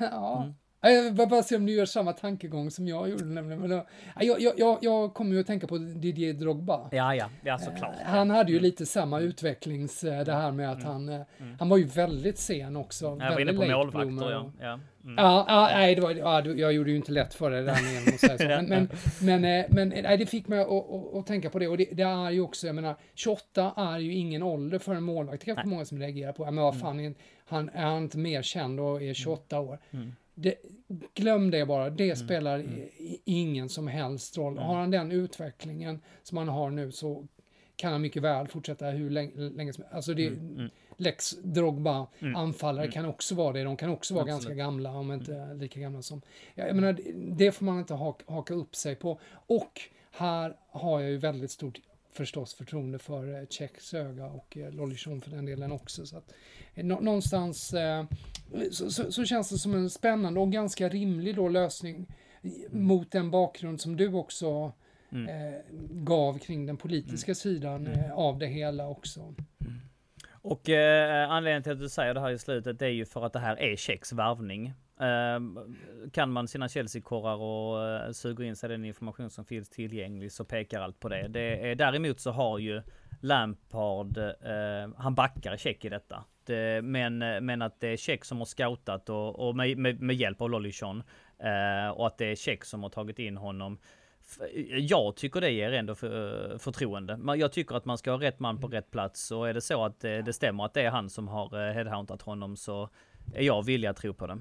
ja. 0.10 0.52
Jag 0.84 1.02
vill 1.02 1.28
bara 1.28 1.42
se 1.42 1.56
om 1.56 1.66
du 1.66 1.72
gör 1.72 1.86
samma 1.86 2.12
tankegång 2.12 2.70
som 2.70 2.88
jag 2.88 3.08
gjorde. 3.08 3.24
Nämligen. 3.24 3.60
Men 3.60 3.70
jag, 4.20 4.40
jag, 4.40 4.58
jag, 4.58 4.78
jag 4.80 5.14
kommer 5.14 5.34
ju 5.34 5.40
att 5.40 5.46
tänka 5.46 5.66
på 5.66 5.78
Didier 5.78 6.32
Drogba. 6.32 6.88
Ja, 6.92 7.14
ja, 7.14 7.30
ja 7.44 7.58
såklart. 7.58 7.94
Eh, 8.00 8.06
Han 8.06 8.30
hade 8.30 8.52
ju 8.52 8.60
lite 8.60 8.86
samma 8.86 9.20
utvecklings, 9.20 10.04
eh, 10.04 10.24
det 10.24 10.32
här 10.32 10.52
med 10.52 10.72
att 10.72 10.82
han, 10.82 11.08
eh, 11.08 11.20
han 11.58 11.68
var 11.68 11.76
ju 11.76 11.84
väldigt 11.84 12.38
sen 12.38 12.76
också. 12.76 13.04
Jag 13.04 13.32
var 13.32 13.40
inne 13.40 13.52
på 13.52 13.64
målvakter, 13.64 14.30
ja. 14.30 14.52
ja. 14.60 14.80
Mm. 15.04 15.14
Ja, 15.24 15.44
ja, 15.48 15.68
nej, 15.72 15.94
det 15.94 16.00
var, 16.00 16.10
ja, 16.10 16.44
jag 16.46 16.72
gjorde 16.72 16.90
ju 16.90 16.96
inte 16.96 17.12
lätt 17.12 17.34
för 17.34 17.50
det 17.50 17.62
där 17.62 18.04
med 18.04 18.14
att 18.14 18.20
säga. 18.20 18.62
Men, 18.62 18.68
men, 18.68 18.88
men, 19.40 19.44
eh, 19.44 19.66
men 19.68 19.92
eh, 19.92 20.02
nej, 20.02 20.18
det 20.18 20.26
fick 20.26 20.48
mig 20.48 20.60
att, 20.60 20.68
att, 20.68 21.14
att 21.14 21.26
tänka 21.26 21.50
på 21.50 21.58
det. 21.58 21.68
Och 21.68 21.76
det, 21.76 21.88
det 21.92 22.02
är 22.02 22.30
ju 22.30 22.40
också, 22.40 22.66
jag 22.66 22.74
menar, 22.74 22.96
28 23.14 23.72
är 23.76 23.98
ju 23.98 24.14
ingen 24.14 24.42
ålder 24.42 24.78
för 24.78 24.94
en 24.94 25.02
målvakt. 25.02 25.44
Det 25.44 25.50
är 25.50 25.54
kanske 25.54 25.68
många 25.68 25.84
som 25.84 25.98
reagerar 25.98 26.32
på. 26.32 26.44
Men 26.44 26.56
vad 26.56 26.80
fan, 26.80 27.00
är, 27.00 27.14
han 27.44 27.68
är 27.68 27.98
inte 27.98 28.18
mer 28.18 28.42
känd 28.42 28.80
och 28.80 29.02
är 29.02 29.14
28 29.14 29.60
år. 29.60 29.78
Det, 30.34 30.54
glöm 31.14 31.50
det 31.50 31.66
bara, 31.66 31.90
det 31.90 32.16
spelar 32.16 32.58
i, 32.58 32.90
i, 32.98 33.20
ingen 33.24 33.68
som 33.68 33.88
helst 33.88 34.38
roll. 34.38 34.58
Har 34.58 34.74
han 34.74 34.90
den 34.90 35.12
utvecklingen 35.12 36.00
som 36.22 36.38
han 36.38 36.48
har 36.48 36.70
nu 36.70 36.92
så 36.92 37.26
kan 37.76 37.92
han 37.92 38.00
mycket 38.00 38.22
väl 38.22 38.48
fortsätta 38.48 38.86
hur 38.86 39.10
länge, 39.10 39.32
länge 39.36 39.72
som 39.72 39.84
Alltså 39.90 40.14
det, 40.14 40.32
Lex 40.96 41.30
Drogba, 41.42 42.06
anfallare 42.36 42.88
kan 42.92 43.04
också 43.06 43.34
vara 43.34 43.52
det. 43.52 43.62
De 43.64 43.76
kan 43.76 43.90
också 43.90 44.14
vara 44.14 44.24
ganska 44.24 44.54
gamla, 44.54 44.90
om 44.92 45.12
inte 45.12 45.54
lika 45.54 45.80
gamla 45.80 46.02
som... 46.02 46.22
Ja, 46.54 46.66
jag 46.66 46.76
menar, 46.76 46.98
det- 47.36 47.52
får 47.52 47.64
man 47.64 47.78
inte 47.78 47.94
haka, 47.94 48.32
haka 48.32 48.54
upp 48.54 48.76
sig 48.76 48.94
på. 48.96 49.20
Och 49.46 49.80
här 50.10 50.56
har 50.70 51.00
jag 51.00 51.10
ju 51.10 51.16
väldigt 51.16 51.50
stort 51.50 51.80
förstås 52.12 52.54
förtroende 52.54 52.98
för 52.98 53.40
eh, 53.40 53.46
Tjecks 53.48 53.94
öga 53.94 54.26
och 54.26 54.56
eh, 54.56 54.70
Lollichon 54.72 55.20
för 55.20 55.30
den 55.30 55.46
delen 55.46 55.72
också. 55.72 56.06
Så 56.06 56.16
att, 56.16 56.32
eh, 56.74 56.84
nå- 56.84 57.00
någonstans 57.00 57.74
så, 58.70 58.90
så, 58.90 59.12
så 59.12 59.24
känns 59.24 59.48
det 59.50 59.58
som 59.58 59.74
en 59.74 59.90
spännande 59.90 60.40
och 60.40 60.52
ganska 60.52 60.88
rimlig 60.88 61.36
då 61.36 61.48
lösning 61.48 62.06
i- 62.42 62.66
mot 62.70 63.10
den 63.10 63.30
bakgrund 63.30 63.80
som 63.80 63.96
du 63.96 64.12
också 64.14 64.72
Mm. 65.14 65.28
eh, 65.54 65.60
gav 65.90 66.38
kring 66.38 66.66
den 66.66 66.76
politiska 66.76 67.34
sidan 67.34 67.86
eh, 67.86 68.12
av 68.12 68.38
det 68.38 68.46
hela 68.46 68.88
också. 68.88 69.34
Och 70.42 70.68
eh, 70.68 71.30
anledningen 71.30 71.62
till 71.62 71.72
att 71.72 71.78
du 71.78 71.88
säger 71.88 72.14
det 72.14 72.20
här 72.20 72.30
i 72.30 72.38
slutet 72.38 72.78
det 72.78 72.86
är 72.86 72.90
ju 72.90 73.04
för 73.04 73.26
att 73.26 73.32
det 73.32 73.38
här 73.38 73.56
är 73.56 73.76
Tjecks 73.76 74.12
värvning. 74.12 74.66
Eh, 75.00 75.40
kan 76.12 76.30
man 76.30 76.48
sina 76.48 76.68
Chelsea-korrar 76.68 77.36
och 77.36 77.88
eh, 77.88 78.12
suger 78.12 78.44
in 78.44 78.56
sig 78.56 78.68
den 78.68 78.84
information 78.84 79.30
som 79.30 79.44
finns 79.44 79.68
tillgänglig 79.68 80.32
så 80.32 80.44
pekar 80.44 80.80
allt 80.80 81.00
på 81.00 81.08
det. 81.08 81.28
det 81.28 81.70
är, 81.70 81.74
däremot 81.74 82.20
så 82.20 82.30
har 82.30 82.58
ju 82.58 82.82
Lampard, 83.20 84.18
eh, 84.18 84.90
han 84.96 85.14
backar 85.14 85.56
Tjeck 85.56 85.84
i 85.84 85.88
detta. 85.88 86.24
Det, 86.44 86.82
men, 86.84 87.18
men 87.18 87.62
att 87.62 87.80
det 87.80 87.88
är 87.88 87.96
Tjeck 87.96 88.24
som 88.24 88.38
har 88.38 88.44
scoutat 88.44 89.08
och, 89.08 89.48
och 89.48 89.56
med, 89.56 89.78
med, 89.78 90.00
med 90.00 90.16
hjälp 90.16 90.40
av 90.40 90.50
Lollichon. 90.50 91.02
Eh, 91.38 91.90
och 91.90 92.06
att 92.06 92.18
det 92.18 92.26
är 92.26 92.34
Tjeck 92.34 92.64
som 92.64 92.82
har 92.82 92.90
tagit 92.90 93.18
in 93.18 93.36
honom. 93.36 93.78
Jag 94.78 95.16
tycker 95.16 95.40
det 95.40 95.50
ger 95.50 95.72
ändå 95.72 95.94
för, 95.94 96.58
förtroende. 96.58 97.36
Jag 97.36 97.52
tycker 97.52 97.74
att 97.74 97.84
man 97.84 97.98
ska 97.98 98.10
ha 98.10 98.20
rätt 98.20 98.40
man 98.40 98.60
på 98.60 98.68
rätt 98.68 98.90
plats. 98.90 99.30
Och 99.30 99.48
är 99.48 99.54
det 99.54 99.60
så 99.60 99.84
att 99.84 100.00
det, 100.00 100.22
det 100.22 100.32
stämmer 100.32 100.64
att 100.64 100.74
det 100.74 100.82
är 100.82 100.90
han 100.90 101.10
som 101.10 101.28
har 101.28 101.68
eh, 101.68 101.74
headhuntat 101.74 102.22
honom 102.22 102.56
så 102.56 102.88
är 103.34 103.42
jag 103.42 103.64
villig 103.64 103.88
att 103.88 103.96
tro 103.96 104.14
på 104.14 104.26
det. 104.26 104.38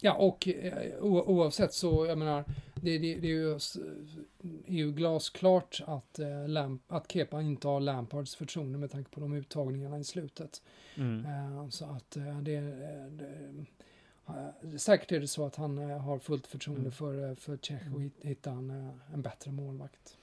Ja, 0.00 0.14
och 0.14 0.48
eh, 0.48 0.98
oavsett 1.00 1.72
så, 1.72 2.06
jag 2.06 2.18
menar, 2.18 2.44
det, 2.74 2.98
det, 2.98 3.14
det 3.14 3.28
är, 3.28 3.32
ju, 3.32 3.54
är 4.66 4.74
ju 4.74 4.92
glasklart 4.92 5.82
att, 5.86 6.18
eh, 6.18 6.48
Lamp, 6.48 6.82
att 6.88 7.12
Kepa 7.12 7.40
inte 7.40 7.68
har 7.68 7.80
Lampards 7.80 8.36
förtroende 8.36 8.78
med 8.78 8.90
tanke 8.90 9.10
på 9.10 9.20
de 9.20 9.32
uttagningarna 9.32 9.98
i 9.98 10.04
slutet. 10.04 10.62
Mm. 10.96 11.24
Eh, 11.24 11.68
så 11.68 11.84
att 11.84 12.16
eh, 12.16 12.38
det, 12.38 12.60
det, 13.10 13.24
eh, 13.24 13.64
Säkert 14.78 15.12
är 15.12 15.20
det 15.20 15.28
så 15.28 15.46
att 15.46 15.56
han 15.56 15.78
eh, 15.78 15.98
har 15.98 16.18
fullt 16.18 16.46
förtroende 16.46 16.80
Mm. 16.80 16.92
för, 16.92 17.28
eh, 17.30 17.34
för 17.34 17.56
Tjech 17.56 17.82
och 17.94 18.00
hit- 18.02 18.20
hitta 18.22 18.50
en, 18.50 18.70
eh, 18.70 19.14
en 19.14 19.22
bättre 19.22 19.50
målvakt. 19.52 20.16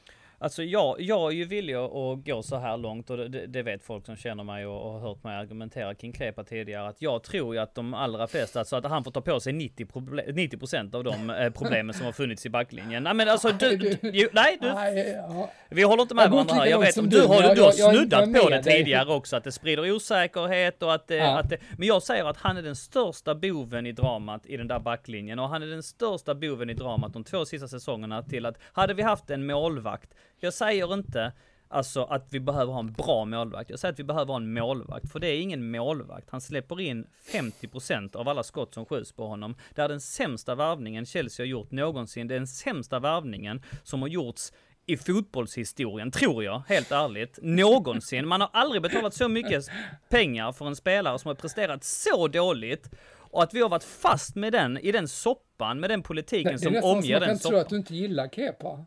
Alltså 0.45 0.63
jag, 0.63 1.01
jag 1.01 1.31
är 1.31 1.35
ju 1.35 1.45
villig 1.45 1.73
att 1.73 2.25
gå 2.25 2.43
så 2.43 2.57
här 2.57 2.77
långt 2.77 3.09
och 3.09 3.17
det, 3.17 3.47
det 3.47 3.61
vet 3.63 3.83
folk 3.83 4.05
som 4.05 4.15
känner 4.15 4.43
mig 4.43 4.65
och, 4.65 4.85
och 4.85 4.91
har 4.91 4.99
hört 4.99 5.23
mig 5.23 5.35
argumentera 5.35 5.95
kring 5.95 6.11
Klepa 6.13 6.43
tidigare. 6.43 6.87
Att 6.87 7.01
jag 7.01 7.23
tror 7.23 7.55
ju 7.55 7.61
att 7.61 7.75
de 7.75 7.93
allra 7.93 8.27
flesta, 8.27 8.59
alltså 8.59 8.75
att 8.75 8.85
han 8.85 9.03
får 9.03 9.11
ta 9.11 9.21
på 9.21 9.39
sig 9.39 9.53
90, 9.53 9.85
proble- 9.85 10.31
90 10.33 10.95
av 10.97 11.03
de 11.03 11.29
eh, 11.29 11.49
problemen 11.49 11.93
som 11.93 12.05
har 12.05 12.11
funnits 12.13 12.45
i 12.45 12.49
backlinjen. 12.49 13.03
Nej 13.03 13.13
men 13.13 13.29
alltså 13.29 13.51
du, 13.51 13.77
du, 13.77 14.29
nej 14.33 14.57
du, 14.61 14.73
Nej, 14.73 15.13
ja, 15.29 15.49
vi 15.69 15.83
håller 15.83 16.01
inte 16.01 16.15
med 16.15 16.31
varandra 16.31 16.53
här. 16.55 16.65
Jag 16.65 16.79
vet, 16.79 16.95
långt 16.95 17.09
du, 17.09 17.21
har, 17.21 17.41
du, 17.49 17.55
du 17.55 17.61
har 17.61 17.71
snuddat 17.71 18.33
på 18.33 18.49
det 18.49 18.61
dig. 18.61 18.63
tidigare 18.77 19.13
också, 19.13 19.35
att 19.35 19.43
det 19.43 19.51
sprider 19.51 19.91
osäkerhet 19.91 20.83
och 20.83 20.93
att, 20.93 21.05
Ja. 21.07 21.39
att 21.39 21.49
det, 21.49 21.57
men 21.77 21.87
jag 21.87 22.03
säger 22.03 22.25
att 22.25 22.37
han 22.37 22.57
är 22.57 22.61
den 22.61 22.75
största 22.75 23.35
boven 23.35 23.85
i 23.85 23.91
dramat 23.91 24.45
i 24.45 24.57
den 24.57 24.67
där 24.67 24.79
backlinjen 24.79 25.39
och 25.39 25.49
han 25.49 25.63
är 25.63 25.67
den 25.67 25.83
största 25.83 26.35
boven 26.35 26.69
i 26.69 26.73
dramat 26.73 27.13
de 27.13 27.23
två 27.23 27.45
sista 27.45 27.67
säsongerna 27.67 28.23
till 28.23 28.45
att 28.45 28.57
hade 28.73 28.93
vi 28.93 29.01
haft 29.01 29.29
en 29.29 29.45
målvakt, 29.45 30.09
jag 30.39 30.53
säger 30.53 30.93
inte 30.93 31.33
Alltså 31.67 32.03
att 32.03 32.27
vi 32.29 32.39
behöver 32.39 32.73
ha 32.73 32.79
en 32.79 32.93
bra 32.93 33.25
målvakt. 33.25 33.69
Jag 33.69 33.79
säger 33.79 33.93
att 33.93 33.99
vi 33.99 34.03
behöver 34.03 34.33
ha 34.33 34.37
en 34.37 34.53
målvakt, 34.53 35.11
för 35.11 35.19
det 35.19 35.27
är 35.27 35.41
ingen 35.41 35.71
målvakt. 35.71 36.29
Han 36.29 36.41
släpper 36.41 36.81
in 36.81 37.07
50% 37.31 38.15
av 38.15 38.29
alla 38.29 38.43
skott 38.43 38.73
som 38.73 38.85
skjuts 38.85 39.11
på 39.11 39.27
honom. 39.27 39.55
Det 39.75 39.81
är 39.81 39.89
den 39.89 40.01
sämsta 40.01 40.55
värvningen 40.55 41.05
Chelsea 41.05 41.43
har 41.43 41.47
gjort 41.47 41.71
någonsin. 41.71 42.27
Det 42.27 42.35
är 42.35 42.39
den 42.39 42.47
sämsta 42.47 42.99
värvningen 42.99 43.61
som 43.83 44.01
har 44.01 44.09
gjorts 44.09 44.53
i 44.85 44.97
fotbollshistorien, 44.97 46.11
tror 46.11 46.43
jag, 46.43 46.61
helt 46.67 46.91
ärligt, 46.91 47.39
någonsin. 47.41 48.27
Man 48.27 48.41
har 48.41 48.49
aldrig 48.53 48.81
betalat 48.81 49.13
så 49.13 49.27
mycket 49.27 49.65
pengar 50.09 50.51
för 50.51 50.67
en 50.67 50.75
spelare 50.75 51.19
som 51.19 51.27
har 51.27 51.35
presterat 51.35 51.83
så 51.83 52.27
dåligt. 52.27 52.89
Och 53.17 53.43
att 53.43 53.53
vi 53.53 53.61
har 53.61 53.69
varit 53.69 53.83
fast 53.83 54.35
med 54.35 54.53
den, 54.53 54.77
i 54.77 54.91
den 54.91 55.07
soppan, 55.07 55.79
med 55.79 55.89
den 55.89 56.03
politiken 56.03 56.51
det 56.51 56.53
är 56.53 56.57
som 56.57 56.73
nästan 56.73 56.91
som 56.91 56.97
omger 56.99 57.15
att 57.15 57.21
den 57.21 57.29
jag 57.29 57.41
tror 57.41 57.51
soppan. 57.51 57.61
att 57.61 57.69
du 57.69 57.75
inte 57.75 57.95
gillar 57.95 58.27
Kepa. 58.27 58.85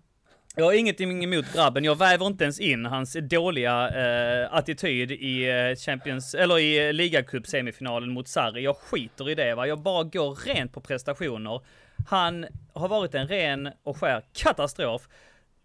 Jag 0.59 0.65
har 0.65 0.73
ingenting 0.73 1.25
emot 1.25 1.53
grabben, 1.55 1.85
jag 1.85 1.99
väver 1.99 2.27
inte 2.27 2.45
ens 2.45 2.61
in 2.61 2.87
hans 2.87 3.17
dåliga 3.23 3.89
eh, 3.89 4.55
attityd 4.55 5.11
i 5.11 5.49
eh, 5.49 5.77
Champions, 5.77 6.35
eller 6.35 6.59
i 6.59 6.93
ligacup 6.93 7.47
semifinalen 7.47 8.11
mot 8.13 8.29
Sarri. 8.29 8.65
Jag 8.65 8.77
skiter 8.77 9.31
i 9.31 9.35
det 9.35 9.55
va, 9.55 9.67
jag 9.67 9.79
bara 9.81 10.05
går 10.05 10.35
rent 10.35 10.73
på 10.73 10.81
prestationer. 10.81 11.61
Han 12.09 12.47
har 12.73 12.89
varit 12.89 13.15
en 13.15 13.29
ren 13.29 13.69
och 13.83 13.97
skär 13.97 14.23
katastrof 14.33 15.09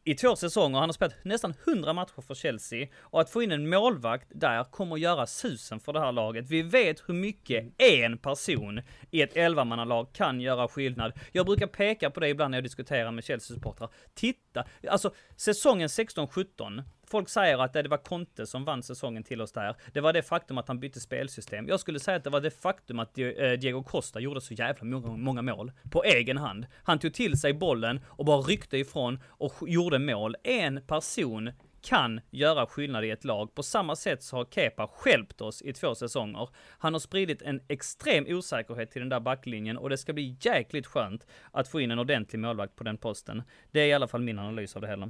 i 0.04 0.16
två 0.16 0.36
säsonger. 0.36 0.80
Han 0.80 0.90
har 0.90 0.94
spelat 0.94 1.16
nästan 1.24 1.54
100 1.68 1.94
matcher 1.94 2.22
för 2.22 2.36
Chelsea 2.36 2.88
och 3.00 3.22
att 3.22 3.30
få 3.30 3.44
in 3.44 3.52
en 3.52 3.70
målvakt 3.70 4.28
där 4.30 4.64
kommer 4.64 4.96
att 4.96 5.02
göra 5.02 5.28
susen 5.28 5.80
för 5.80 5.94
det 5.94 6.00
här 6.00 6.12
laget. 6.12 6.46
Vi 6.50 6.62
vet 6.62 7.10
hur 7.10 7.14
mycket 7.14 7.74
en 7.78 8.18
person 8.18 8.82
i 9.12 9.22
ett 9.22 9.38
elvamannalag 9.38 10.14
kan 10.14 10.42
göra 10.42 10.68
skillnad. 10.68 11.14
Jag 11.32 11.46
brukar 11.46 11.68
peka 11.68 12.10
på 12.10 12.20
det 12.20 12.30
ibland 12.30 12.52
när 12.52 12.58
jag 12.58 12.64
diskuterar 12.64 13.12
med 13.12 13.24
Chelsea-supportrar. 13.24 13.90
Titta, 14.14 14.66
alltså 14.90 15.14
säsongen 15.36 15.88
16-17. 15.88 16.84
Folk 17.14 17.30
säger 17.30 17.58
att 17.58 17.74
det 17.74 17.88
var 17.88 17.98
Conte 17.98 18.46
som 18.46 18.66
vann 18.66 18.84
säsongen 18.84 19.24
till 19.24 19.42
oss 19.42 19.52
där. 19.52 19.76
Det 19.94 20.02
var 20.02 20.14
det 20.14 20.22
faktum 20.22 20.58
att 20.58 20.68
han 20.68 20.80
bytte 20.80 21.00
spelsystem. 21.00 21.68
Jag 21.68 21.80
skulle 21.80 22.00
säga 22.00 22.18
att 22.18 22.24
det 22.24 22.30
var 22.30 22.42
det 22.42 22.62
faktum 22.62 23.00
att 23.00 23.18
eh, 23.18 23.52
Diego 23.52 23.84
Costa 23.84 24.20
gjorde 24.20 24.42
så 24.42 24.54
jävla 24.54 24.86
många, 24.86 25.08
många 25.08 25.42
mål 25.42 25.72
på 25.92 26.04
egen 26.04 26.38
hand. 26.38 26.66
Han 26.84 27.00
tog 27.00 27.14
till 27.14 27.40
sig 27.40 27.54
bollen 27.54 28.00
och 28.06 28.26
bara 28.26 28.42
ryckte 28.42 28.78
ifrån 28.78 29.20
och 29.28 29.54
gjorde 29.68 30.00
mål. 30.00 30.36
En 30.44 30.82
person 30.88 31.52
kan 31.82 32.22
göra 32.32 32.66
skillnad 32.66 33.06
i 33.06 33.10
ett 33.10 33.24
lag. 33.24 33.56
På 33.56 33.64
samma 33.64 33.96
sätt 33.96 34.24
så 34.24 34.36
har 34.36 34.46
Kepa 34.46 34.88
skälpt 34.88 35.42
oss 35.42 35.62
i 35.62 35.74
två 35.74 35.96
säsonger. 35.96 36.50
Han 36.78 36.94
har 36.94 37.00
spridit 37.00 37.42
en 37.42 37.62
extrem 37.68 38.26
osäkerhet 38.28 38.92
till 38.92 39.02
den 39.02 39.10
där 39.10 39.20
backlinjen 39.20 39.78
och 39.78 39.90
det 39.90 39.98
ska 39.98 40.14
bli 40.14 40.38
jäkligt 40.42 40.88
skönt 40.88 41.28
att 41.52 41.68
få 41.68 41.82
in 41.82 41.92
en 41.92 42.00
ordentlig 42.00 42.40
målvakt 42.40 42.76
på 42.76 42.84
den 42.84 42.98
posten. 42.98 43.44
Det 43.72 43.80
är 43.80 43.88
i 43.88 43.94
alla 43.94 44.08
fall 44.08 44.22
min 44.22 44.40
analys 44.40 44.76
av 44.76 44.82
det 44.82 44.88
hela. 44.88 45.10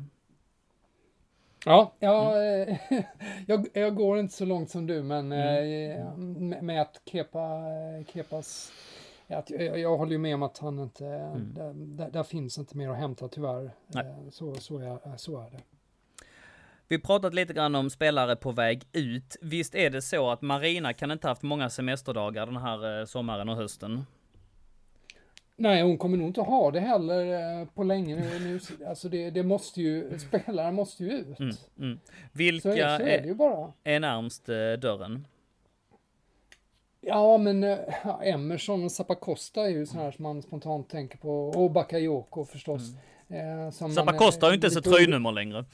Ja, 1.66 1.94
ja 2.00 2.34
Mm. 2.36 2.70
eh, 2.70 3.04
jag, 3.48 3.68
jag 3.74 3.96
går 3.96 4.20
inte 4.20 4.34
så 4.34 4.46
långt 4.46 4.70
som 4.70 4.88
du, 4.88 5.04
men 5.04 5.32
Mm. 5.32 6.02
eh, 6.02 6.18
med, 6.18 6.64
med 6.64 6.82
att 6.82 7.02
Kepa, 7.06 7.62
Kepas... 8.14 8.72
Att, 9.28 9.50
jag, 9.50 9.80
jag 9.80 9.98
håller 9.98 10.12
ju 10.12 10.18
med 10.18 10.36
om 10.36 10.44
att 10.44 10.58
han 10.58 10.80
inte... 10.80 11.04
Där, 11.04 11.74
där, 11.74 12.10
där 12.12 12.24
finns 12.24 12.58
inte 12.58 12.78
mer 12.78 12.90
att 12.90 12.98
hämta 12.98 13.28
tyvärr. 13.28 13.60
Mm. 13.60 13.72
Nej. 13.88 14.06
Eh, 14.06 14.30
Så, 14.32 14.56
så, 14.56 14.78
är, 14.80 15.18
så 15.18 15.38
är 15.42 15.50
det. 15.50 15.60
Vi 16.88 17.00
pratat 17.00 17.34
lite 17.34 17.54
grann 17.54 17.76
om 17.76 17.90
spelare 17.90 18.36
på 18.36 18.52
väg 18.52 18.84
ut. 18.92 19.36
Visst 19.42 19.76
är 19.76 19.90
det 19.90 20.02
så 20.02 20.30
att 20.30 20.42
Marina 20.42 20.94
kan 20.94 21.12
inte 21.12 21.28
haft 21.28 21.42
många 21.42 21.70
semesterdagar 21.70 22.46
den 22.46 22.58
här 22.58 23.00
eh, 23.00 23.06
sommaren 23.06 23.50
och 23.50 23.56
hösten? 23.56 24.06
Nej, 25.56 25.84
hon 25.84 25.98
kommer 25.98 26.18
nog 26.18 26.28
inte 26.28 26.42
ha 26.42 26.72
det 26.72 26.80
heller 26.80 27.60
eh, 27.62 27.68
på 27.68 27.84
länge 27.84 28.16
nu. 28.16 28.40
nu 28.40 28.60
alltså 28.88 29.10
det, 29.10 29.30
det 29.30 29.44
måste 29.44 29.82
ju, 29.82 30.20
spelare 30.20 30.72
måste 30.72 31.04
ju 31.04 31.12
ut. 31.12 31.40
Mm, 31.40 31.56
mm. 31.80 32.00
Så, 32.06 32.12
Vilka 32.32 32.70
är, 32.70 32.98
så 32.98 33.04
är 33.04 33.22
det 33.22 33.28
ju 33.28 33.36
bara. 33.36 33.74
är 33.84 34.00
närmst 34.00 34.50
eh, 34.50 34.56
dörren? 34.56 35.28
Ja, 37.02 37.38
men 37.38 37.64
eh, 37.64 37.78
ja, 38.04 38.24
Emerson 38.24 38.84
och 38.84 38.92
Zappacosta 38.92 39.62
är 39.62 39.70
ju 39.70 39.86
sådana 39.86 40.04
här 40.04 40.12
som 40.12 40.24
man 40.24 40.42
spontant 40.42 40.90
tänker 40.90 41.18
på. 41.18 41.50
Och 41.50 41.72
Bakayoko 41.72 42.46
förstås. 42.46 42.82
Eh, 43.28 43.72
som 43.72 43.88
man, 43.88 43.94
Zappa 43.94 44.18
Costa 44.18 44.46
har 44.46 44.52
ju 44.52 44.56
inte 44.56 44.68
eh, 44.68 44.72
ens 44.74 44.88
ett 44.88 44.94
tröjnummer 44.94 45.32
längre. 45.32 45.66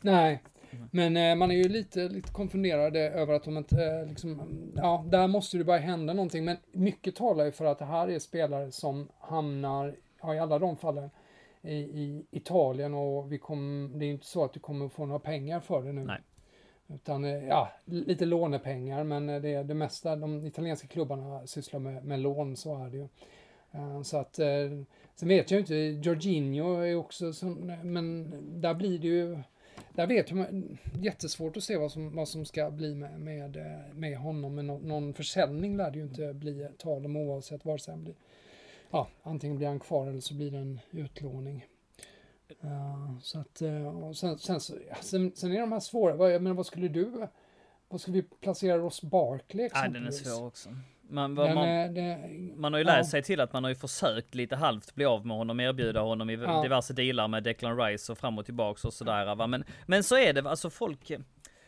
Nej, 0.00 0.42
men 0.90 1.16
eh, 1.16 1.34
man 1.36 1.50
är 1.50 1.54
ju 1.54 1.68
lite, 1.68 2.08
lite 2.08 2.32
konfunderad 2.32 2.96
över 2.96 3.34
att 3.34 3.44
de 3.44 3.56
inte, 3.56 3.84
eh, 3.84 4.06
liksom, 4.06 4.42
ja, 4.76 5.04
där 5.08 5.26
måste 5.26 5.58
det 5.58 5.64
bara 5.64 5.78
hända 5.78 6.12
någonting. 6.12 6.44
Men 6.44 6.56
mycket 6.72 7.16
talar 7.16 7.44
ju 7.44 7.52
för 7.52 7.64
att 7.64 7.78
det 7.78 7.84
här 7.84 8.08
är 8.08 8.18
spelare 8.18 8.72
som 8.72 9.08
hamnar, 9.18 9.96
ja, 10.22 10.34
i 10.34 10.38
alla 10.38 10.58
de 10.58 10.76
fallen, 10.76 11.10
i, 11.62 11.74
i 11.74 12.26
Italien 12.30 12.94
och 12.94 13.32
vi 13.32 13.38
kom, 13.38 13.92
det 13.94 14.04
är 14.04 14.06
ju 14.06 14.12
inte 14.12 14.26
så 14.26 14.44
att 14.44 14.52
du 14.52 14.60
kommer 14.60 14.88
få 14.88 15.06
några 15.06 15.18
pengar 15.18 15.60
för 15.60 15.82
det 15.82 15.92
nu. 15.92 16.04
Nej. 16.04 16.20
Utan, 16.88 17.24
eh, 17.24 17.44
ja, 17.44 17.72
lite 17.84 18.24
lånepengar, 18.24 19.04
men 19.04 19.28
eh, 19.28 19.40
det, 19.40 19.62
det 19.62 19.74
mesta, 19.74 20.16
de 20.16 20.46
italienska 20.46 20.88
klubbarna 20.88 21.46
sysslar 21.46 21.80
med, 21.80 22.04
med 22.04 22.20
lån, 22.20 22.56
så 22.56 22.84
är 22.84 22.90
det 22.90 22.96
ju. 22.96 23.08
Eh, 23.72 24.02
Så 24.02 24.16
att, 24.18 24.34
sen 25.14 25.28
vet 25.28 25.50
jag 25.50 25.60
inte, 25.60 25.74
Jorginho 25.74 26.80
är 26.80 26.96
också 26.96 27.32
sån, 27.32 27.72
men 27.82 28.30
där 28.60 28.74
blir 28.74 28.98
det 28.98 29.08
ju, 29.08 29.38
där 29.92 30.06
vet 30.06 30.30
jag, 30.30 30.46
jättesvårt 31.00 31.56
att 31.56 31.64
se 31.64 31.76
vad 31.76 31.92
som, 31.92 32.16
vad 32.16 32.28
som 32.28 32.44
ska 32.44 32.70
bli 32.70 32.94
med, 32.94 33.20
med, 33.20 33.56
eh, 33.56 33.94
med 33.94 34.18
honom, 34.18 34.54
men 34.54 34.66
någon, 34.66 34.82
någon 34.82 35.14
försäljning 35.14 35.76
lär 35.76 35.90
det 35.90 35.98
ju 35.98 36.04
inte 36.04 36.34
bli 36.34 36.68
tal 36.78 37.04
om 37.04 37.16
oavsett 37.16 37.64
vare 37.64 37.78
sig 37.78 37.94
han 37.94 38.04
blir, 38.04 38.14
ja, 38.90 39.08
antingen 39.22 39.56
blir 39.56 39.66
han 39.68 39.80
kvar 39.80 40.06
eller 40.06 40.20
så 40.20 40.34
blir 40.34 40.50
det 40.50 40.58
en 40.58 40.80
utlåning. 40.90 41.66
Eh, 42.62 43.18
så 43.22 43.38
att, 43.38 43.62
och 44.02 44.16
sen, 44.16 44.38
sen, 44.38 44.60
så, 44.60 44.76
ja, 44.88 44.96
sen, 45.00 45.32
sen 45.34 45.52
är 45.52 45.60
de 45.60 45.72
här 45.72 45.80
svåra, 45.80 46.16
vad, 46.16 46.32
jag 46.32 46.42
menar, 46.42 46.56
vad 46.56 46.66
skulle 46.66 46.88
du, 46.88 47.26
vad 47.88 48.00
skulle 48.00 48.16
vi 48.16 48.22
placera 48.22 48.78
Ross 48.78 49.02
Barkley 49.02 49.68
Ja, 49.74 49.82
den 49.82 49.96
är 50.04 50.08
exempelvis? 50.08 50.36
svår 50.36 50.46
också. 50.46 50.68
Man, 51.14 51.34
man, 51.34 51.94
det, 51.94 52.18
man 52.56 52.72
har 52.72 52.80
ju 52.80 52.86
ja. 52.86 52.96
läst 52.96 53.10
sig 53.10 53.22
till 53.22 53.40
att 53.40 53.52
man 53.52 53.64
har 53.64 53.68
ju 53.68 53.76
försökt 53.76 54.34
lite 54.34 54.56
halvt 54.56 54.94
bli 54.94 55.04
av 55.04 55.26
med 55.26 55.36
honom, 55.36 55.60
erbjuda 55.60 56.00
honom 56.00 56.30
i 56.30 56.34
Ja. 56.34 56.62
diverse 56.62 56.92
dealar 56.92 57.28
med 57.28 57.42
Declan 57.42 57.78
Rice 57.78 58.12
och 58.12 58.18
fram 58.18 58.38
och 58.38 58.44
tillbaks 58.44 58.84
och 58.84 58.92
sådär. 58.92 59.34
Va? 59.34 59.46
Men, 59.46 59.64
men 59.86 60.04
så 60.04 60.16
är 60.16 60.32
det, 60.32 60.50
alltså 60.50 60.70
folk... 60.70 61.12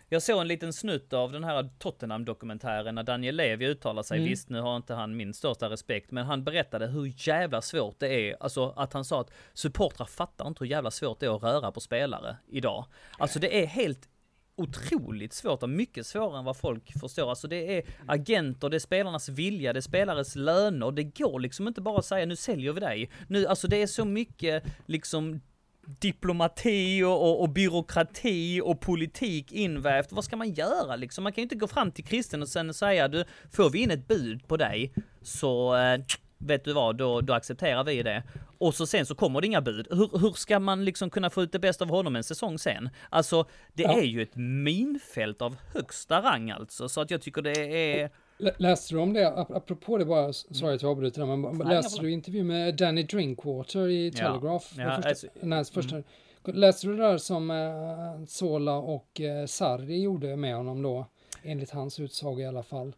Jag 0.08 0.22
såg 0.22 0.40
en 0.40 0.48
liten 0.48 0.72
snutt 0.72 1.12
av 1.12 1.32
den 1.32 1.44
här 1.44 1.68
Tottenham-dokumentären 1.78 2.94
när 2.94 3.02
Daniel 3.02 3.36
Levy 3.36 3.66
uttalar 3.66 4.02
sig. 4.02 4.18
Mm. 4.18 4.30
Visst, 4.30 4.48
nu 4.48 4.60
har 4.60 4.76
inte 4.76 4.94
han 4.94 5.16
min 5.16 5.34
största 5.34 5.70
respekt, 5.70 6.10
men 6.10 6.26
han 6.26 6.44
berättade 6.44 6.86
hur 6.86 7.12
jävla 7.28 7.62
svårt 7.62 7.98
det 7.98 8.08
är. 8.08 8.36
Alltså 8.40 8.74
att 8.76 8.92
han 8.92 9.04
sa 9.04 9.20
att 9.20 9.30
supportrar 9.54 10.06
fattar 10.06 10.46
inte 10.46 10.64
hur 10.64 10.70
jävla 10.70 10.90
svårt 10.90 11.20
det 11.20 11.26
är 11.26 11.36
att 11.36 11.42
röra 11.42 11.72
på 11.72 11.80
spelare 11.80 12.36
idag. 12.48 12.84
Alltså 13.18 13.38
det 13.38 13.62
är 13.62 13.66
helt 13.66 14.08
otroligt 14.56 15.32
svårt 15.32 15.62
och 15.62 15.70
mycket 15.70 16.06
svårare 16.06 16.38
än 16.38 16.44
vad 16.44 16.56
folk 16.56 17.00
förstår. 17.00 17.30
Alltså 17.30 17.48
det 17.48 17.78
är 17.78 17.82
agenter, 18.06 18.68
det 18.68 18.76
är 18.76 18.78
spelarnas 18.78 19.28
vilja, 19.28 19.72
det 19.72 19.78
är 19.78 19.80
spelares 19.80 20.36
löner. 20.36 20.90
Det 20.90 21.02
går 21.02 21.40
liksom 21.40 21.68
inte 21.68 21.80
bara 21.80 21.98
att 21.98 22.04
säga 22.04 22.26
nu 22.26 22.36
säljer 22.36 22.72
vi 22.72 22.80
dig. 22.80 23.10
Nu, 23.28 23.46
alltså 23.46 23.68
det 23.68 23.82
är 23.82 23.86
så 23.86 24.04
mycket 24.04 24.64
liksom 24.86 25.40
diplomati 25.86 27.02
och, 27.02 27.22
och, 27.22 27.42
och 27.42 27.48
byråkrati 27.48 28.60
och 28.64 28.80
politik 28.80 29.52
invävt. 29.52 30.12
Vad 30.12 30.24
ska 30.24 30.36
man 30.36 30.52
göra 30.52 30.96
liksom? 30.96 31.24
Man 31.24 31.32
kan 31.32 31.42
ju 31.42 31.44
inte 31.44 31.54
gå 31.54 31.66
fram 31.66 31.92
till 31.92 32.04
kristen 32.04 32.42
och 32.42 32.48
sen 32.48 32.74
säga 32.74 33.08
du, 33.08 33.24
får 33.52 33.70
vi 33.70 33.78
in 33.78 33.90
ett 33.90 34.08
bud 34.08 34.48
på 34.48 34.56
dig 34.56 34.92
så 35.22 35.76
eh, 35.76 36.00
vet 36.38 36.64
du 36.64 36.72
vad, 36.72 36.96
då, 36.96 37.20
då 37.20 37.32
accepterar 37.32 37.84
vi 37.84 38.02
det. 38.02 38.22
Och 38.58 38.74
så 38.74 38.86
sen 38.86 39.06
så 39.06 39.14
kommer 39.14 39.40
det 39.40 39.46
inga 39.46 39.60
bud. 39.60 39.86
Hur, 39.90 40.18
hur 40.18 40.32
ska 40.32 40.58
man 40.60 40.84
liksom 40.84 41.10
kunna 41.10 41.30
få 41.30 41.42
ut 41.42 41.52
det 41.52 41.58
bästa 41.58 41.84
av 41.84 41.90
honom 41.90 42.16
en 42.16 42.24
säsong 42.24 42.58
sen? 42.58 42.90
Alltså, 43.10 43.44
det 43.74 43.82
Ja. 43.82 43.98
är 44.00 44.02
ju 44.04 44.22
ett 44.22 44.36
minfält 44.36 45.42
av 45.42 45.56
högsta 45.74 46.22
rang 46.22 46.50
alltså, 46.50 46.88
så 46.88 47.00
att 47.00 47.10
jag 47.10 47.22
tycker 47.22 47.42
det 47.42 47.58
är... 48.00 48.10
Lä- 48.38 48.54
Läste 48.58 48.94
du 48.94 48.98
om 49.00 49.12
det, 49.12 49.24
ap- 49.30 49.56
apropå 49.56 49.98
det 49.98 50.04
bara, 50.04 50.32
sorry 50.32 50.74
att 50.74 50.82
jag 50.82 50.90
avbryter 50.90 51.26
men 51.26 51.42
Nej, 51.58 51.68
läste 51.68 52.00
du 52.02 52.10
intervju 52.10 52.44
med 52.44 52.76
Danny 52.76 53.02
Drinkwater 53.02 53.88
i 53.88 54.08
Ja. 54.08 54.26
Telegraph? 54.26 54.66
Ja, 54.76 54.84
Den 54.84 54.94
första, 54.96 55.08
alltså- 55.08 55.26
nej, 55.40 55.64
första, 55.64 56.02
Läste 56.44 56.86
du 56.86 56.96
det 56.96 57.02
där 57.02 57.18
som 57.18 57.50
eh, 57.50 58.26
Sola 58.26 58.76
och 58.76 59.20
eh, 59.20 59.46
Sarri 59.46 60.02
gjorde 60.02 60.36
med 60.36 60.56
honom 60.56 60.82
då? 60.82 61.06
Enligt 61.42 61.70
hans 61.70 62.00
utsago 62.00 62.40
i 62.40 62.46
alla 62.46 62.62
fall. 62.62 62.92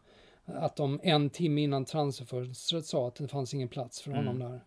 Att 0.45 0.77
de 0.77 1.01
en 1.03 1.31
timme 1.31 1.61
innan 1.61 1.85
transferfönstret 1.85 2.87
sa 2.87 3.09
att 3.09 3.15
det 3.15 3.29
fanns 3.29 3.55
ingen 3.55 3.69
plats 3.69 4.01
för 4.01 4.11
honom 4.11 4.39
där. 4.39 4.61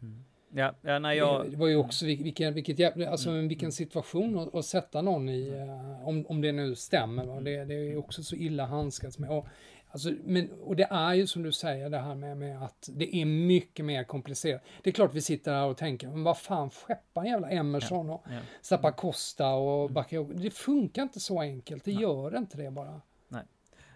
Ja, 0.53 0.75
ja 0.81 0.99
nej 0.99 1.17
jag... 1.17 1.51
Det 1.51 1.57
var 1.57 1.67
ju 1.67 1.75
också 1.75 2.05
vil- 2.05 2.23
vilken, 2.23 2.53
vilket 2.53 2.79
jävla, 2.79 3.09
alltså 3.09 3.31
vilken 3.31 3.71
situation 3.71 4.39
att, 4.39 4.55
att 4.55 4.65
sätta 4.65 5.01
någon 5.01 5.29
i, 5.29 5.47
eh, 5.47 6.07
om, 6.07 6.25
om 6.27 6.41
det 6.41 6.51
nu 6.51 6.75
stämmer. 6.75 7.25
Va? 7.25 7.39
Det, 7.39 7.65
det 7.65 7.73
är 7.73 7.97
också 7.97 8.23
så 8.23 8.35
illa 8.35 8.65
handskats 8.65 9.19
med. 9.19 9.29
Och, 9.29 9.47
alltså, 9.87 10.11
men, 10.23 10.51
och 10.51 10.75
det 10.75 10.87
är 10.91 11.13
ju 11.13 11.27
som 11.27 11.43
du 11.43 11.51
säger 11.51 11.89
det 11.89 11.99
här 11.99 12.15
med, 12.15 12.37
med 12.37 12.63
att 12.63 12.89
det 12.93 13.15
är 13.15 13.25
mycket 13.25 13.85
mer 13.85 14.03
komplicerat. 14.03 14.61
Det 14.83 14.89
är 14.89 14.93
klart 14.93 15.13
vi 15.13 15.21
sitter 15.21 15.53
här 15.53 15.65
och 15.65 15.77
tänker, 15.77 16.07
men 16.07 16.23
vad 16.23 16.37
fan 16.37 16.69
skeppar 16.69 17.25
jävla 17.25 17.49
Emerson 17.49 18.09
och 18.09 18.23
ja. 18.29 18.39
Zappacosta 18.61 19.53
och 19.53 19.91
Bakayoko. 19.91 20.33
Det 20.33 20.51
funkar 20.51 21.01
inte 21.01 21.19
så 21.19 21.41
enkelt, 21.41 21.85
det 21.85 21.91
gör 21.91 22.37
inte 22.37 22.57
det 22.57 22.71
bara. 22.71 23.01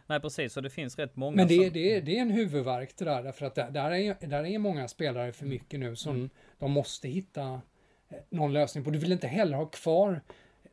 Nej 0.08 0.20
precis, 0.20 0.58
och 0.58 0.64
det 0.64 0.70
finns 0.70 1.00
rätt 1.00 1.16
många 1.16 1.36
Men 1.36 1.48
det, 1.48 1.56
som... 1.56 1.74
det, 1.74 2.02
det 2.02 2.18
är 2.18 2.22
en 2.22 2.32
huvudvärk 2.32 2.98
det 2.98 3.06
där, 3.06 3.24
därför 3.24 3.46
att 3.46 3.56
där, 3.56 3.72
där, 3.72 3.92
är, 3.92 4.28
där 4.28 4.46
är 4.46 4.60
många 4.60 4.88
spelare 4.88 5.32
för 5.32 5.46
mycket 5.46 5.80
nu 5.80 5.96
som 5.96 6.30
de 6.66 6.72
måste 6.72 7.08
hitta 7.08 7.62
eh, 8.10 8.18
någon 8.30 8.54
lösning 8.54 8.84
på. 8.84 8.90
Du 8.90 9.00
vill 9.00 9.12
inte 9.12 9.28
heller 9.28 9.58
ha 9.58 9.66
kvar 9.66 10.22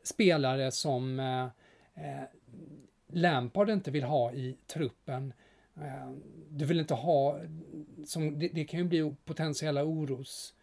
spelare 0.03 0.71
som 0.71 1.19
eh, 1.19 1.43
eh, 2.05 2.23
Lampard 3.07 3.69
inte 3.69 3.91
vill 3.91 4.03
ha 4.03 4.33
i 4.33 4.57
truppen. 4.67 5.33
Eh, 5.75 6.11
du 6.49 6.65
vill 6.65 6.79
inte 6.79 6.93
ha, 6.93 7.39
som, 8.05 8.39
det, 8.39 8.47
det 8.47 8.65
kan 8.65 8.79
ju 8.79 8.85
bli 8.85 9.15
potentiella 9.25 9.83
oros 9.83 10.53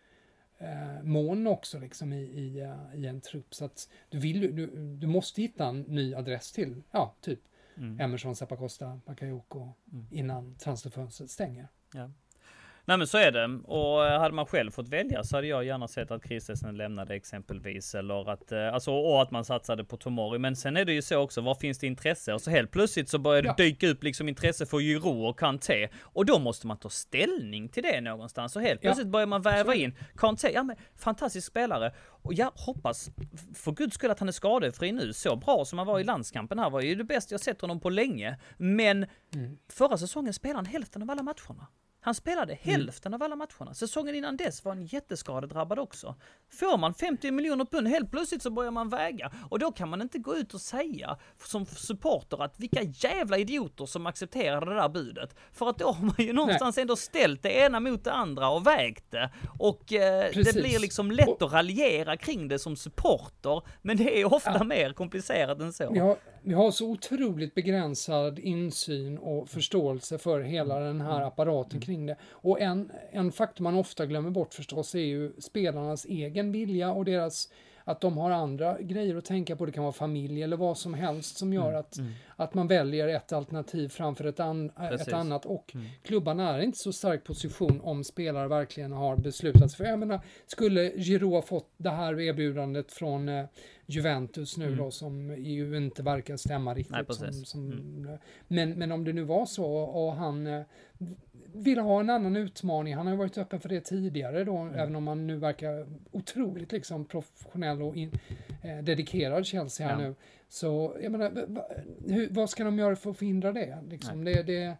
eh, 0.58 1.02
moln 1.02 1.46
också 1.46 1.78
liksom 1.78 2.12
i, 2.12 2.22
i, 2.22 2.60
eh, 2.60 3.00
i 3.00 3.06
en 3.06 3.20
trupp. 3.20 3.54
Så 3.54 3.64
att 3.64 3.88
du, 4.08 4.18
vill, 4.18 4.56
du, 4.56 4.66
du 4.96 5.06
måste 5.06 5.42
hitta 5.42 5.66
en 5.66 5.80
ny 5.80 6.14
adress 6.14 6.52
till, 6.52 6.82
ja, 6.90 7.14
typ 7.20 7.40
Mm. 7.76 8.00
Emerson, 8.00 8.36
Zappacosta, 8.36 9.00
Bakayoko 9.06 9.68
innan 10.10 10.54
transferfönstret 10.54 11.30
stänger. 11.30 11.68
Ja. 11.94 12.10
Nej 12.90 12.98
men 12.98 13.06
så 13.06 13.18
är 13.18 13.32
det. 13.32 13.60
Och 13.64 14.06
eh, 14.06 14.20
hade 14.20 14.34
man 14.34 14.46
själv 14.46 14.70
fått 14.70 14.88
välja 14.88 15.24
så 15.24 15.36
hade 15.36 15.46
jag 15.46 15.64
gärna 15.64 15.88
sett 15.88 16.10
att 16.10 16.26
Christensen 16.26 16.76
lämnade 16.76 17.14
exempelvis. 17.14 17.94
Eller 17.94 18.30
att, 18.30 18.52
eh, 18.52 18.74
alltså, 18.74 18.92
och 18.92 19.22
att 19.22 19.30
man 19.30 19.44
satsade 19.44 19.84
på 19.84 19.96
Tomori. 19.96 20.38
Men 20.38 20.56
sen 20.56 20.76
är 20.76 20.84
det 20.84 20.92
ju 20.92 21.02
så 21.02 21.16
också, 21.18 21.40
var 21.40 21.54
finns 21.54 21.78
det 21.78 21.86
intresse? 21.86 22.32
Och 22.34 22.42
så 22.42 22.50
helt 22.50 22.70
plötsligt 22.70 23.08
så 23.08 23.18
börjar 23.18 23.42
det 23.42 23.48
Ja. 23.48 23.54
dyka 23.54 23.88
upp 23.88 24.02
liksom 24.04 24.28
intresse 24.28 24.66
för 24.66 24.78
Giroud 24.80 25.28
och 25.28 25.38
Kanté. 25.38 25.88
Och 26.02 26.26
då 26.26 26.38
måste 26.38 26.66
man 26.66 26.76
ta 26.76 26.88
ställning 26.88 27.68
till 27.68 27.82
det 27.82 28.00
någonstans. 28.00 28.56
Och 28.56 28.62
helt 28.62 28.80
Ja. 28.82 28.88
plötsligt 28.88 29.08
börjar 29.08 29.26
man 29.26 29.42
väva 29.42 29.74
in 29.74 29.94
Kanté, 30.16 30.50
ja 30.54 30.62
men 30.62 30.76
fantastisk 30.96 31.46
spelare. 31.46 31.92
Och 32.22 32.34
jag 32.34 32.50
hoppas 32.54 33.10
för 33.54 33.72
guds 33.72 33.94
skull 33.94 34.10
att 34.10 34.18
han 34.18 34.28
är 34.28 34.32
skadefri 34.32 34.92
nu. 34.92 35.12
Så 35.12 35.36
bra 35.36 35.64
som 35.64 35.78
han 35.78 35.86
var 35.86 36.00
i 36.00 36.04
landskampen 36.04 36.58
här 36.58 36.70
var 36.70 36.80
ju 36.80 36.94
det 36.94 37.04
bästa 37.04 37.32
jag 37.34 37.40
sett 37.40 37.60
honom 37.60 37.80
på 37.80 37.90
länge. 37.90 38.38
Men 38.56 39.06
Mm. 39.34 39.58
förra 39.72 39.98
säsongen 39.98 40.32
spelade 40.34 40.58
han 40.58 40.66
hälften 40.66 41.02
av 41.02 41.10
alla 41.10 41.22
matcherna. 41.22 41.66
Han 42.02 42.14
spelade 42.14 42.52
Mm. 42.54 42.58
hälften 42.80 43.14
av 43.14 43.22
alla 43.22 43.36
matcherna. 43.36 43.74
Säsongen 43.74 44.14
innan 44.14 44.36
dess 44.36 44.64
var 44.64 44.72
han 44.74 44.84
jätteskadedrabbad 44.86 45.78
också. 45.78 46.14
Får 46.52 46.78
man 46.78 46.94
50 46.94 47.30
miljoner 47.30 47.64
pund, 47.64 47.88
helt 47.88 48.10
plötsligt 48.10 48.42
så 48.42 48.50
börjar 48.50 48.70
man 48.70 48.88
väga. 48.88 49.30
Och 49.50 49.58
då 49.58 49.72
kan 49.72 49.88
man 49.88 50.02
inte 50.02 50.18
gå 50.18 50.36
ut 50.36 50.54
och 50.54 50.60
säga 50.60 51.16
som 51.44 51.66
supporter 51.66 52.42
att 52.42 52.60
vilka 52.60 52.82
jävla 52.82 53.38
idioter 53.38 53.86
som 53.86 54.06
accepterar 54.06 54.66
det 54.66 54.74
där 54.74 54.88
budet. 54.88 55.34
För 55.52 55.68
att 55.68 55.78
då 55.78 55.90
har 55.92 56.04
man 56.04 56.14
ju 56.18 56.32
någonstans 56.32 56.78
ändå 56.78 56.96
ställt 56.96 57.42
det 57.42 57.52
ena 57.52 57.80
mot 57.80 58.04
det 58.04 58.12
andra 58.12 58.48
och 58.50 58.66
vägt 58.66 59.10
det. 59.10 59.30
Och 59.58 59.92
eh, 59.92 60.30
det 60.34 60.54
blir 60.54 60.78
liksom 60.78 61.10
lätt 61.10 61.28
Och- 61.28 61.42
att 61.42 61.52
raljera 61.52 62.16
kring 62.16 62.48
det 62.48 62.58
som 62.58 62.76
supporter. 62.76 63.62
Men 63.82 63.96
det 63.96 64.20
är 64.20 64.34
ofta 64.34 64.50
Ja. 64.58 64.64
mer 64.64 64.92
komplicerat 64.92 65.60
än 65.60 65.72
så. 65.72 66.00
Har, 66.00 66.16
vi 66.42 66.54
har 66.54 66.70
så 66.70 66.90
otroligt 66.90 67.54
begränsad 67.54 68.38
insyn 68.38 69.18
och 69.18 69.48
förståelse 69.48 70.18
för 70.18 70.40
hela 70.40 70.80
den 70.80 71.00
här 71.00 71.20
apparaten 71.22 71.80
kring 71.80 72.06
det. 72.06 72.16
Och 72.30 72.60
en, 72.60 72.92
en 73.12 73.32
faktor 73.32 73.64
man 73.64 73.74
ofta 73.74 74.06
glömmer 74.06 74.30
bort 74.30 74.54
förstås 74.54 74.94
är 74.94 74.98
ju 74.98 75.32
spelarnas 75.38 76.04
egen 76.04 76.52
vilja 76.52 76.92
och 76.92 77.04
deras 77.04 77.48
att 77.90 78.00
de 78.00 78.18
har 78.18 78.30
andra 78.30 78.80
grejer 78.80 79.16
att 79.16 79.24
tänka 79.24 79.56
på. 79.56 79.66
Det 79.66 79.72
kan 79.72 79.82
vara 79.82 79.92
familj 79.92 80.42
eller 80.42 80.56
vad 80.56 80.78
som 80.78 80.94
helst 80.94 81.36
som 81.36 81.52
gör 81.52 81.72
att, 81.72 81.98
att 82.36 82.54
man 82.54 82.66
väljer 82.66 83.08
ett 83.08 83.32
alternativ 83.32 83.88
framför 83.88 84.24
ett, 84.24 84.40
an, 84.40 84.70
ett 84.70 85.12
annat. 85.12 85.46
Och 85.46 85.76
klubbarna 86.02 86.56
är 86.56 86.60
inte 86.60 86.78
så 86.78 86.92
stark 86.92 87.24
position 87.24 87.80
om 87.80 88.04
spelare 88.04 88.48
verkligen 88.48 88.92
har 88.92 89.16
beslutat 89.16 89.70
sig 89.70 89.76
för. 89.76 89.84
Jag 89.84 89.98
menar, 89.98 90.20
skulle 90.46 90.92
Giroud 90.96 91.32
ha 91.32 91.42
fått 91.42 91.70
det 91.76 91.90
här 91.90 92.20
erbjudandet 92.20 92.92
från 92.92 93.28
eh, 93.28 93.44
Juventus 93.86 94.56
nu 94.56 94.74
då 94.74 94.90
som 94.90 95.44
ju 95.44 95.76
inte 95.76 96.02
verkar 96.02 96.36
stämma 96.36 96.74
riktigt. 96.74 97.20
Nej, 97.20 97.32
som, 97.32 97.44
som, 97.44 98.18
men, 98.48 98.78
men 98.78 98.92
om 98.92 99.04
det 99.04 99.12
nu 99.12 99.22
var 99.22 99.46
så 99.46 99.66
och 99.74 100.12
han 100.12 100.46
eh, 100.46 100.62
vill 101.54 101.78
ha 101.78 102.00
en 102.00 102.10
annan 102.10 102.36
utmaning. 102.36 102.94
Han 102.94 103.06
har 103.06 103.12
ju 103.14 103.18
varit 103.18 103.38
öppen 103.38 103.60
för 103.60 103.68
det 103.68 103.80
tidigare 103.80 104.44
då, 104.44 104.70
även 104.74 104.96
om 104.96 105.06
han 105.06 105.26
nu 105.26 105.36
verkar 105.36 105.86
otroligt 106.10 106.72
liksom 106.72 107.04
professionell 107.04 107.82
och 107.82 107.96
in, 107.96 108.10
eh, 108.62 108.78
dedikerad 108.78 109.46
Chelsea 109.46 109.88
här 109.88 110.02
Ja. 110.02 110.08
nu. 110.08 110.14
Så 110.48 110.96
jag 111.02 111.12
menar, 111.12 111.46
va, 111.46 111.66
hur, 112.06 112.28
vad 112.30 112.50
ska 112.50 112.64
de 112.64 112.78
göra 112.78 112.96
för 112.96 113.10
att 113.10 113.16
förhindra 113.18 113.52
det? 113.52 113.78
Liksom, 113.88 114.24
det, 114.24 114.42
det, 114.42 114.76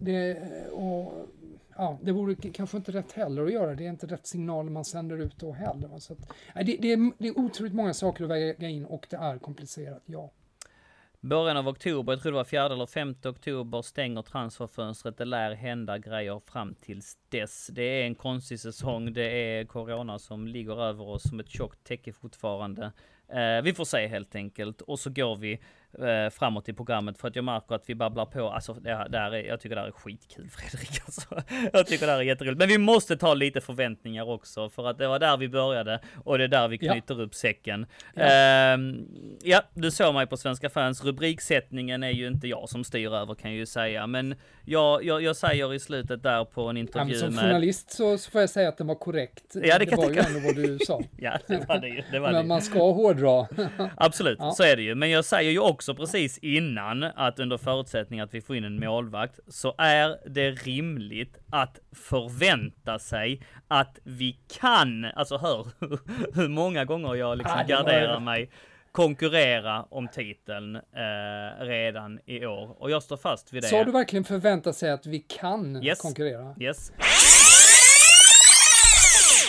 det, 0.00 0.38
och, 0.72 1.28
ja, 1.76 1.98
det 2.02 2.12
vore 2.12 2.34
kanske 2.34 2.76
inte 2.76 2.92
rätt 2.92 3.12
heller 3.12 3.44
att 3.44 3.52
göra. 3.52 3.74
Det 3.74 3.86
är 3.86 3.90
inte 3.90 4.06
rätt 4.06 4.26
signal 4.26 4.70
man 4.70 4.84
sänder 4.84 5.18
ut 5.18 5.38
då 5.38 5.52
heller. 5.52 5.98
Så 5.98 6.12
att, 6.12 6.18
det, 6.54 6.76
det, 6.80 6.92
är, 6.92 7.12
det 7.18 7.28
är 7.28 7.38
otroligt 7.38 7.74
många 7.74 7.94
saker 7.94 8.24
att 8.24 8.30
väga 8.30 8.68
in 8.68 8.84
och 8.84 9.06
det 9.10 9.16
är 9.16 9.38
komplicerat, 9.38 10.02
ja. 10.06 10.30
Början 11.22 11.56
av 11.56 11.68
oktober, 11.68 12.12
jag 12.12 12.22
tror 12.22 12.32
det 12.32 12.36
var 12.36 12.44
fjärde 12.44 12.74
eller 12.74 12.86
femte 12.86 13.28
oktober, 13.28 13.82
stänger 13.82 14.22
transferfönstret. 14.22 15.16
Det 15.16 15.24
lär 15.24 15.54
hända 15.54 15.98
grejer 15.98 16.40
fram 16.46 16.74
tills 16.74 17.18
dess. 17.28 17.66
Det 17.72 17.82
är 17.82 18.04
en 18.04 18.14
konstig 18.14 18.60
säsong. 18.60 19.12
Det 19.12 19.22
är 19.22 19.64
corona 19.64 20.18
som 20.18 20.46
ligger 20.46 20.82
över 20.82 21.08
oss 21.08 21.28
som 21.28 21.40
ett 21.40 21.48
tjockt 21.48 21.84
täcke 21.84 22.12
fortfarande. 22.12 22.92
Eh, 23.28 23.62
vi 23.62 23.72
får 23.72 23.84
se 23.84 24.06
helt 24.06 24.34
enkelt. 24.34 24.80
Och 24.80 25.00
så 25.00 25.10
går 25.10 25.36
vi 25.36 25.60
eh, 25.98 26.30
framåt 26.30 26.68
i 26.68 26.72
programmet 26.72 27.18
för 27.18 27.28
att 27.28 27.36
jag 27.36 27.44
märker 27.44 27.74
att 27.74 27.82
vi 27.86 27.94
babblar 27.94 28.26
på. 28.26 28.50
Alltså, 28.50 28.74
det 28.74 29.06
det 29.10 29.18
här 29.18 29.34
är, 29.34 29.44
jag 29.44 29.60
tycker 29.60 29.74
det 29.76 29.80
här 29.80 29.88
är 29.88 29.92
skitkul 29.92 30.48
Fredrik. 30.50 31.00
Alltså, 31.04 31.42
jag 31.72 31.86
tycker 31.86 32.06
det 32.06 32.12
här 32.12 32.18
är 32.18 32.22
jätteroligt. 32.24 32.58
Men 32.58 32.68
vi 32.68 32.78
måste 32.78 33.16
ta 33.16 33.34
lite 33.34 33.60
förväntningar 33.60 34.28
också 34.30 34.68
för 34.70 34.86
att 34.88 34.98
det 34.98 35.08
var 35.08 35.18
där 35.18 35.36
vi 35.36 35.48
började 35.48 36.00
och 36.24 36.38
det 36.38 36.44
är 36.44 36.48
där 36.48 36.68
vi 36.68 36.78
Ja. 36.80 36.92
knyter 36.92 37.20
upp 37.20 37.34
säcken. 37.34 37.86
Ja. 38.14 38.22
Ehm, 38.22 39.06
ja, 39.42 39.62
du 39.74 39.90
såg 39.90 40.14
mig 40.14 40.26
på 40.26 40.36
Svenska 40.36 40.68
fans. 40.70 41.04
Rubriksättningen 41.04 42.02
är 42.02 42.10
ju 42.10 42.26
inte 42.26 42.48
jag 42.48 42.68
som 42.68 42.84
styr 42.84 43.14
över 43.14 43.34
kan 43.34 43.50
jag 43.50 43.58
ju 43.58 43.66
säga, 43.66 44.06
men 44.06 44.34
jag, 44.64 45.04
jag, 45.04 45.22
jag 45.22 45.36
säger 45.36 45.74
i 45.74 45.78
slutet 45.80 46.22
där 46.22 46.44
på 46.44 46.62
en 46.68 46.76
Ja, 46.76 46.80
intervju 46.80 47.10
men 47.10 47.18
som 47.20 47.34
med... 47.34 47.44
journalist 47.44 47.90
så, 47.92 48.18
så 48.18 48.30
får 48.30 48.40
jag 48.40 48.50
säga 48.50 48.68
att 48.68 48.78
den 48.78 48.86
var 48.86 48.94
korrekt. 48.94 49.44
Ja, 49.54 49.78
det 49.78 49.86
kan 49.86 49.96
var 49.98 50.10
ju 50.10 50.18
ändå 50.18 50.40
vad 50.40 50.54
du 50.56 50.78
sa. 50.78 51.00
Ja, 51.18 51.38
det 51.48 51.68
var 51.68 51.78
det 51.78 51.88
ju. 51.88 52.02
Det 52.12 52.18
var 52.18 52.28
det. 52.28 52.32
Men 52.32 52.42
ju. 52.42 52.48
man 52.48 52.62
ska 52.62 52.92
hårdra. 52.92 53.46
Absolut, 53.96 54.38
Ja. 54.40 54.50
så 54.52 54.62
är 54.62 54.76
det 54.76 54.82
ju. 54.82 54.94
Men 54.94 55.10
jag 55.10 55.24
säger 55.24 55.50
ju 55.50 55.58
också 55.58 55.79
precis 55.88 56.38
innan 56.38 57.02
att 57.02 57.38
under 57.38 57.58
förutsättning 57.58 58.20
att 58.20 58.34
vi 58.34 58.40
får 58.40 58.56
in 58.56 58.64
en 58.64 58.80
målvakt 58.80 59.40
så 59.48 59.74
är 59.78 60.16
det 60.30 60.50
rimligt 60.50 61.36
att 61.50 61.78
förvänta 61.92 62.98
sig 62.98 63.42
att 63.68 63.98
vi 64.02 64.38
kan, 64.60 65.04
alltså 65.04 65.36
hör 65.38 65.66
hur 66.34 66.48
många 66.48 66.84
gånger 66.84 67.14
jag 67.14 67.38
liksom 67.38 67.62
garderar 67.68 68.20
mig, 68.20 68.50
konkurrera 68.92 69.82
om 69.90 70.08
titeln 70.08 70.76
eh, 70.76 70.80
redan 71.64 72.18
i 72.26 72.46
år. 72.46 72.82
Och 72.82 72.90
jag 72.90 73.02
står 73.02 73.16
fast 73.16 73.52
vid 73.52 73.62
det. 73.62 73.68
Sa 73.68 73.84
du 73.84 73.92
verkligen 73.92 74.24
förvänta 74.24 74.72
sig 74.72 74.90
att 74.90 75.06
vi 75.06 75.18
kan 75.18 75.82
Yes. 75.84 76.00
konkurrera? 76.00 76.54
Yes. 76.60 76.92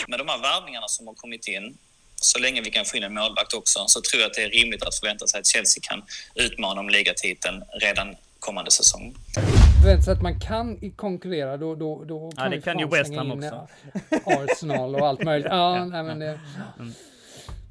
Med 0.08 0.18
de 0.18 0.28
här 0.28 0.42
värvningarna 0.42 0.88
som 0.88 1.06
har 1.06 1.14
kommit 1.14 1.48
in, 1.48 1.78
så 2.22 2.38
länge 2.38 2.60
vi 2.60 2.70
kan 2.70 2.84
få 2.84 2.96
in 2.96 3.02
en 3.02 3.14
målvakt 3.14 3.54
också, 3.54 3.84
så 3.86 4.00
tror 4.00 4.20
jag 4.22 4.28
att 4.30 4.34
det 4.34 4.42
är 4.42 4.50
rimligt 4.50 4.82
att 4.82 4.94
förvänta 4.94 5.26
sig 5.26 5.40
att 5.40 5.46
Chelsea 5.46 5.80
kan 5.82 6.02
utmana 6.34 6.80
om 6.80 6.88
ligatiteln 6.88 7.64
redan 7.80 8.16
kommande 8.38 8.70
säsong. 8.70 9.14
Förvänta 9.82 10.02
sig 10.02 10.12
att 10.12 10.22
man 10.22 10.40
kan 10.40 10.90
konkurrera, 10.96 11.56
då, 11.56 11.74
då, 11.74 12.04
då 12.04 12.32
Ja, 12.36 12.44
det 12.48 12.56
vi 12.56 12.62
kan 12.62 12.78
ju 12.78 12.88
West 12.88 13.14
Ham 13.14 13.32
också. 13.32 13.68
ja, 14.10 14.44
Arsenal 14.44 14.94
och 14.94 15.08
allt 15.08 15.24
möjligt. 15.24 15.46
Ja, 15.50 15.84
nej, 15.84 16.02
men 16.02 16.18
det, 16.18 16.40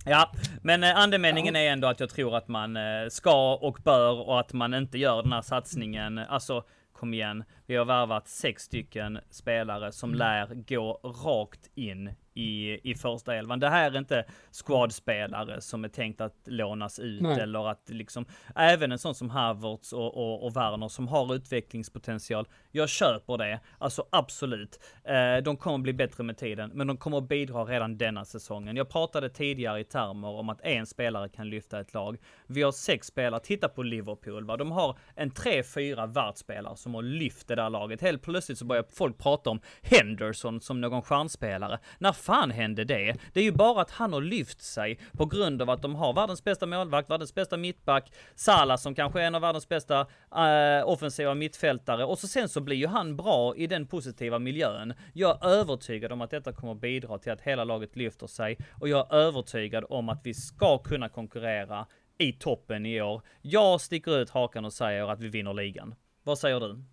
Ja, 0.06 0.32
men 0.62 0.84
eh, 0.84 0.98
andemeningen 0.98 1.56
är 1.56 1.72
ändå 1.72 1.88
att 1.88 2.00
jag 2.00 2.10
tror 2.10 2.38
att 2.38 2.48
man 2.48 2.78
eh, 2.78 2.82
ska 3.10 3.54
och 3.56 3.78
bör 3.84 4.30
och 4.30 4.40
att 4.40 4.54
man 4.54 4.74
inte 4.74 4.98
gör 4.98 5.24
den 5.24 5.32
här 5.34 5.42
satsningen. 5.42 6.18
Alltså, 6.18 6.64
kom 6.94 7.14
igen. 7.14 7.44
Vi 7.66 7.76
har 7.76 7.86
värvat 7.86 8.28
sex 8.28 8.64
stycken 8.64 9.20
spelare 9.32 9.92
som 9.92 10.16
lär 10.16 10.48
gå 10.68 11.00
rakt 11.26 11.70
in 11.76 12.14
i, 12.34 12.80
i 12.92 12.96
första 12.96 13.36
elvan. 13.36 13.60
Det 13.60 13.70
här 13.70 13.92
är 13.92 13.98
inte 13.98 14.26
squadspelare 14.52 15.62
som 15.62 15.84
är 15.84 15.90
tänkt 15.90 16.22
att 16.22 16.36
lånas 16.46 17.00
ut 17.00 17.22
Nej. 17.22 17.40
eller 17.40 17.70
att 17.70 17.90
liksom, 17.90 18.26
även 18.56 18.92
en 18.92 19.00
sån 19.00 19.16
som 19.16 19.30
Havertz 19.30 19.94
och, 19.94 20.18
och, 20.18 20.46
och 20.46 20.56
Werner 20.56 20.88
som 20.88 21.08
har 21.08 21.36
utvecklingspotential. 21.36 22.48
Jag 22.72 22.90
köper 22.90 23.38
det, 23.38 23.60
alltså 23.78 24.06
absolut. 24.10 24.80
Eh, 25.04 25.44
de 25.44 25.58
kommer 25.58 25.78
bli 25.78 25.94
bättre 25.94 26.24
med 26.24 26.38
tiden, 26.38 26.72
men 26.74 26.88
de 26.88 26.98
kommer 26.98 27.18
att 27.18 27.28
bidra 27.28 27.64
redan 27.64 27.98
denna 27.98 28.26
säsongen. 28.26 28.76
Jag 28.76 28.90
pratade 28.90 29.30
tidigare 29.30 29.80
i 29.80 29.84
termer 29.84 30.28
om 30.28 30.50
att 30.50 30.62
en 30.62 30.86
spelare 30.86 31.30
kan 31.30 31.50
lyfta 31.50 31.80
ett 31.80 31.94
lag. 31.94 32.18
Vi 32.48 32.62
har 32.62 32.72
sex 32.72 33.08
spelare, 33.08 33.42
titta 33.42 33.70
på 33.70 33.84
Liverpool, 33.84 34.46
va? 34.46 34.58
de 34.58 34.72
har 34.72 34.98
en 35.16 35.32
tre, 35.32 35.64
fyra 35.64 36.06
världsspelare 36.06 36.78
som 36.78 36.96
har 36.96 37.02
lyft 37.02 37.48
det 37.48 37.56
där 37.56 37.70
laget. 37.70 38.02
Helt 38.02 38.22
plötsligt 38.22 38.58
så 38.58 38.66
börjar 38.66 38.86
folk 38.94 39.18
prata 39.18 39.50
om 39.50 39.62
Henderson 39.82 40.62
som 40.62 40.82
någon 40.82 41.02
stjärnspelare. 41.02 41.80
När 42.00 42.12
fan 42.22 42.52
hände 42.52 42.84
det? 42.84 43.16
Det 43.34 43.40
är 43.40 43.44
ju 43.44 43.52
bara 43.52 43.82
att 43.82 43.92
han 43.92 44.14
har 44.14 44.22
lyft 44.22 44.62
sig 44.62 45.00
på 45.18 45.26
grund 45.26 45.62
av 45.62 45.70
att 45.70 45.82
de 45.82 45.96
har 45.96 46.14
världens 46.14 46.44
bästa 46.44 46.66
målvakt, 46.66 47.10
världens 47.10 47.36
bästa 47.36 47.58
mittback, 47.58 48.12
Salah 48.36 48.78
som 48.78 48.96
kanske 48.96 49.22
är 49.22 49.26
en 49.26 49.36
av 49.36 49.42
världens 49.42 49.70
bästa 49.70 50.00
eh, 50.36 50.90
offensiva 50.90 51.34
mittfältare 51.34 52.06
och 52.06 52.20
så 52.20 52.28
sen 52.28 52.50
så 52.50 52.62
blir 52.62 52.78
ju 52.78 52.88
han 52.88 53.16
bra 53.18 53.56
i 53.56 53.68
den 53.68 53.88
positiva 53.88 54.40
miljön. 54.40 54.94
Jag 55.14 55.46
är 55.46 55.50
övertygad 55.50 56.12
om 56.12 56.22
att 56.22 56.32
detta 56.32 56.54
kommer 56.54 56.76
bidra 56.76 57.18
till 57.18 57.32
att 57.32 57.42
hela 57.42 57.64
laget 57.64 57.96
lyfter 57.96 58.28
sig 58.28 58.58
och 58.80 58.90
jag 58.90 59.14
är 59.14 59.18
övertygad 59.18 59.86
om 59.90 60.10
att 60.10 60.22
vi 60.24 60.34
ska 60.34 60.78
kunna 60.78 61.10
konkurrera 61.10 61.86
i 62.18 62.34
toppen 62.34 62.86
i 62.86 63.02
år. 63.02 63.22
Jag 63.42 63.82
sticker 63.82 64.22
ut 64.22 64.30
hakan 64.30 64.66
och 64.66 64.74
säger 64.74 65.12
att 65.12 65.20
vi 65.20 65.28
vinner 65.28 65.54
ligan. 65.54 65.96
Vad 66.24 66.40
säger 66.40 66.60
du? 66.60 66.84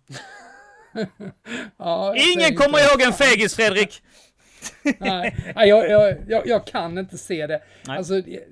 ja, 1.77 2.15
Ingen 2.15 2.55
kommer 2.55 2.77
ihåg 2.79 3.01
en 3.01 3.13
fegis 3.13 3.55
Fredrik! 3.55 4.01
Nej, 4.99 5.35
jag, 5.55 5.89
jag, 5.89 6.15
jag, 6.27 6.47
jag 6.47 6.67
kan 6.67 6.97
inte 6.97 7.17
se 7.17 7.47
det. 7.47 7.61
Nej. 7.87 7.97
Alltså, 7.97 8.21
det, 8.21 8.43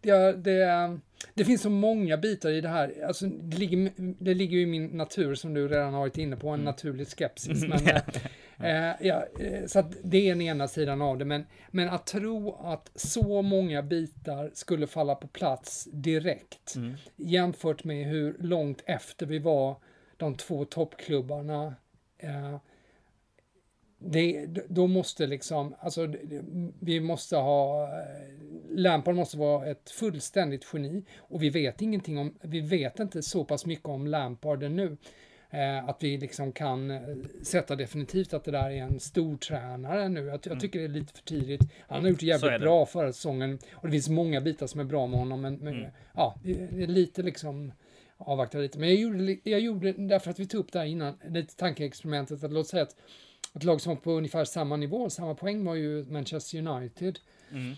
det, 0.00 0.32
det, 0.44 0.98
det 1.34 1.44
finns 1.44 1.62
så 1.62 1.70
många 1.70 2.16
bitar 2.16 2.50
i 2.50 2.60
det 2.60 2.68
här. 2.68 3.04
Alltså, 3.06 3.26
det, 3.26 3.56
ligger, 3.56 3.90
det 4.24 4.34
ligger 4.34 4.56
ju 4.56 4.62
i 4.62 4.66
min 4.66 4.86
natur, 4.86 5.34
som 5.34 5.54
du 5.54 5.68
redan 5.68 5.92
har 5.94 6.00
varit 6.00 6.18
inne 6.18 6.36
på, 6.36 6.48
en 6.48 6.54
Mm. 6.54 6.64
naturlig 6.64 7.08
skepsis. 7.08 7.64
Men, 7.68 7.78
eh, 8.70 8.92
ja, 9.00 9.24
eh, 9.40 9.66
så 9.66 9.78
att 9.78 9.92
det 10.02 10.18
är 10.18 10.28
den 10.28 10.40
ena 10.40 10.68
sidan 10.68 11.02
av 11.02 11.18
det. 11.18 11.24
Men, 11.24 11.46
men 11.70 11.88
att 11.88 12.06
tro 12.06 12.56
att 12.62 12.90
så 12.94 13.42
många 13.42 13.82
bitar 13.82 14.50
skulle 14.54 14.86
falla 14.86 15.14
på 15.14 15.26
plats 15.26 15.88
direkt 15.92 16.74
Mm. 16.76 16.94
jämfört 17.16 17.84
med 17.84 18.06
hur 18.06 18.36
långt 18.40 18.82
efter 18.86 19.26
vi 19.26 19.38
var 19.38 19.76
de 20.16 20.34
två 20.34 20.64
toppklubbarna. 20.64 21.74
Eh, 22.18 22.56
det, 23.98 24.46
då 24.68 24.86
måste 24.86 25.26
liksom, 25.26 25.74
alltså 25.80 26.08
vi 26.80 27.00
måste 27.00 27.36
ha, 27.36 27.82
eh, 27.82 27.98
Lampard 28.70 29.14
måste 29.14 29.38
vara 29.38 29.66
ett 29.66 29.90
fullständigt 29.90 30.66
geni 30.72 31.04
och 31.18 31.42
vi 31.42 31.50
vet 31.50 31.82
ingenting 31.82 32.18
om, 32.18 32.34
vi 32.42 32.60
vet 32.60 33.00
inte 33.00 33.22
så 33.22 33.44
pass 33.44 33.66
mycket 33.66 33.86
om 33.86 34.06
Lampard 34.06 34.70
nu. 34.70 34.96
Eh, 35.50 35.88
att 35.88 36.02
vi 36.02 36.18
liksom 36.18 36.52
kan 36.52 36.90
eh, 36.90 37.00
sätta 37.42 37.76
definitivt 37.76 38.34
att 38.34 38.44
det 38.44 38.50
där 38.50 38.70
är 38.70 38.82
en 38.82 39.00
stor 39.00 39.36
tränare 39.36 40.08
nu. 40.08 40.26
Jag, 40.26 40.40
jag 40.44 40.60
tycker 40.60 40.78
det 40.78 40.84
är 40.84 40.88
lite 40.88 41.12
för 41.12 41.22
tidigt. 41.22 41.60
Han 41.88 42.02
har 42.02 42.10
gjort 42.10 42.20
det 42.20 42.26
Mm. 42.26 42.40
Jävligt 42.40 42.60
bra 42.60 42.86
förra 42.86 43.12
säsongen 43.12 43.58
och 43.72 43.86
det 43.86 43.90
finns 43.90 44.08
många 44.08 44.40
bitar 44.40 44.66
som 44.66 44.80
är 44.80 44.84
bra 44.84 45.06
med 45.06 45.18
honom. 45.18 45.40
Men, 45.40 45.54
men 45.56 45.74
Mm. 45.74 45.90
ja, 46.14 46.34
det 46.42 46.82
är 46.82 46.86
lite 46.86 47.22
liksom 47.22 47.72
avvakta 48.16 48.58
lite. 48.58 48.78
Men 48.78 48.88
jag 48.88 48.98
gjorde, 48.98 49.36
jag 49.44 49.60
gjorde 49.60 49.92
därför 49.92 50.30
att 50.30 50.38
vi 50.40 50.46
tog 50.46 50.60
upp 50.60 50.72
det 50.72 50.78
här 50.78 50.86
innan, 50.86 51.14
lite 51.28 51.56
tankeexperimentet, 51.56 52.44
att 52.44 52.52
låt 52.52 52.66
säga 52.66 52.82
att 52.82 52.96
ett 53.54 53.64
lag 53.64 53.80
som 53.80 53.94
var 53.94 54.00
på 54.00 54.12
ungefär 54.12 54.44
samma 54.44 54.76
nivå, 54.76 55.10
samma 55.10 55.34
poäng 55.34 55.64
var 55.64 55.74
ju 55.74 56.04
Manchester 56.04 56.68
United. 56.68 57.18
Mm. 57.50 57.74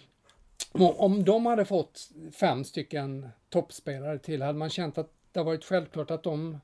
Om, 0.73 1.25
de 1.25 1.47
hade 1.47 1.65
fått 1.65 2.11
fem 2.33 2.65
stycken 2.65 3.29
toppspelare 3.49 4.19
till, 4.19 4.43
hade 4.43 4.59
man 4.59 4.71
känt 4.71 4.99
att 4.99 5.13
det 5.33 5.43
varit 5.43 5.65
självklart 5.65 6.11
att 6.11 6.23
de 6.23 6.61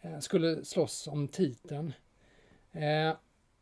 eh, 0.00 0.18
skulle 0.18 0.64
slåss 0.64 1.06
om 1.06 1.28
titeln. 1.28 1.92
Eh, 2.72 3.16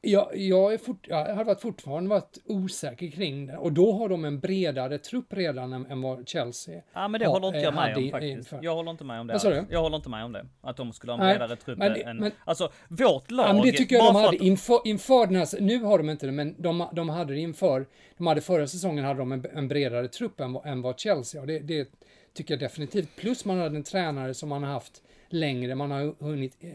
jag, 0.05 0.37
jag, 0.37 0.73
är 0.75 0.79
fort, 0.79 1.07
jag 1.09 1.35
har 1.35 1.45
varit 1.45 1.61
fortfarande 1.61 2.11
varit 2.11 2.39
osäker 2.45 3.11
kring 3.11 3.47
det 3.47 3.57
och 3.57 3.73
då 3.73 3.93
har 3.93 4.09
de 4.09 4.25
en 4.25 4.41
bredare 4.41 4.99
trupp 4.99 5.33
redan 5.33 5.73
än, 5.73 5.87
än 5.87 6.03
vad 6.03 6.29
Chelsea 6.29 6.83
Ja 6.93 7.09
men 7.09 7.21
det 7.21 7.27
håller 7.27 7.47
inte 7.47 7.59
jag 7.59 7.75
med 7.75 7.97
om 7.97 8.11
faktiskt. 8.11 8.37
inför. 8.39 8.59
Jag 8.63 8.75
håller 8.75 8.91
inte 8.91 9.05
med 9.05 9.21
om 9.21 9.27
det. 9.27 9.39
Du? 9.43 9.65
Jag 9.71 9.81
håller 9.81 9.97
inte 9.97 10.09
med 10.09 10.25
om 10.25 10.33
det. 10.33 10.47
Att 10.61 10.77
de 10.77 10.93
skulle 10.93 11.13
ha 11.13 11.19
en 11.21 11.27
Nej, 11.27 11.39
bredare 11.39 11.57
trupp 11.57 11.79
men 11.79 11.97
än... 11.97 12.17
men- 12.17 12.33
Alltså 12.45 12.73
vårt 12.89 13.31
lag... 13.31 13.49
Ja, 13.49 13.53
men 13.53 13.63
det 13.63 13.73
tycker 13.73 13.97
jag 13.97 14.05
de 14.05 14.17
hade 14.17 14.29
att- 14.29 14.35
inför, 14.43 14.81
inför 14.85 15.27
den 15.27 15.37
här, 15.37 15.61
nu 15.61 15.79
har 15.83 15.99
de 15.99 16.11
inte 16.11 16.27
det, 16.27 16.33
men 16.33 16.55
de, 16.63 16.89
de 16.93 17.09
hade 17.09 17.33
det 17.35 17.41
inför, 17.41 17.87
de 18.17 18.27
hade 18.27 18.41
förra 18.41 18.67
säsongen 18.67 19.05
hade 19.05 19.19
de 19.19 19.33
en, 19.33 19.47
en 19.55 19.69
bredare 19.69 20.09
trupp 20.09 20.41
än, 20.41 20.57
än 20.65 20.83
vad 20.83 20.99
Chelsea 21.01 21.41
har. 21.41 21.47
Det, 21.47 21.59
det 21.59 21.89
tycker 22.35 22.55
jag 22.55 22.61
definitivt. 22.61 23.17
Plus 23.17 23.45
man 23.45 23.59
hade 23.59 23.77
en 23.77 23.83
tränare 23.85 24.35
som 24.35 24.49
man 24.49 24.63
har 24.63 24.71
haft 24.73 25.03
längre, 25.29 25.75
man 25.75 25.91
har 25.91 26.15
hunnit 26.25 26.57
eh, 26.61 26.71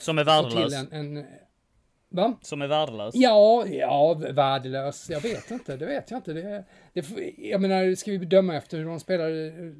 Som 0.00 0.18
är 0.18 0.24
värdelös. 0.24 0.88
till 0.88 0.96
en, 0.98 1.16
en 1.16 1.26
Va? 2.08 2.38
Som 2.42 2.62
är 2.62 2.66
värdelös. 2.66 3.14
Ja, 3.14 3.66
ja, 3.66 4.14
värdelös. 4.14 5.10
Jag 5.10 5.20
vet 5.20 5.50
inte, 5.50 5.76
det 5.76 5.86
vet 5.86 6.10
jag 6.10 6.18
inte. 6.18 6.32
Det, 6.32 6.64
det, 6.92 7.34
jag 7.38 7.60
menar, 7.60 7.94
ska 7.94 8.10
vi 8.10 8.18
bedöma 8.18 8.56
efter 8.56 8.78
hur 8.78 8.84
de 8.84 9.00
spelar 9.00 9.30
eh, 9.30 9.72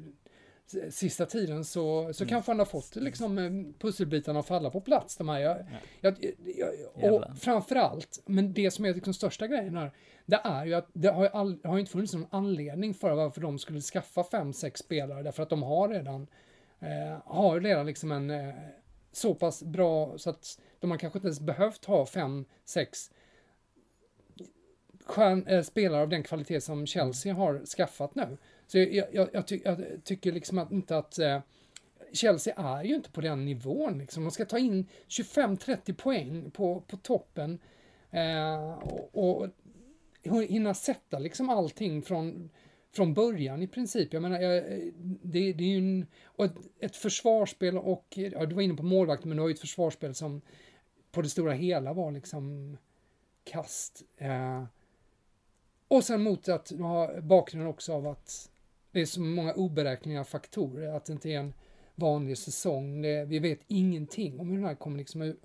sista 0.89 1.25
tiden 1.25 1.65
så, 1.65 2.13
så 2.13 2.25
kanske 2.25 2.51
han 2.51 2.59
har 2.59 2.65
fått 2.65 2.95
liksom 2.95 3.37
eh, 3.37 3.51
pusselbitarna 3.79 4.39
att 4.39 4.47
falla 4.47 4.69
på 4.69 4.81
plats. 4.81 5.17
De 5.17 5.29
här. 5.29 5.39
Jag, 5.39 5.57
jag, 6.01 6.15
jag, 6.57 6.69
Jävlar. 7.03 7.29
och 7.29 7.37
framförallt, 7.37 8.21
men 8.25 8.53
det 8.53 8.71
som 8.71 8.85
är 8.85 8.93
liksom 8.93 9.13
största 9.13 9.47
grejen 9.47 9.77
här, 9.77 9.91
det 10.25 10.41
är 10.43 10.65
ju 10.65 10.73
att 10.73 10.89
det 10.93 11.07
har 11.07 11.23
ju, 11.23 11.29
all, 11.29 11.59
har 11.63 11.73
ju 11.73 11.79
inte 11.79 11.91
funnits 11.91 12.13
någon 12.13 12.27
anledning 12.29 12.93
för 12.93 13.15
varför 13.15 13.41
de 13.41 13.59
skulle 13.59 13.81
skaffa 13.81 14.23
fem, 14.23 14.53
sex 14.53 14.79
spelare, 14.79 15.23
därför 15.23 15.43
att 15.43 15.49
de 15.49 15.63
har 15.63 15.89
redan, 15.89 16.27
eh, 16.79 17.17
har 17.25 17.59
redan 17.59 17.85
liksom 17.85 18.11
en 18.11 18.29
eh, 18.29 18.53
så 19.11 19.35
pass 19.35 19.63
bra 19.63 20.17
så 20.17 20.29
att 20.29 20.59
de 20.79 20.91
har 20.91 20.97
kanske 20.97 21.17
inte 21.17 21.27
ens 21.27 21.39
behövt 21.39 21.85
ha 21.85 22.05
fem, 22.05 22.45
sex 22.65 23.11
stjärn, 25.05 25.47
eh, 25.47 25.61
spelare 25.63 26.01
av 26.01 26.09
den 26.09 26.23
kvalitet 26.23 26.61
som 26.61 26.85
Chelsea 26.85 27.33
har 27.33 27.65
skaffat 27.65 28.15
nu. 28.15 28.37
Så 28.67 28.77
jag, 28.77 29.07
jag, 29.13 29.29
jag, 29.33 29.47
ty, 29.47 29.61
jag 29.65 29.85
tycker 30.03 30.31
liksom 30.31 30.57
att 30.57 30.71
inte 30.71 30.97
att 30.97 31.19
eh, 31.19 31.39
Chelsea 32.13 32.53
är 32.57 32.83
ju 32.83 32.95
inte 32.95 33.11
på 33.11 33.21
den 33.21 33.45
nivån. 33.45 33.97
Liksom. 33.97 34.23
Man 34.23 34.31
ska 34.31 34.45
ta 34.45 34.57
in 34.57 34.85
25-30 35.07 35.93
poäng 35.93 36.51
på, 36.51 36.81
på 36.87 36.97
toppen 36.97 37.59
eh, 38.11 38.73
och, 39.11 39.47
och 40.29 40.43
hinna 40.43 40.73
sätta 40.73 41.19
liksom 41.19 41.49
allting 41.49 42.01
från, 42.01 42.49
från 42.91 43.13
början 43.13 43.61
i 43.61 43.67
princip. 43.67 44.13
Jag 44.13 44.21
menar, 44.21 44.39
det, 45.21 45.53
det 45.53 45.63
är 45.63 45.67
ju 45.67 45.77
en, 45.77 46.07
ett, 46.45 46.55
ett 46.79 46.95
försvarsspel 46.95 47.77
och, 47.77 48.05
ja, 48.15 48.45
du 48.45 48.55
var 48.55 48.61
inne 48.61 48.73
på 48.73 48.83
målvakten, 48.83 49.29
men 49.29 49.37
du 49.37 49.41
har 49.41 49.49
ju 49.49 49.53
ett 49.53 49.59
försvarsspel 49.59 50.15
som 50.15 50.41
på 51.11 51.21
det 51.21 51.29
stora 51.29 51.53
hela 51.53 51.93
var 51.93 52.11
liksom 52.11 52.77
kast. 53.43 54.03
Eh, 54.17 54.63
och 55.87 56.03
sen 56.03 56.21
mot 56.21 56.49
att 56.49 56.65
du 56.65 56.83
har 56.83 57.21
bakgrunden 57.21 57.69
också 57.69 57.93
av 57.93 58.07
att 58.07 58.51
det 58.91 59.01
är 59.01 59.05
så 59.05 59.21
många 59.21 59.53
oberäkneliga 59.53 60.23
faktorer, 60.23 60.95
att 60.95 61.05
det 61.05 61.13
inte 61.13 61.29
är 61.29 61.39
en 61.39 61.53
vanlig 61.95 62.37
säsong. 62.37 63.01
Det, 63.01 63.25
vi 63.25 63.39
vet 63.39 63.59
ingenting 63.67 64.39
om 64.39 64.49
hur 64.49 64.55
den 64.55 64.65
här 64.65 64.75
kommer 64.75 64.97
liksom 64.97 65.35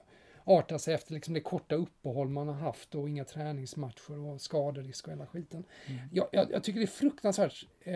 att 0.44 0.48
arta 0.52 0.78
sig 0.78 0.94
efter 0.94 1.14
liksom 1.14 1.34
det 1.34 1.40
korta 1.40 1.74
uppehåll 1.74 2.28
man 2.28 2.48
har 2.48 2.54
haft 2.54 2.94
och 2.94 3.08
inga 3.08 3.24
träningsmatcher 3.24 4.18
och 4.18 4.40
skaderisk 4.40 5.06
och 5.06 5.12
hela 5.12 5.26
skiten. 5.26 5.64
Mm. 5.86 6.00
Jag, 6.12 6.26
jag, 6.32 6.52
jag 6.52 6.64
tycker 6.64 6.80
det 6.80 6.84
är 6.84 6.86
fruktansvärt 6.86 7.66
eh, 7.80 7.94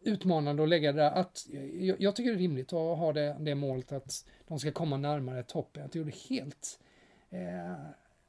utmanande 0.00 0.62
att 0.62 0.68
lägga 0.68 0.92
det 0.92 0.98
där. 1.02 1.10
Att, 1.10 1.46
jag, 1.80 1.96
jag 2.00 2.16
tycker 2.16 2.30
det 2.30 2.36
är 2.36 2.38
rimligt 2.38 2.72
att 2.72 2.98
ha 2.98 3.12
det, 3.12 3.36
det 3.40 3.54
målet 3.54 3.92
att 3.92 4.24
de 4.48 4.58
ska 4.58 4.72
komma 4.72 4.96
närmare 4.96 5.42
toppen. 5.42 5.82
Jag 5.82 5.92
tycker 5.92 6.04
det 6.04 6.10
är 6.12 6.30
helt 6.36 6.78
eh, 7.30 7.40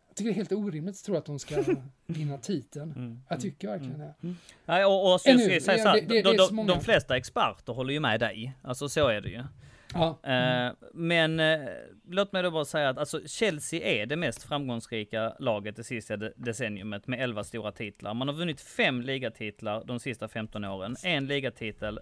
jag 0.07 0.15
tycker 0.15 0.29
det 0.29 0.33
är 0.33 0.35
helt 0.35 0.51
orimligt 0.51 0.95
att 0.95 1.03
tro 1.03 1.15
att 1.15 1.25
de 1.25 1.39
ska 1.39 1.63
vinna 2.05 2.37
titeln. 2.37 2.91
Mm. 2.91 3.21
Jag 3.29 3.41
tycker 3.41 3.67
verkligen 3.67 3.99
det. 3.99 4.13
Nej, 4.65 4.85
och, 4.85 5.13
och 5.13 5.21
så, 5.21 5.29
Ännu, 5.29 5.39
ska 5.43 5.53
jag 5.53 5.61
säga 5.63 5.77
det- 5.77 5.83
så 5.83 5.87
här, 5.89 6.01
det- 6.01 6.07
det 6.07 6.19
är 6.19 6.23
de, 6.23 6.37
så 6.37 6.47
de, 6.47 6.55
många. 6.55 6.73
de 6.73 6.81
flesta 6.81 7.17
experter 7.17 7.73
håller 7.73 7.93
ju 7.93 7.99
med 7.99 8.19
dig. 8.19 8.53
Alltså 8.61 8.89
så 8.89 9.07
är 9.07 9.21
det 9.21 9.29
ju. 9.29 9.43
Ja. 9.97 10.19
Mm. 10.23 10.75
men 10.93 11.39
eh, 11.39 11.69
låt 12.09 12.31
mig 12.31 12.43
då 12.43 12.51
bara 12.51 12.65
säga 12.65 12.89
att 12.89 12.97
alltså, 12.97 13.21
Chelsea 13.27 14.01
är 14.01 14.05
det 14.05 14.15
mest 14.15 14.43
framgångsrika 14.43 15.33
laget 15.39 15.75
det 15.75 15.83
sista 15.83 16.17
decenniumet 16.17 17.07
med 17.07 17.21
11 17.21 17.43
stora 17.43 17.71
titlar. 17.71 18.13
Man 18.13 18.27
har 18.27 18.35
vunnit 18.35 18.61
fem 18.61 19.01
ligatitlar 19.01 19.83
de 19.85 19.99
sista 19.99 20.27
15 20.27 20.65
åren, 20.65 20.95
en 21.03 21.27
ligatitel 21.27 21.99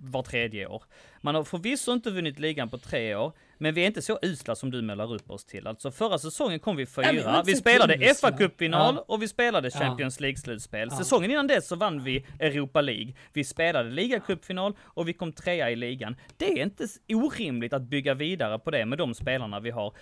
var 0.00 0.22
tredje 0.22 0.66
år. 0.66 0.82
Man 1.20 1.34
har 1.34 1.44
förvisso 1.44 1.92
inte 1.92 2.10
vunnit 2.10 2.38
ligan 2.38 2.68
på 2.68 2.78
tre 2.78 3.14
år, 3.14 3.32
men 3.58 3.74
vi 3.74 3.82
är 3.82 3.86
inte 3.86 4.02
så 4.02 4.18
usla 4.22 4.54
som 4.54 4.70
du 4.70 4.82
målar 4.82 5.14
upp 5.14 5.30
oss 5.30 5.44
till. 5.44 5.66
Alltså 5.66 5.90
förra 5.90 6.18
säsongen 6.18 6.60
kom 6.60 6.76
vi 6.76 6.86
fyra, 6.86 7.42
vi 7.46 7.56
spelade 7.56 7.94
usla. 7.94 8.30
FA-cupfinal 8.30 8.94
Ja. 8.96 9.04
och 9.08 9.22
vi 9.22 9.28
spelade. 9.28 9.70
Champions 9.70 10.20
League-slutspel. 10.20 10.88
Ja. 10.90 10.96
Säsongen 10.98 11.30
innan 11.30 11.46
dess 11.46 11.68
så 11.68 11.76
vann 11.76 12.04
vi 12.04 12.26
Europa 12.38 12.80
League. 12.80 13.14
Vi 13.32 13.44
spelade 13.44 13.90
ligacupfinal 13.90 14.76
och 14.82 15.08
vi 15.08 15.12
kom 15.12 15.32
trea 15.32 15.70
i 15.70 15.76
ligan. 15.76 16.16
Det 16.36 16.52
är 16.52 16.62
inte 16.62 16.86
orimligt 17.08 17.72
att 17.72 17.82
bygga 17.82 18.14
vidare 18.14 18.58
på 18.58 18.70
det 18.70 18.84
med 18.86 18.98
de 18.98 19.14
spelarna 19.14 19.60
vi 19.60 19.70
har. 19.70 19.92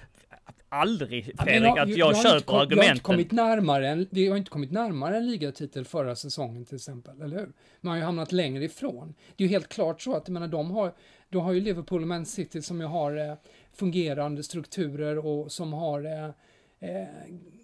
Aldrig, 0.68 1.32
Ja, 1.38 1.44
Fredrik, 1.44 1.70
att 1.70 1.76
jag 1.76 1.86
vi 1.86 2.00
har 2.00 2.10
inte 2.10 2.22
köper 2.22 2.40
kom- 2.40 2.54
Vi 2.54 2.56
har 2.58 2.62
inte 2.64 2.74
argumenten. 2.76 3.02
kommit 3.02 3.32
närmare 3.32 3.88
en, 3.88 4.06
vi 4.10 4.28
har 4.28 4.36
inte 4.36 4.50
kommit 4.50 4.70
närmare 4.70 5.16
en 5.16 5.26
ligatitel 5.30 5.84
förra 5.84 6.16
säsongen 6.16 6.64
till 6.64 6.76
exempel, 6.76 7.20
eller 7.22 7.36
hur? 7.38 7.52
Man 7.80 7.90
har 7.90 7.96
ju 7.98 8.02
hamnat 8.04 8.32
längre 8.32 8.64
ifrån. 8.64 9.14
Det 9.36 9.44
är 9.44 9.48
ju 9.48 9.52
helt 9.52 9.68
klart 9.68 10.02
så 10.02 10.14
att, 10.16 10.22
jag 10.28 10.32
menar, 10.32 10.48
de 10.48 10.70
har, 10.70 10.92
då 11.28 11.40
har 11.40 11.52
ju 11.52 11.60
Liverpool 11.60 12.02
och 12.02 12.08
Man 12.08 12.26
City 12.26 12.62
som 12.62 12.80
ju 12.80 12.86
har 12.86 13.16
eh, 13.30 13.34
fungerande 13.72 14.42
strukturer 14.42 15.18
och 15.26 15.52
som 15.52 15.72
har 15.72 16.04
eh, 16.04 16.30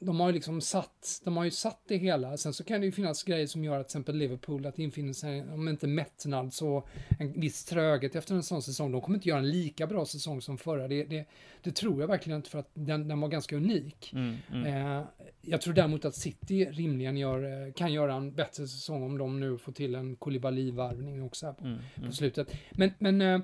de 0.01 0.21
har 0.21 0.29
ju 0.29 0.35
liksom 0.35 0.61
satt, 0.61 1.21
de 1.25 1.37
har 1.37 1.45
ju 1.45 1.51
satt 1.51 1.83
det 1.89 1.97
hela. 1.97 2.37
Sen 2.37 2.53
så 2.53 2.65
kan 2.65 2.81
det 2.81 2.87
ju 2.87 2.93
finnas 2.93 3.23
grejer 3.23 3.47
som 3.47 3.65
gör 3.65 3.81
att 3.81 3.89
till 3.89 3.97
exempel 3.97 4.17
Liverpool, 4.17 4.67
att 4.67 4.77
det 4.77 4.83
infinner 4.83 5.13
sig, 5.13 5.43
om 5.43 5.69
inte 5.69 5.87
mättnad 5.87 6.53
så 6.55 6.89
en 7.19 7.41
viss 7.41 7.65
tröghet 7.65 8.17
efter 8.17 8.35
en 8.35 8.43
sån 8.43 8.63
säsong. 8.63 8.93
De 8.93 9.01
kommer 9.01 9.19
inte 9.19 9.29
göra 9.29 9.39
en 9.39 9.51
lika 9.51 9.87
bra 9.87 10.05
säsong 10.07 10.43
som 10.43 10.59
förra. 10.59 10.89
Det, 10.89 11.05
det, 11.05 11.27
det 11.63 11.71
tror 11.77 12.01
jag 12.01 12.09
verkligen 12.09 12.37
inte 12.37 12.51
för 12.51 12.59
att 12.59 12.71
den, 12.75 13.09
den 13.09 13.21
var 13.21 13.29
ganska 13.29 13.57
unik. 13.57 14.13
Mm, 14.13 14.37
mm. 14.53 14.97
Eh, 14.99 15.05
jag 15.43 15.61
tror 15.61 15.75
däremot 15.75 16.05
att 16.05 16.15
City 16.15 16.65
rimligen 16.65 17.17
gör, 17.17 17.67
eh, 17.67 17.73
kan 17.73 17.93
göra 17.93 18.15
en 18.15 18.33
bättre 18.35 18.69
säsong 18.69 19.03
om 19.03 19.19
de 19.19 19.41
nu 19.41 19.59
får 19.59 19.73
till 19.73 19.95
en 19.95 20.17
Koulibaly-varvning 20.17 21.23
också 21.23 21.47
här 21.47 21.53
på, 21.53 21.65
Mm, 21.65 21.79
på 22.07 22.13
slutet. 22.13 22.55
Men, 22.71 22.91
men 22.99 23.21
eh, 23.21 23.41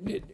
det, 0.00 0.12
det- 0.18 0.24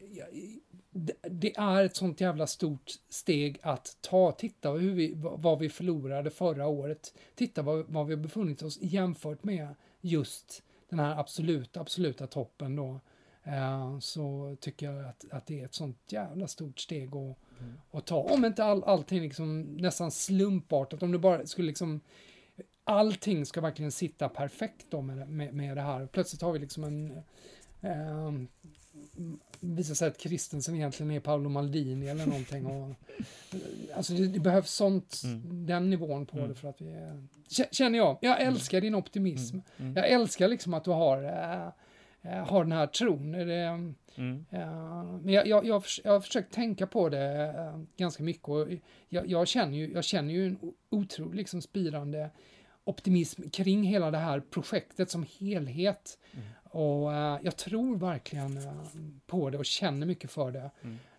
det 1.31 1.57
är 1.57 1.85
ett 1.85 1.97
sånt 1.97 2.21
jävla 2.21 2.47
stort 2.47 2.91
steg 3.09 3.59
att 3.63 3.97
ta. 4.01 4.33
Titta 4.33 4.71
hur 4.71 4.95
vi, 4.95 5.13
vad 5.17 5.59
vi 5.59 5.69
förlorade 5.69 6.31
förra 6.31 6.67
året. 6.67 7.15
Titta 7.35 7.63
vad, 7.63 7.85
vad 7.89 8.07
vi 8.07 8.15
har 8.15 8.23
befunnit 8.23 8.63
oss 8.63 8.79
jämfört 8.81 9.45
med 9.45 9.75
just 10.01 10.63
den 10.89 10.99
här 10.99 11.21
absoluta, 11.21 11.81
absoluta 11.81 12.27
toppen 12.27 12.77
då. 12.77 13.01
Eh, 13.45 13.99
så 13.99 14.57
tycker 14.61 14.93
jag 14.93 15.05
att, 15.05 15.25
att 15.31 15.47
det 15.47 15.61
är 15.61 15.65
ett 15.65 15.75
sånt 15.75 16.13
jävla 16.13 16.49
stort 16.49 16.79
steg 16.79 17.17
att, 17.17 17.37
att 17.91 18.07
ta. 18.07 18.17
Om 18.17 18.45
inte 18.45 18.65
all, 18.65 18.85
allting 18.85 19.23
liksom 19.23 19.63
nästan 19.63 20.11
slumpartat, 20.11 21.03
om 21.03 21.13
det 21.13 21.19
bara 21.19 21.47
skulle 21.47 21.67
liksom 21.67 22.01
allting 22.85 23.47
ska 23.47 23.61
verkligen 23.61 23.93
sitta 23.93 24.29
perfekt 24.29 24.87
då 24.91 25.01
med, 25.01 25.29
med, 25.29 25.55
med 25.55 25.77
det 25.77 25.83
här. 25.83 26.07
Plötsligt 26.07 26.43
har 26.43 26.53
vi 26.53 26.59
liksom 26.59 26.85
en 26.85 27.23
eh, 27.81 28.33
visar 29.61 29.95
sig 29.95 30.09
att 30.09 30.19
Kristensen 30.19 30.75
egentligen 30.75 31.13
är 31.13 31.21
Paolo 31.21 31.49
Maldini 31.49 32.09
eller 32.09 32.27
någonting. 32.27 32.67
Och, 32.67 32.95
alltså 33.95 34.15
det, 34.15 34.27
det 34.27 34.41
behövs 34.41 34.71
sånt, 34.71 35.23
den 35.43 35.91
nivån 35.91 36.27
på 36.27 36.47
det 36.47 36.55
för 36.55 36.69
att 36.69 36.81
vi 36.81 36.93
är, 36.93 37.27
Känner 37.71 37.99
jag. 37.99 38.19
Jag 38.21 38.41
älskar 38.41 38.81
din 38.81 38.95
optimism. 38.95 39.59
Jag 39.77 40.09
älskar 40.09 40.49
liksom 40.49 40.75
att 40.75 40.85
du 40.85 40.91
har, 40.91 41.23
eh, 42.23 42.47
har 42.47 42.65
den 42.65 42.73
här 42.73 42.87
tron. 42.87 43.33
Det, 43.33 43.95
Mm. 44.19 44.45
Ja, 44.51 45.03
men 45.03 45.35
jag, 45.35 45.47
jag, 45.47 45.67
jag, 45.67 45.83
jag 46.05 46.13
har 46.13 46.21
försökt 46.21 46.55
tänka 46.55 46.87
på 46.87 47.09
det 47.09 47.55
eh, 47.59 47.81
ganska 47.97 48.23
mycket 48.23 48.49
och 48.49 48.69
jag, 49.09 49.27
jag, 49.27 49.49
känner 49.49 49.79
ju, 49.79 49.93
jag 49.93 50.05
känner 50.05 50.35
ju 50.35 50.47
en 50.47 50.59
otrolig 50.91 51.37
liksom 51.37 51.63
spirande 51.63 52.31
optimism 52.85 53.51
kring 53.51 53.85
hela 53.85 54.11
det 54.11 54.19
här 54.19 54.41
projektet 54.41 55.11
som 55.11 55.27
helhet. 55.41 56.19
Och 56.71 57.13
eh, 57.15 57.39
jag 57.43 57.57
tror 57.57 57.97
verkligen 57.97 58.57
eh, 58.57 58.83
på 59.27 59.51
det 59.51 59.59
och 59.59 59.67
känner 59.67 60.07
mycket 60.07 60.31
för 60.31 60.51
det. 60.51 60.71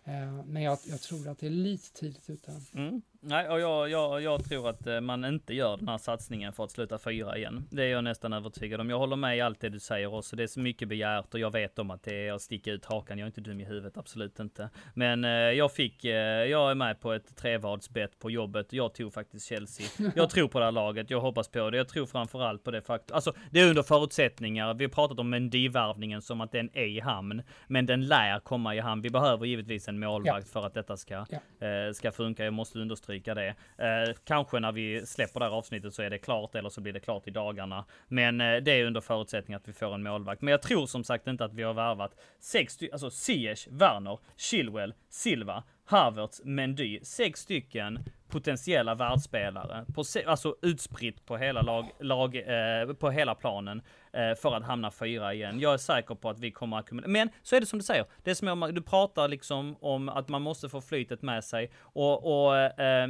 Eh, 0.04 0.44
men 0.44 0.62
jag, 0.62 0.78
jag 0.84 1.00
tror 1.00 1.28
att 1.28 1.38
det 1.38 1.46
är 1.46 1.50
lite 1.50 1.92
tidigt 1.92 2.30
ute. 2.30 2.60
Mm. 2.74 3.02
Nej, 3.20 3.48
och 3.48 3.60
jag, 3.60 3.90
jag, 3.90 4.22
jag 4.22 4.44
tror 4.44 4.68
att 4.68 4.86
eh, 4.86 5.00
man 5.00 5.24
inte 5.24 5.54
gör 5.54 5.76
den 5.76 5.88
här 5.88 5.98
satsningen 5.98 6.52
för 6.52 6.64
att 6.64 6.70
sluta 6.70 6.98
fyra 6.98 7.36
igen. 7.36 7.68
Det 7.70 7.82
är 7.82 7.88
jag 7.88 8.04
nästan 8.04 8.32
övertygad 8.32 8.80
om. 8.80 8.90
Jag 8.90 8.98
håller 8.98 9.16
med 9.16 9.36
i 9.36 9.40
allt 9.40 9.60
det 9.60 9.68
du 9.68 9.80
säger 9.80 10.14
också. 10.14 10.36
Det 10.36 10.42
är 10.42 10.46
så 10.46 10.60
mycket 10.60 10.88
begärt 10.88 11.34
och 11.34 11.40
jag 11.40 11.52
vet 11.52 11.78
om 11.78 11.90
att 11.90 12.02
det 12.02 12.28
är 12.28 12.32
att 12.32 12.42
sticka 12.42 12.72
ut 12.72 12.84
hakan. 12.84 13.18
Jag 13.18 13.24
är 13.24 13.26
inte 13.26 13.40
dum 13.40 13.60
i 13.60 13.64
huvudet, 13.64 13.96
absolut 13.96 14.40
inte. 14.40 14.70
Men 14.94 15.24
eh, 15.24 15.30
jag 15.30 15.72
fick, 15.72 16.04
eh, 16.04 16.12
jag 16.44 16.70
är 16.70 16.74
med 16.74 17.00
på 17.00 17.12
ett 17.12 17.36
trevadsbett 17.36 18.18
på 18.18 18.30
jobbet. 18.30 18.72
Jag 18.72 18.94
tog 18.94 19.12
faktiskt 19.12 19.46
Chelsea. 19.46 19.86
Jag 20.16 20.30
tror 20.30 20.48
på 20.48 20.58
det 20.58 20.64
här 20.64 20.72
laget. 20.72 21.10
Jag 21.10 21.20
hoppas 21.20 21.48
på 21.48 21.70
det. 21.70 21.76
Jag 21.76 21.88
tror 21.88 22.06
framförallt 22.06 22.64
på 22.64 22.70
det 22.70 22.82
faktum. 22.82 23.14
Alltså, 23.14 23.32
det 23.50 23.60
är 23.60 23.68
under 23.68 23.82
förutsättningar. 23.82 24.74
Vi 24.74 24.84
har 24.84 24.90
pratat 24.90 25.18
om 25.18 25.34
Mendy-värvningen 25.34 26.22
som 26.22 26.40
att 26.40 26.52
den 26.52 26.70
är 26.72 26.86
i 26.86 27.00
hamn. 27.00 27.42
Men 27.66 27.86
den 27.86 28.06
lär 28.06 28.40
komma 28.40 28.74
i 28.74 28.78
hamn. 28.78 29.02
Vi 29.02 29.10
behöver 29.10 29.46
givetvis 29.46 29.88
en 29.88 29.98
målvakt 30.00 30.48
för 30.48 30.66
att 30.66 30.74
detta 30.74 30.96
ska, 30.96 31.14
eh, 31.14 31.92
ska 31.94 32.12
funka. 32.12 32.44
Jag 32.44 32.54
måste 32.54 32.78
understryka 32.78 33.07
det. 33.12 33.54
Eh, 33.78 34.14
kanske 34.24 34.60
när 34.60 34.72
vi 34.72 35.06
släpper 35.06 35.40
det 35.40 35.46
här 35.46 35.52
avsnittet 35.52 35.94
så 35.94 36.02
är 36.02 36.10
det 36.10 36.18
klart 36.18 36.54
eller 36.54 36.68
så 36.68 36.80
blir 36.80 36.92
det 36.92 37.00
klart 37.00 37.28
i 37.28 37.30
dagarna. 37.30 37.84
Men 38.08 38.40
eh, 38.40 38.56
det 38.56 38.72
är 38.72 38.84
under 38.84 39.00
förutsättning 39.00 39.54
att 39.54 39.68
vi 39.68 39.72
får 39.72 39.94
en 39.94 40.02
målvakt. 40.02 40.42
Men 40.42 40.52
jag 40.52 40.62
tror 40.62 40.86
som 40.86 41.04
sagt 41.04 41.26
inte 41.26 41.44
att 41.44 41.54
vi 41.54 41.62
har 41.62 41.74
värvat 41.74 42.14
sex 42.40 42.72
stycken, 42.72 42.94
alltså 42.94 43.10
Ziyech, 43.10 43.68
Werner, 43.70 44.18
Chilwell, 44.36 44.94
Silva, 45.08 45.62
Havertz, 45.84 46.40
Mendy. 46.44 47.00
Sex 47.02 47.40
stycken 47.40 47.98
potentiella 48.28 48.94
världsspelare, 48.94 49.84
på, 49.94 50.04
se- 50.04 50.24
alltså 50.24 50.56
utspritt 50.62 51.26
på 51.26 51.36
hela 51.36 51.62
lag, 51.62 51.90
lag 52.00 52.36
eh, 52.36 52.92
på 52.94 53.10
hela 53.10 53.34
planen 53.34 53.82
eh, 54.12 54.34
för 54.34 54.54
att 54.56 54.64
hamna 54.64 54.90
fyra 54.90 55.34
igen. 55.34 55.60
Jag 55.60 55.72
är 55.74 55.78
säker 55.78 56.14
på 56.14 56.30
att 56.30 56.38
vi 56.38 56.50
kommer 56.50 56.76
att 56.78 56.84
ackumulera. 56.84 57.10
Men 57.10 57.30
så 57.42 57.56
är 57.56 57.60
det 57.60 57.66
som 57.66 57.78
du 57.78 57.84
säger. 57.84 58.04
Det 58.24 58.30
är 58.30 58.34
som 58.34 58.48
om 58.48 58.74
du 58.74 58.82
pratar 58.82 59.28
liksom 59.28 59.76
om 59.80 60.08
att 60.08 60.28
man 60.28 60.42
måste 60.42 60.68
få 60.68 60.80
flytet 60.80 61.22
med 61.22 61.44
sig 61.44 61.70
och, 61.80 62.46
och 62.46 62.56
eh, 62.56 63.08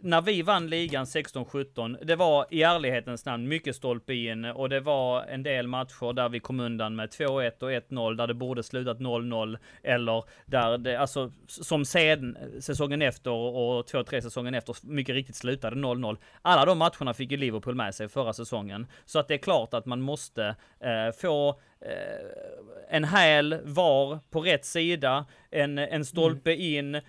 när 0.00 0.20
vi 0.20 0.42
vann 0.42 0.66
ligan 0.66 1.04
16-17, 1.04 2.04
det 2.04 2.16
var 2.16 2.46
i 2.50 2.62
ärlighetens 2.62 3.24
namn 3.24 3.48
mycket 3.48 3.76
stolpe 3.76 4.14
in 4.14 4.44
och 4.44 4.68
det 4.68 4.80
var 4.80 5.22
en 5.22 5.42
del 5.42 5.68
matcher 5.68 6.12
där 6.12 6.28
vi 6.28 6.40
kom 6.40 6.60
undan 6.60 6.96
med 6.96 7.08
2-1 7.08 7.62
och 7.62 7.70
1-0 7.70 8.16
där 8.16 8.26
det 8.26 8.34
borde 8.34 8.62
slutat 8.62 8.98
0-0 8.98 9.58
eller 9.82 10.24
där 10.46 10.78
det, 10.78 10.96
alltså 10.96 11.32
som 11.46 11.84
sen 11.84 12.36
säsongen 12.60 13.02
efter 13.02 13.30
och 13.30 13.86
två, 13.86 14.04
tre 14.04 14.22
säsongen 14.22 14.54
efter 14.54 14.76
mycket 14.82 15.14
riktigt 15.14 15.36
slutade 15.36 15.76
0-0. 15.76 16.16
Alla 16.42 16.64
de 16.64 16.78
matcherna 16.78 17.14
fick 17.14 17.30
ju 17.30 17.36
Liverpool 17.36 17.74
med 17.74 17.94
sig 17.94 18.08
förra 18.08 18.32
säsongen. 18.32 18.86
Så 19.04 19.18
att 19.18 19.28
det 19.28 19.34
är 19.34 19.38
klart 19.38 19.74
att 19.74 19.86
man 19.86 20.00
måste 20.00 20.56
eh, 20.80 21.12
få 21.20 21.48
eh, 21.80 22.96
en 22.96 23.04
häl 23.04 23.58
var 23.64 24.18
på 24.30 24.40
rätt 24.40 24.64
sida, 24.64 25.26
en, 25.52 25.78
en 25.78 26.04
stolpe 26.04 26.54
in. 26.54 26.94
Eh, 26.94 27.02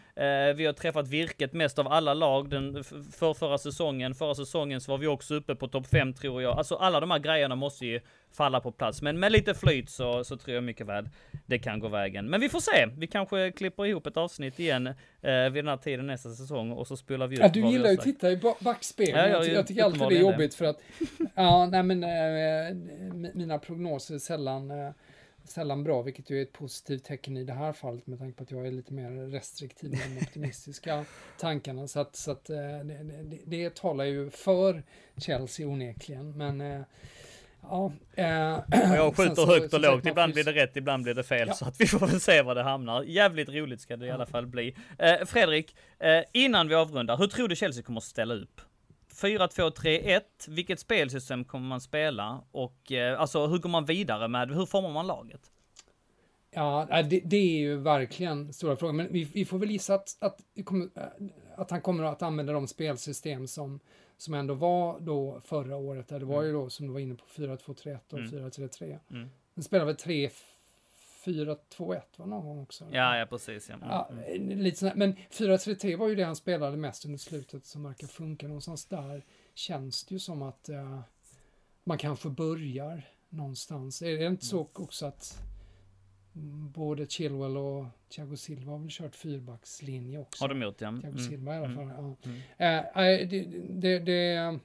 vi 0.55 0.65
har 0.65 0.73
träffat 0.73 1.07
virket 1.07 1.53
mest 1.53 1.79
av 1.79 1.87
alla 1.87 2.13
lag 2.13 2.49
den 2.49 2.83
för 2.83 3.33
förra 3.33 3.57
säsongen. 3.57 4.15
Förra 4.15 4.35
säsongen 4.35 4.81
så 4.81 4.91
var 4.91 4.97
vi 4.97 5.07
också 5.07 5.35
uppe 5.35 5.55
på 5.55 5.67
topp 5.67 5.87
5 5.87 6.13
tror 6.13 6.41
jag. 6.41 6.57
Alltså 6.57 6.75
alla 6.75 6.99
de 6.99 7.11
här 7.11 7.19
grejerna 7.19 7.55
måste 7.55 7.85
ju 7.85 7.99
falla 8.31 8.59
på 8.59 8.71
plats. 8.71 9.01
Men 9.01 9.19
med 9.19 9.31
lite 9.31 9.53
flyt 9.53 9.89
så, 9.89 10.23
så 10.23 10.37
tror 10.37 10.55
jag 10.55 10.63
mycket 10.63 10.87
väl 10.87 11.09
det 11.45 11.59
kan 11.59 11.79
gå 11.79 11.87
vägen. 11.87 12.29
Men 12.29 12.41
vi 12.41 12.49
får 12.49 12.59
se. 12.59 12.85
Vi 12.97 13.07
kanske 13.07 13.51
klipper 13.51 13.85
ihop 13.85 14.07
ett 14.07 14.17
avsnitt 14.17 14.59
igen 14.59 14.87
eh, 14.87 14.93
vid 15.43 15.53
den 15.63 15.67
här 15.67 15.77
tiden 15.77 16.07
nästa 16.07 16.29
säsong 16.29 16.71
och 16.71 16.87
så 16.87 16.97
spelar 16.97 17.27
vi 17.27 17.35
upp 17.35 17.41
Ja, 17.41 17.49
du 17.53 17.67
gillar 17.67 17.89
ju 17.89 17.97
att 17.97 18.03
titta 18.03 18.31
i 18.31 18.37
ba- 18.37 18.55
backspegeln. 18.59 19.17
Ja, 19.19 19.27
ja, 19.27 19.29
jag, 19.35 19.45
ty- 19.45 19.51
jag 19.53 19.67
tycker 19.67 19.83
alltid 19.83 19.99
det 20.01 20.05
är 20.05 20.09
det. 20.09 20.15
jobbigt 20.17 20.55
för 20.55 20.65
att, 20.65 20.79
ja, 21.35 21.65
nej 21.71 21.83
men 21.83 22.03
eh, 22.03 22.07
mi- 23.13 23.31
mina 23.33 23.57
prognoser 23.59 24.15
är 24.15 24.19
sällan, 24.19 24.71
eh, 24.71 24.89
sällan 25.43 25.83
bra, 25.83 26.01
vilket 26.01 26.29
ju 26.29 26.37
är 26.37 26.41
ett 26.41 26.53
positivt 26.53 27.03
tecken 27.03 27.37
i 27.37 27.43
det 27.43 27.53
här 27.53 27.73
fallet 27.73 28.07
med 28.07 28.19
tanke 28.19 28.37
på 28.37 28.43
att 28.43 28.51
jag 28.51 28.67
är 28.67 28.71
lite 28.71 28.93
mer 28.93 29.31
restriktiv 29.31 29.91
med 29.91 29.99
de 30.15 30.21
optimistiska 30.25 31.05
tankarna. 31.39 31.87
Så 31.87 31.99
att, 31.99 32.15
så 32.15 32.31
att 32.31 32.49
eh, 32.49 32.55
det, 32.57 33.23
det, 33.23 33.39
det 33.45 33.75
talar 33.75 34.03
ju 34.05 34.29
för 34.29 34.83
Chelsea 35.17 35.67
onekligen, 35.67 36.37
men 36.37 36.61
eh, 36.61 36.81
Ja, 37.69 37.91
eh, 38.15 38.25
jag 38.95 39.15
skjuter 39.17 39.35
så- 39.35 39.45
högt 39.45 39.73
och 39.73 39.79
lågt. 39.79 40.05
Ibland 40.05 40.33
blir 40.33 40.43
det 40.43 40.51
rätt, 40.53 40.77
ibland 40.77 41.03
blir 41.03 41.13
det 41.13 41.23
fel. 41.23 41.47
Ja. 41.47 41.53
Så 41.53 41.65
att 41.65 41.81
vi 41.81 41.87
får 41.87 42.07
väl 42.07 42.19
se 42.21 42.41
var 42.41 42.55
det 42.55 42.63
hamnar. 42.63 43.03
Jävligt 43.03 43.49
roligt 43.49 43.81
ska 43.81 43.97
det 43.97 44.05
i 44.05 44.11
alla 44.11 44.25
fall 44.25 44.45
bli. 44.45 44.75
Eh, 44.99 45.25
Fredrik, 45.25 45.75
eh, 45.99 46.23
innan 46.31 46.67
vi 46.67 46.75
avrundar, 46.75 47.17
hur 47.17 47.27
tror 47.27 47.47
du 47.47 47.55
Chelsea 47.55 47.83
kommer 47.83 47.97
att 47.97 48.03
ställa 48.03 48.33
upp? 48.33 48.61
4-2-3-1, 49.13 50.21
vilket 50.47 50.79
spelsystem 50.79 51.45
kommer 51.45 51.67
man 51.67 51.81
spela? 51.81 52.43
Och 52.51 52.91
eh, 52.91 53.21
alltså 53.21 53.47
hur 53.47 53.57
går 53.57 53.69
man 53.69 53.85
vidare 53.85 54.27
med, 54.27 54.51
hur 54.51 54.65
formar 54.65 54.89
man 54.89 55.07
laget? 55.07 55.51
Ja, 56.51 56.87
det, 57.09 57.19
det 57.19 57.37
är 57.37 57.57
ju 57.57 57.77
verkligen 57.77 58.53
stora 58.53 58.75
frågor. 58.75 58.93
Men 58.93 59.07
vi, 59.11 59.23
vi 59.23 59.45
får 59.45 59.59
väl 59.59 59.71
gissa 59.71 59.95
att, 59.95 60.17
att, 60.19 60.39
äh, 60.95 61.03
att 61.55 61.71
han 61.71 61.81
kommer 61.81 62.03
att 62.03 62.21
använda 62.21 62.53
de 62.53 62.67
spelsystem 62.67 63.47
som, 63.47 63.79
som 64.17 64.33
ändå 64.33 64.53
var 64.53 64.99
då 64.99 65.41
förra 65.45 65.75
året. 65.75 66.07
Där 66.07 66.19
det 66.19 66.25
var 66.25 66.43
ju 66.43 66.51
då, 66.53 66.69
som 66.69 66.87
du 66.87 66.93
var 66.93 66.99
inne 66.99 67.15
på, 67.15 67.25
4-2-3-1 67.25 67.99
och 68.09 68.19
Mm. 68.19 68.49
4-3-3. 68.49 68.99
Mm. 69.09 69.29
Den 69.55 69.63
spelade 69.63 69.85
väl 69.85 69.95
3-4-2-1 71.25 72.01
var 72.17 72.25
någon 72.25 72.45
gång 72.45 72.61
också? 72.61 72.85
Ja, 72.91 73.17
ja 73.17 73.25
precis. 73.25 73.69
Ja. 73.69 73.77
Ja, 73.81 74.09
lite 74.37 74.77
sådär. 74.77 74.93
Men 74.95 75.15
4-3-3 75.15 75.97
var 75.97 76.07
ju 76.07 76.15
det 76.15 76.23
han 76.23 76.35
spelade 76.35 76.77
mest 76.77 77.05
under 77.05 77.17
slutet 77.17 77.65
som 77.65 77.83
verkar 77.83 78.07
funka. 78.07 78.47
Någonstans 78.47 78.85
där 78.85 79.25
känns 79.53 80.03
det 80.05 80.13
ju 80.15 80.19
som 80.19 80.41
att 80.41 80.69
eh, 80.69 80.99
man 81.83 81.97
kanske 81.97 82.29
börjar 82.29 83.03
någonstans. 83.29 84.01
Är 84.01 84.17
det 84.17 84.25
inte 84.25 84.45
så 84.45 84.69
också 84.73 85.05
att 85.05 85.43
mm, 86.35 86.71
både 86.71 87.07
Chilwell 87.07 87.57
och 87.57 87.85
Thiago 88.09 88.35
Silva 88.37 88.71
har 88.71 88.79
väl 88.79 88.89
kört 88.91 89.15
fyrbackslinje 89.15 90.19
också? 90.19 90.43
Har 90.43 90.49
de 90.49 90.61
gjort 90.61 90.81
ja. 90.81 90.91
Thiago 90.91 91.07
Mm. 91.07 91.29
Silva 91.29 91.55
i 91.55 91.57
alla 91.57 91.75
fall. 91.75 91.83
Mm. 91.83 92.15
Ja. 92.17 92.29
Mm. 92.29 93.21
Eh, 93.21 93.27
det, 93.29 93.45
det, 93.69 93.99
det, 93.99 94.59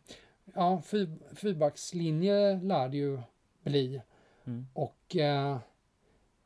ja, 0.54 0.82
fyr, 0.86 1.08
fyrbackslinje 1.34 2.60
lär 2.62 2.88
det 2.88 2.96
ju 2.96 3.20
bli. 3.62 4.02
Mm. 4.46 4.66
Och 4.72 5.16
eh, 5.16 5.58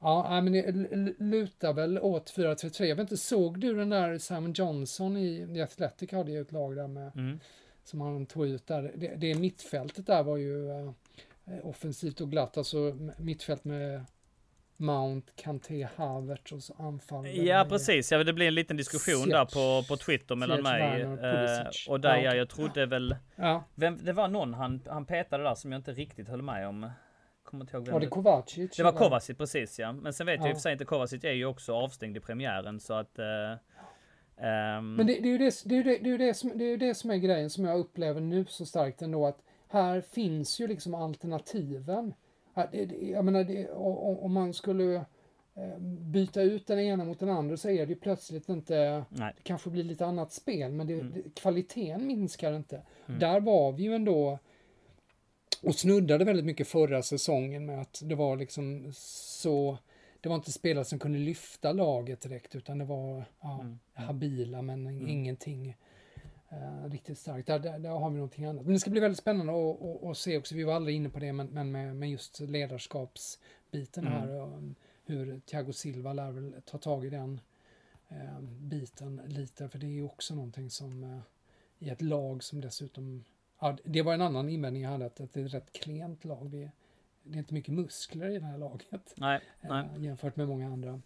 ja, 0.03 0.41
men 0.41 0.53
det 0.53 0.73
lutar 1.19 1.73
väl 1.73 1.99
åt 1.99 2.33
4-3-3. 2.37 2.85
Jag 2.85 2.97
vet 2.97 3.03
inte, 3.03 3.17
såg 3.17 3.59
du 3.61 3.75
den 3.75 3.89
där 3.91 4.19
Simon 4.19 4.53
Johnson 4.53 5.17
i, 5.17 5.47
i 5.55 5.63
Athletic 5.63 6.13
hade 6.13 6.33
ju 6.33 6.41
ett 6.41 6.53
lag 6.53 6.77
där 6.77 6.87
med, 6.89 7.13
Mm. 7.17 7.41
som 7.85 8.01
han 8.01 8.27
tog 8.27 8.47
ut 8.49 8.67
där. 8.67 8.93
Det, 8.97 9.15
det 9.17 9.35
mittfältet 9.35 10.07
där 10.07 10.23
var 10.23 10.37
ju 10.37 10.71
eh, 10.71 10.91
offensivt 11.63 12.21
och 12.21 12.31
glatt, 12.31 12.57
alltså 12.59 12.97
mittfält 13.19 13.65
med 13.65 14.05
Mount, 14.77 15.33
Kanté, 15.37 15.89
Havertz 15.97 16.53
och 16.53 16.63
så 16.63 16.75
anfall. 16.79 17.27
Ja 17.47 17.67
precis, 17.69 18.13
ja, 18.13 18.25
det 18.25 18.33
blir 18.33 18.49
en 18.49 18.55
liten 18.55 18.77
diskussion 18.77 19.15
Ziyech- 19.15 19.31
där 19.31 19.45
på, 19.45 19.87
på 19.89 19.97
Twitter 19.97 20.35
mellan 20.35 20.57
Ziyech, 20.57 20.71
mig 20.81 20.99
Werner, 21.05 21.61
eh, 21.61 21.67
och 21.89 22.01
dig. 22.01 22.23
Ja, 22.25 22.31
Ja, 22.31 22.37
jag 22.37 22.49
trodde 22.49 22.87
väl, 22.87 23.17
Ja, 23.37 23.65
vem, 23.75 23.99
det 24.05 24.13
var 24.13 24.29
någon 24.29 24.55
han, 24.55 24.81
han 24.89 25.05
petade 25.07 25.43
där 25.45 25.55
som 25.55 25.73
jag 25.73 25.79
inte 25.79 25.93
riktigt 25.93 26.29
höll 26.29 26.43
med 26.43 26.69
om. 26.69 26.91
Kommer 27.53 27.65
inte 27.65 27.77
ihåg 27.77 27.85
vem 27.87 27.93
var 27.93 28.01
det 28.01 28.07
Kovacic? 28.07 28.77
Det 28.77 28.83
var? 28.83 28.93
Kovacic 28.93 29.37
precis 29.39 29.79
ja. 29.79 29.93
Men 29.93 30.13
sen 30.13 30.27
vet 30.27 30.37
jag 30.41 30.47
i 30.47 30.49
Ja. 30.49 30.53
och 30.53 30.57
för 30.57 30.63
sig 30.63 30.73
inte, 30.73 30.85
Kovacic 30.85 31.25
är 31.25 31.33
ju 31.33 31.45
också 31.47 31.75
avstängd 31.75 32.17
i 32.17 32.21
premiären 32.21 32.81
så 32.81 32.95
att... 32.95 33.19
eh, 33.19 33.53
ehm, 34.37 34.95
Men 34.95 35.07
det, 35.07 35.13
det, 35.21 35.29
är 35.29 35.33
ju 35.33 35.39
det, 35.39 35.63
det, 35.65 35.75
är 35.75 35.77
ju 35.77 35.83
det, 35.83 35.99
det, 35.99 36.09
är 36.09 36.13
ju 36.13 36.19
det, 36.19 36.35
som, 36.35 36.51
det 36.55 36.65
är 36.65 36.69
ju 36.71 36.77
det 36.77 36.95
som 36.95 37.11
är 37.11 37.17
grejen 37.17 37.51
som 37.51 37.65
jag 37.65 37.79
upplever 37.79 38.21
nu 38.21 38.45
så 38.49 38.67
starkt 38.67 39.03
ändå 39.03 39.27
att 39.27 39.39
här 39.69 40.01
finns 40.01 40.61
ju 40.61 40.67
liksom 40.67 40.95
alternativen. 40.95 42.15
Jag 43.01 43.25
menar, 43.25 43.69
om 44.25 44.33
man 44.33 44.55
skulle 44.55 44.95
eh, 45.55 45.79
byta 46.13 46.43
ut 46.43 46.67
den 46.67 46.79
ena 46.81 47.05
mot 47.05 47.19
den 47.21 47.31
andra 47.31 47.57
så 47.57 47.69
är 47.69 47.87
det 47.87 47.93
ju 47.93 47.99
plötsligt 48.01 48.49
inte, 48.49 49.05
nej. 49.09 49.33
det 49.37 49.43
kanske 49.43 49.71
blir 49.71 49.85
lite 49.85 50.07
annat 50.07 50.33
spel, 50.33 50.73
men 50.73 50.87
det, 50.87 50.95
Mm. 50.95 51.23
kvaliteten 51.35 52.07
minskar 52.07 52.53
inte. 52.53 52.83
Mm. 53.07 53.21
Där 53.21 53.41
var 53.41 53.73
vi 53.73 53.83
ju 53.83 53.95
ändå 53.95 54.39
och 55.63 55.75
snuddade 55.75 56.25
väldigt 56.25 56.45
mycket 56.47 56.69
förra 56.69 57.03
säsongen 57.03 57.67
med 57.67 57.81
att 57.81 58.03
det 58.05 58.15
var 58.15 58.37
liksom 58.37 58.93
så 58.95 59.79
det 60.21 60.29
var 60.29 60.37
inte 60.37 60.53
spelare 60.53 60.85
som 60.85 60.99
kunde 60.99 61.19
lyfta 61.19 61.73
laget 61.73 62.21
direkt 62.21 62.55
utan 62.55 62.79
det 62.79 62.85
var 62.85 63.25
ja, 63.41 63.61
Mm. 63.61 63.79
habila 63.95 64.63
men 64.63 64.87
Mm. 64.87 65.09
ingenting 65.09 65.77
eh, 66.49 66.91
riktigt 66.91 67.19
starkt. 67.19 67.47
Där, 67.47 67.59
där, 67.59 67.79
där 67.79 67.91
har 67.91 68.11
vi 68.11 68.17
någonting 68.17 68.45
annat. 68.45 68.65
Men 68.65 68.73
det 68.75 68.81
ska 68.81 68.91
bli 68.91 69.01
väldigt 69.01 69.19
spännande 69.19 69.53
att, 70.11 70.19
se 70.19 70.39
också, 70.39 70.55
vi 70.55 70.65
var 70.65 70.75
aldrig 70.75 70.97
inne 70.97 71.09
på 71.09 71.19
det, 71.19 71.33
men, 71.33 71.47
men 71.47 71.73
med, 71.73 71.97
med 71.97 72.11
just 72.11 72.41
ledarskapsbiten 72.41 74.07
Mm. 74.07 74.13
här 74.19 74.31
och 74.31 74.63
hur 75.05 75.41
Thiago 75.41 75.73
Silva 75.73 76.13
lär 76.13 76.31
väl 76.31 76.55
ta 76.65 76.79
tag 76.79 77.07
i 77.07 77.11
den 77.11 77.41
eh, 78.09 78.41
biten 78.41 79.21
lite, 79.27 79.69
för 79.69 79.79
det 79.79 79.87
är 79.87 79.91
ju 79.91 80.03
också 80.05 80.35
någonting 80.35 80.71
som 80.71 81.05
eh, 81.05 81.19
i 81.79 81.91
ett 81.91 82.03
lag 82.03 82.43
som 82.43 82.61
dessutom, 82.61 83.25
ja, 83.63 83.77
det 83.85 84.03
var 84.03 84.15
en 84.15 84.21
annan 84.23 84.49
invändning 84.49 84.83
jag 84.83 84.91
hade, 84.91 85.07
att, 85.07 85.21
att 85.21 85.33
det 85.33 85.41
är 85.41 85.47
ett 85.47 85.55
rätt 85.55 85.73
klent 85.73 86.25
lag. 86.25 86.49
Vi, 86.51 86.71
det 87.23 87.35
är 87.35 87.39
inte 87.39 87.55
mycket 87.55 87.75
muskler 87.75 88.29
i 88.29 88.39
det 88.39 88.45
här 88.45 88.59
laget 88.59 89.15
Nej, 89.17 89.41
nej. 89.61 89.89
eh, 89.97 90.05
jämfört 90.05 90.37
med 90.37 90.49
många 90.49 90.67
andra. 90.67 91.01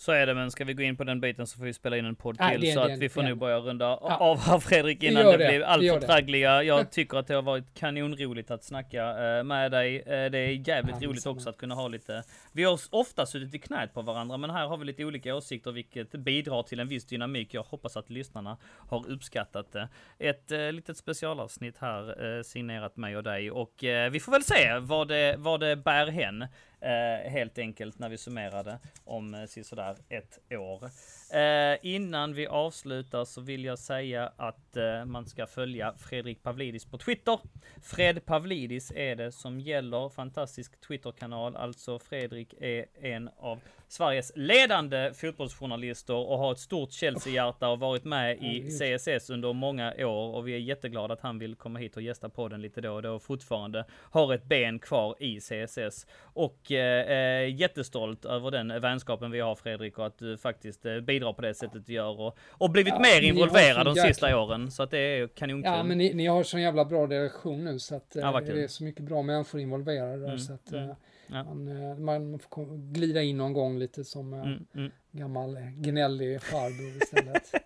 Så 0.00 0.12
är 0.12 0.26
det, 0.26 0.34
men 0.34 0.50
ska 0.50 0.64
vi 0.64 0.74
gå 0.74 0.82
in 0.82 0.96
på 0.96 1.04
den 1.04 1.20
biten 1.20 1.46
så 1.46 1.58
får 1.58 1.64
vi 1.64 1.72
spela 1.72 1.96
in 1.96 2.04
en 2.04 2.14
podd 2.16 2.38
till. 2.38 2.60
det- 2.60 2.72
så 2.72 2.80
att 2.80 2.98
vi 2.98 3.08
får 3.08 3.22
nog 3.22 3.38
börja 3.38 3.58
runda 3.58 3.84
Ja. 3.84 4.16
av 4.16 4.38
här 4.38 4.58
Fredrik 4.58 5.02
innan 5.02 5.24
det, 5.24 5.30
det, 5.32 5.36
blir 5.36 5.58
vi 5.58 5.64
allt 5.64 5.82
gör 5.82 5.94
för 5.94 6.00
det. 6.00 6.06
traggliga. 6.06 6.62
Jag 6.62 6.90
tycker 6.90 7.16
att 7.18 7.26
det 7.26 7.34
har 7.34 7.42
varit 7.42 7.74
kanonroligt 7.74 8.50
att 8.50 8.64
snacka 8.64 9.36
eh, 9.38 9.44
med 9.44 9.70
dig. 9.70 9.96
Eh, 9.96 10.30
Det 10.30 10.38
är 10.38 10.68
jävligt 10.68 10.96
Ja, 11.00 11.08
roligt 11.08 11.26
också 11.26 11.48
att 11.50 11.56
kunna 11.56 11.74
ha 11.74 11.88
lite... 11.88 12.22
Vi 12.52 12.64
har 12.64 12.80
ofta 12.90 13.26
suttit 13.26 13.54
i 13.54 13.58
knät 13.58 13.94
på 13.94 14.02
varandra, 14.02 14.36
men 14.36 14.50
här 14.50 14.66
har 14.66 14.76
vi 14.76 14.84
lite 14.84 15.04
olika 15.04 15.34
åsikter, 15.34 15.72
vilket 15.72 16.10
bidrar 16.12 16.62
till 16.62 16.80
en 16.80 16.88
viss 16.88 17.06
dynamik. 17.06 17.54
Jag 17.54 17.62
hoppas 17.62 17.96
att 17.96 18.10
lyssnarna 18.10 18.56
har 18.88 19.10
uppskattat 19.10 19.72
det. 19.72 19.88
Ett 20.18 20.52
eh, 20.52 20.72
litet 20.72 20.96
specialavsnitt 20.96 21.78
här, 21.78 22.36
eh, 22.38 22.42
signerat 22.42 22.96
mig 22.96 23.16
och 23.16 23.22
dig. 23.22 23.50
Och 23.50 23.84
eh, 23.84 24.10
vi 24.10 24.20
får 24.20 24.32
väl 24.32 24.42
se 24.44 24.78
vad 24.78 25.08
det, 25.08 25.34
vad 25.38 25.60
det 25.60 25.76
bär 25.76 26.06
hän. 26.06 26.46
Eh, 26.80 27.30
helt 27.30 27.58
enkelt 27.58 27.98
när 27.98 28.08
vi 28.08 28.18
summerade 28.18 28.78
om 29.04 29.34
eh, 29.34 29.62
sådär 29.62 29.96
ett 30.08 30.38
år. 30.50 30.90
Eh, 31.38 31.78
innan 31.82 32.34
vi 32.34 32.46
avslutar 32.46 33.24
så 33.24 33.40
vill 33.40 33.64
jag 33.64 33.78
säga 33.78 34.32
att 34.36 34.76
eh, 34.76 35.04
man 35.04 35.26
ska 35.26 35.46
följa 35.46 35.94
Fredrik 35.98 36.42
Pavlidis 36.42 36.84
på 36.84 36.98
Twitter. 36.98 37.38
Fred 37.82 38.26
Pavlidis 38.26 38.92
är 38.96 39.16
det 39.16 39.32
som 39.32 39.60
gäller. 39.60 40.08
Fantastisk 40.08 40.80
Twitterkanal. 40.80 41.56
Alltså 41.56 41.98
Fredrik 41.98 42.54
är 42.60 42.86
en 43.00 43.30
av 43.36 43.60
Sveriges 43.90 44.32
ledande 44.34 45.12
fotbollsjournalister 45.14 46.14
och 46.14 46.38
har 46.38 46.52
ett 46.52 46.58
stort 46.58 46.92
Chelsea-hjärta 46.92 47.68
och 47.68 47.78
varit 47.80 48.04
med 48.04 48.36
i 48.42 48.68
CSS 48.70 49.30
under 49.30 49.52
många 49.52 49.94
år 49.98 50.34
och 50.36 50.48
vi 50.48 50.54
är 50.54 50.58
jätteglada 50.58 51.14
att 51.14 51.20
han 51.20 51.38
vill 51.38 51.54
komma 51.54 51.78
hit 51.78 51.96
och 51.96 52.02
gästa 52.02 52.28
podden 52.28 52.62
lite 52.62 52.80
då 52.80 52.92
och 52.92 53.02
då 53.02 53.10
och 53.10 53.22
fortfarande 53.22 53.84
har 54.10 54.34
ett 54.34 54.44
ben 54.44 54.78
kvar 54.78 55.16
i 55.22 55.40
CSS. 55.40 56.06
Och 56.22 56.72
eh, 56.72 57.42
eh, 57.42 57.54
jättestolt 57.60 58.24
över 58.24 58.50
den 58.50 58.80
vänskapen 58.80 59.30
vi 59.30 59.40
har 59.40 59.54
Fredrik 59.54 59.98
och 59.98 60.06
att 60.06 60.18
du 60.18 60.36
faktiskt 60.36 60.86
eh, 60.86 61.00
bidrar 61.00 61.32
på 61.32 61.42
det 61.42 61.54
sättet 61.54 61.86
du 61.86 61.92
gör 61.92 62.20
och, 62.20 62.38
och 62.50 62.70
blivit 62.70 62.94
Ja, 62.94 63.00
mer 63.00 63.22
involverad 63.22 63.86
så 63.86 63.94
de 63.94 63.94
sista 63.94 64.26
jäkla- 64.26 64.42
åren. 64.42 64.70
Så 64.70 64.82
att 64.82 64.90
det 64.90 64.98
är 64.98 65.26
kanonkul. 65.26 65.72
Ja, 65.72 65.82
men 65.82 65.98
ni, 65.98 66.14
ni 66.14 66.26
har 66.26 66.42
sån 66.42 66.62
jävla 66.62 66.84
bra 66.84 67.06
relation 67.06 67.64
nu 67.64 67.78
så 67.78 67.94
att 67.94 68.16
eh, 68.16 68.22
Ja, 68.22 68.40
det 68.40 68.62
är 68.62 68.68
så 68.68 68.84
mycket 68.84 69.02
bra 69.02 69.22
människor 69.22 69.60
involverade 69.60 70.24
Mm, 70.26 70.38
så 70.38 70.52
att 70.52 70.72
mm. 70.72 70.94
Ja. 71.30 71.44
man, 71.44 71.90
eh, 71.90 71.96
man 71.98 72.38
får 72.38 72.92
glida 72.92 73.22
in 73.22 73.36
någon 73.36 73.52
gång 73.52 73.78
lite 73.78 74.04
som 74.04 74.32
eh, 74.32 74.40
Mm, 74.40 74.66
mm. 74.74 74.90
gammal 75.10 75.58
gnällig 75.76 76.42
farbror 76.42 77.02
istället. 77.02 77.52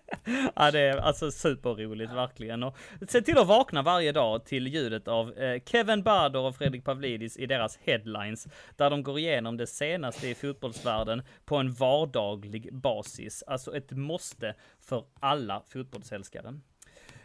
Ja, 0.55 0.71
det 0.71 0.79
är 0.79 0.97
alltså 0.97 1.31
superroligt 1.31 2.13
verkligen. 2.13 2.63
Och 2.63 2.77
se 3.07 3.21
till 3.21 3.37
att 3.37 3.47
vakna 3.47 3.81
varje 3.81 4.11
dag 4.11 4.45
till 4.45 4.67
ljudet 4.67 5.07
av 5.07 5.37
eh, 5.37 5.61
Kevin 5.65 6.03
Bader 6.03 6.39
och 6.39 6.55
Fredrik 6.55 6.83
Pavlidis 6.85 7.37
i 7.37 7.45
deras 7.45 7.77
headlines, 7.77 8.47
där 8.75 8.89
de 8.89 9.03
går 9.03 9.19
igenom 9.19 9.57
det 9.57 9.67
senaste 9.67 10.27
i 10.27 10.35
fotbollsvärlden 10.35 11.21
på 11.45 11.57
en 11.57 11.71
vardaglig 11.73 12.73
basis. 12.73 13.43
Alltså 13.47 13.77
ett 13.77 13.91
måste 13.91 14.55
för 14.79 15.03
alla 15.19 15.63
fotbollsälskare. 15.67 16.59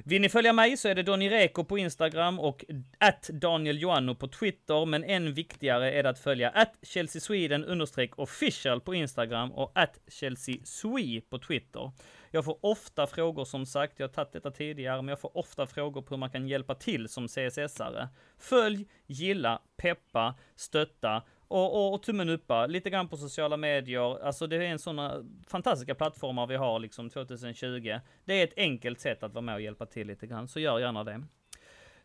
Vill 0.09 0.20
ni 0.20 0.28
följa 0.28 0.52
mig 0.52 0.76
så 0.76 0.89
är 0.89 0.94
det 0.94 1.02
Donny 1.02 1.30
Reko 1.30 1.64
på 1.64 1.78
Instagram 1.78 2.40
och 2.40 2.64
att 2.98 3.28
Daniel 3.28 3.82
Joanno 3.82 4.14
på 4.14 4.28
Twitter. 4.28 4.86
Men 4.86 5.05
än 5.05 5.35
viktigare 5.35 5.93
är 5.93 6.02
det 6.02 6.09
att 6.09 6.18
följa 6.18 6.51
att 6.51 6.74
Chelsea 6.82 7.20
Sweden 7.20 7.64
understreck 7.64 8.18
official 8.18 8.80
på 8.80 8.94
Instagram 8.94 9.52
och 9.52 9.72
att 9.74 9.98
Chelsea 10.09 10.56
Swe 10.64 11.20
på 11.30 11.39
Twitter. 11.39 11.90
Jag 12.30 12.44
får 12.44 12.59
ofta 12.60 13.06
frågor 13.06 13.44
som 13.44 13.66
sagt, 13.66 13.98
jag 13.98 14.09
har 14.09 14.12
tagit 14.12 14.32
detta 14.32 14.51
tidigare, 14.51 15.02
men 15.02 15.09
jag 15.09 15.20
får 15.20 15.39
ofta 15.39 15.66
frågor 15.66 16.02
på 16.02 16.14
hur 16.14 16.18
man 16.18 16.30
kan 16.30 16.48
hjälpa 16.48 16.74
till 16.74 17.09
som 17.09 17.26
CSS-are. 17.26 18.09
Följ, 18.39 18.86
gilla, 19.06 19.62
peppa, 19.76 20.35
stötta 20.56 21.22
och, 21.49 21.75
och, 21.75 21.95
och 21.95 22.03
tummen 22.03 22.29
uppa 22.29 22.66
lite 22.66 22.91
grann 22.91 23.09
på 23.09 23.16
sociala 23.16 23.57
medier. 23.57 24.25
Alltså 24.25 24.47
det 24.47 24.57
är 24.57 24.61
en 24.61 24.79
sådana 24.79 25.15
eh, 25.15 25.20
fantastiska 25.49 25.95
plattformar 25.95 26.47
vi 26.47 26.57
har 26.57 26.79
liksom 26.79 27.11
2020. 27.11 27.99
Det 28.25 28.35
är 28.35 28.45
ett 28.45 28.55
enkelt 28.59 29.01
sätt 29.01 29.23
att 29.23 29.35
vara 29.35 29.43
med 29.43 29.55
och 29.55 29.61
hjälpa 29.61 29.87
till 29.87 30.07
lite 30.07 30.27
grann, 30.27 30.49
så 30.49 30.61
gör 30.61 30.79
gärna 30.79 31.05
det. 31.05 31.23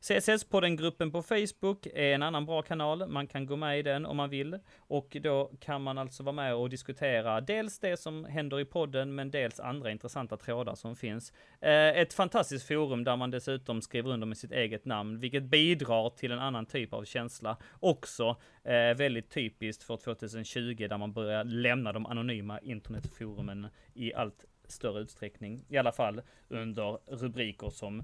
CSS-podden-gruppen 0.04 1.12
på 1.12 1.22
Facebook 1.22 1.86
är 1.86 2.14
en 2.16 2.24
annan 2.24 2.46
bra 2.46 2.62
kanal. 2.62 3.08
Man 3.08 3.28
kan 3.28 3.46
gå 3.46 3.56
med 3.56 3.80
i 3.80 3.82
den 3.82 4.06
om 4.06 4.18
man 4.18 4.30
vill. 4.30 4.60
Och 4.78 5.18
då 5.22 5.52
kan 5.60 5.82
man 5.82 5.98
alltså 5.98 6.24
vara 6.24 6.36
med 6.36 6.56
och 6.56 6.70
diskutera 6.70 7.42
dels 7.42 7.80
det 7.80 7.98
som 7.98 8.26
händer 8.26 8.60
i 8.60 8.66
podden, 8.66 9.16
men 9.16 9.32
dels 9.32 9.60
andra 9.60 9.92
intressanta 9.92 10.38
trådar 10.38 10.76
som 10.76 10.96
finns. 10.96 11.34
Eh, 11.62 11.72
ett 11.88 12.14
fantastiskt 12.14 12.68
forum 12.68 13.04
där 13.04 13.16
man 13.16 13.32
dessutom 13.32 13.82
skriver 13.82 14.12
under 14.12 14.28
med 14.28 14.38
sitt 14.38 14.52
eget 14.52 14.86
namn, 14.86 15.20
vilket 15.20 15.44
bidrar 15.44 16.10
till 16.10 16.32
en 16.32 16.40
annan 16.40 16.66
typ 16.66 16.94
av 16.94 17.04
känsla. 17.06 17.58
Också 17.80 18.38
eh, 18.64 18.98
väldigt 18.98 19.30
typiskt 19.30 19.84
för 19.84 19.98
2020 19.98 20.88
där 20.90 20.98
man 20.98 21.14
börjar 21.14 21.44
lämna 21.44 21.94
de 21.94 22.06
anonyma 22.06 22.60
internetforumen 22.60 23.68
i 23.94 24.14
allt 24.14 24.46
större 24.74 25.00
utsträckning, 25.00 25.66
i 25.70 25.78
alla 25.78 25.92
fall 25.92 26.22
under 26.48 26.98
rubriker 27.08 27.70
som 27.70 28.04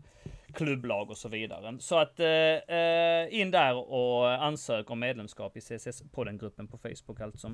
klubblag 0.54 1.10
och 1.10 1.18
så 1.18 1.30
vidare. 1.30 1.78
Så 1.80 1.98
att 1.98 2.20
eh, 2.20 2.28
eh 2.28 3.42
in 3.42 3.52
där 3.52 3.76
och 3.92 4.44
ansök 4.44 4.90
om 4.90 5.00
medlemskap 5.00 5.58
i 5.58 5.60
CSS-podden-gruppen 5.60 6.68
på 6.68 6.78
Facebook 6.78 7.22
alltså. 7.22 7.52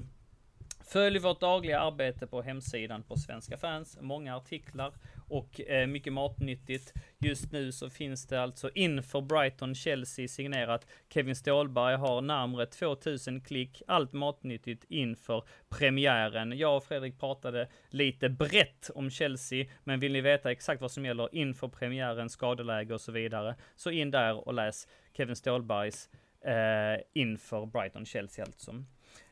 Följ 0.87 1.19
vårt 1.19 1.39
dagliga 1.39 1.79
arbete 1.79 2.27
på 2.27 2.41
hemsidan 2.41 3.03
på 3.03 3.15
Svenska 3.15 3.57
fans, 3.57 3.97
många 4.01 4.35
artiklar 4.37 4.93
och 5.29 5.61
eh, 5.61 5.87
mycket 5.87 6.13
matnyttigt. 6.13 6.93
Just 7.17 7.51
nu 7.51 7.71
så 7.71 7.89
finns 7.89 8.27
det 8.27 8.41
alltså 8.41 8.69
inför 8.75 9.21
Brighton-Chelsea 9.21 10.27
signerat 10.27 10.87
Kevin 11.09 11.35
Ståhlberg 11.35 11.95
har 11.95 12.21
närmare 12.21 12.65
2000 12.65 13.41
klick, 13.41 13.81
allt 13.87 14.13
matnyttigt 14.13 14.85
inför 14.89 15.43
premiären. 15.69 16.57
Jag 16.57 16.77
och 16.77 16.83
Fredrik 16.83 17.19
pratade 17.19 17.67
lite 17.89 18.29
brett 18.29 18.89
om 18.95 19.09
Chelsea, 19.09 19.65
men 19.83 19.99
vill 19.99 20.13
ni 20.13 20.21
veta 20.21 20.51
exakt 20.51 20.81
vad 20.81 20.91
som 20.91 21.05
gäller 21.05 21.35
inför 21.35 21.67
premiären, 21.67 22.29
skadeläge 22.29 22.93
och 22.93 23.01
så 23.01 23.11
vidare, 23.11 23.55
så 23.75 23.91
in 23.91 24.11
där 24.11 24.47
och 24.47 24.53
läs 24.53 24.87
Kevin 25.17 25.35
Ståhlbergs 25.35 26.09
eh, 26.41 27.01
inför 27.13 27.65
Brighton-Chelsea 27.65 28.45
alltså. 28.45 28.85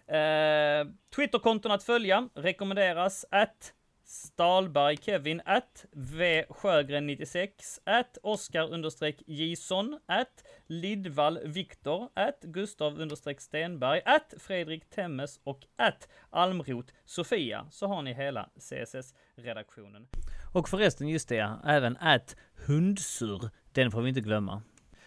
Eh, 0.08 0.88
Twitterkonton 1.16 1.72
att 1.72 1.84
följa 1.84 2.30
rekommenderas 2.36 3.26
att 3.32 3.74
Stalberg 4.06 4.98
Kevin, 4.98 5.42
at 5.46 5.86
V 5.92 6.46
Sjögren 6.50 7.08
96, 7.08 7.80
at 7.84 8.18
Oskar 8.24 8.74
understreck 8.74 9.22
Jison, 9.28 10.00
at 10.06 10.44
Lidvall 10.68 11.40
Viktor, 11.46 12.10
at 12.14 12.42
Gustav 12.42 13.00
understreck 13.00 13.42
Stenberg, 13.42 14.02
at 14.06 14.34
Fredrik 14.38 14.90
Temmes 14.90 15.40
och 15.44 15.66
at 15.78 16.08
Almrot 16.30 16.92
Sofia, 17.06 17.68
så 17.72 17.88
har 17.88 18.02
ni 18.02 18.14
hela 18.14 18.50
CSS-redaktionen. 18.60 20.08
Och 20.54 20.70
förresten, 20.70 21.08
just 21.08 21.30
det, 21.30 21.58
även 21.66 21.98
at 21.98 22.36
Hundsur, 22.68 23.50
den 23.72 23.92
får 23.92 24.02
vi 24.02 24.10
inte 24.10 24.22
glömma. 24.22 24.62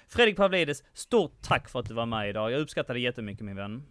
Fredrik 0.09 0.37
Pavlides, 0.37 0.85
stort 0.93 1.43
tack 1.43 1.69
för 1.69 1.81
att 1.81 1.89
du 1.89 1.95
var 1.95 2.07
med 2.07 2.29
idag. 2.29 2.53
Jag 2.53 2.61
uppskattar 2.61 2.95
det 2.95 3.01
jättemycket 3.01 3.45
min 3.45 3.57
vän. 3.57 3.83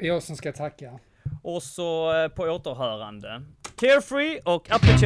Jag 0.00 0.22
som 0.22 0.36
ska 0.36 0.52
tacka. 0.52 0.98
Och 1.42 1.62
så 1.62 2.14
eh, 2.22 2.28
på 2.28 2.42
återhörande. 2.42 3.42
Carefree 3.76 4.40
och 4.44 4.70
Up 4.70 4.80
the 4.80 4.98